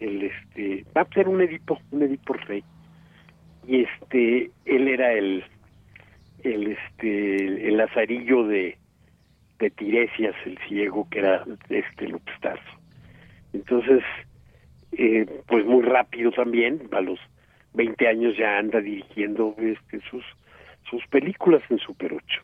el 0.00 0.22
este 0.22 0.84
va 0.96 1.02
a 1.02 1.14
ser 1.14 1.28
un 1.28 1.40
Edipo 1.40 1.78
un 1.90 2.02
Edipo 2.02 2.34
rey. 2.34 2.64
Y 3.66 3.82
este 3.82 4.50
él 4.64 4.88
era 4.88 5.12
el 5.12 5.44
el 6.42 6.66
este 6.68 7.68
el 7.68 7.76
lazarillo 7.76 8.46
de 8.46 8.76
de 9.58 9.70
Tiresias 9.70 10.34
el 10.44 10.58
ciego 10.68 11.08
que 11.10 11.20
era 11.20 11.44
este 11.68 12.08
López 12.08 12.34
entonces, 13.54 14.02
eh, 14.92 15.26
pues 15.46 15.64
muy 15.64 15.82
rápido 15.82 16.32
también, 16.32 16.88
a 16.90 17.00
los 17.00 17.20
20 17.72 18.06
años 18.08 18.36
ya 18.36 18.58
anda 18.58 18.80
dirigiendo 18.80 19.54
este, 19.58 20.00
sus, 20.10 20.24
sus 20.88 21.06
películas 21.08 21.62
en 21.70 21.78
Super 21.78 22.12
8. 22.12 22.42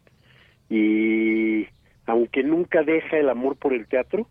Y 0.71 1.67
aunque 2.07 2.43
nunca 2.43 2.83
deja 2.83 3.19
el 3.19 3.29
amor 3.29 3.57
por 3.57 3.73
el 3.73 3.87
teatro, 3.87 4.27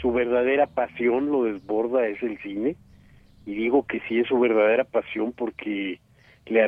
su 0.00 0.12
verdadera 0.12 0.66
pasión 0.66 1.30
lo 1.30 1.44
desborda 1.44 2.06
es 2.06 2.22
el 2.22 2.38
cine. 2.38 2.76
Y 3.46 3.54
digo 3.54 3.86
que 3.86 4.00
sí 4.08 4.18
es 4.18 4.28
su 4.28 4.38
verdadera 4.38 4.84
pasión 4.84 5.32
porque 5.32 6.00
le 6.46 6.60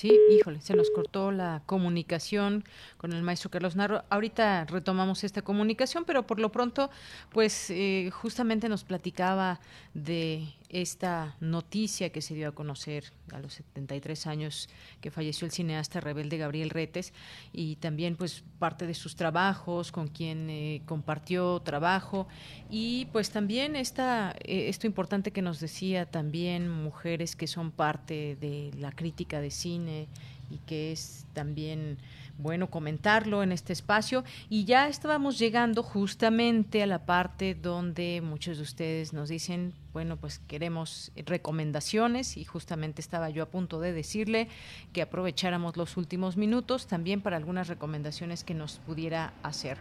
Sí, 0.00 0.18
híjole, 0.30 0.62
se 0.62 0.74
nos 0.74 0.90
cortó 0.90 1.30
la 1.30 1.60
comunicación 1.66 2.64
con 2.96 3.12
el 3.12 3.22
maestro 3.22 3.50
Carlos 3.50 3.76
Narro. 3.76 4.02
Ahorita 4.08 4.64
retomamos 4.64 5.24
esta 5.24 5.42
comunicación, 5.42 6.04
pero 6.06 6.26
por 6.26 6.40
lo 6.40 6.50
pronto, 6.50 6.88
pues 7.32 7.68
eh, 7.70 8.08
justamente 8.10 8.70
nos 8.70 8.82
platicaba 8.82 9.60
de 9.92 10.44
esta 10.70 11.36
noticia 11.40 12.10
que 12.10 12.22
se 12.22 12.34
dio 12.34 12.48
a 12.48 12.52
conocer 12.52 13.12
a 13.32 13.38
los 13.40 13.54
73 13.54 14.26
años 14.26 14.68
que 15.00 15.10
falleció 15.10 15.46
el 15.46 15.52
cineasta 15.52 16.00
rebelde 16.00 16.38
Gabriel 16.38 16.70
Retes 16.70 17.12
y 17.52 17.76
también 17.76 18.16
pues 18.16 18.44
parte 18.58 18.86
de 18.86 18.94
sus 18.94 19.16
trabajos 19.16 19.92
con 19.92 20.08
quien 20.08 20.48
eh, 20.48 20.82
compartió 20.86 21.60
trabajo 21.60 22.28
y 22.70 23.06
pues 23.12 23.30
también 23.30 23.76
esta 23.76 24.34
eh, 24.44 24.68
esto 24.68 24.86
importante 24.86 25.32
que 25.32 25.42
nos 25.42 25.60
decía 25.60 26.06
también 26.06 26.68
mujeres 26.68 27.36
que 27.36 27.46
son 27.46 27.70
parte 27.70 28.36
de 28.40 28.70
la 28.78 28.92
crítica 28.92 29.40
de 29.40 29.50
cine 29.50 30.08
y 30.50 30.58
que 30.58 30.92
es 30.92 31.26
también 31.32 31.98
bueno 32.40 32.68
comentarlo 32.68 33.42
en 33.42 33.52
este 33.52 33.72
espacio 33.72 34.24
y 34.48 34.64
ya 34.64 34.88
estábamos 34.88 35.38
llegando 35.38 35.82
justamente 35.82 36.82
a 36.82 36.86
la 36.86 37.06
parte 37.06 37.54
donde 37.54 38.20
muchos 38.22 38.56
de 38.56 38.62
ustedes 38.62 39.12
nos 39.12 39.28
dicen, 39.28 39.72
bueno, 39.92 40.16
pues 40.16 40.38
queremos 40.38 41.12
recomendaciones 41.26 42.36
y 42.36 42.44
justamente 42.44 43.00
estaba 43.00 43.30
yo 43.30 43.42
a 43.42 43.46
punto 43.46 43.80
de 43.80 43.92
decirle 43.92 44.48
que 44.92 45.02
aprovecháramos 45.02 45.76
los 45.76 45.96
últimos 45.96 46.36
minutos 46.36 46.86
también 46.86 47.20
para 47.20 47.36
algunas 47.36 47.68
recomendaciones 47.68 48.44
que 48.44 48.54
nos 48.54 48.78
pudiera 48.80 49.32
hacer. 49.42 49.78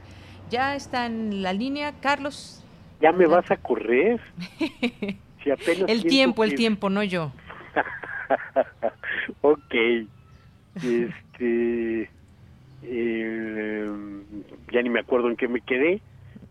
Ya 0.49 0.75
está 0.75 1.05
en 1.05 1.43
la 1.43 1.53
línea, 1.53 1.93
Carlos. 2.01 2.63
Ya 3.01 3.11
me 3.11 3.27
vas 3.27 3.49
a 3.51 3.57
correr. 3.57 4.19
el 5.87 6.03
tiempo, 6.03 6.43
el 6.43 6.55
tiempo, 6.55 6.89
no 6.89 7.03
yo. 7.03 7.31
ok. 9.41 9.75
Este 10.75 12.09
eh, 12.83 13.89
ya 14.71 14.81
ni 14.81 14.89
me 14.89 14.99
acuerdo 14.99 15.29
en 15.29 15.35
qué 15.35 15.47
me 15.47 15.61
quedé, 15.61 16.01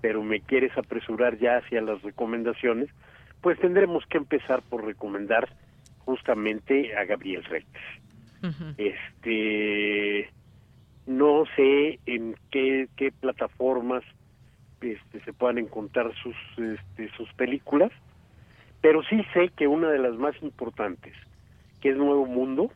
pero 0.01 0.23
me 0.23 0.41
quieres 0.41 0.77
apresurar 0.77 1.39
ya 1.39 1.59
hacia 1.59 1.81
las 1.81 2.03
recomendaciones, 2.03 2.89
pues 3.41 3.59
tendremos 3.59 4.05
que 4.07 4.19
empezar 4.19 4.63
por 4.63 4.85
recomendar 4.85 5.49
justamente 5.99 6.97
a 6.97 7.05
Gabriel 7.05 7.45
Retes. 7.45 7.83
Este 8.77 10.31
no 11.07 11.45
sé 11.57 11.99
en 12.07 12.37
qué, 12.51 12.89
qué 12.97 13.11
plataformas 13.11 14.05
este, 14.81 15.21
se 15.25 15.33
puedan 15.33 15.59
encontrar 15.59 16.13
sus 16.23 16.37
este, 16.57 17.11
sus 17.17 17.33
películas, 17.33 17.91
pero 18.81 19.03
sí 19.05 19.25
sé 19.33 19.49
que 19.57 19.67
una 19.67 19.91
de 19.91 19.99
las 19.99 20.17
más 20.17 20.41
importantes, 20.43 21.15
que 21.81 21.91
es 21.91 21.97
Nuevo 21.97 22.27
Mundo, 22.27 22.71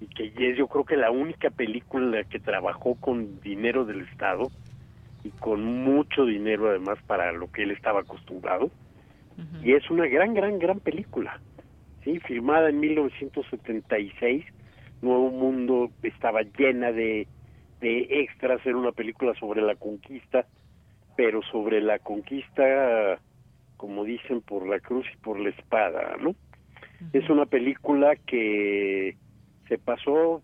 y 0.00 0.06
que 0.06 0.32
es 0.50 0.56
yo 0.56 0.66
creo 0.68 0.84
que 0.84 0.96
la 0.96 1.10
única 1.10 1.50
película 1.50 2.24
que 2.24 2.38
trabajó 2.38 2.94
con 2.96 3.40
dinero 3.40 3.84
del 3.84 4.02
Estado 4.02 4.50
y 5.24 5.30
con 5.30 5.64
mucho 5.64 6.24
dinero 6.24 6.68
además 6.68 6.98
para 7.06 7.32
lo 7.32 7.50
que 7.50 7.62
él 7.62 7.70
estaba 7.70 8.00
acostumbrado 8.00 8.70
y 9.62 9.72
es 9.72 9.90
una 9.90 10.06
gran 10.06 10.34
gran 10.34 10.58
gran 10.58 10.80
película 10.80 11.40
¿sí? 12.06 12.20
Filmada 12.20 12.70
en 12.70 12.80
1976, 12.80 14.44
Nuevo 15.02 15.30
Mundo 15.30 15.90
estaba 16.02 16.40
llena 16.42 16.92
de, 16.92 17.26
de 17.80 18.20
extras, 18.22 18.64
era 18.64 18.76
una 18.76 18.92
película 18.92 19.34
sobre 19.34 19.60
la 19.60 19.74
conquista, 19.74 20.46
pero 21.16 21.42
sobre 21.42 21.80
la 21.80 21.98
conquista, 21.98 23.18
como 23.76 24.04
dicen, 24.04 24.40
por 24.40 24.66
la 24.66 24.78
cruz 24.78 25.04
y 25.12 25.16
por 25.18 25.38
la 25.40 25.50
espada, 25.50 26.16
¿no? 26.20 26.34
Es 27.12 27.28
una 27.28 27.44
película 27.44 28.16
que 28.16 29.16
se 29.68 29.78
pasó, 29.78 30.42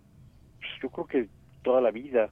pues, 0.58 0.70
yo 0.82 0.90
creo 0.90 1.06
que 1.06 1.28
toda 1.62 1.80
la 1.80 1.90
vida, 1.90 2.30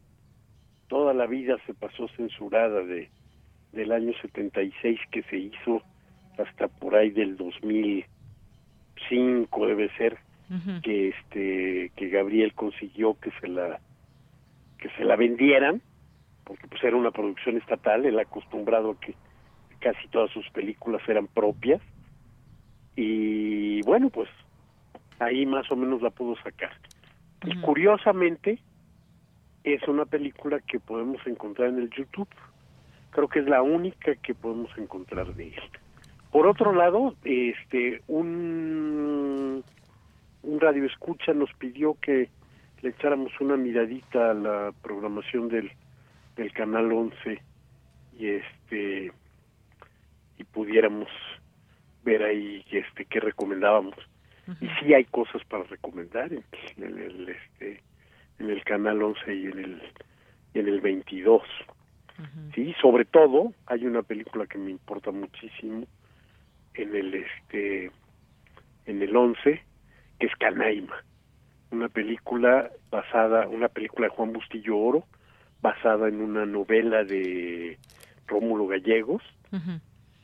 toda 0.89 1.15
la 1.15 1.27
vida 1.27 1.57
se 1.67 1.75
pasó 1.75 2.09
censurada 2.17 2.83
de 2.83 3.11
del 3.73 3.93
año 3.93 4.13
76 4.21 4.99
que 5.11 5.23
se 5.25 5.39
hizo 5.39 5.83
hasta 6.39 6.69
por 6.69 6.95
ahí 6.95 7.11
del 7.11 7.37
2005 7.37 9.67
debe 9.67 9.91
ser 9.97 10.19
que 10.83 11.09
este 11.11 11.93
que 11.95 12.09
Gabriel 12.09 12.55
consiguió 12.55 13.15
que 13.21 13.31
se 13.41 13.47
la 13.47 13.79
que 14.79 14.91
se 14.97 15.05
la 15.05 15.15
vendieran 15.15 15.81
porque 16.45 16.67
pues 16.67 16.83
era 16.83 16.97
una 16.97 17.13
producción 17.13 17.57
estatal 17.59 18.05
él 18.05 18.19
acostumbrado 18.19 18.91
a 18.91 18.99
que 18.99 19.15
casi 19.79 20.09
todas 20.09 20.33
sus 20.33 20.51
películas 20.51 21.01
eran 21.09 21.29
propias. 21.29 21.81
Y 22.97 23.81
bueno 23.83 24.11
pues 24.11 24.29
ahí 25.21 25.47
más 25.47 25.71
o 25.71 25.77
menos 25.77 26.03
la 26.03 26.11
pudo 26.11 26.35
sacar. 26.43 26.73
Y 27.45 27.57
curiosamente 27.61 28.59
es 29.63 29.87
una 29.87 30.07
película 30.07 30.61
que 30.61 30.81
podemos 30.81 31.25
encontrar 31.27 31.69
en 31.69 31.79
el 31.79 31.91
YouTube. 31.91 32.29
Creo 33.11 33.29
que 33.29 33.41
es 33.41 33.47
la 33.47 33.63
única 33.63 34.15
que 34.17 34.35
podemos 34.35 34.71
encontrar 34.77 35.35
de 35.35 35.49
él. 35.49 35.63
Por 36.33 36.47
otro 36.47 36.73
lado 36.73 37.15
este 37.25 38.03
un 38.09 39.63
un 40.43 40.61
radio 40.61 40.87
escucha 40.87 41.35
nos 41.35 41.53
pidió 41.55 41.97
que 42.01 42.31
le 42.83 42.91
echáramos 42.91 43.33
una 43.41 43.57
miradita 43.57 44.31
a 44.31 44.35
la 44.35 44.73
programación 44.83 45.49
del 45.49 45.71
del 46.37 46.53
canal 46.53 46.91
11 46.93 47.43
y 48.19 48.27
este 48.27 49.13
y 50.39 50.45
pudiéramos 50.45 51.09
ver 52.05 52.23
ahí 52.23 52.65
este 52.71 53.05
qué 53.05 53.21
recomendábamos 53.21 53.97
y 54.61 54.69
sí 54.81 54.95
hay 54.95 55.05
cosas 55.05 55.43
para 55.45 55.65
recomendar 55.65 56.33
en, 56.33 56.45
el 56.79 57.29
este 57.29 57.83
en 58.39 58.51
el 58.51 58.65
canal 58.65 59.03
11 59.03 59.35
y 59.35 59.47
en 59.47 59.59
el 59.59 59.83
y 60.55 60.59
en 60.59 60.69
el 60.69 60.81
22 60.81 61.43
sí 62.55 62.75
sobre 62.81 63.05
todo 63.05 63.53
hay 63.67 63.87
una 63.87 64.03
película 64.03 64.47
que 64.47 64.59
me 64.59 64.71
importa 64.71 65.11
muchísimo 65.11 65.87
en 66.75 66.97
el 66.97 67.15
este 67.15 67.91
en 68.87 69.03
el 69.03 69.15
11 69.17 69.63
que 70.19 70.27
es 70.27 70.37
Canaima. 70.37 71.03
Una 71.71 71.89
película 71.89 72.71
basada 72.91 73.49
una 73.49 73.69
película 73.69 74.09
de 74.09 74.15
Juan 74.15 74.33
Bustillo 74.33 74.77
Oro 74.77 75.05
basada 75.63 76.09
en 76.09 76.21
una 76.21 76.47
novela 76.47 77.05
de 77.05 77.79
Rómulo 78.27 78.67
Gallegos 78.67 79.23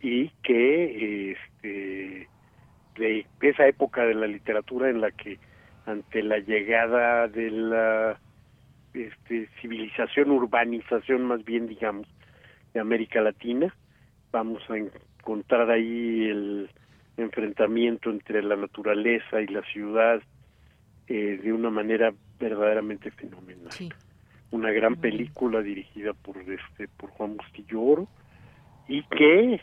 y 0.01 0.29
que 0.43 1.33
este 1.33 2.29
de 2.97 3.27
esa 3.41 3.67
época 3.67 4.05
de 4.05 4.15
la 4.15 4.27
literatura 4.27 4.91
en 4.91 5.01
la 5.01 5.11
que 5.11 5.39
ante 5.87 6.23
la 6.23 6.39
llegada 6.39 7.29
de 7.29 7.51
la 7.51 8.19
este, 8.93 9.49
civilización, 9.61 10.31
urbanización 10.31 11.25
más 11.25 11.45
bien, 11.45 11.67
digamos, 11.67 12.07
de 12.75 12.81
América 12.81 13.21
Latina, 13.21 13.75
vamos 14.33 14.63
a 14.69 14.77
encontrar 14.77 15.71
ahí 15.71 16.29
el 16.29 16.71
enfrentamiento 17.17 18.11
entre 18.11 18.43
la 18.43 18.57
naturaleza 18.57 19.41
y 19.41 19.47
la 19.47 19.63
ciudad 19.63 20.21
eh, 21.09 21.41
de 21.43 21.53
una 21.53 21.71
manera 21.71 22.13
verdaderamente 22.39 23.11
fenomenal. 23.11 23.71
Una 24.51 24.71
gran 24.71 24.97
película 24.97 25.61
dirigida 25.63 26.13
por 26.13 26.39
este 26.39 26.89
por 26.89 27.11
Juan 27.11 27.37
Bustillo 27.37 27.81
Oro 27.81 28.09
y 28.89 29.03
que 29.05 29.61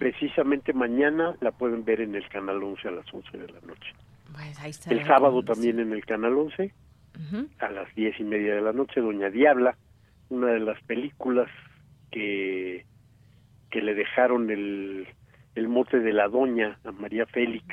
precisamente 0.00 0.72
mañana 0.72 1.36
la 1.42 1.52
pueden 1.52 1.84
ver 1.84 2.00
en 2.00 2.14
el 2.14 2.26
canal 2.30 2.62
11 2.62 2.88
a 2.88 2.90
las 2.90 3.12
11 3.12 3.36
de 3.36 3.48
la 3.52 3.60
noche. 3.60 3.92
Pues 4.32 4.86
el 4.86 5.04
sábado 5.06 5.42
también 5.42 5.78
en 5.78 5.92
el 5.92 6.06
canal 6.06 6.38
11 6.38 6.72
a 7.58 7.70
las 7.70 7.94
diez 7.94 8.18
y 8.18 8.24
media 8.24 8.54
de 8.54 8.62
la 8.62 8.72
noche 8.72 9.02
Doña 9.02 9.28
Diabla, 9.28 9.76
una 10.30 10.46
de 10.46 10.60
las 10.60 10.82
películas 10.84 11.50
que 12.10 12.86
que 13.70 13.82
le 13.82 13.94
dejaron 13.94 14.50
el 14.50 15.06
el 15.54 15.68
mote 15.68 16.00
de 16.00 16.14
la 16.14 16.28
doña 16.28 16.78
a 16.84 16.92
María 16.92 17.26
Félix, 17.26 17.66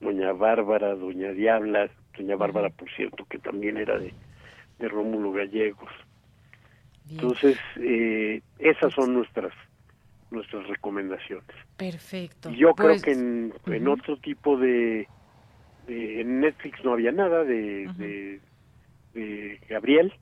Doña 0.00 0.32
Bárbara, 0.32 0.94
Doña 0.94 1.32
Diabla, 1.32 1.88
Doña 2.18 2.36
Bárbara, 2.36 2.68
por 2.68 2.90
cierto, 2.90 3.24
que 3.24 3.38
también 3.38 3.78
era 3.78 3.98
de, 3.98 4.12
de 4.78 4.88
Rómulo 4.88 5.32
Gallegos. 5.32 5.90
Entonces, 7.08 7.56
eh, 7.76 8.42
esas 8.58 8.92
son 8.92 9.14
nuestras 9.14 9.54
nuestras 10.30 10.66
recomendaciones. 10.68 11.44
Perfecto. 11.76 12.50
Y 12.50 12.56
yo 12.56 12.74
Pues, 12.74 13.02
creo 13.02 13.02
que 13.02 13.12
en, 13.12 13.54
en 13.66 13.88
otro 13.88 14.16
tipo 14.18 14.56
de, 14.56 15.08
de- 15.86 16.20
En 16.20 16.40
Netflix 16.40 16.84
no 16.84 16.92
había 16.92 17.12
nada 17.12 17.44
de, 17.44 17.88
de, 17.96 18.40
de 19.14 19.60
Gabriel, 19.68 20.12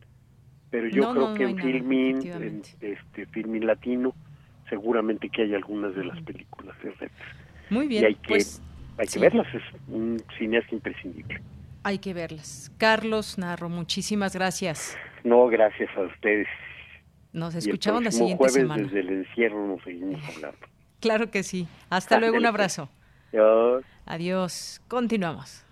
pero 0.70 0.88
yo 0.88 1.02
No, 1.02 1.12
creo 1.12 1.28
no, 1.28 1.34
que 1.34 1.42
no 1.44 1.48
en 1.50 1.56
nada, 1.56 1.68
Filmin, 1.68 2.16
en 2.32 2.62
este 2.80 3.26
Filmin 3.26 3.66
Latino, 3.66 4.14
seguramente 4.68 5.28
que 5.28 5.42
hay 5.42 5.54
algunas 5.54 5.94
de 5.94 6.04
las 6.04 6.20
películas 6.22 6.76
de 6.82 6.88
Netflix. 6.90 7.12
Muy 7.70 7.86
bien, 7.86 8.02
y 8.02 8.06
hay 8.06 8.14
que, 8.14 8.28
pues, 8.28 8.62
hay 8.98 9.06
que 9.06 9.12
sí. 9.12 9.18
verlas, 9.18 9.46
es 9.54 9.62
un 9.88 10.22
cineasta 10.38 10.74
imprescindible. 10.74 11.40
Hay 11.84 11.98
que 11.98 12.12
verlas. 12.12 12.70
Carlos 12.78 13.38
Narro, 13.38 13.68
muchísimas 13.68 14.34
gracias. 14.34 14.96
No, 15.24 15.46
gracias 15.48 15.88
a 15.96 16.02
ustedes. 16.02 16.46
Nos 17.32 17.54
escuchamos 17.54 18.02
la 18.02 18.10
siguiente 18.10 18.36
jueves 18.38 18.54
semana. 18.54 18.82
desde 18.82 19.00
el 19.00 19.08
encierro 19.08 19.66
nos 19.66 19.82
seguimos 19.82 20.20
hablando. 20.34 20.58
Claro 21.00 21.30
que 21.30 21.44
sí. 21.44 21.68
Hasta 21.90 22.18
luego, 22.18 22.38
un 22.38 22.46
abrazo. 22.46 22.88
Adiós. 23.28 23.84
Adiós. 24.04 24.82
Continuamos. 24.88 25.64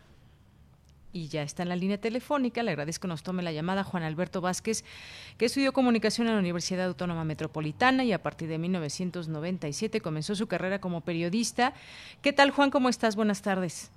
Y 1.13 1.27
ya 1.27 1.43
está 1.43 1.65
en 1.65 1.71
la 1.71 1.75
línea 1.75 1.99
telefónica. 1.99 2.63
Le 2.63 2.71
agradezco 2.71 3.09
nos 3.09 3.25
tome 3.25 3.43
la 3.43 3.51
llamada 3.51 3.83
Juan 3.83 4.05
Alberto 4.05 4.41
Vázquez, 4.41 4.85
que 5.37 5.47
estudió 5.47 5.73
comunicación 5.73 6.29
en 6.29 6.35
la 6.35 6.39
Universidad 6.39 6.87
Autónoma 6.87 7.25
Metropolitana 7.25 8.05
y 8.05 8.13
a 8.13 8.23
partir 8.23 8.49
de 8.49 8.59
1997 8.59 10.01
comenzó 10.01 10.37
su 10.37 10.47
carrera 10.47 10.79
como 10.79 11.01
periodista. 11.01 11.73
¿Qué 12.23 12.33
tal, 12.33 12.53
Juan? 12.53 12.71
¿Cómo 12.71 12.89
estás? 12.89 13.17
Buenas 13.17 13.43
tardes. 13.43 13.91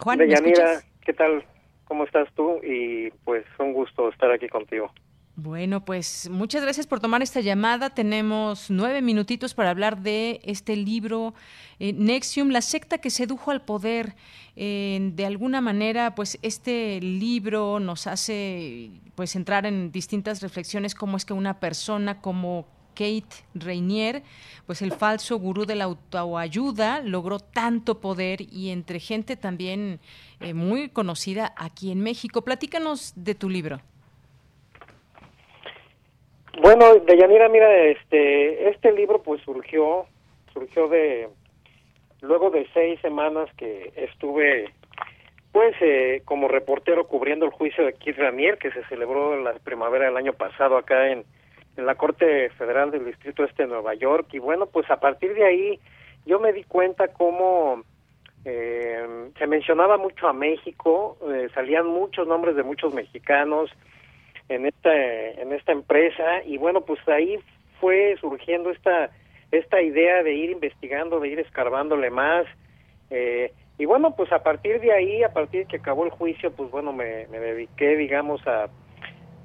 Juan, 0.00 0.18
¿me 0.18 0.32
escuchas? 0.32 0.84
¿qué 1.04 1.12
tal? 1.12 1.44
¿Cómo 1.84 2.04
estás 2.04 2.28
tú? 2.34 2.58
Y 2.64 3.10
pues 3.24 3.44
un 3.58 3.74
gusto 3.74 4.08
estar 4.08 4.32
aquí 4.32 4.48
contigo. 4.48 4.90
Bueno, 5.34 5.82
pues 5.82 6.28
muchas 6.30 6.60
gracias 6.62 6.86
por 6.86 7.00
tomar 7.00 7.22
esta 7.22 7.40
llamada. 7.40 7.88
Tenemos 7.90 8.70
nueve 8.70 9.00
minutitos 9.00 9.54
para 9.54 9.70
hablar 9.70 10.02
de 10.02 10.42
este 10.44 10.76
libro, 10.76 11.32
eh, 11.78 11.94
Nexium, 11.94 12.50
la 12.50 12.60
secta 12.60 12.98
que 12.98 13.08
sedujo 13.08 13.50
al 13.50 13.62
poder. 13.62 14.14
Eh, 14.56 15.10
de 15.14 15.24
alguna 15.24 15.62
manera, 15.62 16.14
pues 16.14 16.38
este 16.42 17.00
libro 17.00 17.80
nos 17.80 18.06
hace 18.06 18.90
pues 19.14 19.34
entrar 19.34 19.64
en 19.64 19.90
distintas 19.90 20.42
reflexiones 20.42 20.94
cómo 20.94 21.16
es 21.16 21.24
que 21.24 21.32
una 21.32 21.60
persona 21.60 22.20
como 22.20 22.66
Kate 22.94 23.46
Rainier, 23.54 24.22
pues 24.66 24.82
el 24.82 24.92
falso 24.92 25.38
gurú 25.38 25.64
de 25.64 25.76
la 25.76 25.84
autoayuda, 25.84 27.00
logró 27.00 27.38
tanto 27.38 28.00
poder 28.02 28.42
y 28.52 28.68
entre 28.68 29.00
gente 29.00 29.36
también 29.36 29.98
eh, 30.40 30.52
muy 30.52 30.90
conocida 30.90 31.54
aquí 31.56 31.90
en 31.90 32.00
México. 32.00 32.42
Platícanos 32.42 33.14
de 33.16 33.34
tu 33.34 33.48
libro. 33.48 33.80
Bueno, 36.60 36.96
Deyanira, 37.06 37.48
mira, 37.48 37.74
este, 37.86 38.68
este 38.68 38.92
libro 38.92 39.22
pues 39.22 39.40
surgió, 39.42 40.06
surgió 40.52 40.86
de, 40.88 41.28
luego 42.20 42.50
de 42.50 42.66
seis 42.74 43.00
semanas 43.00 43.48
que 43.56 43.92
estuve 43.96 44.70
pues 45.50 45.74
eh, 45.80 46.22
como 46.24 46.48
reportero 46.48 47.06
cubriendo 47.06 47.46
el 47.46 47.52
juicio 47.52 47.84
de 47.84 47.94
Keith 47.94 48.18
Ranier 48.18 48.58
que 48.58 48.70
se 48.70 48.84
celebró 48.84 49.34
en 49.34 49.44
la 49.44 49.52
primavera 49.54 50.06
del 50.06 50.16
año 50.16 50.32
pasado 50.32 50.76
acá 50.76 51.08
en, 51.08 51.24
en 51.76 51.86
la 51.86 51.94
Corte 51.94 52.48
Federal 52.50 52.90
del 52.90 53.04
Distrito 53.04 53.44
Este 53.44 53.64
de 53.64 53.68
Nueva 53.68 53.94
York. 53.94 54.28
Y 54.32 54.38
bueno 54.38 54.66
pues 54.66 54.90
a 54.90 55.00
partir 55.00 55.34
de 55.34 55.44
ahí 55.44 55.80
yo 56.26 56.38
me 56.38 56.52
di 56.52 56.64
cuenta 56.64 57.08
cómo 57.08 57.82
eh, 58.44 59.30
se 59.38 59.46
mencionaba 59.46 59.96
mucho 59.96 60.28
a 60.28 60.32
México, 60.32 61.16
eh, 61.30 61.48
salían 61.54 61.86
muchos 61.86 62.26
nombres 62.26 62.56
de 62.56 62.62
muchos 62.62 62.92
mexicanos 62.92 63.70
en 64.48 64.66
esta 64.66 64.94
en 64.94 65.52
esta 65.52 65.72
empresa. 65.72 66.42
Y 66.44 66.58
bueno 66.58 66.82
pues 66.82 67.00
ahí 67.08 67.38
fue 67.80 68.16
surgiendo 68.20 68.70
esta 68.70 69.10
esta 69.50 69.82
idea 69.82 70.22
de 70.22 70.34
ir 70.34 70.50
investigando, 70.50 71.20
de 71.20 71.28
ir 71.28 71.40
escarbándole 71.40 72.10
más. 72.10 72.46
Eh, 73.10 73.52
y 73.78 73.84
bueno 73.84 74.14
pues 74.16 74.32
a 74.32 74.42
partir 74.42 74.80
de 74.80 74.92
ahí, 74.92 75.22
a 75.22 75.32
partir 75.32 75.62
de 75.62 75.66
que 75.66 75.76
acabó 75.76 76.04
el 76.04 76.10
juicio 76.10 76.52
pues 76.52 76.70
bueno 76.70 76.92
me, 76.92 77.26
me 77.28 77.38
dediqué 77.38 77.96
digamos 77.96 78.46
a 78.46 78.68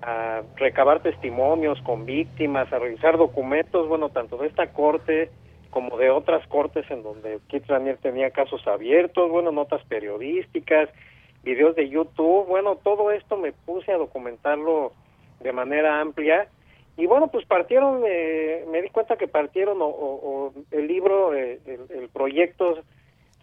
a 0.01 0.43
recabar 0.57 1.01
testimonios 1.01 1.81
con 1.81 2.05
víctimas, 2.05 2.71
a 2.71 2.79
revisar 2.79 3.17
documentos, 3.17 3.87
bueno, 3.87 4.09
tanto 4.09 4.37
de 4.37 4.47
esta 4.47 4.71
corte 4.71 5.31
como 5.69 5.97
de 5.97 6.09
otras 6.09 6.45
cortes 6.47 6.89
en 6.89 7.03
donde 7.03 7.39
Kit 7.47 7.67
Ranier 7.67 7.97
tenía 7.97 8.31
casos 8.31 8.65
abiertos, 8.67 9.29
bueno, 9.29 9.51
notas 9.51 9.83
periodísticas, 9.85 10.89
videos 11.43 11.75
de 11.75 11.89
YouTube, 11.89 12.47
bueno, 12.47 12.75
todo 12.77 13.11
esto 13.11 13.37
me 13.37 13.51
puse 13.51 13.91
a 13.91 13.97
documentarlo 13.97 14.93
de 15.39 15.53
manera 15.53 16.01
amplia 16.01 16.49
y 16.97 17.05
bueno, 17.05 17.27
pues 17.27 17.45
partieron, 17.45 18.01
eh, 18.07 18.65
me 18.71 18.81
di 18.81 18.89
cuenta 18.89 19.17
que 19.17 19.27
partieron 19.27 19.77
o, 19.81 20.51
el 20.71 20.87
libro, 20.87 21.35
eh, 21.35 21.59
el, 21.65 22.09
proyecto 22.09 22.79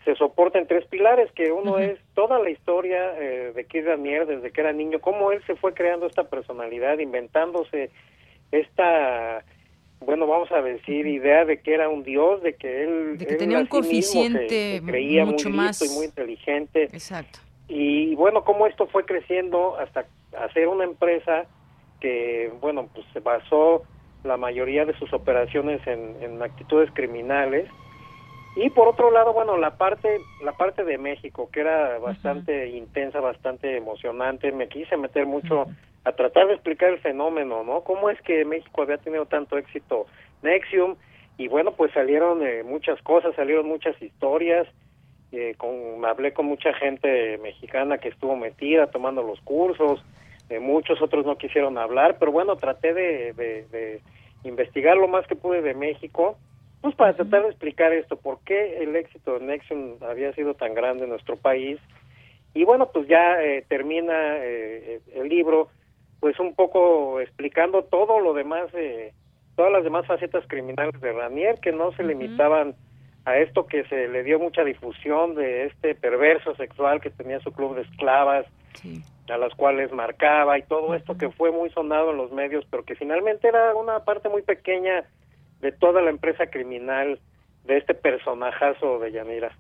se 0.05 0.17
soporta 0.17 0.59
en 0.59 0.67
tres 0.67 0.85
pilares, 0.87 1.31
que 1.33 1.53
uno 1.53 1.79
es 1.79 1.99
toda 2.15 2.41
la 2.41 2.51
historia 2.51 3.15
eh, 3.17 3.53
de 3.55 3.65
Keith 3.65 3.87
Ranier 3.87 4.27
desde 4.27 4.51
que 4.51 4.61
era 4.61 4.73
niño, 4.73 5.01
cómo 5.01 5.31
él 5.31 5.41
se 5.47 5.55
fue 5.55 5.73
creando 5.73 6.07
esta 6.07 6.25
personalidad, 6.25 6.99
inventándose 6.99 7.91
esta, 8.51 9.45
bueno, 10.01 10.27
vamos 10.27 10.51
a 10.51 10.61
decir, 10.61 11.07
idea 11.07 11.45
de 11.45 11.61
que 11.61 11.75
era 11.75 11.89
un 11.89 12.03
dios, 12.03 12.43
de 12.43 12.55
que 12.55 12.83
él... 12.83 13.19
De 13.19 13.27
que 13.27 13.37
tenía 13.37 13.61
un 13.61 13.67
coeficiente 13.67 14.83
creía 14.85 15.25
mucho 15.25 15.49
muy 15.49 15.59
más... 15.59 15.81
y 15.81 15.95
muy 15.97 16.07
inteligente. 16.07 16.85
Exacto. 16.85 17.39
Y 17.69 18.15
bueno, 18.15 18.45
cómo 18.45 18.67
esto 18.67 18.87
fue 18.87 19.05
creciendo 19.05 19.77
hasta 19.79 20.07
hacer 20.39 20.69
una 20.69 20.85
empresa 20.85 21.47
que, 22.01 22.53
bueno, 22.61 22.89
pues 22.93 23.07
se 23.13 23.21
basó 23.21 23.83
la 24.25 24.37
mayoría 24.37 24.85
de 24.85 24.95
sus 24.99 25.13
operaciones 25.13 25.81
en, 25.87 26.43
actitudes 26.43 26.91
criminales. 26.93 27.69
Y 28.57 28.71
por 28.71 28.89
otro 28.89 29.11
lado, 29.11 29.33
bueno, 29.33 29.57
la 29.57 29.77
parte, 29.77 30.21
la 30.43 30.53
parte 30.53 30.85
de 30.85 30.99
México, 30.99 31.49
que 31.53 31.61
era 31.61 31.99
bastante 31.99 32.69
intensa, 32.69 33.21
bastante 33.21 33.77
emocionante, 33.77 34.53
me 34.53 34.69
quise 34.69 34.97
meter 34.97 35.27
mucho 35.27 35.67
a 36.05 36.13
tratar 36.13 36.47
de 36.47 36.55
explicar 36.55 36.91
el 36.91 37.01
fenómeno, 37.01 37.65
¿no? 37.65 37.81
¿Cómo 37.83 38.11
es 38.11 38.21
que 38.23 38.45
México 38.45 38.83
había 38.83 38.99
tenido 38.99 39.27
tanto 39.27 39.59
éxito 39.59 40.07
Nexium? 40.43 40.97
Y 41.37 41.49
bueno, 41.49 41.73
pues 41.73 41.93
salieron 41.93 42.47
eh, 42.47 42.63
muchas 42.63 43.01
cosas, 43.03 43.35
salieron 43.35 43.67
muchas 43.67 44.01
historias, 44.01 44.69
eh, 45.39 45.55
con, 45.57 46.05
hablé 46.05 46.33
con 46.33 46.47
mucha 46.47 46.73
gente 46.75 47.39
mexicana 47.39 47.99
que 47.99 48.09
estuvo 48.09 48.37
metida 48.37 48.87
tomando 48.89 49.23
los 49.23 49.41
cursos, 49.41 50.05
eh, 50.51 50.59
muchos 50.59 51.01
otros 51.01 51.25
no 51.25 51.39
quisieron 51.39 51.79
hablar, 51.79 52.17
pero 52.19 52.31
bueno, 52.31 52.57
traté 52.57 52.93
de, 52.93 54.01
investigar 54.45 54.97
lo 54.97 55.09
más 55.09 55.27
que 55.27 55.37
pude 55.37 55.63
de 55.63 55.73
México, 55.73 56.37
pues 56.83 56.95
para 56.95 57.15
tratar 57.15 57.43
de 57.43 57.49
explicar 57.49 57.95
esto, 57.95 58.17
por 58.17 58.41
qué 58.45 58.83
el 58.83 58.95
éxito 58.95 59.39
de 59.39 59.47
Nexium 59.47 59.97
había 60.03 60.35
sido 60.35 60.53
tan 60.53 60.75
grande 60.75 61.05
en 61.05 61.11
nuestro 61.11 61.37
país. 61.37 61.79
Y 62.53 62.65
bueno, 62.65 62.91
pues 62.93 63.09
ya 63.09 63.43
eh, 63.43 63.65
termina 63.69 64.37
eh, 64.37 65.01
el 65.15 65.29
libro, 65.31 65.69
pues 66.21 66.39
un 66.39 66.55
poco 66.55 67.21
explicando 67.21 67.85
todo 67.85 68.21
lo 68.21 68.35
demás, 68.35 68.71
todas 69.57 69.73
las 69.73 69.83
demás 69.83 70.07
facetas 70.07 70.45
criminales 70.47 71.01
de 71.01 71.13
Ranier, 71.13 71.59
que 71.61 71.73
no 71.73 71.93
se 71.93 72.05
limitaban 72.05 72.75
a 73.25 73.39
esto 73.39 73.67
que 73.67 73.85
se 73.85 74.09
le 74.09 74.23
dio 74.23 74.39
mucha 74.39 74.65
difusión 74.65 75.35
de 75.35 75.67
este 75.67 75.95
perverso 75.95 76.55
sexual 76.57 77.01
que 77.01 77.11
tenía 77.11 77.41
su 77.41 77.53
club 77.53 77.75
de 77.75 77.83
esclavas, 77.83 78.47
a 79.29 79.39
las 79.39 79.55
cuales 79.55 79.93
marcaba 79.93 80.59
y 80.59 80.63
todo 80.63 80.95
esto 80.95 81.17
que 81.17 81.31
fue 81.31 81.51
muy 81.51 81.71
sonado 81.71 82.11
en 82.11 82.19
los 82.19 82.33
medios, 82.33 82.67
pero 82.71 82.85
que 82.85 82.95
finalmente 82.95 83.49
era 83.49 83.75
una 83.75 84.05
parte 84.05 84.29
muy 84.29 84.43
pequeña 84.43 85.05
de 85.61 85.73
toda 85.73 86.03
la 86.03 86.11
empresa 86.11 86.47
criminal 86.49 87.19
de 87.65 87.79
este 87.79 87.95
personajazo 87.95 88.99
de 88.99 89.13
Yanira. 89.13 89.57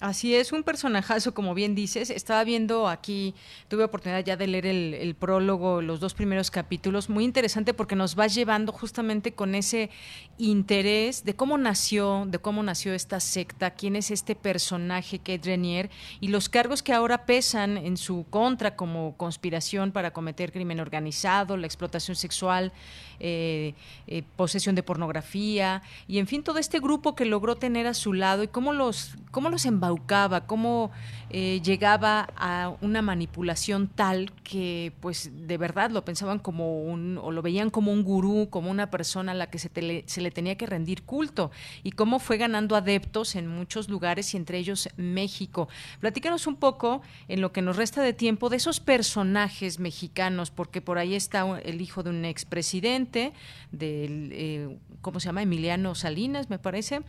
Así 0.00 0.34
es, 0.34 0.52
un 0.52 0.64
personajazo, 0.64 1.34
como 1.34 1.54
bien 1.54 1.74
dices. 1.74 2.10
Estaba 2.10 2.42
viendo 2.42 2.88
aquí, 2.88 3.34
tuve 3.68 3.84
oportunidad 3.84 4.24
ya 4.24 4.36
de 4.36 4.48
leer 4.48 4.66
el, 4.66 5.14
prólogo, 5.14 5.80
los 5.80 6.00
dos 6.00 6.14
primeros 6.14 6.50
capítulos, 6.50 7.08
muy 7.08 7.24
interesante 7.24 7.74
porque 7.74 7.94
nos 7.94 8.18
va 8.18 8.26
llevando 8.26 8.72
justamente 8.72 9.32
con 9.32 9.54
ese 9.54 9.90
interés 10.36 11.24
de 11.24 11.34
cómo 11.34 11.56
nació, 11.58 12.24
de 12.26 12.38
cómo 12.40 12.62
nació 12.62 12.92
esta 12.92 13.20
secta, 13.20 13.70
quién 13.70 13.94
es 13.94 14.10
este 14.10 14.34
personaje 14.34 15.20
que 15.20 15.34
es 15.34 15.44
Renier 15.44 15.90
y 16.20 16.28
los 16.28 16.48
cargos 16.48 16.82
que 16.82 16.92
ahora 16.92 17.24
pesan 17.24 17.76
en 17.76 17.96
su 17.96 18.26
contra 18.28 18.74
como 18.74 19.16
conspiración 19.16 19.92
para 19.92 20.12
cometer 20.12 20.50
crimen 20.50 20.80
organizado, 20.80 21.56
la 21.56 21.66
explotación 21.66 22.16
sexual, 22.16 22.72
eh, 23.20 23.74
eh, 24.08 24.24
posesión 24.36 24.74
de 24.74 24.82
pornografía 24.82 25.82
y 26.08 26.18
en 26.18 26.26
fin 26.26 26.42
todo 26.42 26.58
este 26.58 26.80
grupo 26.80 27.14
que 27.14 27.24
logró 27.24 27.54
tener 27.56 27.86
a 27.86 27.94
su 27.94 28.12
lado 28.12 28.42
y 28.42 28.48
cómo 28.48 28.72
los, 28.72 29.14
cómo 29.30 29.48
los 29.48 29.64
embaucaba, 29.84 30.40
cómo 30.40 30.90
eh, 31.36 31.60
llegaba 31.64 32.28
a 32.36 32.76
una 32.80 33.02
manipulación 33.02 33.88
tal 33.88 34.30
que 34.44 34.92
pues 35.00 35.32
de 35.32 35.58
verdad 35.58 35.90
lo 35.90 36.04
pensaban 36.04 36.38
como 36.38 36.84
un 36.84 37.18
o 37.20 37.32
lo 37.32 37.42
veían 37.42 37.70
como 37.70 37.90
un 37.90 38.04
gurú, 38.04 38.46
como 38.50 38.70
una 38.70 38.88
persona 38.88 39.32
a 39.32 39.34
la 39.34 39.50
que 39.50 39.58
se, 39.58 39.72
le 39.82 40.30
tenía 40.30 40.56
que 40.56 40.66
rendir 40.66 41.02
culto 41.02 41.50
y 41.82 41.90
cómo 41.90 42.20
fue 42.20 42.36
ganando 42.36 42.76
adeptos 42.76 43.34
en 43.34 43.48
muchos 43.48 43.88
lugares 43.88 44.32
y 44.32 44.36
entre 44.36 44.58
ellos 44.58 44.88
México. 44.96 45.68
Platícanos 45.98 46.46
un 46.46 46.54
poco 46.54 47.02
en 47.26 47.40
lo 47.40 47.50
que 47.50 47.62
nos 47.62 47.78
resta 47.78 48.00
de 48.00 48.12
tiempo 48.12 48.48
de 48.48 48.58
esos 48.58 48.78
personajes 48.78 49.80
mexicanos, 49.80 50.52
porque 50.52 50.82
por 50.82 50.98
ahí 50.98 51.16
está 51.16 51.58
el 51.64 51.80
hijo 51.80 52.04
de 52.04 52.10
un 52.10 52.24
expresidente, 52.24 53.32
del, 53.72 54.30
eh, 54.32 54.78
¿cómo 55.00 55.18
se 55.18 55.26
llama? 55.26 55.42
Emiliano 55.42 55.96
Salinas, 55.96 56.48
me 56.48 56.60
parece. 56.60 57.00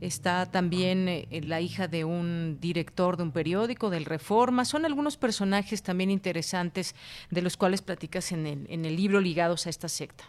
Está 0.00 0.46
también 0.46 1.08
eh, 1.08 1.26
la 1.44 1.60
hija 1.60 1.88
de 1.88 2.04
un 2.04 2.58
director 2.60 3.16
de 3.16 3.22
un 3.24 3.32
periódico, 3.32 3.71
del 3.90 4.04
Reforma. 4.04 4.64
Son 4.64 4.84
algunos 4.84 5.16
personajes 5.16 5.82
también 5.82 6.10
interesantes 6.10 6.94
de 7.30 7.42
los 7.42 7.56
cuales 7.56 7.82
platicas 7.82 8.32
en 8.32 8.46
el, 8.46 8.66
en 8.68 8.84
el 8.84 8.96
libro 8.96 9.20
ligados 9.20 9.66
a 9.66 9.70
esta 9.70 9.88
secta. 9.88 10.24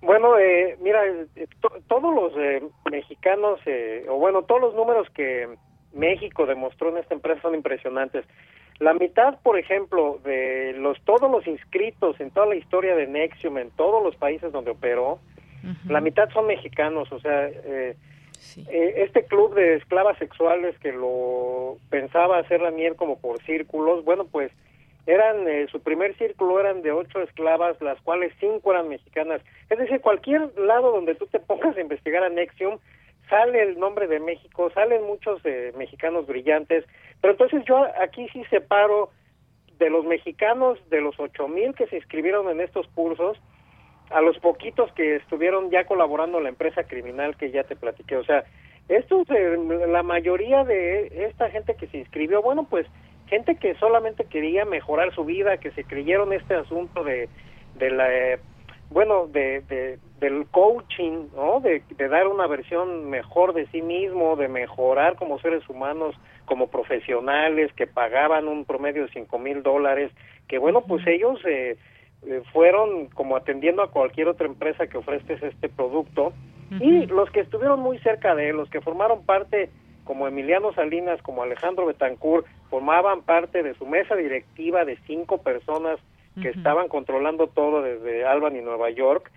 Bueno, 0.00 0.36
eh, 0.36 0.76
mira, 0.80 1.00
todos 1.86 2.14
los 2.14 2.32
mexicanos, 2.90 3.60
o 4.08 4.14
bueno, 4.16 4.42
todos 4.42 4.60
los 4.60 4.74
números 4.74 5.08
que 5.10 5.48
México 5.94 6.46
demostró 6.46 6.88
en 6.88 6.98
esta 6.98 7.14
empresa 7.14 7.42
son 7.42 7.54
impresionantes. 7.54 8.24
La 8.78 8.94
mitad, 8.94 9.38
por 9.42 9.58
ejemplo, 9.58 10.18
de 10.24 10.72
los 10.72 11.00
todos 11.02 11.30
los 11.30 11.46
inscritos 11.46 12.18
en 12.20 12.30
toda 12.30 12.46
la 12.46 12.56
historia 12.56 12.96
de 12.96 13.06
Nexium 13.06 13.58
en 13.58 13.70
todos 13.70 14.02
los 14.02 14.16
países 14.16 14.50
donde 14.52 14.72
operó, 14.72 15.20
la 15.88 16.00
mitad 16.00 16.28
son 16.30 16.48
mexicanos, 16.48 17.12
o 17.12 17.20
sea, 17.20 17.46
eh, 17.46 17.94
eh, 18.56 18.94
este 18.98 19.24
club 19.24 19.54
de 19.54 19.76
esclavas 19.76 20.18
sexuales 20.18 20.78
que 20.78 20.92
lo 20.92 21.78
pensaba 21.90 22.38
hacer 22.38 22.60
la 22.60 22.70
miel 22.70 22.96
como 22.96 23.18
por 23.18 23.42
círculos, 23.42 24.04
bueno, 24.04 24.24
pues 24.24 24.52
eran 25.06 25.48
eh, 25.48 25.66
su 25.70 25.80
primer 25.80 26.16
círculo 26.16 26.60
eran 26.60 26.82
de 26.82 26.92
ocho 26.92 27.20
esclavas, 27.22 27.80
las 27.80 28.00
cuales 28.02 28.32
cinco 28.38 28.72
eran 28.72 28.88
mexicanas. 28.88 29.42
Es 29.68 29.78
decir, 29.78 30.00
cualquier 30.00 30.56
lado 30.58 30.92
donde 30.92 31.14
tú 31.14 31.26
te 31.26 31.40
pongas 31.40 31.76
a 31.76 31.80
investigar 31.80 32.22
a 32.22 32.28
Nexium, 32.28 32.78
sale 33.28 33.62
el 33.62 33.78
nombre 33.78 34.06
de 34.06 34.20
México, 34.20 34.70
salen 34.74 35.04
muchos 35.04 35.40
eh, 35.44 35.72
mexicanos 35.76 36.26
brillantes, 36.26 36.84
pero 37.20 37.32
entonces 37.32 37.64
yo 37.64 37.84
aquí 38.00 38.28
sí 38.32 38.44
separo 38.50 39.10
de 39.78 39.90
los 39.90 40.04
mexicanos, 40.04 40.78
de 40.90 41.00
los 41.00 41.18
ocho 41.18 41.48
mil 41.48 41.74
que 41.74 41.86
se 41.86 41.96
inscribieron 41.96 42.48
en 42.50 42.60
estos 42.60 42.86
cursos, 42.88 43.38
a 44.14 44.20
los 44.20 44.38
poquitos 44.38 44.92
que 44.92 45.16
estuvieron 45.16 45.70
ya 45.70 45.84
colaborando 45.84 46.38
en 46.38 46.44
la 46.44 46.50
empresa 46.50 46.84
criminal 46.84 47.36
que 47.36 47.50
ya 47.50 47.64
te 47.64 47.76
platiqué. 47.76 48.16
O 48.16 48.24
sea, 48.24 48.44
estos, 48.88 49.28
eh, 49.30 49.56
la 49.88 50.02
mayoría 50.02 50.64
de 50.64 51.26
esta 51.26 51.50
gente 51.50 51.74
que 51.76 51.86
se 51.88 51.98
inscribió, 51.98 52.42
bueno, 52.42 52.66
pues 52.68 52.86
gente 53.26 53.56
que 53.56 53.74
solamente 53.76 54.24
quería 54.24 54.64
mejorar 54.64 55.14
su 55.14 55.24
vida, 55.24 55.56
que 55.56 55.70
se 55.70 55.84
creyeron 55.84 56.32
este 56.32 56.54
asunto 56.54 57.02
de, 57.04 57.28
de 57.76 57.90
la, 57.90 58.12
eh, 58.12 58.38
bueno, 58.90 59.26
de, 59.26 59.60
de, 59.62 59.98
del 60.20 60.46
coaching, 60.50 61.28
¿no? 61.34 61.60
De, 61.60 61.82
de 61.96 62.08
dar 62.08 62.26
una 62.26 62.46
versión 62.46 63.08
mejor 63.08 63.54
de 63.54 63.66
sí 63.68 63.80
mismo, 63.80 64.36
de 64.36 64.48
mejorar 64.48 65.16
como 65.16 65.38
seres 65.38 65.66
humanos, 65.68 66.14
como 66.44 66.68
profesionales, 66.68 67.72
que 67.72 67.86
pagaban 67.86 68.48
un 68.48 68.64
promedio 68.66 69.04
de 69.04 69.12
cinco 69.12 69.38
mil 69.38 69.62
dólares, 69.62 70.12
que 70.48 70.58
bueno, 70.58 70.82
pues 70.82 71.06
ellos 71.06 71.40
eh, 71.46 71.78
eh, 72.26 72.42
fueron 72.52 73.06
como 73.08 73.36
atendiendo 73.36 73.82
a 73.82 73.90
cualquier 73.90 74.28
otra 74.28 74.46
empresa 74.46 74.86
que 74.86 74.98
ofrezca 74.98 75.34
este 75.34 75.68
producto. 75.68 76.32
Y 76.80 77.04
los 77.04 77.30
que 77.30 77.40
estuvieron 77.40 77.80
muy 77.80 77.98
cerca 77.98 78.34
de 78.34 78.48
él, 78.48 78.56
los 78.56 78.70
que 78.70 78.80
formaron 78.80 79.26
parte 79.26 79.68
como 80.04 80.26
Emiliano 80.26 80.72
Salinas, 80.72 81.20
como 81.20 81.42
Alejandro 81.42 81.84
Betancourt, 81.84 82.46
formaban 82.70 83.20
parte 83.20 83.62
de 83.62 83.74
su 83.74 83.84
mesa 83.84 84.16
directiva 84.16 84.86
de 84.86 84.96
cinco 85.06 85.42
personas 85.42 85.98
que 86.40 86.48
estaban 86.48 86.88
controlando 86.88 87.48
todo 87.48 87.82
desde 87.82 88.24
Albany, 88.24 88.62
Nueva 88.62 88.88
York. 88.88 89.30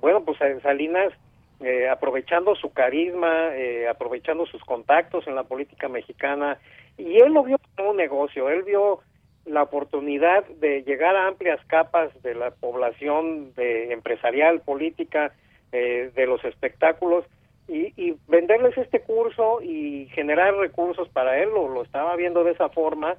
Bueno, 0.00 0.24
pues 0.24 0.40
eh, 0.40 0.58
Salinas, 0.62 1.12
eh, 1.60 1.90
aprovechando 1.90 2.54
su 2.54 2.72
carisma, 2.72 3.50
aprovechando 3.90 4.46
sus 4.46 4.64
contactos 4.64 5.26
en 5.26 5.34
la 5.34 5.44
política 5.44 5.88
mexicana, 5.88 6.56
y 6.96 7.18
él 7.18 7.34
lo 7.34 7.42
vio 7.42 7.58
como 7.76 7.90
un 7.90 7.98
negocio, 7.98 8.48
él 8.48 8.62
vio 8.62 9.00
la 9.48 9.62
oportunidad 9.62 10.46
de 10.46 10.82
llegar 10.82 11.16
a 11.16 11.26
amplias 11.26 11.60
capas 11.66 12.10
de 12.22 12.34
la 12.34 12.50
población 12.50 13.54
de 13.54 13.92
empresarial, 13.92 14.60
política, 14.60 15.32
eh, 15.72 16.10
de 16.14 16.26
los 16.26 16.44
espectáculos 16.44 17.24
y, 17.68 18.16
venderles 18.26 18.76
este 18.78 19.00
curso 19.00 19.60
y 19.62 20.06
generar 20.14 20.54
recursos 20.54 21.08
para 21.10 21.38
él, 21.42 21.50
lo, 21.50 21.68
lo 21.68 21.82
estaba 21.82 22.16
viendo 22.16 22.44
de 22.44 22.52
esa 22.52 22.68
forma. 22.70 23.16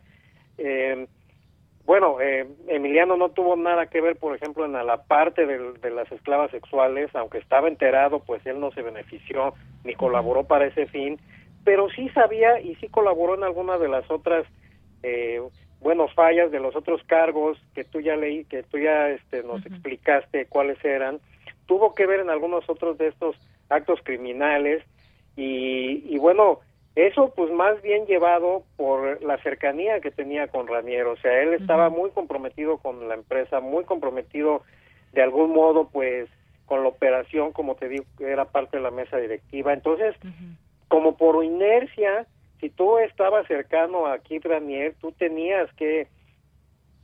Eh, 0.58 1.08
bueno, 1.90 2.22
eh, 2.22 2.48
Emiliano 2.68 3.18
no 3.18 3.30
tuvo 3.30 3.56
nada 3.56 3.88
que 3.88 4.00
ver, 4.00 4.16
por 4.16 4.36
ejemplo, 4.36 4.64
en 4.64 4.74
la 4.74 5.04
parte 5.06 5.48
de, 5.48 5.90
las 5.90 6.12
esclavas 6.12 6.52
sexuales, 6.52 7.10
aunque 7.16 7.40
estaba 7.40 7.68
enterado, 7.68 8.20
pues 8.20 8.46
él 8.46 8.60
no 8.60 8.70
se 8.74 8.84
benefició 8.84 9.56
ni 9.84 9.96
colaboró 9.96 10.44
para 10.44 10.68
ese 10.68 10.86
fin, 10.86 11.20
pero 11.64 11.90
sí 11.90 12.08
sabía 12.10 12.60
y 12.62 12.76
sí 12.76 12.90
colaboró 12.90 13.34
en 13.34 13.44
algunas 13.44 13.80
de 13.80 13.88
las 13.88 14.08
otras, 14.12 14.46
eh, 15.02 15.42
bueno, 15.82 16.08
fallas 16.10 16.52
de 16.52 16.60
los 16.60 16.76
otros 16.76 17.02
cargos 17.06 17.58
que 17.74 17.84
tú 17.84 18.02
ya 18.02 18.16
leí, 18.16 18.46
que 18.46 18.64
tú 18.64 18.78
ya 18.78 19.10
este, 19.10 19.44
nos 19.44 19.66
explicaste 19.66 20.46
cuáles 20.48 20.84
eran, 20.84 21.20
tuvo 21.66 21.96
que 21.96 22.06
ver 22.06 22.20
en 22.20 22.30
algunos 22.30 22.70
otros 22.70 22.98
de 22.98 23.08
estos 23.08 23.36
actos 23.70 24.00
criminales 24.04 24.84
y, 25.36 26.04
y 26.14 26.18
bueno, 26.18 26.60
eso 26.96 27.34
pues 27.36 27.52
más 27.52 27.82
bien 27.82 28.06
llevado 28.08 28.64
por 28.76 29.22
la 29.24 29.38
cercanía 29.38 30.02
que 30.02 30.12
tenía 30.12 30.48
con 30.48 30.68
Ranier, 30.68 31.06
o 31.06 31.16
sea, 31.18 31.42
él 31.42 31.54
estaba 31.54 31.90
muy 31.90 32.10
comprometido 32.10 32.78
con 32.78 33.08
la 33.08 33.14
empresa, 33.14 33.62
muy 33.62 33.86
comprometido 33.86 34.64
de 35.14 35.22
algún 35.22 35.52
modo 35.52 35.90
pues 35.90 36.30
con 36.66 36.84
la 36.84 36.90
operación, 36.90 37.52
como 37.52 37.76
te 37.76 37.90
digo, 37.90 38.06
era 38.20 38.46
parte 38.46 38.78
de 38.78 38.84
la 38.84 38.92
mesa 38.92 39.18
directiva. 39.18 39.74
Entonces, 39.74 40.16
como 40.88 41.18
por 41.18 41.44
inercia, 41.44 42.28
si 42.60 42.70
tú 42.70 42.98
estabas 42.98 43.48
cercano 43.48 44.06
a 44.06 44.20
Kit 44.20 44.46
Ranier, 44.46 44.94
tú 45.00 45.12
tenías 45.12 45.72
que 45.74 46.08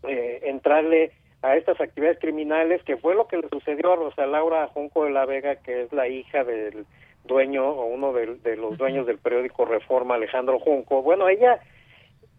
eh, 0.04 0.40
entrarle 0.44 1.12
a 1.42 1.56
estas 1.56 1.80
actividades 1.80 2.20
criminales, 2.20 2.84
que 2.84 2.98
fue 2.98 3.16
lo 3.16 3.28
que 3.28 3.38
le 3.38 3.50
sucedió 3.50 3.94
a 3.94 3.96
Rosa 3.96 4.26
Laura 4.26 4.68
Junco 4.68 5.06
de 5.06 5.12
la 5.12 5.26
Vega, 5.26 5.58
que 5.58 5.84
es 5.84 5.94
la 5.94 6.08
hija 6.08 6.44
del 6.44 6.86
dueño 7.24 7.68
o 7.68 7.86
uno 7.86 8.14
de, 8.14 8.56
los 8.56 8.78
dueños 8.78 9.06
del 9.06 9.18
periódico 9.18 9.66
Reforma, 9.66 10.16
Alejandro 10.16 10.60
Junco. 10.60 11.02
Bueno, 11.02 11.28
ella 11.28 11.60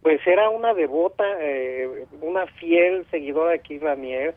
pues 0.02 0.24
era 0.26 0.50
una 0.50 0.72
devota, 0.72 1.24
eh, 1.40 2.06
una 2.20 2.46
fiel 2.46 3.04
seguidora 3.10 3.52
de 3.52 3.58
Keith 3.60 3.82
Ranier 3.82 4.36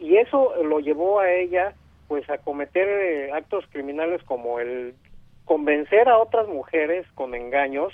y 0.00 0.16
eso 0.16 0.52
lo 0.64 0.80
llevó 0.80 1.20
a 1.20 1.30
ella 1.30 1.74
pues 2.08 2.28
a 2.28 2.38
cometer 2.38 2.88
eh, 2.88 3.30
actos 3.32 3.64
criminales 3.70 4.20
como 4.24 4.58
el 4.58 4.94
convencer 5.44 6.08
a 6.08 6.18
otras 6.18 6.48
mujeres 6.48 7.06
con 7.14 7.36
engaños 7.36 7.92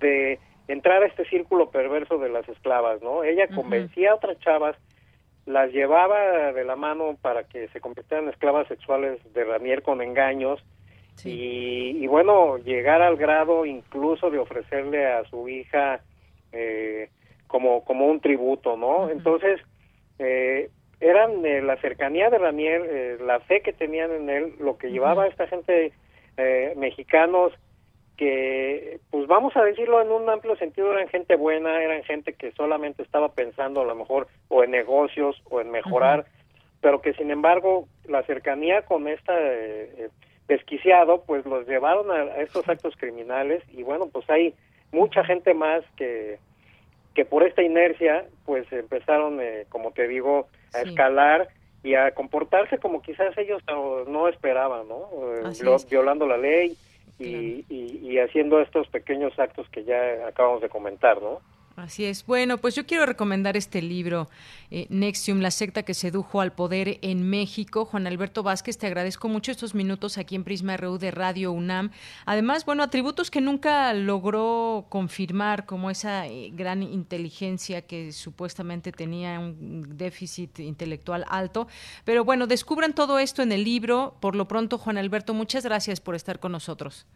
de 0.00 0.38
entrar 0.68 1.02
a 1.02 1.06
este 1.06 1.24
círculo 1.26 1.70
perverso 1.70 2.18
de 2.18 2.28
las 2.28 2.48
esclavas, 2.48 3.02
¿no? 3.02 3.24
Ella 3.24 3.48
convencía 3.48 4.12
a 4.12 4.14
otras 4.16 4.38
chavas, 4.40 4.76
las 5.46 5.72
llevaba 5.72 6.52
de 6.52 6.64
la 6.64 6.76
mano 6.76 7.16
para 7.20 7.44
que 7.44 7.68
se 7.68 7.80
convirtieran 7.80 8.24
en 8.24 8.30
esclavas 8.30 8.68
sexuales 8.68 9.20
de 9.32 9.44
Ranier 9.44 9.82
con 9.82 10.02
engaños, 10.02 10.62
y, 11.22 12.06
bueno, 12.06 12.56
llegar 12.58 13.02
al 13.02 13.16
grado 13.16 13.66
incluso 13.66 14.30
de 14.30 14.38
ofrecerle 14.38 15.06
a 15.06 15.24
su 15.24 15.48
hija 15.48 16.00
eh, 16.50 17.10
como, 17.46 17.84
como 17.84 18.06
un 18.06 18.20
tributo, 18.20 18.76
¿no? 18.76 19.10
Entonces, 19.10 19.60
eh, 20.18 20.70
eran 21.00 21.44
eh, 21.44 21.60
la 21.62 21.76
cercanía 21.78 22.30
de 22.30 22.38
Ranier, 22.38 22.82
eh, 22.88 23.18
la 23.20 23.40
fe 23.40 23.60
que 23.60 23.72
tenían 23.72 24.12
en 24.12 24.30
él, 24.30 24.54
lo 24.60 24.78
que 24.78 24.90
llevaba 24.90 25.24
a 25.24 25.28
esta 25.28 25.46
gente 25.46 25.92
mexicanos 26.76 27.52
que, 28.20 29.00
pues 29.10 29.26
vamos 29.28 29.56
a 29.56 29.64
decirlo 29.64 30.02
en 30.02 30.12
un 30.12 30.28
amplio 30.28 30.54
sentido, 30.56 30.92
eran 30.92 31.08
gente 31.08 31.36
buena, 31.36 31.82
eran 31.82 32.02
gente 32.02 32.34
que 32.34 32.52
solamente 32.52 33.02
estaba 33.02 33.32
pensando 33.32 33.80
a 33.80 33.86
lo 33.86 33.94
mejor 33.94 34.28
o 34.48 34.62
en 34.62 34.72
negocios 34.72 35.42
o 35.48 35.62
en 35.62 35.70
mejorar, 35.70 36.26
pero 36.82 37.00
que 37.00 37.14
sin 37.14 37.30
embargo 37.30 37.88
la 38.04 38.22
cercanía 38.24 38.82
con 38.82 39.08
esta 39.08 39.32
desquiciado, 40.48 41.22
pues 41.22 41.46
los 41.46 41.66
llevaron 41.66 42.10
a, 42.10 42.42
estos 42.42 42.68
actos 42.68 42.94
criminales 42.98 43.62
y 43.72 43.84
bueno, 43.84 44.08
pues 44.12 44.28
hay 44.28 44.54
mucha 44.92 45.24
gente 45.24 45.54
más 45.54 45.82
que, 45.96 46.38
que 47.14 47.24
por 47.24 47.42
esta 47.42 47.62
inercia, 47.62 48.26
pues 48.44 48.70
empezaron, 48.70 49.40
eh, 49.40 49.64
como 49.70 49.92
te 49.92 50.06
digo, 50.06 50.46
a 50.74 50.82
escalar 50.82 51.48
y 51.82 51.94
a 51.94 52.10
comportarse 52.10 52.76
como 52.76 53.00
quizás 53.00 53.38
ellos 53.38 53.62
no, 54.06 54.28
esperaban, 54.28 54.88
¿no? 54.88 55.08
Eh, 55.38 55.76
violando 55.88 56.26
la 56.26 56.36
ley 56.36 56.76
y, 57.20 57.64
y 57.68 58.18
haciendo 58.18 58.60
estos 58.60 58.88
pequeños 58.88 59.38
actos 59.38 59.68
que 59.70 59.84
ya 59.84 60.26
acabamos 60.26 60.62
de 60.62 60.68
comentar, 60.68 61.20
¿no? 61.22 61.40
Así 61.80 62.04
es. 62.04 62.26
Bueno, 62.26 62.58
pues 62.58 62.74
yo 62.74 62.84
quiero 62.84 63.06
recomendar 63.06 63.56
este 63.56 63.80
libro, 63.80 64.28
eh, 64.70 64.86
Nexium, 64.90 65.40
la 65.40 65.50
secta 65.50 65.82
que 65.82 65.94
sedujo 65.94 66.42
al 66.42 66.52
poder 66.52 66.98
en 67.00 67.28
México. 67.28 67.86
Juan 67.86 68.06
Alberto 68.06 68.42
Vázquez, 68.42 68.76
te 68.76 68.86
agradezco 68.86 69.28
mucho 69.28 69.50
estos 69.50 69.74
minutos 69.74 70.18
aquí 70.18 70.34
en 70.34 70.44
Prisma 70.44 70.76
RU 70.76 70.98
de 70.98 71.10
Radio 71.10 71.52
UNAM. 71.52 71.90
Además, 72.26 72.66
bueno, 72.66 72.82
atributos 72.82 73.30
que 73.30 73.40
nunca 73.40 73.94
logró 73.94 74.86
confirmar, 74.90 75.64
como 75.64 75.90
esa 75.90 76.26
eh, 76.26 76.50
gran 76.52 76.82
inteligencia 76.82 77.82
que 77.82 78.12
supuestamente 78.12 78.92
tenía 78.92 79.38
un 79.40 79.96
déficit 79.96 80.60
intelectual 80.60 81.24
alto. 81.28 81.66
Pero 82.04 82.24
bueno, 82.24 82.46
descubran 82.46 82.94
todo 82.94 83.18
esto 83.18 83.40
en 83.42 83.52
el 83.52 83.64
libro. 83.64 84.16
Por 84.20 84.36
lo 84.36 84.46
pronto, 84.46 84.76
Juan 84.76 84.98
Alberto, 84.98 85.32
muchas 85.32 85.64
gracias 85.64 86.00
por 86.00 86.14
estar 86.14 86.40
con 86.40 86.52
nosotros. 86.52 87.06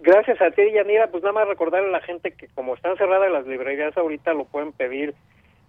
Gracias 0.00 0.40
a 0.40 0.50
ti, 0.50 0.62
Yanira. 0.72 1.08
Pues 1.08 1.22
nada 1.22 1.34
más 1.34 1.48
recordarle 1.48 1.88
a 1.88 1.92
la 1.92 2.00
gente 2.00 2.32
que 2.32 2.48
como 2.48 2.74
están 2.74 2.96
cerradas 2.96 3.30
las 3.30 3.46
librerías 3.46 3.96
ahorita, 3.96 4.32
lo 4.32 4.44
pueden 4.46 4.72
pedir 4.72 5.14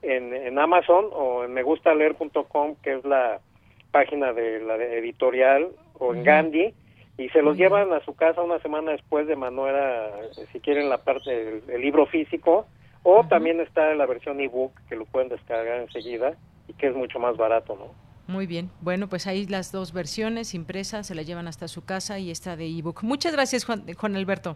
en, 0.01 0.33
en 0.33 0.57
Amazon 0.57 1.07
o 1.11 1.43
en 1.43 1.53
megustaleer.com, 1.53 2.75
que 2.81 2.93
es 2.93 3.05
la 3.05 3.39
página 3.91 4.31
de 4.33 4.61
la 4.61 4.75
editorial, 4.75 5.67
o 5.99 6.13
en 6.13 6.23
Gandhi, 6.23 6.73
y 7.17 7.29
se 7.29 7.41
los 7.41 7.57
llevan 7.57 7.91
a 7.93 8.03
su 8.05 8.15
casa 8.15 8.41
una 8.41 8.59
semana 8.59 8.93
después 8.93 9.27
de 9.27 9.35
manera, 9.35 10.09
si 10.51 10.59
quieren, 10.59 10.89
la 10.89 10.99
parte 10.99 11.61
del 11.61 11.81
libro 11.81 12.05
físico, 12.05 12.65
o 13.03 13.25
también 13.27 13.59
está 13.59 13.93
la 13.95 14.05
versión 14.05 14.39
ebook, 14.39 14.71
que 14.87 14.95
lo 14.95 15.05
pueden 15.05 15.29
descargar 15.29 15.81
enseguida 15.81 16.33
y 16.67 16.73
que 16.73 16.87
es 16.87 16.95
mucho 16.95 17.19
más 17.19 17.35
barato, 17.35 17.75
¿no? 17.75 18.10
Muy 18.31 18.47
bien. 18.47 18.71
Bueno, 18.79 19.09
pues 19.09 19.27
ahí 19.27 19.45
las 19.45 19.73
dos 19.73 19.91
versiones 19.91 20.53
impresas 20.53 21.05
se 21.05 21.15
la 21.15 21.21
llevan 21.21 21.49
hasta 21.49 21.67
su 21.67 21.83
casa 21.83 22.17
y 22.17 22.31
esta 22.31 22.55
de 22.55 22.65
ebook. 22.65 23.03
Muchas 23.03 23.33
gracias, 23.33 23.65
Juan, 23.65 23.83
Juan 23.93 24.15
Alberto. 24.15 24.55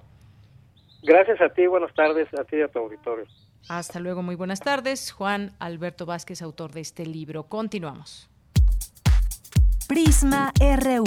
Gracias 1.03 1.41
a 1.41 1.49
ti, 1.49 1.67
buenas 1.67 1.93
tardes 1.93 2.29
a 2.39 2.45
ti 2.45 2.55
y 2.55 2.61
a 2.61 2.69
tu 2.69 2.79
auditorio. 2.79 3.25
Hasta 3.67 3.99
luego, 3.99 4.23
muy 4.23 4.35
buenas 4.35 4.61
tardes. 4.61 5.11
Juan 5.11 5.51
Alberto 5.59 6.05
Vázquez, 6.05 6.41
autor 6.41 6.71
de 6.71 6.79
este 6.79 7.05
libro. 7.05 7.43
Continuamos. 7.43 8.29
Prisma 9.89 10.53
RU. 10.57 11.03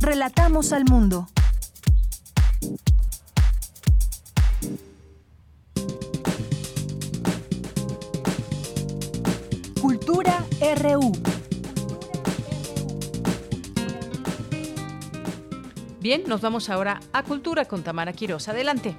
Relatamos 0.00 0.72
al 0.72 0.84
mundo. 0.84 1.26
Cultura 9.82 10.44
RU. 10.80 11.35
Bien, 16.06 16.22
nos 16.28 16.40
vamos 16.40 16.70
ahora 16.70 17.00
a 17.12 17.24
Cultura 17.24 17.64
con 17.64 17.82
Tamara 17.82 18.12
Quiroz. 18.12 18.46
Adelante. 18.46 18.94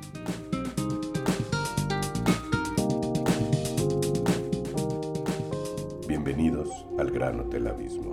Bienvenidos 6.05 6.67
al 6.99 7.09
Gran 7.11 7.39
Hotel 7.39 7.67
Abismo, 7.67 8.11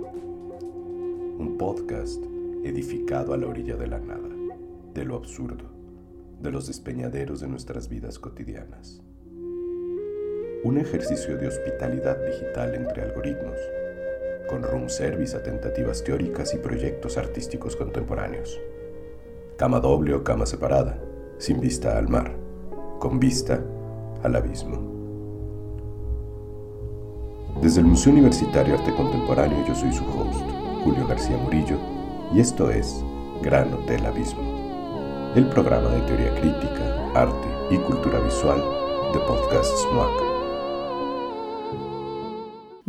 un 1.37 1.57
podcast 1.59 2.23
edificado 2.63 3.33
a 3.33 3.37
la 3.37 3.47
orilla 3.47 3.75
de 3.75 3.87
la 3.87 3.99
nada, 3.99 4.29
de 4.93 5.03
lo 5.03 5.17
absurdo, 5.17 5.65
de 6.39 6.51
los 6.51 6.67
despeñaderos 6.67 7.41
de 7.41 7.49
nuestras 7.49 7.89
vidas 7.89 8.17
cotidianas. 8.17 9.01
Un 10.63 10.77
ejercicio 10.77 11.35
de 11.35 11.49
hospitalidad 11.49 12.17
digital 12.25 12.73
entre 12.75 13.01
algoritmos, 13.01 13.59
con 14.47 14.63
room 14.63 14.87
service 14.87 15.35
a 15.35 15.43
tentativas 15.43 16.01
teóricas 16.01 16.53
y 16.53 16.59
proyectos 16.59 17.17
artísticos 17.17 17.75
contemporáneos 17.75 18.57
cama 19.57 19.79
doble 19.79 20.13
o 20.13 20.23
cama 20.23 20.45
separada, 20.45 20.99
sin 21.37 21.59
vista 21.59 21.97
al 21.97 22.09
mar, 22.09 22.35
con 22.99 23.19
vista 23.19 23.63
al 24.23 24.35
abismo. 24.35 24.93
Desde 27.61 27.79
el 27.79 27.87
Museo 27.87 28.11
Universitario 28.11 28.75
Arte 28.75 28.93
Contemporáneo 28.93 29.65
yo 29.65 29.73
soy 29.73 29.93
su 29.93 30.03
host, 30.03 30.43
Julio 30.83 31.07
García 31.07 31.37
Murillo, 31.37 31.77
y 32.33 32.41
esto 32.41 32.69
es 32.69 33.01
Gran 33.41 33.73
Hotel 33.73 34.05
Abismo, 34.05 34.41
el 35.35 35.47
programa 35.47 35.87
de 35.89 36.01
teoría 36.01 36.35
crítica, 36.35 37.11
arte 37.13 37.47
y 37.71 37.77
cultura 37.77 38.19
visual 38.19 38.61
de 39.13 39.19
Podcast 39.19 39.71
SMAC. 39.89 40.24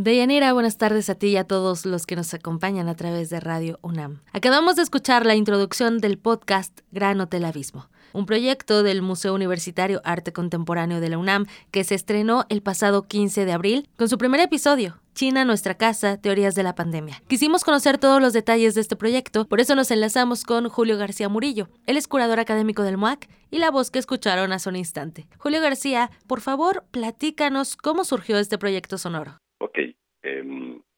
Deyanira, 0.06 0.52
buenas 0.52 0.78
tardes 0.78 1.10
a 1.10 1.16
ti 1.16 1.30
y 1.30 1.36
a 1.36 1.42
todos 1.42 1.84
los 1.84 2.06
que 2.06 2.14
nos 2.14 2.32
acompañan 2.32 2.88
a 2.88 2.94
través 2.94 3.28
de 3.28 3.40
Radio 3.40 3.80
UNAM. 3.82 4.20
Acabamos 4.32 4.76
de 4.76 4.82
escuchar 4.82 5.26
la 5.26 5.34
introducción 5.34 5.98
del 5.98 6.16
podcast 6.16 6.78
Gran 6.92 7.20
Hotel 7.20 7.44
Abismo, 7.44 7.88
un 8.12 8.24
proyecto 8.24 8.84
del 8.84 9.02
Museo 9.02 9.34
Universitario 9.34 10.00
Arte 10.04 10.32
Contemporáneo 10.32 11.00
de 11.00 11.08
la 11.08 11.18
UNAM 11.18 11.46
que 11.72 11.82
se 11.82 11.96
estrenó 11.96 12.44
el 12.50 12.62
pasado 12.62 13.08
15 13.08 13.46
de 13.46 13.52
abril 13.52 13.88
con 13.96 14.08
su 14.08 14.16
primer 14.16 14.38
episodio, 14.38 15.00
China, 15.12 15.44
nuestra 15.44 15.74
casa, 15.74 16.18
teorías 16.18 16.54
de 16.54 16.62
la 16.62 16.76
pandemia. 16.76 17.20
Quisimos 17.26 17.64
conocer 17.64 17.98
todos 17.98 18.22
los 18.22 18.32
detalles 18.32 18.76
de 18.76 18.82
este 18.82 18.94
proyecto, 18.94 19.48
por 19.48 19.58
eso 19.58 19.74
nos 19.74 19.90
enlazamos 19.90 20.44
con 20.44 20.68
Julio 20.68 20.98
García 20.98 21.28
Murillo. 21.28 21.68
Él 21.84 21.96
es 21.96 22.06
curador 22.06 22.38
académico 22.38 22.84
del 22.84 22.96
MUAC 22.96 23.28
y 23.50 23.58
la 23.58 23.72
voz 23.72 23.90
que 23.90 23.98
escucharon 23.98 24.52
hace 24.52 24.68
un 24.68 24.76
instante. 24.76 25.26
Julio 25.36 25.60
García, 25.60 26.12
por 26.28 26.42
favor, 26.42 26.84
platícanos 26.92 27.74
cómo 27.74 28.04
surgió 28.04 28.38
este 28.38 28.56
proyecto 28.56 28.98
sonoro. 28.98 29.38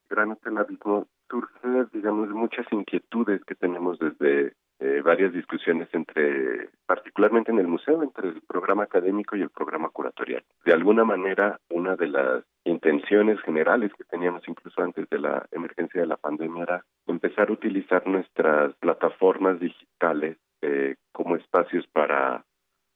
Gran 0.09 0.33
Hotel 0.33 0.59
Abismo 0.59 1.07
surge, 1.29 1.87
digamos, 1.93 2.29
muchas 2.31 2.67
inquietudes 2.73 3.45
que 3.45 3.55
tenemos 3.55 3.99
desde 3.99 4.55
eh, 4.81 5.03
varias 5.05 5.33
discusiones 5.33 5.89
entre, 5.93 6.71
particularmente 6.87 7.51
en 7.51 7.59
el 7.59 7.67
museo, 7.67 8.03
entre 8.03 8.29
el 8.29 8.41
programa 8.43 8.85
académico 8.85 9.37
y 9.37 9.43
el 9.43 9.51
programa 9.51 9.89
curatorial. 9.91 10.45
De 10.65 10.73
alguna 10.73 11.05
manera, 11.05 11.59
una 11.71 11.97
de 11.97 12.07
las 12.07 12.45
intenciones 12.65 13.41
generales 13.41 13.93
que 13.97 14.05
teníamos 14.05 14.47
incluso 14.47 14.81
antes 14.81 15.09
de 15.11 15.19
la 15.19 15.47
emergencia 15.51 16.01
de 16.01 16.07
la 16.07 16.17
pandemia 16.17 16.63
era 16.63 16.85
empezar 17.07 17.49
a 17.49 17.53
utilizar 17.53 18.07
nuestras 18.07 18.75
plataformas 18.77 19.59
digitales 19.59 20.39
eh, 20.63 20.97
como 21.13 21.37
espacios 21.37 21.87
para 21.89 22.45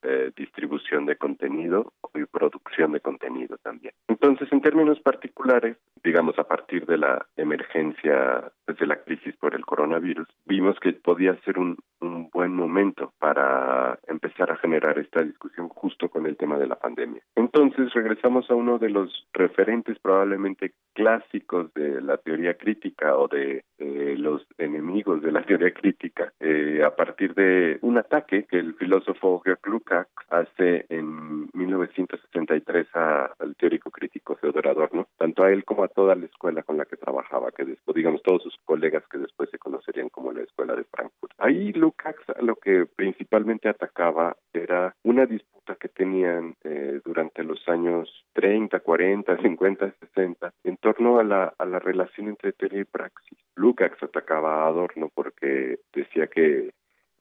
eh, 0.02 0.32
distribución 0.36 1.06
de 1.06 1.16
contenido 1.16 1.92
y 2.14 2.24
producción 2.24 2.92
de 2.92 3.00
contenido 3.00 3.56
también. 3.58 3.94
Entonces, 4.08 4.52
en 4.52 4.60
términos 4.60 5.00
particulares, 5.00 5.76
digamos, 6.02 6.38
a 6.38 6.44
partir 6.44 6.86
de 6.86 6.98
la 6.98 7.26
emergencia, 7.36 8.50
pues, 8.66 8.80
la 8.80 9.02
crisis 9.02 9.36
por 9.36 9.54
el 9.54 9.64
coronavirus, 9.64 10.26
vimos 10.44 10.78
que 10.80 10.92
podía 10.92 11.36
ser 11.44 11.58
un, 11.58 11.78
un 12.00 12.28
buen 12.30 12.54
momento 12.54 13.12
para 13.18 13.98
empezar 14.06 14.50
a 14.50 14.56
generar 14.56 14.98
esta 14.98 15.22
discusión 15.22 15.68
justo 15.68 16.08
con 16.08 16.26
el 16.26 16.36
tema 16.36 16.58
de 16.58 16.66
la 16.66 16.76
pandemia. 16.76 17.22
Entonces, 17.36 17.92
regresamos 17.92 18.50
a 18.50 18.54
uno 18.54 18.78
de 18.78 18.90
los 18.90 19.28
referentes 19.32 19.98
probablemente 20.00 20.72
clásicos 20.94 21.72
de 21.74 22.00
la 22.02 22.16
teoría 22.18 22.54
crítica 22.54 23.16
o 23.16 23.28
de 23.28 23.64
los 23.78 24.46
enemigos 24.58 25.22
de 25.22 25.32
la 25.32 25.42
teoría 25.42 25.72
crítica, 25.72 26.32
eh, 26.40 26.82
a 26.84 26.94
partir 26.94 27.34
de 27.34 27.78
un 27.82 27.98
ataque 27.98 28.44
que 28.44 28.58
el 28.58 28.74
filósofo 28.74 29.40
Gerd 29.44 29.58
Lukács 29.92 30.26
hace 30.30 30.86
en 30.88 31.50
1963 31.52 32.86
al 32.94 33.56
teórico 33.56 33.90
crítico 33.90 34.36
Theodor 34.36 34.68
Adorno, 34.68 35.06
tanto 35.18 35.44
a 35.44 35.52
él 35.52 35.64
como 35.64 35.84
a 35.84 35.88
toda 35.88 36.14
la 36.14 36.24
escuela 36.24 36.62
con 36.62 36.78
la 36.78 36.86
que 36.86 36.96
trabajaba, 36.96 37.50
que 37.52 37.64
después, 37.64 37.94
digamos, 37.94 38.22
todos 38.22 38.42
sus 38.42 38.56
colegas 38.64 39.04
que 39.10 39.18
después 39.18 39.50
se 39.50 39.58
conocerían 39.58 40.08
como 40.08 40.32
la 40.32 40.42
escuela 40.42 40.74
de 40.74 40.84
Frankfurt. 40.84 41.32
Ahí 41.36 41.72
Lukács 41.72 42.24
lo 42.40 42.56
que 42.56 42.86
principalmente 42.86 43.68
atacaba 43.68 44.36
era 44.54 44.94
una 45.02 45.26
disputa 45.26 45.76
que 45.76 45.88
tenían 45.88 46.56
eh, 46.64 47.00
durante 47.04 47.44
los 47.44 47.68
años 47.68 48.08
30, 48.32 48.80
40, 48.80 49.36
50, 49.42 49.94
60 50.00 50.52
en 50.64 50.76
torno 50.78 51.18
a 51.18 51.24
la, 51.24 51.52
a 51.58 51.64
la 51.66 51.78
relación 51.78 52.28
entre 52.28 52.52
teoría 52.52 52.80
y 52.80 52.84
praxis. 52.84 53.38
Lukács 53.56 54.02
atacaba 54.02 54.62
a 54.64 54.68
Adorno 54.68 55.10
porque 55.14 55.80
decía 55.92 56.28
que 56.28 56.70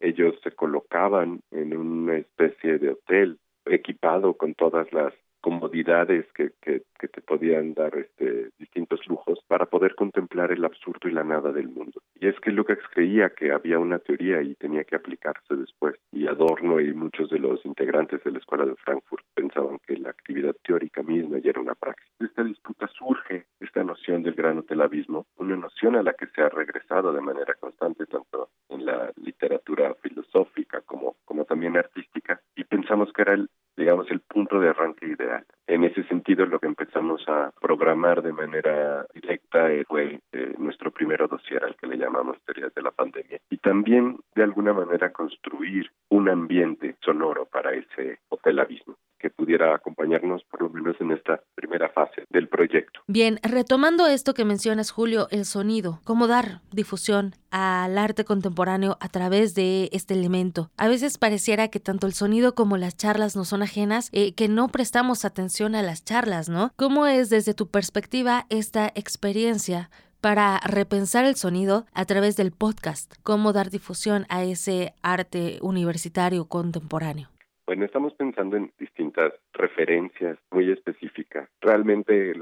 ellos 0.02 0.36
se 0.44 0.52
colocaban 0.52 1.42
en 1.52 1.76
una 1.78 2.18
especie 2.18 2.78
de 2.78 2.90
hotel 2.90 3.40
equipado 3.66 4.34
con 4.36 4.54
todas 4.56 4.92
las 4.92 5.14
comodidades 5.42 6.26
que, 6.34 6.52
que, 6.62 6.84
que, 7.00 7.08
te 7.08 7.22
podían 7.22 7.74
dar 7.74 7.98
este, 7.98 8.50
distintos 8.60 9.06
lujos 9.08 9.40
para 9.48 9.66
poder 9.66 9.96
contemplar 9.96 10.52
el 10.52 10.64
absurdo 10.64 11.10
y 11.10 11.12
la 11.12 11.24
nada 11.24 11.52
del 11.52 11.68
mundo. 11.68 12.02
Y 12.20 12.28
es 12.28 12.40
que 12.40 12.52
Lukács 12.52 12.88
creía 12.94 13.32
que 13.32 13.52
había 13.52 13.80
una 13.80 14.00
teoría 14.00 14.42
y 14.42 14.56
tenía 14.56 14.84
que 14.84 14.96
aplicarse 14.96 15.56
después. 15.56 15.96
Y 16.12 16.28
Adorno 16.28 16.80
y 16.80 16.94
muchos 16.94 17.30
de 17.30 17.40
los 17.40 17.66
integrantes 17.66 18.24
de 18.24 18.32
la 18.32 18.38
Escuela 18.38 18.66
de 18.66 18.76
Frankfurt 18.76 19.26
pensaban 19.34 19.80
que 19.86 19.98
la 19.98 20.12
actividad 20.12 20.56
teórica 20.64 21.02
misma 21.02 21.40
ya 21.40 21.50
era 21.50 21.62
una 21.62 21.76
praxis. 21.76 22.12
De 22.20 22.28
esta 22.28 22.44
disputa 22.44 22.88
surge 22.88 23.46
esta 23.60 23.84
noción 23.84 24.24
del 24.24 24.36
gran 24.36 24.60
hotel 24.60 24.82
abismo, 24.82 25.26
una 25.38 25.56
noción 25.56 25.96
a 25.96 26.04
la 26.04 26.14
que 26.14 26.28
se 26.28 26.42
ha 26.42 26.50
regresado 26.50 27.12
de 27.12 27.22
manera 27.22 27.56
constante 27.56 28.06
tanto 28.06 28.50
en 28.70 28.86
la 28.86 29.12
literatura 29.18 29.96
filosófica 30.02 30.82
como, 30.82 31.16
como 31.26 31.46
también 31.46 31.78
artística 31.78 32.42
y 32.56 32.64
pensamos 32.64 33.12
que 33.14 33.22
era 33.24 33.34
el 33.34 33.50
digamos, 33.76 34.10
el 34.12 34.22
punto 34.22 34.60
de 34.60 34.70
arranque 34.70 35.08
ideal. 35.08 35.46
En 35.72 35.86
ese 35.86 36.04
sentido, 36.04 36.46
lo 36.46 36.60
que 36.60 36.68
empezamos 36.68 37.24
a 37.30 37.50
programar 37.62 38.22
de 38.22 38.34
manera 38.34 39.06
directa 39.14 39.70
fue 39.88 40.20
eh, 40.34 40.54
nuestro 40.58 40.92
primer 40.92 41.26
dossier 41.30 41.64
al 41.64 41.78
que 41.78 41.88
le 41.88 41.96
llamamos 41.96 42.36
teorías 42.46 42.74
de 42.76 42.82
la 42.82 42.92
pandemia. 42.92 43.40
Y 43.50 43.56
también, 43.56 44.20
de 44.36 44.44
alguna 44.44 44.74
manera, 44.74 45.14
construir 45.14 45.90
un 46.10 46.28
ambiente 46.28 46.98
sonoro 47.00 47.46
para 47.46 47.74
ese 47.74 48.20
hotel 48.28 48.60
abismo 48.60 48.98
que 49.22 49.30
pudiera 49.30 49.76
acompañarnos 49.76 50.44
por 50.46 50.64
lo 50.64 50.70
menos 50.70 50.96
en 51.00 51.12
esta 51.12 51.40
primera 51.54 51.90
fase 51.90 52.26
del 52.30 52.50
proyecto. 52.50 53.02
Bien, 53.08 53.40
retomando 53.44 54.08
esto 54.08 54.34
que 54.34 54.46
mencionas, 54.46 54.92
Julio, 54.92 55.28
el 55.30 55.46
sonido, 55.46 56.02
cómo 56.04 56.28
dar 56.28 56.62
difusión 56.72 57.36
al 57.52 57.98
arte 57.98 58.26
contemporáneo 58.26 58.98
a 59.00 59.10
través 59.10 59.54
de 59.54 59.90
este 59.92 60.16
elemento. 60.16 60.72
A 60.78 60.88
veces 60.88 61.18
pareciera 61.18 61.68
que 61.68 61.80
tanto 61.80 62.08
el 62.08 62.14
sonido 62.14 62.56
como 62.56 62.78
las 62.78 62.98
charlas 62.98 63.36
no 63.36 63.46
son 63.46 63.62
ajenas, 63.62 64.10
eh, 64.12 64.34
que 64.34 64.48
no 64.48 64.70
prestamos 64.70 65.24
atención 65.24 65.61
a 65.62 65.82
las 65.84 66.04
charlas, 66.04 66.50
¿no? 66.50 66.74
¿Cómo 66.76 67.06
es 67.06 67.30
desde 67.30 67.54
tu 67.54 67.68
perspectiva 67.68 68.48
esta 68.50 68.92
experiencia 68.96 69.90
para 70.22 70.60
repensar 70.60 71.26
el 71.26 71.36
sonido 71.36 71.86
a 71.94 72.06
través 72.06 72.38
del 72.38 72.52
podcast, 72.52 73.14
cómo 73.24 73.54
dar 73.54 73.72
difusión 73.72 74.26
a 74.30 74.44
ese 74.44 74.94
arte 75.02 75.58
universitario 75.62 76.46
contemporáneo. 76.46 77.30
Bueno, 77.66 77.86
estamos 77.86 78.14
pensando 78.16 78.58
en 78.58 78.72
distintas 78.78 79.34
referencias 79.54 80.38
muy 80.52 80.72
específicas. 80.72 81.50
Realmente 81.62 82.34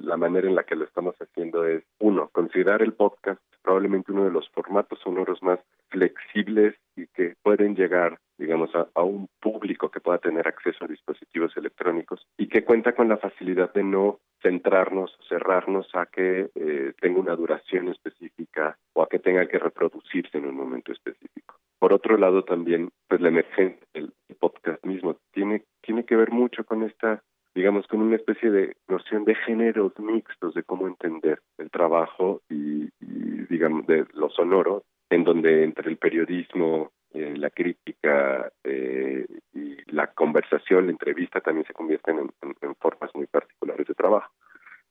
la 0.00 0.16
manera 0.16 0.48
en 0.48 0.54
la 0.54 0.64
que 0.64 0.76
lo 0.76 0.84
estamos 0.84 1.14
haciendo 1.20 1.66
es, 1.66 1.82
uno, 1.98 2.28
considerar 2.32 2.82
el 2.82 2.92
podcast 2.92 3.40
probablemente 3.62 4.12
uno 4.12 4.24
de 4.24 4.32
los 4.32 4.48
formatos 4.50 4.98
sonoros 5.00 5.42
más 5.42 5.60
flexibles 5.88 6.74
y 6.96 7.06
que 7.08 7.34
pueden 7.42 7.74
llegar, 7.74 8.18
digamos, 8.38 8.70
a, 8.74 9.02
un 9.02 9.28
público 9.40 9.90
que 9.90 10.00
pueda 10.00 10.18
tener 10.18 10.46
acceso 10.46 10.84
a 10.84 10.88
dispositivos 10.88 11.56
electrónicos 11.56 12.26
y 12.38 12.48
que 12.48 12.64
cuenta 12.64 12.94
con 12.94 13.08
la 13.08 13.16
facilidad 13.16 13.72
de 13.72 13.84
no 13.84 14.20
centrarnos, 14.42 15.16
cerrarnos 15.28 15.88
a 15.94 16.06
que 16.06 16.50
eh, 16.54 16.92
tenga 17.00 17.20
una 17.20 17.36
duración 17.36 17.88
específica 17.88 18.78
o 18.94 19.02
a 19.02 19.08
que 19.08 19.18
tenga 19.18 19.46
que 19.46 19.58
reproducirse 19.58 20.38
en 20.38 20.46
un 20.46 20.56
momento 20.56 20.92
específico. 20.92 21.56
Por 21.80 21.92
otro 21.92 22.16
lado, 22.16 22.44
también, 22.44 22.90
pues 23.08 23.20
la 23.20 23.28
emergencia 23.28 23.84
del 23.94 24.12
podcast 24.38 24.84
mismo 24.84 25.16
tiene, 25.32 25.64
tiene 25.80 26.04
que 26.04 26.14
ver 26.14 26.30
mucho 26.30 26.64
con 26.64 26.84
esta 26.84 27.22
digamos, 27.54 27.86
con 27.88 28.00
una 28.00 28.16
especie 28.16 28.48
de 28.50 28.76
noción 28.88 29.24
de 29.24 29.34
géneros 29.34 29.92
mixtos 29.98 30.54
de 30.54 30.62
cómo 30.62 30.86
entender 30.86 31.40
el 31.58 31.68
trabajo 31.70 32.42
y, 32.48 32.88
digamos, 33.48 33.86
de 33.88 34.06
lo 34.12 34.30
sonoro, 34.30 34.84
en 35.10 35.24
donde 35.24 35.64
entre 35.64 35.90
el 35.90 35.96
periodismo, 35.96 36.92
eh, 37.12 37.34
la 37.36 37.50
crítica 37.50 38.52
eh, 38.62 39.26
y 39.52 39.76
la 39.92 40.06
conversación, 40.12 40.86
la 40.86 40.92
entrevista 40.92 41.40
también 41.40 41.66
se 41.66 41.72
convierten 41.72 42.30
en 42.40 42.74
formas 42.76 43.10
muy 43.14 43.26
particulares 43.26 43.86
de 43.86 43.94
trabajo. 43.94 44.32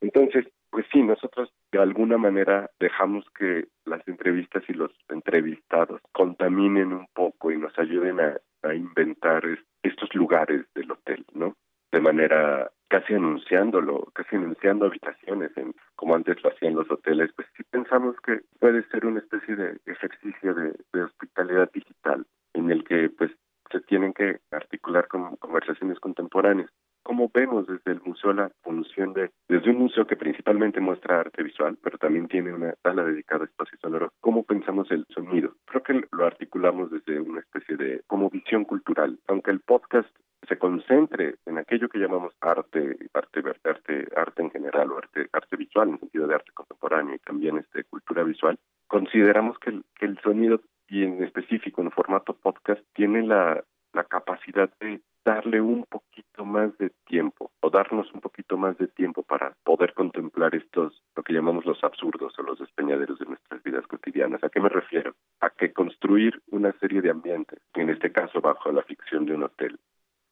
Entonces, 0.01 0.45
pues 0.69 0.85
sí, 0.91 1.01
nosotros 1.01 1.51
de 1.71 1.79
alguna 1.79 2.17
manera 2.17 2.69
dejamos 2.79 3.25
que 3.37 3.67
las 3.85 4.07
entrevistas 4.07 4.63
y 4.67 4.73
los 4.73 4.91
entrevistados 5.09 6.01
contaminen 6.11 6.93
un 6.93 7.07
poco 7.13 7.51
y 7.51 7.57
nos 7.57 7.77
ayuden 7.77 8.19
a, 8.19 8.37
inventar 8.73 9.41
estos 9.83 10.13
lugares 10.13 10.65
del 10.75 10.91
hotel, 10.91 11.25
¿no? 11.33 11.55
De 11.93 12.01
manera 12.01 12.69
casi 12.89 13.13
anunciándolo, 13.13 14.09
casi 14.13 14.35
anunciando 14.35 14.85
habitaciones, 14.85 15.55
en, 15.55 15.73
como 15.95 16.13
antes 16.13 16.43
lo 16.43 16.49
hacían 16.49 16.75
los 16.75 16.91
hoteles, 16.91 17.31
pues 17.37 17.47
sí 17.55 17.63
pensamos 17.71 18.17
que 18.19 18.41
puede 18.59 18.83
ser 18.89 19.05
una 19.05 19.19
especie 19.19 19.55
de 19.55 19.77
ejercicio 19.85 20.53
de, 20.53 20.75
de 20.91 21.03
hospitalidad 21.03 21.71
digital 21.71 22.25
en 22.53 22.69
el 22.69 22.83
que 22.83 23.09
pues 23.09 23.31
se 23.71 23.79
tienen 23.81 24.13
que 24.13 24.39
articular 24.51 25.07
con 25.07 25.37
conversaciones 25.37 25.99
contemporáneas 26.01 26.69
cómo 27.09 27.31
vemos 27.33 27.65
desde 27.65 27.93
el 27.93 28.01
museo 28.01 28.33
la 28.33 28.51
función 28.61 29.13
de, 29.13 29.31
desde 29.47 29.71
un 29.71 29.79
museo 29.79 30.05
que 30.05 30.15
principalmente 30.15 30.79
muestra 30.79 31.21
arte 31.21 31.41
visual, 31.41 31.75
pero 31.81 31.97
también 31.97 32.27
tiene 32.27 32.53
una 32.53 32.75
sala 32.83 33.03
dedicada 33.03 33.45
a 33.45 33.45
espacio 33.45 33.79
sonoro, 33.81 34.13
cómo 34.21 34.43
pensamos 34.43 34.91
el 34.91 35.07
sonido. 35.09 35.55
Creo 35.65 35.81
que 35.81 36.07
lo 36.11 36.25
articulamos 36.27 36.91
desde 36.91 37.19
una 37.19 37.39
especie 37.39 37.77
de, 37.77 38.03
como 38.05 38.29
visión 38.29 38.63
cultural, 38.63 39.17
aunque 39.27 39.49
el 39.49 39.59
podcast 39.61 40.07
se 40.47 40.59
concentre 40.59 41.37
en 41.47 41.57
aquello 41.57 41.89
que 41.89 41.97
llamamos 41.97 42.31
arte, 42.41 42.95
arte, 43.11 43.41
arte, 43.63 44.07
arte 44.15 44.43
en 44.43 44.51
general 44.51 44.91
o 44.91 44.99
arte, 44.99 45.29
arte 45.33 45.55
visual 45.55 45.89
en 45.89 45.99
sentido 45.99 46.27
de 46.27 46.35
arte 46.35 46.51
contemporáneo 46.53 47.15
y 47.15 47.19
también 47.25 47.57
este 47.57 47.85
cultura 47.85 48.21
visual, 48.21 48.59
consideramos 48.85 49.57
que 49.57 49.71
el, 49.71 49.83
que 49.95 50.05
el 50.05 50.19
sonido 50.19 50.61
y 50.87 51.05
en 51.05 51.23
específico 51.23 51.81
en 51.81 51.89
formato 51.89 52.35
podcast 52.35 52.83
tiene 52.93 53.23
la, 53.23 53.63
la 53.93 54.03
capacidad 54.03 54.69
de 54.79 55.01
darle 55.25 55.61
un 55.61 55.85
poquito 55.85 56.45
más 56.45 56.77
de 56.77 56.91
tiempo 57.05 57.51
o 57.61 57.69
darnos 57.69 58.11
un 58.13 58.21
poquito 58.21 58.57
más 58.57 58.77
de 58.77 58.87
tiempo 58.87 59.23
para 59.23 59.55
poder 59.63 59.93
contemplar 59.93 60.55
estos, 60.55 61.03
lo 61.15 61.23
que 61.23 61.33
llamamos 61.33 61.65
los 61.65 61.83
absurdos 61.83 62.37
o 62.37 62.43
los 62.43 62.59
despeñaderos 62.59 63.19
de 63.19 63.25
nuestras 63.25 63.61
vidas 63.63 63.85
cotidianas. 63.87 64.43
¿A 64.43 64.49
qué 64.49 64.59
me 64.59 64.69
refiero? 64.69 65.15
A 65.41 65.49
que 65.49 65.73
construir 65.73 66.41
una 66.51 66.71
serie 66.79 67.01
de 67.01 67.11
ambientes, 67.11 67.59
en 67.73 67.89
este 67.89 68.11
caso 68.11 68.41
bajo 68.41 68.71
la 68.71 68.83
ficción 68.83 69.25
de 69.25 69.35
un 69.35 69.43
hotel, 69.43 69.79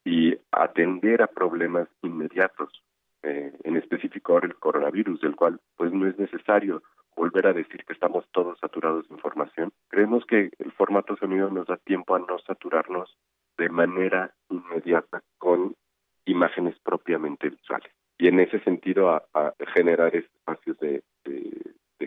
y 0.03 0.37
atender 0.51 1.21
a 1.21 1.27
problemas 1.27 1.89
inmediatos, 2.01 2.69
eh, 3.23 3.51
en 3.63 3.75
específico 3.75 4.33
ahora 4.33 4.47
el 4.47 4.55
coronavirus, 4.55 5.19
del 5.21 5.35
cual 5.35 5.59
pues 5.75 5.91
no 5.91 6.07
es 6.07 6.17
necesario 6.17 6.81
volver 7.15 7.47
a 7.47 7.53
decir 7.53 7.83
que 7.83 7.93
estamos 7.93 8.25
todos 8.31 8.59
saturados 8.59 9.09
de 9.09 9.15
información. 9.15 9.73
Creemos 9.89 10.23
que 10.25 10.51
el 10.59 10.71
formato 10.71 11.17
sonido 11.17 11.49
nos 11.49 11.67
da 11.67 11.77
tiempo 11.77 12.15
a 12.15 12.19
no 12.19 12.37
saturarnos 12.45 13.17
de 13.57 13.69
manera 13.69 14.33
inmediata 14.49 15.21
con 15.37 15.75
imágenes 16.25 16.77
propiamente 16.79 17.49
visuales 17.49 17.91
y 18.17 18.27
en 18.27 18.39
ese 18.39 18.59
sentido 18.61 19.09
a, 19.11 19.23
generar 19.75 20.15
espacios 20.15 20.77
de, 20.79 21.03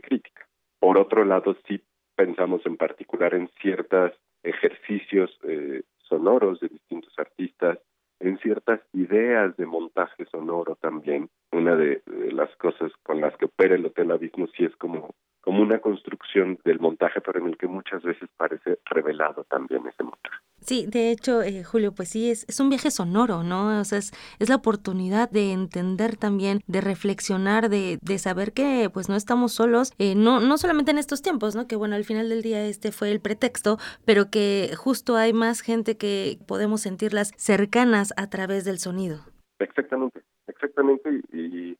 crítica. 0.02 0.46
Por 0.80 0.98
otro 0.98 1.24
lado, 1.24 1.56
sí 1.68 1.80
pensamos 2.16 2.64
en 2.64 2.76
particular 2.76 3.34
en 3.34 3.48
ciertos 3.60 4.12
ejercicios 4.42 5.30
eh, 5.44 5.82
sonoros 6.08 6.58
de 6.60 6.68
distintos 6.68 7.12
artistas, 7.18 7.78
en 8.18 8.38
ciertas 8.38 8.80
ideas 8.92 9.56
de 9.56 9.66
montaje 9.66 10.24
sonoro 10.26 10.76
también. 10.76 11.28
Una 11.52 11.76
de, 11.76 12.02
las 12.32 12.54
cosas 12.56 12.90
con 13.02 13.20
las 13.20 13.36
que 13.36 13.44
opera 13.44 13.74
el 13.74 13.86
Hotel 13.86 14.10
Abismo 14.10 14.48
sí 14.56 14.64
es 14.64 14.74
como, 14.76 15.14
como 15.50 15.64
una 15.64 15.80
construcción 15.80 16.60
del 16.64 16.78
montaje, 16.78 17.20
pero 17.20 17.40
en 17.40 17.48
el 17.48 17.56
que 17.56 17.66
muchas 17.66 18.04
veces 18.04 18.28
parece 18.36 18.78
revelado 18.84 19.42
también 19.50 19.84
ese 19.84 20.04
montaje. 20.04 20.36
Sí, 20.60 20.86
de 20.86 21.10
hecho, 21.10 21.42
eh, 21.42 21.64
Julio, 21.64 21.92
pues 21.92 22.10
sí, 22.10 22.30
es, 22.30 22.48
es 22.48 22.60
un 22.60 22.68
viaje 22.68 22.92
sonoro, 22.92 23.42
¿no? 23.42 23.80
O 23.80 23.84
sea, 23.84 23.98
es, 23.98 24.12
es 24.38 24.48
la 24.48 24.54
oportunidad 24.54 25.28
de 25.28 25.50
entender 25.50 26.16
también, 26.16 26.60
de 26.68 26.80
reflexionar, 26.80 27.68
de, 27.68 27.98
de 28.00 28.18
saber 28.18 28.52
que 28.52 28.90
pues 28.94 29.08
no 29.08 29.16
estamos 29.16 29.50
solos, 29.50 29.92
eh, 29.98 30.14
no, 30.14 30.38
no 30.38 30.56
solamente 30.56 30.92
en 30.92 30.98
estos 30.98 31.20
tiempos, 31.20 31.56
¿no? 31.56 31.66
Que 31.66 31.74
bueno, 31.74 31.96
al 31.96 32.04
final 32.04 32.28
del 32.28 32.42
día 32.42 32.64
este 32.64 32.92
fue 32.92 33.10
el 33.10 33.18
pretexto, 33.18 33.78
pero 34.04 34.30
que 34.30 34.70
justo 34.76 35.16
hay 35.16 35.32
más 35.32 35.62
gente 35.62 35.96
que 35.96 36.38
podemos 36.46 36.82
sentirlas 36.82 37.32
cercanas 37.36 38.14
a 38.16 38.30
través 38.30 38.64
del 38.64 38.78
sonido. 38.78 39.18
Exactamente, 39.58 40.22
exactamente, 40.46 41.10
y 41.32 41.76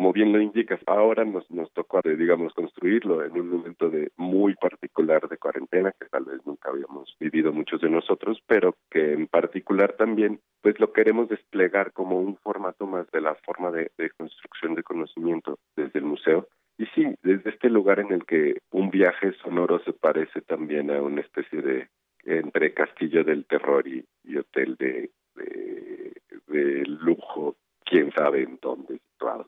como 0.00 0.14
bien 0.14 0.32
lo 0.32 0.40
indicas, 0.40 0.80
ahora 0.86 1.26
nos, 1.26 1.50
nos 1.50 1.70
tocó, 1.74 2.00
digamos, 2.02 2.54
construirlo 2.54 3.22
en 3.22 3.38
un 3.38 3.50
momento 3.50 3.90
de 3.90 4.10
muy 4.16 4.54
particular 4.54 5.28
de 5.28 5.36
cuarentena 5.36 5.92
que 5.92 6.06
tal 6.06 6.24
vez 6.24 6.40
nunca 6.46 6.70
habíamos 6.70 7.14
vivido 7.20 7.52
muchos 7.52 7.82
de 7.82 7.90
nosotros, 7.90 8.42
pero 8.46 8.74
que 8.90 9.12
en 9.12 9.26
particular 9.26 9.92
también, 9.98 10.40
pues 10.62 10.80
lo 10.80 10.94
queremos 10.94 11.28
desplegar 11.28 11.92
como 11.92 12.18
un 12.18 12.38
formato 12.38 12.86
más 12.86 13.10
de 13.10 13.20
la 13.20 13.34
forma 13.44 13.70
de, 13.72 13.90
construcción 14.16 14.74
de 14.74 14.82
conocimiento 14.82 15.58
desde 15.76 15.98
el 15.98 16.06
museo. 16.06 16.48
Y 16.78 16.86
sí, 16.94 17.04
desde 17.22 17.50
este 17.50 17.68
lugar 17.68 18.00
en 18.00 18.10
el 18.12 18.24
que 18.24 18.56
un 18.70 18.88
viaje 18.88 19.34
sonoro 19.42 19.80
se 19.80 19.92
parece 19.92 20.40
también 20.40 20.90
a 20.90 21.02
una 21.02 21.20
especie 21.20 21.60
de 21.60 21.88
entre 22.24 22.72
castillo 22.72 23.22
del 23.22 23.44
terror 23.44 23.86
y, 23.86 24.02
y 24.24 24.38
hotel 24.38 24.76
de, 24.78 25.10
de, 25.34 26.14
de 26.46 26.84
lujo, 26.86 27.56
quién 27.84 28.10
sabe 28.12 28.44
en 28.44 28.58
dónde 28.62 28.94
situado. 28.94 29.46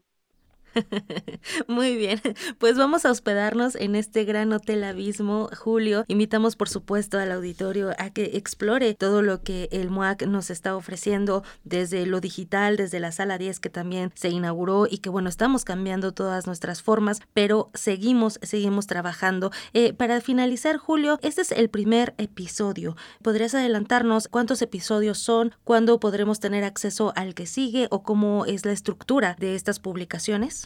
Muy 1.69 1.97
bien, 1.97 2.21
pues 2.59 2.77
vamos 2.77 3.05
a 3.05 3.11
hospedarnos 3.11 3.75
en 3.75 3.95
este 3.95 4.25
gran 4.25 4.53
hotel 4.53 4.85
Abismo, 4.85 5.49
Julio. 5.57 6.05
Invitamos 6.09 6.57
por 6.57 6.69
supuesto 6.69 7.19
al 7.19 7.33
auditorio 7.33 7.91
a 7.99 8.11
que 8.11 8.37
explore 8.37 8.95
todo 8.95 9.23
lo 9.23 9.43
que 9.43 9.69
el 9.73 9.91
MUAC 9.91 10.27
nos 10.27 10.51
está 10.51 10.77
ofreciendo 10.77 11.43
desde 11.65 12.07
lo 12.07 12.21
digital, 12.21 12.77
desde 12.77 13.01
la 13.01 13.13
sala 13.13 13.39
10 13.39 13.61
que 13.61 13.71
también 13.71 14.13
se 14.15 14.29
inauguró 14.29 14.87
y 14.91 14.99
que 14.99 15.11
bueno, 15.11 15.29
estamos 15.29 15.65
cambiando 15.65 16.13
todas 16.13 16.47
nuestras 16.47 16.83
formas, 16.83 17.21
pero 17.35 17.71
seguimos, 17.75 18.39
seguimos 18.43 18.87
trabajando. 18.87 19.51
Eh, 19.73 19.93
para 19.93 20.21
finalizar, 20.21 20.77
Julio, 20.77 21.19
este 21.23 21.43
es 21.43 21.53
el 21.53 21.69
primer 21.69 22.15
episodio. 22.19 22.97
¿Podrías 23.23 23.55
adelantarnos 23.55 24.29
cuántos 24.29 24.63
episodios 24.63 25.19
son, 25.19 25.55
cuándo 25.65 26.01
podremos 26.01 26.41
tener 26.41 26.65
acceso 26.65 27.13
al 27.17 27.35
que 27.35 27.47
sigue 27.47 27.89
o 27.91 28.03
cómo 28.03 28.47
es 28.47 28.65
la 28.65 28.73
estructura 28.73 29.37
de 29.39 29.55
estas 29.55 29.79
publicaciones? 29.79 30.62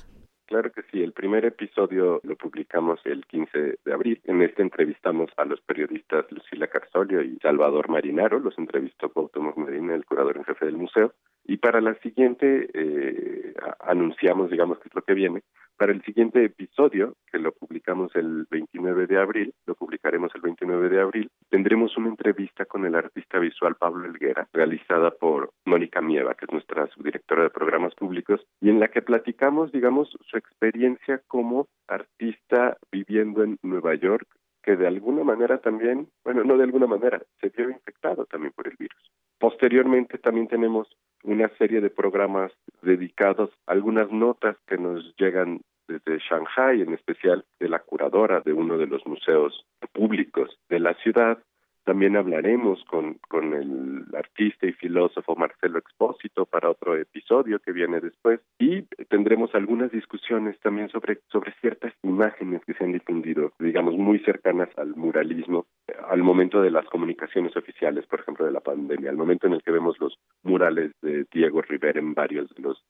Claro 0.47 0.71
que 0.71 0.83
sí, 0.93 1.03
el 1.03 1.13
primer 1.13 1.45
episodio 1.45 2.21
lo 2.23 2.37
publicamos 2.37 3.01
el 3.05 3.27
15 3.27 3.79
de 3.85 3.93
abril. 3.93 4.21
En 4.25 4.43
este 4.43 4.63
entrevistamos 4.63 5.29
a 5.37 5.45
los 5.45 5.61
periodistas 5.61 6.31
Lucila 6.31 6.69
Carzolio 6.69 7.21
y 7.21 7.37
Salvador 7.43 7.89
Marinaro, 7.89 8.39
los 8.39 8.57
entrevistó 8.57 9.09
Cuauhtémoc 9.09 9.57
Medina, 9.57 9.97
el 9.97 10.05
curador 10.05 10.37
en 10.37 10.45
jefe 10.45 10.67
del 10.67 10.77
museo. 10.77 11.13
Y 11.47 11.57
para 11.57 11.81
la 11.81 11.95
siguiente 11.97 12.71
eh, 12.75 13.55
anunciamos, 13.81 14.49
digamos, 14.49 14.79
qué 14.79 14.89
es 14.89 14.95
lo 14.95 15.03
que 15.03 15.15
viene. 15.15 15.43
Para 15.77 15.93
el 15.93 16.03
siguiente 16.05 16.43
episodio, 16.43 17.17
que 17.31 17.39
lo 17.39 17.53
publicamos 17.53 18.15
el 18.17 18.47
29 18.51 19.07
de 19.07 19.19
abril, 19.19 19.53
lo 19.67 19.75
publicaremos 19.75 20.35
el 20.35 20.41
29 20.41 20.89
de 20.89 21.01
abril, 21.03 21.31
tendremos 21.51 21.95
una 21.99 22.09
entrevista 22.09 22.65
con 22.65 22.87
el 22.87 22.95
artista 22.95 23.39
visual 23.39 23.75
Pablo 23.75 24.07
Elguera, 24.07 24.49
realizada 24.55 25.11
por 25.11 25.51
Mónica 25.67 26.01
Mieva, 26.01 26.35
que 26.35 26.47
es 26.47 26.53
nuestra 26.53 26.87
subdirectora 26.87 27.43
de 27.43 27.51
programas 27.51 27.95
públicos, 27.95 28.41
y 28.59 28.71
en 28.71 28.81
la 28.81 28.89
que 28.89 29.03
platicamos, 29.03 29.71
digamos, 29.71 30.17
su 30.25 30.39
experiencia 30.39 31.21
como 31.29 31.69
artista 31.89 32.79
viviendo 32.91 33.45
en 33.45 33.59
Nueva 33.63 33.95
York, 33.97 34.27
que 34.63 34.77
de 34.77 34.87
alguna 34.87 35.25
manera 35.25 35.59
también, 35.59 36.09
bueno, 36.25 36.43
no 36.43 36.57
de 36.57 36.65
alguna 36.65 36.87
manera, 36.87 37.21
se 37.41 37.51
vio 37.51 37.69
infectado 37.69 38.25
también 38.25 38.55
por 38.57 38.67
el 38.67 38.77
virus. 38.79 39.13
Posteriormente 39.39 40.17
también 40.17 40.49
tenemos 40.49 40.89
una 41.23 41.49
serie 41.57 41.81
de 41.81 41.91
programas 41.91 42.53
dedicados 42.83 43.51
a 43.67 43.73
algunas 43.73 44.11
notas 44.11 44.57
que 44.67 44.79
nos 44.79 45.15
llegan 45.17 45.61
desde 45.89 46.19
Shanghai, 46.19 46.83
en 46.83 46.95
especial 46.95 47.45
de 47.61 47.69
la 47.69 47.79
curadora 47.79 48.41
de 48.41 48.53
uno 48.53 48.77
de 48.79 48.87
los 48.87 49.07
museos 49.07 49.65
públicos 49.93 50.59
de 50.69 50.81
la 50.81 50.95
ciudad, 50.95 51.39
también 51.87 52.17
hablaremos 52.17 52.85
con, 52.87 53.15
con 53.29 53.55
el 53.55 54.05
artista 54.13 54.67
y 54.67 54.73
filósofo 54.73 55.37
Marcelo 55.37 55.79
Expósito 55.79 56.45
para 56.45 56.69
otro 56.69 56.97
episodio 56.97 57.61
que 57.61 57.71
viene 57.71 58.01
después. 58.01 58.41
Y 58.59 58.83
tendremos 59.09 59.55
algunas 59.55 59.93
discusiones 59.93 60.59
también 60.61 60.89
sobre, 60.89 61.21
sobre 61.31 61.55
ciertas 61.61 61.95
imágenes 62.03 62.65
que 62.65 62.75
se 62.75 62.83
han 62.83 62.93
difundido, 62.93 63.53
digamos, 63.61 63.97
muy 63.97 64.19
cercanas 64.19 64.69
al 64.77 64.97
muralismo 64.97 65.67
al 66.09 66.23
momento 66.23 66.61
de 66.61 66.71
las 66.71 66.87
comunicaciones 66.87 67.57
oficiales, 67.57 68.07
por 68.07 68.21
ejemplo, 68.21 68.45
de 68.45 68.53
la 68.53 68.61
pandemia, 68.61 69.11
al 69.11 69.17
momento 69.17 69.47
en 69.47 69.55
el 69.55 69.63
que 69.63 69.71
vemos 69.71 69.99
los 70.01 70.19
murales 70.43 70.93
de 71.03 71.25
Diego 71.33 71.63
Rivera 71.63 72.01
en 72.01 72.15
varios 72.15 72.49
de 72.55 72.63
los 72.63 72.83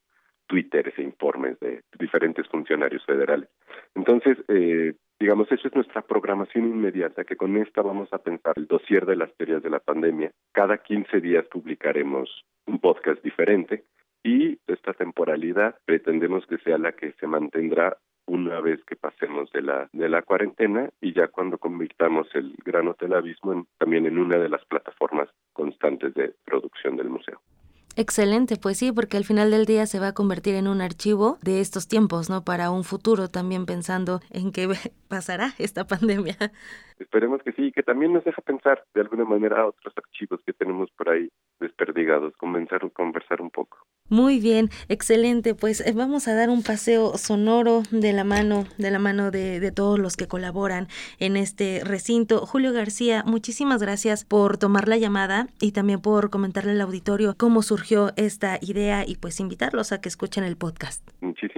twitters 0.47 0.99
e 0.99 1.03
informes 1.03 1.59
de 1.61 1.83
diferentes 1.99 2.47
funcionarios 2.49 3.05
federales. 3.05 3.49
Entonces, 3.95 4.39
eh, 4.49 4.95
digamos, 5.19 5.51
eso 5.51 5.69
es 5.69 5.75
nuestra 5.75 6.03
programación 6.03 6.65
inmediata, 6.65 7.25
que 7.25 7.37
con 7.37 7.57
esta 7.57 7.83
vamos 7.83 8.13
a 8.13 8.19
pensar 8.19 8.55
el 8.57 8.67
dossier 8.67 9.07
de 9.07 9.17
las 9.17 9.35
teorías 9.37 9.63
de 9.63 9.71
la 9.71 9.81
pandemia. 9.81 10.31
Cada 10.53 10.79
15 10.79 11.21
días 11.21 11.47
publicaremos 11.47 12.45
un 12.67 12.79
podcast 12.79 13.23
diferente 13.23 13.85
y 14.23 14.59
esta 14.67 14.93
temporalidad 14.93 15.77
pretendemos 15.85 16.47
que 16.47 16.59
sea 16.59 16.79
la 16.79 16.93
que 16.93 17.13
se 17.13 17.27
mantendrá 17.27 17.97
una 18.27 18.61
vez 18.61 18.83
que 18.85 18.97
pasemos 18.97 19.51
de 19.53 19.63
la 19.63 19.89
de 19.93 20.09
la 20.09 20.23
cuarentena 20.23 20.91
y 21.01 21.13
ya 21.13 21.29
cuando 21.29 21.59
convirtamos 21.59 22.27
el 22.35 22.57
Gran 22.65 22.89
Hotel 22.89 23.15
Abismo 23.15 23.67
también 23.79 24.05
en 24.05 24.19
una 24.19 24.37
de 24.39 24.49
las 24.49 24.65
plataformas 24.65 25.29
constantes 25.53 26.13
de 26.15 26.35
producción 26.45 26.97
del 26.97 27.09
museo. 27.09 27.41
Excelente, 27.99 28.57
pues 28.59 28.77
sí, 28.77 28.93
porque 28.93 29.17
al 29.17 29.25
final 29.25 29.51
del 29.51 29.65
día 29.65 29.87
se 29.87 29.99
va 29.99 30.09
a 30.09 30.13
convertir 30.13 30.55
en 30.55 30.69
un 30.69 30.83
archivo 30.83 31.39
de 31.41 31.63
estos 31.63 31.89
tiempos, 31.89 32.29
¿no? 32.29 32.45
Para 32.45 32.71
un 32.71 32.85
futuro 32.85 33.31
también 33.31 33.65
pensando 33.65 34.21
en 34.31 34.53
qué 34.53 34.69
pasará 35.09 35.55
esta 35.59 35.87
pandemia. 35.87 36.37
Esperemos 36.99 37.43
que 37.43 37.53
sí, 37.53 37.73
que 37.73 37.83
también 37.83 38.13
nos 38.13 38.25
deja 38.25 38.41
pensar 38.43 38.83
de 38.95 39.03
alguna 39.03 39.25
manera 39.25 39.61
a 39.61 39.67
otros 39.67 39.93
archivos 39.97 40.41
que 40.47 40.53
tenemos 40.53 40.91
por 40.97 41.11
ahí 41.11 41.29
desperdigados, 41.61 42.35
comenzar 42.37 42.85
a 42.85 42.91
conversar 42.91 43.43
un 43.43 43.51
poco. 43.51 43.79
Muy 44.09 44.39
bien, 44.39 44.69
excelente. 44.89 45.55
Pues 45.55 45.81
eh, 45.81 45.93
vamos 45.95 46.29
a 46.29 46.35
dar 46.35 46.49
un 46.49 46.63
paseo 46.63 47.17
sonoro 47.19 47.83
de 47.91 48.13
la 48.13 48.25
mano, 48.25 48.65
de 48.79 48.91
la 48.91 48.99
mano 48.99 49.31
de, 49.31 49.59
de, 49.59 49.73
todos 49.73 49.99
los 49.99 50.17
que 50.17 50.29
colaboran 50.29 50.87
en 51.19 51.37
este 51.37 51.83
recinto. 51.85 52.47
Julio 52.47 52.73
García, 52.73 53.25
muchísimas 53.27 53.83
gracias 53.83 54.25
por 54.25 54.59
tomar 54.59 54.89
la 54.89 54.97
llamada 54.97 55.49
y 55.61 55.73
también 55.73 56.01
por 56.01 56.31
comentarle 56.31 56.71
al 56.73 56.81
auditorio 56.81 57.35
cómo 57.37 57.63
surgió 57.63 58.13
esta 58.17 58.59
idea 58.61 59.05
y 59.07 59.17
pues 59.17 59.41
invitarlos 59.41 59.93
a 59.93 60.01
que 60.01 60.09
escuchen 60.09 60.45
el 60.45 60.57
podcast. 60.57 61.07